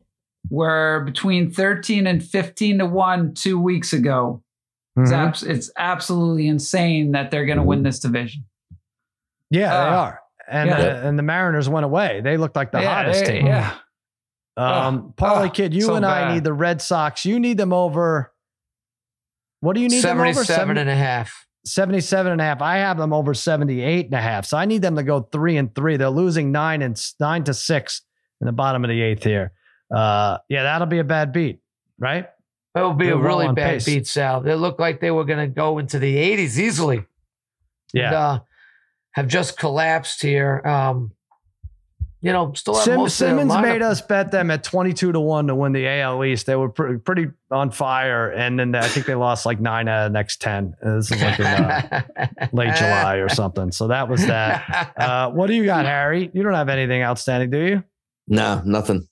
were 0.49 1.03
between 1.05 1.51
thirteen 1.51 2.07
and 2.07 2.23
fifteen 2.23 2.79
to 2.79 2.85
one 2.85 3.33
two 3.33 3.59
weeks 3.59 3.93
ago. 3.93 4.41
It's, 4.97 5.11
Mhm. 5.11 5.15
abs- 5.27 5.43
it's 5.43 5.71
absolutely 5.77 6.47
insane 6.47 7.11
that 7.13 7.31
they're 7.31 7.45
going 7.45 7.57
to 7.57 7.63
win 7.63 7.83
this 7.83 7.99
division. 7.99 8.45
Yeah, 9.49 9.69
they 9.69 9.89
Uh, 9.89 9.95
are. 10.01 10.19
And 10.49 10.69
yeah. 10.69 10.77
uh, 10.79 11.07
and 11.07 11.17
the 11.17 11.23
Mariners 11.23 11.69
went 11.69 11.85
away. 11.85 12.21
They 12.21 12.37
looked 12.37 12.55
like 12.55 12.71
the 12.71 12.81
yeah, 12.81 12.93
hottest 12.95 13.25
they- 13.25 13.37
team. 13.39 13.47
Yeah. 13.47 13.73
Um, 14.57 15.05
Oh, 15.09 15.13
Parlay 15.15 15.47
oh, 15.47 15.51
Kid, 15.51 15.73
you 15.73 15.81
so 15.81 15.95
and 15.95 16.05
I 16.05 16.25
bad. 16.25 16.33
need 16.33 16.43
the 16.43 16.53
Red 16.53 16.81
Sox. 16.81 17.25
You 17.25 17.39
need 17.39 17.57
them 17.57 17.71
over. 17.71 18.33
What 19.61 19.73
do 19.75 19.81
you 19.81 19.87
need 19.87 20.03
them 20.03 20.19
over? 20.19 20.33
77 20.43 20.77
and 20.77 20.89
a 20.89 20.95
half. 20.95 21.47
77 21.65 22.31
and 22.33 22.41
a 22.41 22.43
half. 22.43 22.61
I 22.61 22.77
have 22.77 22.97
them 22.97 23.13
over 23.13 23.33
78 23.33 24.05
and 24.07 24.13
a 24.15 24.21
half. 24.21 24.45
So 24.45 24.57
I 24.57 24.65
need 24.65 24.81
them 24.81 24.95
to 24.97 25.03
go 25.03 25.21
three 25.21 25.55
and 25.57 25.73
three. 25.73 25.95
They're 25.95 26.09
losing 26.09 26.51
nine 26.51 26.81
and 26.81 27.01
nine 27.19 27.43
to 27.45 27.53
six 27.53 28.01
in 28.41 28.45
the 28.47 28.51
bottom 28.51 28.83
of 28.83 28.89
the 28.89 29.01
eighth 29.01 29.23
here. 29.23 29.53
Uh, 29.93 30.37
yeah, 30.49 30.63
that'll 30.63 30.87
be 30.87 30.99
a 30.99 31.03
bad 31.03 31.31
beat, 31.31 31.61
right? 31.99 32.27
It 32.75 32.81
would 32.81 32.97
be 32.97 33.05
They're 33.07 33.15
a 33.15 33.17
really 33.17 33.47
bad 33.47 33.55
pace. 33.73 33.85
beat, 33.85 34.07
Sal. 34.07 34.41
They 34.41 34.55
looked 34.55 34.79
like 34.79 34.99
they 35.01 35.11
were 35.11 35.25
going 35.25 35.39
to 35.39 35.53
go 35.53 35.77
into 35.77 35.99
the 35.99 36.15
80s 36.15 36.57
easily. 36.57 36.97
And, 36.97 37.05
Yeah. 37.93 38.13
uh, 38.19 38.39
have 39.11 39.27
just 39.27 39.57
collapsed 39.57 40.21
here. 40.21 40.61
Um, 40.65 41.11
you 42.21 42.31
know, 42.31 42.53
still 42.53 42.75
have 42.75 42.83
Sim- 42.83 43.09
Simmons 43.09 43.53
made 43.61 43.81
us 43.81 43.99
bet 43.99 44.31
them 44.31 44.51
at 44.51 44.63
22 44.63 45.11
to 45.11 45.19
1 45.19 45.47
to 45.47 45.55
win 45.55 45.71
the 45.73 45.87
AL 45.87 46.23
East. 46.23 46.45
They 46.45 46.55
were 46.55 46.69
pre- 46.69 46.97
pretty 46.99 47.27
on 47.49 47.71
fire. 47.71 48.29
And 48.29 48.57
then 48.59 48.75
I 48.75 48.87
think 48.87 49.07
they 49.07 49.15
lost 49.15 49.45
like 49.45 49.59
nine 49.59 49.87
out 49.89 50.05
of 50.05 50.13
the 50.13 50.17
next 50.19 50.39
10. 50.39 50.75
Uh, 50.85 50.95
This 50.97 51.11
is 51.11 51.21
like 51.21 51.39
in 51.39 51.45
uh, 51.47 52.01
late 52.53 52.75
July 52.75 53.15
or 53.15 53.27
something. 53.27 53.71
So 53.71 53.87
that 53.87 54.07
was 54.07 54.25
that. 54.27 54.93
Uh, 55.01 55.31
what 55.31 55.47
do 55.47 55.55
you 55.55 55.65
got, 55.65 55.85
Harry? 55.85 56.29
You 56.31 56.43
don't 56.43 56.53
have 56.53 56.69
anything 56.69 57.01
outstanding, 57.01 57.49
do 57.49 57.59
you? 57.59 57.83
No, 58.31 58.61
nothing. 58.65 59.05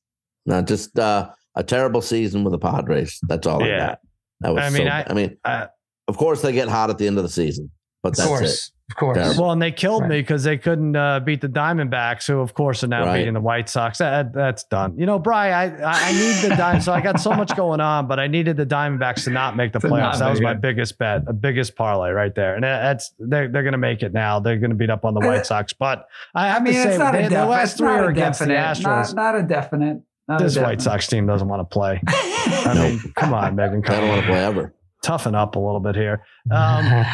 No, 0.46 0.62
just 0.62 0.98
uh, 0.98 1.30
a 1.56 1.64
terrible 1.64 2.02
season 2.02 2.44
with 2.44 2.52
the 2.54 2.58
Padres. 2.58 3.20
That's 3.28 3.46
all 3.46 3.62
I 3.62 3.68
got. 3.88 4.00
That 4.40 4.54
was 4.56 4.64
I 4.64 4.70
mean, 4.70 4.88
so, 4.88 4.92
I- 4.94 5.06
I, 5.08 5.14
mean, 5.14 5.38
uh, 5.44 5.66
of 6.08 6.18
course 6.18 6.42
they 6.42 6.54
get 6.54 6.70
hot 6.70 6.90
at 6.90 6.98
the 6.98 7.06
end 7.06 7.18
of 7.18 7.24
the 7.24 7.30
season, 7.30 7.70
but 8.02 8.16
that's 8.16 8.28
it. 8.70 8.72
Of 8.90 8.96
course. 8.96 9.18
Terrible. 9.18 9.44
Well, 9.44 9.52
and 9.52 9.62
they 9.62 9.72
killed 9.72 10.02
Right. 10.02 10.10
me 10.10 10.22
because 10.22 10.44
they 10.44 10.58
couldn't 10.58 10.96
uh, 10.96 11.20
beat 11.20 11.42
the 11.42 11.48
Diamondbacks, 11.48 12.28
who, 12.28 12.40
of 12.40 12.54
course, 12.54 12.84
are 12.84 12.88
now 12.88 13.06
Right. 13.06 13.20
beating 13.20 13.34
the 13.36 13.40
White 13.40 13.70
Sox. 13.70 14.00
That, 14.00 14.34
that's 14.34 14.64
done. 14.64 14.96
You 14.98 15.06
know, 15.06 15.20
Bry, 15.20 15.52
I, 15.52 15.66
I 15.66 16.10
I 16.10 16.12
need 16.14 16.36
the 16.50 16.56
Diamondbacks. 16.56 16.84
so 16.84 16.94
I 16.94 17.02
got 17.02 17.20
so 17.20 17.32
much 17.32 17.56
going 17.56 17.80
on, 17.82 18.08
but 18.08 18.20
I 18.20 18.28
needed 18.28 18.58
the 18.58 18.66
Diamondbacks 18.66 19.24
to 19.26 19.30
not 19.30 19.56
make 19.56 19.74
the 19.74 19.80
playoffs. 19.90 20.20
That 20.20 20.30
was 20.32 20.42
my 20.42 20.52
it. 20.54 20.62
biggest 20.62 20.98
bet, 20.98 21.24
a 21.28 21.34
biggest 21.34 21.76
parlay 21.76 22.10
right 22.12 22.34
there. 22.34 22.56
And 22.56 22.64
that's 22.64 23.14
they're, 23.20 23.48
they're 23.48 23.64
going 23.64 23.74
to 23.74 23.78
make 23.78 24.02
it 24.02 24.12
now. 24.14 24.40
They're 24.40 24.58
going 24.58 24.72
to 24.72 24.76
beat 24.76 24.90
up 24.90 25.06
on 25.06 25.14
the 25.14 25.20
White 25.22 25.46
Sox. 25.46 25.72
But 25.74 26.08
I 26.34 26.48
have 26.48 26.62
I 26.62 26.64
mean, 26.66 26.74
to 26.74 26.82
say, 26.84 26.90
it's 26.90 26.98
not 27.00 27.14
they, 27.14 27.26
a 27.26 27.30
the 27.30 27.46
last 27.46 27.78
three 27.78 27.88
are 27.90 28.06
a 28.06 28.10
against 28.10 28.40
the 28.40 28.48
definite. 28.48 28.86
Astros. 28.86 29.14
Not, 29.14 29.34
not 29.34 29.36
a 29.40 29.44
definite. 29.44 30.02
Not 30.28 30.42
a 30.42 30.44
this 30.44 30.58
White. 30.58 30.82
Sox 30.82 31.08
team 31.08 31.26
doesn't 31.28 31.48
want 31.48 31.60
to 31.62 31.66
play. 31.66 32.02
I 32.08 32.74
mean, 32.76 33.14
come 33.16 33.34
on, 33.34 33.56
Megan. 33.56 33.84
I 33.86 34.00
don't 34.00 34.10
want 34.10 34.22
to 34.22 34.28
play 34.28 34.44
ever. 34.46 34.74
Toughen 35.02 35.34
up 35.34 35.56
a 35.56 35.60
little 35.60 35.80
bit 35.80 35.96
here. 35.96 36.24
Um, 36.52 37.06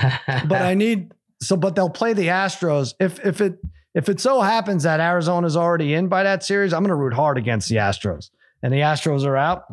but 0.48 0.62
I 0.62 0.74
need 0.74 1.14
so 1.42 1.56
but 1.58 1.76
they'll 1.76 1.90
play 1.90 2.14
the 2.14 2.28
Astros. 2.28 2.94
If 3.00 3.26
if 3.26 3.42
it 3.42 3.58
if 3.94 4.10
it 4.10 4.20
so 4.20 4.42
happens 4.42 4.84
that 4.84 5.00
Arizona's 5.00 5.56
already 5.58 5.94
in 5.94 6.08
by 6.08 6.24
that 6.24 6.44
series, 6.44 6.74
I'm 6.74 6.84
gonna 6.84 6.96
root 6.96 7.14
hard 7.14 7.38
against 7.38 7.70
the 7.70 7.76
Astros. 7.78 8.30
And 8.64 8.74
the 8.74 8.80
Astros 8.80 9.26
are 9.26 9.38
out. 9.38 9.64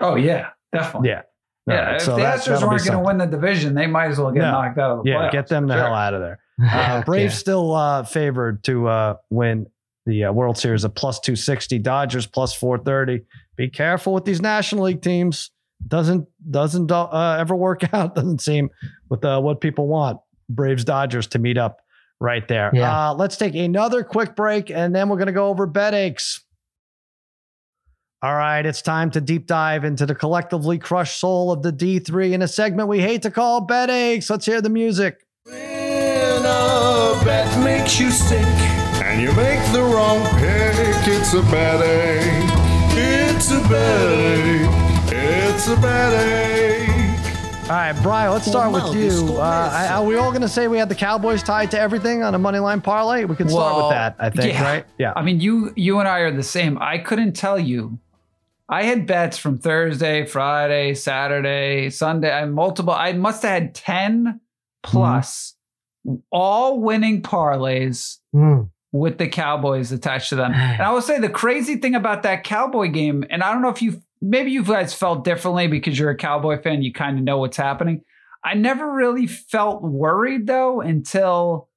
Oh 0.00 0.14
yeah, 0.16 0.48
definitely. 0.72 1.10
Yeah. 1.10 1.22
Yeah, 1.66 1.74
All 1.80 1.84
right, 1.84 1.94
if 1.96 2.02
so 2.02 2.16
the 2.16 2.22
that- 2.22 2.38
Astros 2.38 2.44
that'll 2.46 2.60
be 2.60 2.66
weren't 2.76 2.84
going 2.86 2.98
to 2.98 3.04
win 3.04 3.18
the 3.18 3.26
division, 3.26 3.74
they 3.74 3.86
might 3.86 4.06
as 4.10 4.18
well 4.18 4.30
get 4.32 4.40
No. 4.40 4.52
knocked 4.52 4.78
out 4.78 4.90
of 4.92 5.04
the 5.04 5.10
Yeah, 5.10 5.16
playoffs. 5.28 5.32
get 5.32 5.48
them 5.48 5.66
the 5.66 5.74
Sure. 5.74 5.82
hell 5.84 5.94
out 5.94 6.14
of 6.14 6.20
there. 6.22 6.38
Uh, 6.72 7.02
Braves 7.02 7.34
still 7.34 7.74
uh, 7.74 8.04
favored 8.04 8.64
to 8.64 8.88
uh, 8.88 9.14
win 9.28 9.66
the 10.06 10.24
uh, 10.24 10.32
World 10.32 10.56
Series 10.56 10.86
at 10.86 10.94
plus 10.94 11.20
260, 11.20 11.78
Dodgers 11.80 12.26
plus 12.26 12.54
430. 12.54 13.22
Be 13.56 13.68
careful 13.68 14.14
with 14.14 14.24
these 14.24 14.40
National 14.40 14.84
League 14.84 15.02
teams. 15.02 15.50
Doesn't 15.86 16.26
doesn't 16.50 16.90
uh, 16.90 17.36
ever 17.38 17.54
work 17.54 17.82
out. 17.92 18.14
Doesn't 18.14 18.40
seem 18.40 18.70
with 19.10 19.22
uh, 19.26 19.38
what 19.38 19.60
people 19.60 19.88
want. 19.88 20.20
Braves 20.48 20.84
Dodgers 20.84 21.26
to 21.28 21.38
meet 21.38 21.58
up 21.58 21.80
right 22.20 22.46
there. 22.48 22.70
Yeah. 22.72 23.10
Uh, 23.10 23.14
let's 23.14 23.36
take 23.36 23.54
another 23.54 24.02
quick 24.02 24.34
break 24.34 24.70
and 24.70 24.94
then 24.94 25.08
we're 25.08 25.16
going 25.16 25.26
to 25.26 25.32
go 25.32 25.48
over 25.48 25.66
bet 25.66 25.94
aches. 25.94 26.40
All 28.20 28.34
right, 28.34 28.66
it's 28.66 28.82
time 28.82 29.12
to 29.12 29.20
deep 29.20 29.46
dive 29.46 29.84
into 29.84 30.04
the 30.04 30.14
collectively 30.14 30.76
crushed 30.76 31.20
soul 31.20 31.52
of 31.52 31.62
the 31.62 31.72
D3 31.72 32.32
in 32.32 32.42
a 32.42 32.48
segment 32.48 32.88
we 32.88 32.98
hate 32.98 33.22
to 33.22 33.30
call 33.30 33.60
bet 33.60 33.90
aches. 33.90 34.28
Let's 34.28 34.44
hear 34.44 34.60
the 34.60 34.68
music. 34.68 35.24
When 35.44 35.54
a 36.44 37.20
bet 37.24 37.62
makes 37.62 38.00
you 38.00 38.10
sick 38.10 38.40
and 38.40 39.22
you 39.22 39.28
make 39.34 39.64
the 39.72 39.82
wrong 39.82 40.24
pick, 40.40 41.06
it's 41.06 41.32
a 41.32 41.42
bad 41.42 41.80
ache. 41.80 42.50
It's 42.98 43.52
a 43.52 43.60
bad 43.68 44.18
ache. 44.18 45.12
It's 45.12 45.68
a 45.68 45.76
bad 45.76 46.44
ache. 46.44 46.47
All 47.68 47.74
right, 47.74 47.92
Brian, 48.02 48.32
let's 48.32 48.46
start 48.46 48.72
with 48.72 48.94
you. 48.94 49.36
Uh, 49.36 49.88
are 49.90 50.02
we 50.02 50.16
all 50.16 50.30
going 50.30 50.40
to 50.40 50.48
say 50.48 50.68
we 50.68 50.78
had 50.78 50.88
the 50.88 50.94
Cowboys 50.94 51.42
tied 51.42 51.70
to 51.72 51.78
everything 51.78 52.22
on 52.22 52.34
a 52.34 52.38
money 52.38 52.58
line 52.60 52.80
parlay? 52.80 53.26
We 53.26 53.36
can 53.36 53.46
start 53.46 53.76
Well, 53.76 53.88
with 53.88 53.94
that, 53.94 54.16
I 54.18 54.30
think, 54.30 54.54
yeah. 54.54 54.62
right? 54.64 54.86
Yeah. 54.96 55.12
I 55.14 55.20
mean, 55.20 55.38
you 55.40 55.74
you 55.76 55.98
and 55.98 56.08
I 56.08 56.20
are 56.20 56.30
the 56.30 56.42
same. 56.42 56.78
I 56.80 56.96
couldn't 56.96 57.34
tell 57.34 57.58
you. 57.58 57.98
I 58.70 58.84
had 58.84 59.06
bets 59.06 59.36
from 59.36 59.58
Thursday, 59.58 60.24
Friday, 60.24 60.94
Saturday, 60.94 61.90
Sunday. 61.90 62.30
I 62.32 62.46
multiple. 62.46 62.94
I 62.94 63.12
must 63.12 63.42
have 63.42 63.50
had 63.52 63.74
ten 63.74 64.40
plus, 64.82 65.54
all 66.32 66.80
winning 66.80 67.20
parlays 67.20 68.16
Mm. 68.34 68.70
with 68.92 69.18
the 69.18 69.28
Cowboys 69.28 69.92
attached 69.92 70.30
to 70.30 70.36
them. 70.36 70.52
And 70.54 70.80
I 70.82 70.90
will 70.90 71.02
say 71.02 71.18
the 71.18 71.28
crazy 71.28 71.76
thing 71.76 71.94
about 71.94 72.22
that 72.22 72.44
Cowboy 72.44 72.88
game, 72.88 73.24
and 73.28 73.42
I 73.42 73.52
don't 73.52 73.60
know 73.60 73.68
if 73.68 73.82
you 73.82 74.00
maybe 74.20 74.50
you 74.50 74.62
guys 74.64 74.94
felt 74.94 75.24
differently 75.24 75.66
because 75.68 75.98
you're 75.98 76.10
a 76.10 76.16
Cowboy 76.16 76.60
fan, 76.60 76.82
you 76.82 76.92
kind 76.92 77.18
of 77.18 77.24
know 77.24 77.38
what's 77.38 77.56
happening. 77.56 78.02
I 78.44 78.54
never 78.54 78.90
really 78.92 79.26
felt 79.26 79.82
worried 79.82 80.46
though 80.46 80.80
until 80.80 81.68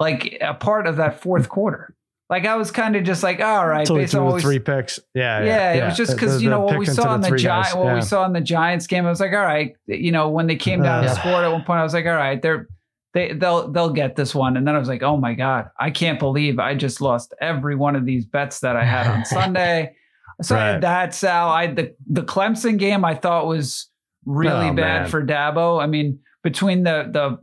like 0.00 0.36
a 0.40 0.54
part 0.54 0.86
of 0.86 0.96
that 0.96 1.20
fourth 1.22 1.48
quarter. 1.48 1.94
Like 2.30 2.46
I 2.46 2.56
was 2.56 2.70
kind 2.70 2.96
of 2.96 3.04
just 3.04 3.22
like, 3.22 3.40
all 3.40 3.66
right, 3.68 3.80
Until 3.80 3.96
based 3.96 4.14
on 4.14 4.24
what 4.24 4.40
three 4.40 4.58
picks. 4.58 4.98
Yeah. 5.14 5.44
yeah, 5.44 5.74
Yeah. 5.74 5.82
it 5.82 5.86
was 5.88 5.96
just 5.96 6.12
because 6.14 6.42
you 6.42 6.48
know 6.50 6.60
what 6.60 6.78
we 6.78 6.86
saw 6.86 7.14
in 7.14 7.20
the 7.20 7.28
three 7.28 7.38
Giant, 7.38 7.66
guys. 7.66 7.74
what 7.74 7.84
Yeah. 7.86 7.94
we 7.96 8.00
saw 8.00 8.24
in 8.26 8.32
the 8.32 8.40
Giants 8.40 8.86
game. 8.86 9.06
I 9.06 9.10
was 9.10 9.20
like, 9.20 9.32
all 9.32 9.38
right, 9.44 9.74
you 9.86 10.10
know, 10.10 10.30
when 10.30 10.46
they 10.46 10.56
came 10.56 10.82
down 10.82 11.04
Uh, 11.04 11.08
to 11.08 11.14
score 11.20 11.44
at 11.44 11.48
one 11.52 11.62
point, 11.64 11.80
I 11.80 11.82
was 11.82 11.92
like, 11.94 12.06
all 12.06 12.12
right, 12.14 12.40
they're 12.40 12.68
they 13.12 13.32
they'll 13.34 13.70
they'll 13.70 13.90
get 13.92 14.16
this 14.16 14.34
one. 14.34 14.56
And 14.56 14.66
then 14.66 14.74
I 14.74 14.78
was 14.78 14.88
like, 14.88 15.02
oh 15.02 15.16
my 15.16 15.34
god, 15.34 15.68
I 15.78 15.90
can't 15.90 16.18
believe 16.18 16.58
I 16.58 16.74
just 16.74 17.00
lost 17.00 17.34
every 17.40 17.76
one 17.76 17.94
of 17.94 18.04
these 18.06 18.24
bets 18.24 18.60
that 18.60 18.74
I 18.74 18.84
had 18.84 19.06
on 19.06 19.24
Sunday. 19.24 19.94
So 20.42 20.54
Right. 20.54 20.72
had 20.72 20.80
that 20.82 21.14
Sal. 21.14 21.48
I 21.48 21.66
the 21.68 21.94
the 22.06 22.22
Clemson 22.22 22.78
game 22.78 23.04
I 23.04 23.14
thought 23.14 23.46
was 23.46 23.88
really 24.26 24.68
Oh, 24.68 24.74
bad 24.74 25.02
man. 25.02 25.08
for 25.10 25.24
Dabo. 25.24 25.82
I 25.82 25.86
mean, 25.86 26.18
between 26.42 26.82
the 26.82 27.08
the 27.10 27.38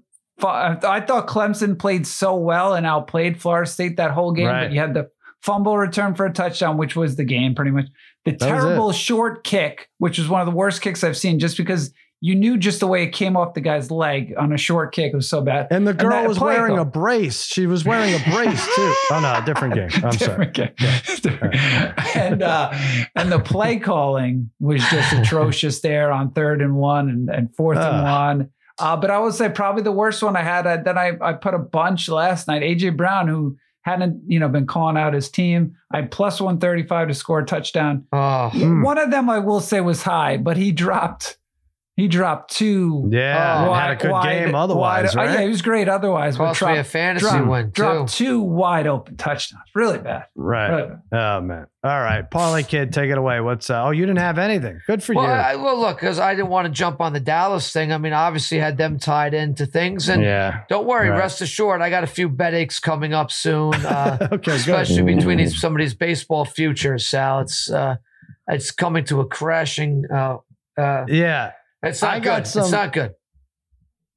I 0.48 1.02
thought 1.02 1.28
Clemson 1.28 1.78
played 1.78 2.08
so 2.08 2.36
well 2.36 2.74
and 2.74 2.86
outplayed 2.86 3.40
Florida 3.40 3.70
State 3.70 3.98
that 3.98 4.12
whole 4.12 4.32
game, 4.32 4.48
Right. 4.48 4.64
but 4.66 4.72
you 4.74 4.80
had 4.80 4.94
the 4.96 5.10
fumble 5.44 5.78
return 5.78 6.16
for 6.16 6.26
a 6.26 6.34
touchdown, 6.34 6.78
which 6.78 6.96
was 6.96 7.16
the 7.16 7.24
game 7.24 7.54
pretty 7.56 7.72
much. 7.72 7.86
The 8.26 8.32
it. 8.32 8.40
terrible 8.40 8.92
short 8.92 9.44
kick, 9.44 9.90
which 10.00 10.18
was 10.18 10.28
one 10.30 10.42
of 10.42 10.48
the 10.48 10.56
worst 10.56 10.82
kicks 10.82 11.04
I've 11.04 11.18
seen, 11.18 11.38
just 11.40 11.58
because 11.58 11.94
you 12.24 12.36
knew 12.36 12.56
just 12.56 12.80
the 12.80 12.86
way 12.88 13.02
it 13.04 13.10
came 13.14 13.36
off 13.36 13.56
the 13.56 13.62
guy's 13.62 13.90
leg 13.90 14.34
on 14.38 14.54
a 14.54 14.58
short 14.58 14.94
kick. 14.94 15.12
It 15.12 15.16
was 15.16 15.28
so 15.28 15.42
bad. 15.42 15.68
And 15.72 15.88
the 15.88 15.94
girl 15.94 16.12
that 16.12 16.28
was 16.28 16.40
wearing 16.40 16.76
call. 16.76 16.84
a 16.84 16.86
brace. 16.86 17.44
She 17.46 17.66
was 17.66 17.84
wearing 17.84 18.14
a 18.14 18.20
brace 18.32 18.64
too. 18.76 18.94
Oh 19.12 19.20
no, 19.20 19.34
a 19.42 19.44
different 19.46 19.74
game. 19.74 19.90
I'm 20.04 20.12
sorry. 20.14 20.46
Different 20.52 20.54
game. 20.54 21.94
and 22.16 22.42
uh, 22.44 22.72
and 23.16 23.32
the 23.32 23.40
play 23.40 23.80
calling 23.80 24.52
was 24.60 24.82
just 24.90 25.14
atrocious 25.20 25.82
there 25.82 26.12
on 26.12 26.32
third 26.32 26.62
and 26.62 26.76
one 26.76 27.10
and, 27.10 27.30
and 27.30 27.56
fourth 27.56 27.78
and 27.78 28.04
one. 28.04 28.50
Uh, 28.80 28.96
but 28.98 29.12
I 29.12 29.20
would 29.20 29.34
say 29.34 29.50
probably 29.50 29.84
the 29.84 29.92
worst 29.92 30.24
one 30.24 30.36
I 30.36 30.42
had. 30.44 30.66
Uh, 30.66 30.78
then 30.78 30.98
I 30.98 31.14
I 31.22 31.34
put 31.34 31.54
a 31.54 31.60
bunch 31.60 32.08
last 32.10 32.48
night. 32.48 32.62
AJ 32.62 32.98
Brown, 32.98 33.28
who 33.28 33.58
hadn't 33.82 34.22
you 34.28 34.40
know 34.40 34.48
been 34.50 34.66
calling 34.68 34.98
out 34.98 35.14
his 35.14 35.30
team, 35.30 35.76
I 35.92 35.98
had 35.98 36.12
plus 36.12 36.40
one 36.40 36.60
thirty 36.60 36.84
five 36.84 37.08
to 37.10 37.14
score 37.14 37.40
a 37.40 37.46
touchdown. 37.46 38.06
Oh, 38.14 38.50
Hmm. 38.50 38.82
One 38.84 38.98
of 38.98 39.12
them 39.12 39.30
I 39.30 39.40
will 39.40 39.60
say 39.60 39.82
was 39.82 40.04
high, 40.04 40.38
but 40.38 40.58
he 40.58 40.72
dropped. 40.72 41.38
He 42.02 42.08
dropped 42.08 42.52
two. 42.56 43.08
Yeah. 43.12 43.68
Oh, 43.70 43.74
had 43.74 43.92
a 43.92 43.96
good 43.96 44.24
game 44.24 44.56
otherwise, 44.56 45.16
wide- 45.16 45.24
oh, 45.24 45.28
right? 45.28 45.34
yeah, 45.38 45.44
he 45.44 45.50
was 45.50 45.62
great 45.62 45.88
otherwise. 45.88 46.36
but 46.36 46.46
cost 46.58 46.64
me 46.64 46.80
a 46.80 46.84
fantasy 46.84 47.28
dropped, 47.28 47.48
win 47.48 47.66
too. 47.68 47.72
dropped 47.74 48.14
two 48.14 48.42
wide 48.42 48.88
open 48.88 49.18
touchdowns. 49.18 49.62
Really 49.76 50.00
bad. 50.00 50.26
right. 50.34 50.70
Really 50.72 50.88
bad. 51.12 51.38
Oh 51.38 51.42
man. 51.42 51.68
All 51.84 52.00
right. 52.02 52.28
Parlay 52.30 52.64
kid, 52.64 52.92
take 52.92 53.12
it 53.12 53.20
away. 53.20 53.40
What's 53.40 53.70
uh, 53.70 53.84
oh 53.86 53.92
you 53.92 54.04
didn't 54.08 54.18
have 54.18 54.40
anything. 54.40 54.82
Good 54.88 55.04
for 55.04 55.14
Well, 55.14 55.26
you. 55.26 55.32
I, 55.32 55.56
well, 55.58 55.80
look, 55.80 56.00
because 56.00 56.18
I 56.18 56.34
didn't 56.34 56.50
want 56.50 56.66
to 56.66 56.72
jump 56.72 57.02
on 57.02 57.14
the 57.14 57.20
Dallas 57.20 57.72
thing. 57.72 57.92
I 57.94 58.00
mean, 58.00 58.14
obviously 58.14 58.58
had 58.58 58.78
them 58.78 58.98
tied 58.98 59.36
into 59.36 59.68
things, 59.68 60.10
and 60.10 60.24
yeah. 60.24 60.62
don't 60.70 60.88
worry, 60.88 61.10
Right. 61.10 61.20
rest 61.20 61.40
assured, 61.42 61.82
I 61.84 61.92
got 61.92 62.04
a 62.04 62.08
few 62.08 62.30
bet 62.30 62.56
aches 62.56 62.80
coming 62.80 63.14
up 63.14 63.32
soon. 63.32 63.76
Uh, 63.76 64.18
okay, 64.32 64.38
good. 64.38 64.56
especially 64.56 65.04
between 65.04 65.38
these 65.38 65.62
some 65.62 65.74
of 65.76 65.80
these 65.80 65.94
baseball 65.94 66.46
futures, 66.46 67.06
Sal. 67.06 67.42
It's 67.42 67.70
uh, 67.70 67.98
it's 68.48 68.72
coming 68.72 69.04
to 69.06 69.20
a 69.20 69.26
crashing. 69.28 70.06
Uh, 70.12 70.38
uh, 70.78 71.06
Yeah. 71.08 71.52
It's 71.84 72.02
not 72.02 72.14
I 72.14 72.20
got 72.20 72.44
good. 72.44 72.48
some- 72.48 72.62
It's 72.64 72.72
not 72.72 72.94
good. 72.94 73.14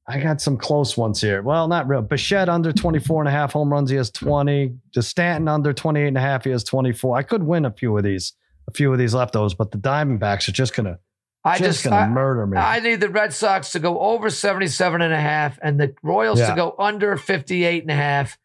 I 0.07 0.19
got 0.19 0.39
some 0.39 0.55
close 0.55 0.95
ones 0.95 1.19
here. 1.19 1.41
Well, 1.41 1.67
not 1.67 1.87
real. 1.87 2.03
Bichette 2.03 2.47
under 2.47 2.71
24 2.71 3.23
and 3.23 3.27
a 3.27 3.31
half 3.31 3.53
home 3.53 3.71
runs. 3.71 3.89
He 3.89 3.95
has 3.95 4.11
20. 4.11 4.75
Just 4.93 5.09
Stanton 5.09 5.47
under 5.47 5.73
28 5.73 6.07
and 6.09 6.17
a 6.17 6.21
half. 6.21 6.43
He 6.43 6.51
has 6.51 6.63
24. 6.63 7.17
I 7.17 7.23
could 7.23 7.41
win 7.41 7.65
a 7.65 7.71
few 7.71 7.97
of 7.97 8.03
these, 8.03 8.33
a 8.67 8.71
few 8.71 8.91
of 8.93 8.99
these 8.99 9.15
leftovers, 9.15 9.55
but 9.55 9.71
the 9.71 9.79
Diamondbacks 9.79 10.47
are 10.47 10.51
just 10.51 10.75
going 10.75 10.85
to, 10.85 10.99
I 11.43 11.57
just, 11.57 11.81
just, 11.81 11.83
going 11.85 11.95
to 11.95 12.01
I, 12.01 12.07
murder 12.07 12.45
me. 12.45 12.55
I 12.55 12.81
need 12.81 12.99
the 13.01 13.09
Red 13.09 13.33
Sox 13.33 13.71
to 13.71 13.79
go 13.79 13.99
over 13.99 14.29
77 14.29 15.01
and 15.01 15.11
a 15.11 15.19
half 15.19 15.57
and 15.63 15.79
the 15.79 15.95
Royals 16.03 16.37
Yeah. 16.39 16.51
to 16.51 16.55
go 16.55 16.75
under 16.77 17.17
58 17.17 17.81
and 17.81 17.89
a 17.89 17.95
half. 17.95 18.37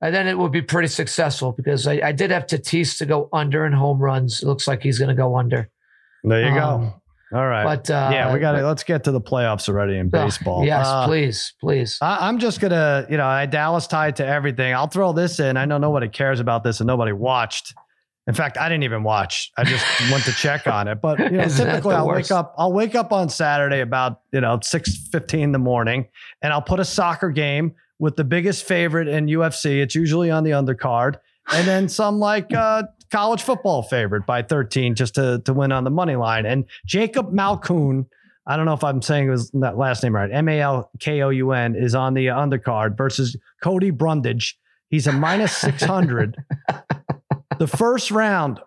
And 0.00 0.14
then 0.14 0.28
it 0.28 0.38
would 0.38 0.52
be 0.52 0.62
pretty 0.62 0.88
successful 0.88 1.50
because 1.50 1.88
I, 1.88 1.94
I 2.04 2.12
did 2.12 2.30
have 2.30 2.46
Tatis 2.46 2.98
to 2.98 3.06
go 3.06 3.28
under 3.32 3.66
in 3.66 3.72
home 3.72 3.98
runs. 3.98 4.42
It 4.42 4.46
looks 4.46 4.68
like 4.68 4.80
he's 4.84 5.00
going 5.00 5.08
to 5.08 5.14
go 5.16 5.36
under. 5.36 5.70
there 6.22 6.42
you 6.42 6.60
Um, 6.60 6.80
go. 6.82 7.02
All 7.32 7.46
right. 7.46 7.64
But 7.64 7.90
uh, 7.90 8.10
yeah, 8.12 8.32
we 8.32 8.38
got 8.38 8.52
to, 8.52 8.66
let's 8.66 8.84
get 8.84 9.04
to 9.04 9.10
the 9.10 9.20
playoffs 9.20 9.68
already 9.68 9.96
in 9.98 10.06
Ugh, 10.06 10.10
baseball. 10.12 10.64
Yes, 10.64 10.86
Uh, 10.86 11.06
please, 11.06 11.54
please. 11.60 11.98
I, 12.00 12.28
I'm 12.28 12.38
just 12.38 12.60
gonna, 12.60 13.06
you 13.10 13.16
know, 13.16 13.26
I 13.26 13.46
Dallas 13.46 13.86
tied 13.86 14.16
to 14.16 14.26
everything. 14.26 14.74
I'll 14.74 14.86
throw 14.88 15.12
this 15.12 15.40
in. 15.40 15.56
I 15.56 15.64
know 15.64 15.78
nobody 15.78 16.08
cares 16.08 16.40
about 16.40 16.62
this 16.64 16.80
and 16.80 16.86
nobody 16.86 17.12
watched. 17.12 17.74
In 18.26 18.32
fact, 18.34 18.56
I 18.56 18.68
didn't 18.68 18.84
even 18.84 19.02
watch. 19.02 19.50
I 19.58 19.64
just 19.64 19.84
went 20.10 20.24
to 20.24 20.32
check 20.32 20.66
on 20.66 20.88
it. 20.88 21.00
But 21.00 21.18
you 21.18 21.30
know, 21.30 21.48
typically 21.48 21.94
I'll 21.94 22.06
worst? 22.06 22.30
wake 22.30 22.36
up. 22.38 22.54
I'll 22.56 22.72
wake 22.72 22.94
up 22.94 23.12
on 23.12 23.28
Saturday 23.28 23.80
about 23.80 24.20
you 24.32 24.40
know 24.40 24.60
six 24.62 24.96
fifteen 25.08 25.42
in 25.42 25.52
the 25.52 25.58
morning, 25.58 26.06
and 26.40 26.52
I'll 26.52 26.62
put 26.62 26.80
a 26.80 26.84
soccer 26.84 27.30
game 27.30 27.74
with 27.98 28.16
the 28.16 28.24
biggest 28.24 28.64
favorite 28.64 29.08
in 29.08 29.26
UFC. 29.26 29.82
It's 29.82 29.94
usually 29.94 30.30
on 30.30 30.44
the 30.44 30.52
undercard, 30.52 31.16
and 31.52 31.66
then 31.66 31.88
some 31.88 32.18
like 32.18 32.52
uh, 32.54 32.84
college 33.10 33.42
football 33.42 33.82
favorite 33.82 34.26
by 34.26 34.42
13 34.42 34.94
just 34.94 35.14
to 35.14 35.40
to 35.44 35.52
win 35.52 35.72
on 35.72 35.84
the 35.84 35.90
money 35.90 36.16
line. 36.16 36.46
And 36.46 36.64
Jacob 36.86 37.32
Malkoun, 37.32 38.06
I 38.46 38.56
don't 38.56 38.66
know 38.66 38.74
if 38.74 38.84
I'm 38.84 39.02
saying 39.02 39.30
his 39.30 39.50
that 39.52 39.76
last 39.76 40.02
name 40.02 40.14
right, 40.14 40.30
M 40.30 40.48
A 40.48 40.60
L 40.60 40.90
K 41.00 41.22
O 41.22 41.30
U 41.30 41.52
N, 41.52 41.74
is 41.74 41.94
on 41.94 42.14
the 42.14 42.26
undercard 42.26 42.96
versus 42.96 43.36
Cody 43.62 43.90
Brundage. 43.90 44.58
He's 44.88 45.06
a 45.06 45.12
minus 45.12 45.56
600. 45.56 46.36
the 47.58 47.66
first 47.66 48.10
round, 48.10 48.60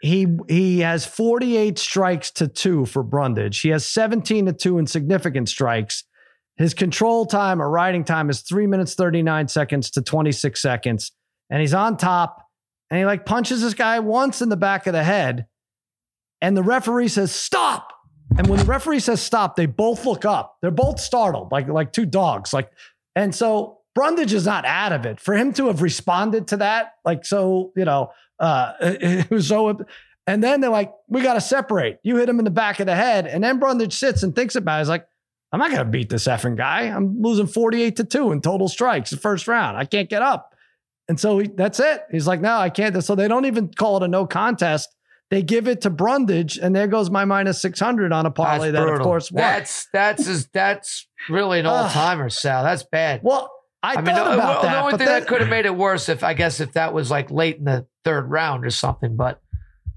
he 0.00 0.26
he 0.48 0.80
has 0.80 1.04
48 1.04 1.78
strikes 1.78 2.30
to 2.32 2.48
two 2.48 2.86
for 2.86 3.02
Brundage. 3.02 3.60
He 3.60 3.70
has 3.70 3.86
17 3.86 4.46
to 4.46 4.52
two 4.52 4.78
in 4.78 4.86
significant 4.86 5.48
strikes. 5.48 6.04
His 6.56 6.74
control 6.74 7.24
time 7.24 7.62
or 7.62 7.70
riding 7.70 8.02
time 8.04 8.30
is 8.30 8.40
three 8.40 8.66
minutes 8.66 8.94
39 8.94 9.46
seconds 9.48 9.90
to 9.92 10.02
26 10.02 10.60
seconds, 10.60 11.12
and 11.50 11.60
he's 11.60 11.74
on 11.74 11.96
top. 11.96 12.47
And 12.90 12.98
he 12.98 13.04
like 13.04 13.26
punches 13.26 13.62
this 13.62 13.74
guy 13.74 14.00
once 14.00 14.40
in 14.40 14.48
the 14.48 14.56
back 14.56 14.86
of 14.86 14.92
the 14.92 15.04
head, 15.04 15.46
and 16.40 16.56
the 16.56 16.62
referee 16.62 17.08
says 17.08 17.32
stop. 17.32 17.92
And 18.36 18.46
when 18.46 18.58
the 18.58 18.64
referee 18.64 19.00
says 19.00 19.20
stop, 19.20 19.56
they 19.56 19.66
both 19.66 20.04
look 20.04 20.24
up. 20.24 20.56
They're 20.60 20.70
both 20.70 21.00
startled, 21.00 21.52
like 21.52 21.68
like 21.68 21.92
two 21.92 22.06
dogs. 22.06 22.52
Like, 22.52 22.70
and 23.14 23.34
so 23.34 23.78
Brundage 23.94 24.32
is 24.32 24.46
not 24.46 24.64
out 24.64 24.92
of 24.92 25.06
it. 25.06 25.20
For 25.20 25.34
him 25.34 25.52
to 25.54 25.66
have 25.66 25.82
responded 25.82 26.48
to 26.48 26.58
that, 26.58 26.92
like 27.04 27.24
so, 27.24 27.72
you 27.76 27.84
know, 27.84 28.12
uh, 28.38 28.72
it 28.80 29.30
was 29.30 29.48
so. 29.48 29.84
And 30.26 30.44
then 30.44 30.60
they're 30.60 30.70
like, 30.70 30.92
we 31.08 31.22
got 31.22 31.34
to 31.34 31.40
separate. 31.40 31.98
You 32.02 32.16
hit 32.16 32.28
him 32.28 32.38
in 32.38 32.44
the 32.44 32.50
back 32.50 32.80
of 32.80 32.86
the 32.86 32.94
head, 32.94 33.26
and 33.26 33.42
then 33.42 33.58
Brundage 33.58 33.94
sits 33.94 34.22
and 34.22 34.36
thinks 34.36 34.56
about 34.56 34.76
it. 34.76 34.80
He's 34.82 34.88
like, 34.88 35.06
I'm 35.52 35.58
not 35.58 35.70
going 35.70 35.84
to 35.84 35.90
beat 35.90 36.10
this 36.10 36.26
effing 36.26 36.56
guy. 36.56 36.82
I'm 36.82 37.22
losing 37.22 37.46
48 37.46 37.96
to 37.96 38.04
two 38.04 38.32
in 38.32 38.40
total 38.40 38.68
strikes 38.68 39.10
the 39.10 39.16
first 39.16 39.48
round. 39.48 39.76
I 39.76 39.84
can't 39.84 40.10
get 40.10 40.22
up. 40.22 40.54
And 41.08 41.18
so 41.18 41.38
he, 41.38 41.48
that's 41.48 41.80
it. 41.80 42.02
He's 42.10 42.26
like, 42.26 42.40
no, 42.40 42.56
I 42.56 42.70
can't. 42.70 43.02
So 43.02 43.14
they 43.14 43.28
don't 43.28 43.46
even 43.46 43.72
call 43.72 43.96
it 43.96 44.02
a 44.02 44.08
no 44.08 44.26
contest. 44.26 44.94
They 45.30 45.42
give 45.42 45.68
it 45.68 45.82
to 45.82 45.90
Brundage, 45.90 46.56
and 46.56 46.74
there 46.74 46.86
goes 46.86 47.10
my 47.10 47.26
minus 47.26 47.60
600 47.60 48.12
on 48.12 48.24
a 48.24 48.30
parlay 48.30 48.70
That's 48.70 48.86
that, 48.86 48.94
of 48.94 49.00
course, 49.00 49.30
won. 49.30 49.42
That's 49.42 49.86
that's 49.92 50.26
is 50.26 50.48
that's 50.54 51.06
really 51.28 51.60
an 51.60 51.66
all 51.66 51.88
timer, 51.90 52.30
Sal. 52.30 52.62
That's 52.62 52.82
bad. 52.84 53.20
well, 53.22 53.52
I, 53.82 53.92
I, 53.92 53.96
mean, 53.96 54.06
thought 54.06 54.24
the, 54.24 54.34
about 54.34 54.62
that. 54.62 54.72
the 54.72 54.80
only 54.80 54.90
thing 54.92 55.06
then- 55.06 55.20
that 55.20 55.28
could 55.28 55.40
have 55.40 55.50
made 55.50 55.66
it 55.66 55.76
worse 55.76 56.08
if 56.08 56.24
I 56.24 56.32
guess 56.32 56.60
if 56.60 56.72
that 56.72 56.94
was 56.94 57.10
like 57.10 57.30
late 57.30 57.56
in 57.58 57.64
the 57.64 57.86
third 58.04 58.30
round 58.30 58.64
or 58.64 58.70
something. 58.70 59.16
But, 59.16 59.40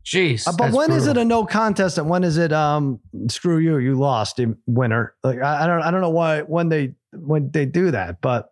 geez, 0.04 0.46
Uh, 0.46 0.52
but 0.58 0.74
when 0.74 0.92
is 0.92 1.08
it 1.08 1.16
a 1.16 1.24
no 1.24 1.46
contest 1.46 1.98
and 1.98 2.10
when 2.10 2.24
is 2.26 2.38
it 2.38 2.52
um 2.52 3.00
screw 3.30 3.58
you 3.58 3.78
you 3.78 3.96
lost 3.96 4.40
winner 4.68 5.16
like 5.24 5.42
I, 5.42 5.64
I 5.64 5.68
don't 5.68 5.82
I 5.82 5.92
don't 5.92 6.02
know 6.02 6.10
why 6.10 6.42
when 6.42 6.70
they 6.70 6.94
when 7.14 7.52
they 7.52 7.66
do 7.66 7.92
that 7.92 8.20
but 8.22 8.50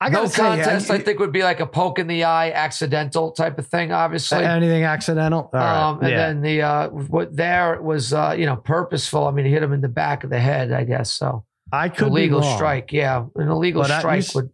I 0.00 0.08
no 0.08 0.26
say 0.26 0.42
contest? 0.42 0.90
I, 0.90 0.94
I 0.94 0.98
think 0.98 1.18
would 1.18 1.32
be 1.32 1.42
like 1.42 1.60
a 1.60 1.66
poke 1.66 1.98
in 1.98 2.06
the 2.06 2.24
eye, 2.24 2.50
accidental 2.52 3.32
type 3.32 3.58
of 3.58 3.66
thing. 3.66 3.92
Obviously, 3.92 4.42
anything 4.44 4.82
accidental 4.82 5.50
right. 5.52 5.88
um, 5.88 6.00
and 6.00 6.10
yeah. 6.10 6.16
then 6.16 6.40
the 6.40 6.62
uh, 6.62 6.88
what 6.88 7.36
there 7.36 7.80
was 7.82 8.12
uh, 8.14 8.34
you 8.36 8.46
know 8.46 8.56
purposeful. 8.56 9.26
I 9.26 9.30
mean, 9.30 9.44
he 9.44 9.52
hit 9.52 9.62
him 9.62 9.72
in 9.72 9.82
the 9.82 9.88
back 9.88 10.24
of 10.24 10.30
the 10.30 10.40
head, 10.40 10.72
I 10.72 10.84
guess. 10.84 11.12
So 11.12 11.44
I 11.70 11.90
could 11.90 12.08
illegal 12.08 12.40
be 12.40 12.46
wrong. 12.46 12.56
strike, 12.56 12.92
yeah, 12.92 13.26
an 13.36 13.48
illegal 13.48 13.82
But 13.82 13.90
I- 13.90 14.16
you 14.16 14.22
strike 14.22 14.34
would. 14.34 14.50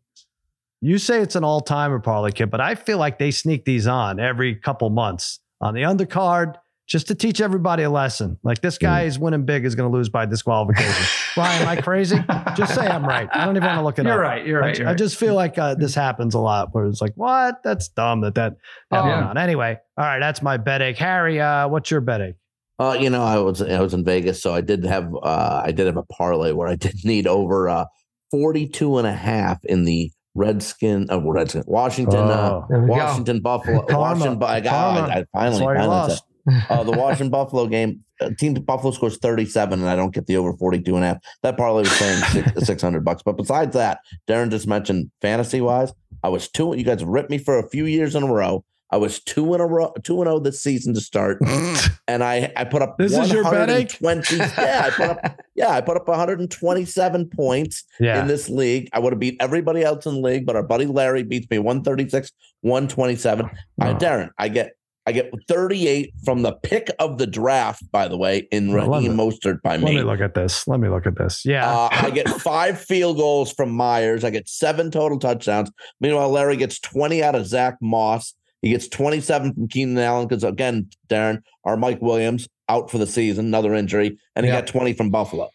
You 0.82 0.98
say 0.98 1.22
it's 1.22 1.34
an 1.34 1.42
all 1.42 1.62
timer 1.62 2.00
parlay 2.00 2.32
kid, 2.32 2.50
but 2.50 2.60
I 2.60 2.74
feel 2.74 2.98
like 2.98 3.18
they 3.18 3.30
sneak 3.30 3.64
these 3.64 3.86
on 3.86 4.20
every 4.20 4.54
couple 4.54 4.90
months 4.90 5.40
on 5.60 5.74
the 5.74 5.82
undercard 5.82 6.56
just 6.86 7.08
to 7.08 7.14
teach 7.14 7.40
everybody 7.40 7.82
a 7.82 7.90
lesson. 7.90 8.38
Like 8.44 8.60
this 8.60 8.78
guy 8.78 9.04
Mm. 9.04 9.06
is 9.08 9.18
winning 9.18 9.44
big 9.44 9.64
is 9.64 9.74
going 9.74 9.90
to 9.90 9.96
lose 9.96 10.08
by 10.08 10.24
disqualification. 10.26 11.06
Ryan, 11.36 11.62
am 11.62 11.68
I 11.68 11.80
crazy? 11.80 12.16
Just 12.56 12.74
say 12.74 12.86
I'm 12.86 13.04
right. 13.04 13.28
I 13.32 13.44
don't 13.44 13.56
even 13.56 13.66
want 13.66 13.78
to 13.80 13.84
look 13.84 13.98
it 13.98 14.06
up. 14.06 14.14
You're 14.14 14.24
up. 14.24 14.30
right. 14.30 14.46
You're 14.46 14.62
I- 14.62 14.66
right. 14.68 14.78
You're 14.78 14.86
I, 14.86 14.90
right. 14.92 14.98
just 14.98 15.16
feel 15.16 15.34
like 15.34 15.58
uh, 15.58 15.74
this 15.74 15.94
happens 15.94 16.34
a 16.34 16.38
lot 16.38 16.68
where 16.74 16.86
it's 16.86 17.00
like, 17.00 17.12
what? 17.16 17.62
That's 17.64 17.88
dumb 17.88 18.20
that 18.22 18.34
that, 18.36 18.54
that 18.90 19.00
Oh. 19.04 19.08
went 19.08 19.22
on. 19.26 19.38
Anyway, 19.38 19.76
all 19.98 20.04
right, 20.04 20.20
that's 20.20 20.42
my 20.42 20.56
bet 20.56 20.80
ache. 20.80 20.96
Harry, 20.98 21.40
uh, 21.40 21.68
what's 21.68 21.90
your 21.90 22.00
bet 22.00 22.20
ache? 22.20 22.36
Uh, 22.78 22.96
you 23.00 23.08
know, 23.10 23.22
I 23.22 23.38
was 23.38 23.62
I 23.62 23.80
was 23.80 23.94
in 23.94 24.04
Vegas, 24.04 24.42
so 24.42 24.52
I 24.54 24.60
did 24.60 24.84
have 24.84 25.10
uh 25.22 25.62
I 25.64 25.72
did 25.72 25.86
have 25.86 25.96
a 25.96 26.02
parlay 26.04 26.52
where 26.52 26.68
I 26.68 26.74
did 26.76 26.94
need 27.04 27.26
over 27.26 27.68
uh 27.68 27.86
42 28.30 28.98
and 28.98 29.06
a 29.06 29.12
half 29.12 29.64
in 29.64 29.84
the 29.84 30.10
Redskin 30.34 31.06
uh 31.10 31.18
Redskin 31.20 31.64
Washington 31.66 32.18
uh 32.28 32.50
Oh, 32.52 32.66
There 32.68 32.80
we 32.80 32.88
go. 32.88 32.92
Washington 32.92 33.40
Buffalo 33.40 33.84
Washington 33.90 34.42
I 34.42 34.60
got 34.60 35.10
I, 35.10 35.20
I 35.20 35.24
finally 35.32 35.50
that's 35.50 35.60
why 35.64 35.72
you 35.72 35.78
finally 35.78 35.86
lost. 35.88 36.24
Uh, 36.68 36.82
the 36.84 36.92
Washington 36.92 37.30
Buffalo 37.30 37.66
game, 37.66 38.04
uh, 38.20 38.30
team 38.38 38.54
Buffalo 38.54 38.92
scores 38.92 39.18
37, 39.18 39.80
and 39.80 39.88
I 39.88 39.96
don't 39.96 40.14
get 40.14 40.26
the 40.26 40.36
over 40.36 40.52
42 40.54 40.94
and 40.96 41.04
a 41.04 41.08
half. 41.08 41.18
That 41.42 41.56
parlay 41.56 41.82
was 41.82 41.92
saying 41.92 42.22
six, 42.24 42.66
600 42.66 43.04
bucks. 43.04 43.22
But 43.22 43.36
besides 43.36 43.74
that, 43.74 43.98
Darren 44.28 44.50
just 44.50 44.66
mentioned 44.66 45.10
fantasy 45.20 45.60
wise, 45.60 45.92
I 46.22 46.28
was 46.28 46.48
two. 46.48 46.74
You 46.76 46.84
guys 46.84 47.04
ripped 47.04 47.30
me 47.30 47.38
for 47.38 47.58
a 47.58 47.68
few 47.68 47.84
years 47.86 48.14
in 48.14 48.22
a 48.22 48.32
row. 48.32 48.64
I 48.90 48.98
was 48.98 49.20
two 49.20 49.52
in 49.54 49.60
a 49.60 49.66
row, 49.66 49.92
two 50.04 50.20
and 50.20 50.28
zero 50.28 50.38
this 50.38 50.62
season 50.62 50.94
to 50.94 51.00
start, 51.00 51.38
and 52.08 52.22
I 52.22 52.52
I 52.54 52.64
put 52.64 52.82
up 52.82 52.96
This 52.98 53.16
is 53.18 53.32
your 53.32 53.42
bet 53.42 53.68
ache? 53.68 53.96
120 53.98 54.38
Yeah, 54.56 54.82
I 54.86 54.90
put 54.90 55.10
up 55.10 55.40
yeah 55.56 55.70
I 55.70 55.80
put 55.80 55.96
up 55.96 56.06
127 56.06 57.30
points 57.30 57.84
yeah. 57.98 58.20
in 58.20 58.28
this 58.28 58.48
league. 58.48 58.88
I 58.92 59.00
would 59.00 59.12
have 59.12 59.18
beat 59.18 59.36
everybody 59.40 59.82
else 59.82 60.06
in 60.06 60.14
the 60.14 60.20
league, 60.20 60.46
but 60.46 60.54
our 60.54 60.62
buddy 60.62 60.86
Larry 60.86 61.24
beats 61.24 61.48
me 61.50 61.58
136, 61.58 62.30
127. 62.60 63.46
I, 63.80 63.90
Oh. 63.90 63.94
Darren, 63.96 64.30
I 64.38 64.48
get 64.48 64.75
I 65.08 65.12
get 65.12 65.30
38 65.46 66.12
from 66.24 66.42
the 66.42 66.52
pick 66.52 66.90
of 66.98 67.18
the 67.18 67.26
draft, 67.28 67.82
by 67.92 68.08
the 68.08 68.16
way, 68.16 68.48
in 68.50 68.72
Raheem 68.72 69.16
me- 69.16 69.24
Mostert 69.24 69.62
by 69.62 69.76
Let 69.76 69.82
me. 69.84 69.96
me 69.96 70.02
look 70.02 70.20
at 70.20 70.34
this. 70.34 70.66
Let 70.66 70.80
me 70.80 70.88
look 70.88 71.06
at 71.06 71.16
this. 71.16 71.44
Yeah. 71.44 71.68
Uh, 71.70 71.88
I 71.92 72.10
get 72.10 72.28
five 72.28 72.80
field 72.80 73.16
goals 73.16 73.52
from 73.52 73.70
Myers. 73.70 74.24
I 74.24 74.30
get 74.30 74.48
seven 74.48 74.90
total 74.90 75.18
touchdowns. 75.18 75.70
Meanwhile, 76.00 76.30
Larry 76.30 76.56
gets 76.56 76.80
20 76.80 77.22
out 77.22 77.36
of 77.36 77.46
Zach 77.46 77.76
Moss. 77.80 78.34
He 78.62 78.70
gets 78.70 78.88
27 78.88 79.54
from 79.54 79.68
Keenan 79.68 79.98
Allen 79.98 80.26
because, 80.26 80.42
again, 80.42 80.88
Darren, 81.08 81.42
our 81.64 81.76
Mike 81.76 82.02
Williams 82.02 82.48
out 82.68 82.90
for 82.90 82.98
the 82.98 83.06
season, 83.06 83.46
another 83.46 83.74
injury. 83.74 84.18
And 84.34 84.44
he 84.44 84.50
Yeah. 84.50 84.60
got 84.62 84.66
20 84.66 84.92
from 84.94 85.10
Buffalo. 85.10 85.50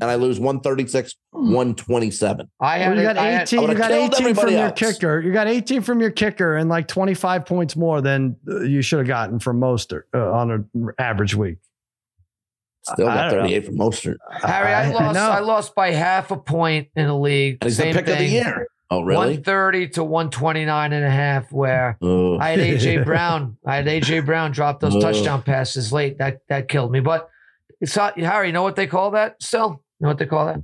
And 0.00 0.10
I 0.10 0.14
lose 0.14 0.38
136, 0.40 1.14
127. 1.32 2.50
I 2.60 2.78
Well, 2.78 2.88
had, 2.88 2.94
you 2.96 3.00
it- 3.00 3.04
got 3.04 3.18
I 3.18 3.26
had- 3.30 3.42
18. 3.42 3.58
I 3.58 3.62
You 3.72 3.74
got 3.78 3.90
18 3.90 4.10
from 4.10 4.26
everybody 4.26 4.52
your 4.54 4.70
kicker. 4.70 5.20
You 5.20 5.32
got 5.32 5.46
18 5.48 5.82
from 5.82 6.00
your 6.00 6.10
kicker 6.10 6.56
and 6.56 6.68
like 6.70 6.88
25 6.88 7.44
points 7.46 7.76
more 7.76 8.00
than 8.00 8.36
uh, 8.48 8.60
you 8.60 8.82
should 8.82 8.98
have 9.00 9.08
gotten 9.08 9.38
from 9.38 9.60
Mostert 9.60 10.02
uh, 10.14 10.32
on 10.32 10.50
an 10.50 10.70
average 10.98 11.34
week. 11.34 11.58
Still 12.82 13.06
got 13.06 13.30
don't 13.30 13.32
know. 13.40 13.42
38 13.42 13.66
from 13.66 13.76
Mostert. 13.76 14.16
Harry, 14.42 14.72
I, 14.72 14.90
lost. 14.90 15.14
know. 15.14 15.30
I, 15.30 15.40
lost 15.40 15.74
by 15.74 15.90
half 15.90 16.30
a 16.30 16.36
point 16.38 16.88
in 16.96 17.06
a 17.06 17.18
league. 17.18 17.58
And 17.60 17.68
he's 17.68 17.76
Same 17.76 17.92
the 17.92 17.98
pick 17.98 18.06
thing. 18.06 18.14
of 18.14 18.18
the 18.20 18.26
year. 18.26 18.66
Oh, 18.92 19.02
really? 19.02 19.18
130 19.18 19.88
to 19.90 20.02
129 20.04 20.92
and 20.92 21.04
a 21.04 21.10
half, 21.10 21.52
where 21.52 21.96
Oh. 22.02 22.38
I 22.38 22.50
had 22.50 22.58
AJ 22.58 23.04
Brown. 23.04 23.56
I 23.66 23.76
had 23.76 23.86
AJ 23.86 24.24
Brown 24.26 24.50
drop 24.50 24.80
those 24.80 24.96
Ugh. 24.96 25.02
touchdown 25.02 25.42
passes 25.42 25.92
late. 25.92 26.18
That 26.18 26.38
that 26.48 26.68
killed 26.68 26.90
me. 26.90 26.98
But 27.00 27.28
it's 27.80 27.94
not, 27.94 28.18
Harry, 28.18 28.48
you 28.48 28.52
know 28.52 28.62
what 28.64 28.74
they 28.76 28.86
call 28.88 29.12
that 29.12 29.40
still? 29.42 29.82
You 30.00 30.04
know 30.04 30.08
what 30.08 30.18
they 30.18 30.26
call 30.26 30.46
that? 30.46 30.62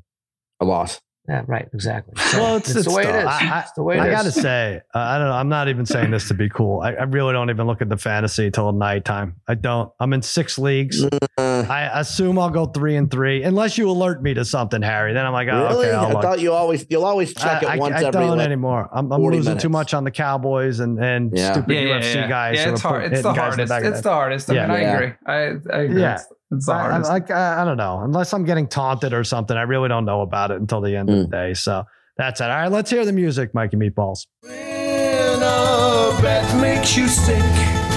a 0.60 0.64
loss. 0.64 1.00
Yeah, 1.28 1.42
right, 1.48 1.68
exactly. 1.74 2.14
So 2.30 2.38
Well, 2.40 2.56
it's, 2.56 2.72
the 2.72 2.90
way 2.92 3.02
it 3.02 3.06
tough. 3.06 3.42
is. 3.42 3.48
I, 3.50 3.56
I- 3.56 3.60
it's 3.62 3.72
the 3.72 3.82
way 3.82 3.96
it 3.96 4.00
I 4.00 4.06
is. 4.08 4.12
gotta 4.14 4.30
say, 4.32 4.80
uh, 4.94 4.98
I 4.98 5.18
don't 5.18 5.26
know. 5.28 5.34
I'm 5.34 5.48
not 5.48 5.68
even 5.68 5.84
saying 5.84 6.12
this 6.12 6.28
to 6.28 6.34
be 6.34 6.48
cool. 6.48 6.80
I, 6.82 6.92
I 6.92 7.02
really 7.02 7.32
don't 7.32 7.50
even 7.50 7.66
look 7.66 7.82
at 7.82 7.88
the 7.88 7.96
fantasy 7.96 8.48
till 8.50 8.70
nighttime. 8.72 9.34
I 9.48 9.54
don't. 9.56 9.90
I'm 9.98 10.12
in 10.12 10.22
six 10.22 10.56
leagues. 10.56 11.04
Uh, 11.04 11.66
I 11.68 11.90
assume 12.00 12.38
I'll 12.38 12.48
go 12.48 12.66
three 12.66 12.94
and 12.96 13.10
three, 13.10 13.42
unless 13.42 13.76
you 13.76 13.90
alert 13.90 14.22
me 14.22 14.34
to 14.34 14.44
something, 14.44 14.80
Harry. 14.82 15.12
Then 15.14 15.26
I'm 15.26 15.32
like, 15.32 15.48
oh, 15.50 15.64
really? 15.68 15.86
okay. 15.88 15.96
I'll 15.96 16.06
I 16.06 16.12
look. 16.12 16.22
thought 16.22 16.40
you 16.40 16.52
always 16.52 16.86
you'll 16.88 17.04
always 17.04 17.34
check 17.34 17.64
I, 17.64 17.74
it 17.74 17.80
once 17.80 17.96
I, 17.96 17.98
I 17.98 18.04
every 18.04 18.12
don't 18.20 18.38
like, 18.38 18.46
anymore. 18.46 18.88
I'm, 18.92 19.12
I'm 19.12 19.20
losing 19.20 19.44
minutes. 19.50 19.62
too 19.62 19.68
much 19.68 19.94
on 19.94 20.04
the 20.04 20.12
Cowboys 20.12 20.78
and 20.80 21.02
and 21.02 21.36
Yeah. 21.36 21.52
stupid 21.54 21.72
yeah, 21.74 21.80
yeah, 21.80 22.00
UFC 22.00 22.14
yeah. 22.14 22.28
guys. 22.28 22.56
Yeah, 22.56 22.70
it's 22.70 22.80
hard. 22.80 23.12
It's 23.12 23.22
the 23.22 23.34
hardest. 23.34 23.68
back 23.68 23.84
It's 23.84 23.96
the- 23.98 24.02
the 24.08 24.12
hardest. 24.14 24.48
I 24.50 24.54
Yeah. 24.54 24.66
mean, 24.68 24.70
I 24.76 24.80
agree. 24.80 25.12
I, 25.26 25.32
I 25.76 25.80
agree. 25.82 26.00
Yeah. 26.00 26.18
It's, 26.52 26.58
it's 26.58 26.66
the 26.66 26.72
I, 26.72 26.76
I'm 26.84 26.90
hardest. 27.02 27.10
like 27.10 27.30
I, 27.30 27.62
I 27.62 27.64
don't 27.64 27.76
know. 27.76 28.00
Unless 28.02 28.32
I'm 28.32 28.44
getting 28.44 28.68
taunted 28.68 29.12
or 29.12 29.24
something, 29.24 29.56
I 29.56 29.62
really 29.62 29.88
don't 29.88 30.04
know 30.04 30.20
about 30.22 30.50
it 30.50 30.60
until 30.60 30.80
the 30.80 30.94
end 30.96 31.10
of 31.10 31.16
the 31.18 31.26
day. 31.26 31.54
So 31.54 31.84
that's 32.16 32.40
it. 32.40 32.44
All 32.44 32.50
right, 32.50 32.70
let's 32.70 32.90
hear 32.90 33.04
the 33.04 33.12
music, 33.12 33.52
Mikey 33.54 33.76
Meatballs. 33.76 34.26
When 34.42 35.42
a 35.42 36.18
bet 36.22 36.60
makes 36.60 36.96
you 36.96 37.08
sick 37.08 37.36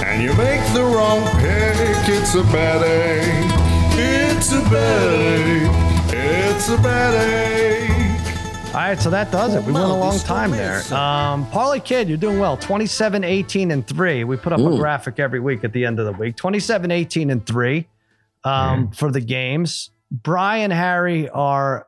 and 0.04 0.22
you 0.22 0.30
make 0.34 0.60
the 0.74 0.82
wrong 0.82 1.22
pick, 1.40 2.08
it's 2.08 2.34
a 2.34 2.42
bad 2.44 2.82
ache. 2.82 3.56
It's 3.98 4.52
a 4.52 4.60
bad 4.70 5.12
ache. 5.14 6.12
It's 6.12 6.68
a 6.68 6.76
bad 6.78 7.14
ache. 7.14 8.74
All 8.74 8.80
right, 8.80 9.00
so 9.00 9.10
that 9.10 9.30
does 9.32 9.54
it. 9.54 9.64
We 9.64 9.72
went 9.72 9.84
a 9.86 9.88
long 9.94 10.18
time 10.20 10.50
there. 10.52 10.80
Maldito 10.80 10.92
Um, 10.96 11.46
Parlay 11.50 11.80
Kid, 11.80 12.08
you're 12.08 12.16
doing 12.18 12.38
well. 12.38 12.56
27, 12.56 13.24
18, 13.24 13.70
and 13.72 13.86
3. 13.86 14.22
We 14.24 14.36
put 14.36 14.52
up 14.52 14.60
a 14.60 14.76
graphic 14.76 15.18
every 15.18 15.40
week 15.40 15.64
at 15.64 15.72
the 15.72 15.84
end 15.84 15.98
of 15.98 16.06
the 16.06 16.12
week. 16.12 16.36
27, 16.36 16.90
18, 16.90 17.30
and 17.30 17.44
3 17.44 17.86
um, 18.44 18.90
for 18.92 19.10
the 19.10 19.20
games. 19.20 19.90
Brian 20.10 20.70
Harry 20.70 21.28
are 21.28 21.86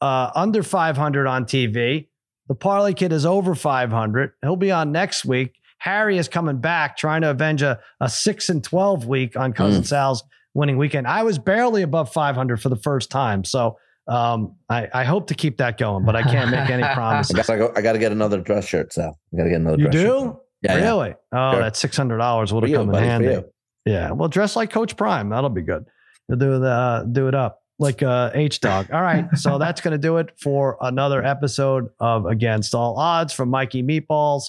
uh, 0.00 0.30
under 0.34 0.62
500 0.62 1.26
on 1.26 1.44
TV. 1.44 2.08
The 2.48 2.54
Parlay 2.54 2.92
Kid 2.94 3.12
is 3.12 3.24
over 3.26 3.54
500. 3.54 4.32
He'll 4.42 4.56
be 4.56 4.70
on 4.70 4.92
next 4.92 5.24
week. 5.24 5.54
Harry 5.78 6.16
is 6.18 6.28
coming 6.28 6.58
back, 6.60 6.96
trying 6.96 7.22
to 7.22 7.30
avenge 7.30 7.62
a, 7.62 7.80
a 8.00 8.08
6 8.08 8.48
and 8.48 8.62
12 8.62 9.06
week 9.06 9.36
on 9.36 9.52
Cousin 9.52 9.84
Sal's 9.84 10.22
winning 10.54 10.76
weekend. 10.76 11.06
I 11.06 11.22
was 11.24 11.38
barely 11.38 11.82
above 11.82 12.12
500 12.12 12.60
for 12.60 12.68
the 12.68 12.76
first 12.76 13.10
time. 13.10 13.44
So 13.44 13.76
Um, 14.08 14.56
I, 14.68 14.88
I 14.92 15.04
hope 15.04 15.28
to 15.28 15.34
keep 15.34 15.58
that 15.58 15.78
going, 15.78 16.04
but 16.04 16.16
I 16.16 16.22
can't 16.22 16.50
make 16.50 16.68
any 16.70 16.82
I 16.90 16.94
promises. 16.94 17.36
got 17.36 17.46
to 17.46 17.56
go. 17.56 17.72
I 17.76 17.82
got 17.82 17.92
to 17.92 17.98
get 18.00 18.10
another 18.12 18.40
dress 18.40 18.66
shirt, 18.66 18.92
Sal. 18.92 19.16
I 19.32 19.36
got 19.36 19.44
to 19.44 19.50
get 19.50 19.60
another. 19.60 19.76
You 19.78 19.84
dress 19.88 19.94
Shirt. 20.02 20.06
do? 20.24 20.40
Yeah, 20.62 20.76
yeah. 20.78 20.84
really? 20.84 21.14
Oh, 21.32 21.52
Sure. 21.52 21.60
that 21.60 21.76
six 21.76 21.96
hundred 21.96 22.18
dollars 22.18 22.52
would 22.52 22.68
have 22.68 22.76
come 22.76 22.94
in 22.94 23.02
handy. 23.02 23.42
Yeah. 23.84 24.12
Well, 24.12 24.28
dress 24.28 24.56
like 24.56 24.70
Coach 24.70 24.96
Prime. 24.96 25.30
That'll 25.30 25.50
be 25.50 25.62
good. 25.62 25.84
Do 26.30 26.58
the 26.58 26.66
uh, 26.66 27.02
do 27.04 27.28
it 27.28 27.34
up 27.34 27.60
like 27.78 28.02
uh, 28.02 28.30
H 28.32 28.60
Dog. 28.60 28.90
All 28.92 29.02
right. 29.02 29.26
so 29.34 29.58
that's 29.58 29.80
going 29.80 29.92
to 29.92 29.98
do 29.98 30.18
it 30.18 30.30
for 30.40 30.78
another 30.80 31.22
episode 31.22 31.88
of 32.00 32.26
Against 32.26 32.74
All 32.74 32.96
Odds 32.96 33.32
from 33.32 33.50
Mikey 33.50 33.82
Meatballs 33.82 34.44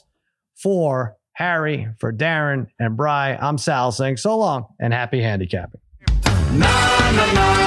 for 0.56 1.18
Harry, 1.34 1.88
for 2.00 2.14
Darren 2.14 2.68
and 2.80 2.96
Bry. 2.96 3.36
I'm 3.36 3.58
Sal 3.58 3.92
saying 3.92 4.18
so 4.18 4.38
long 4.38 4.68
and 4.80 4.94
happy 4.94 5.22
handicapping. 5.22 5.82
Na, 6.54 7.12
na, 7.12 7.34
na, 7.34 7.64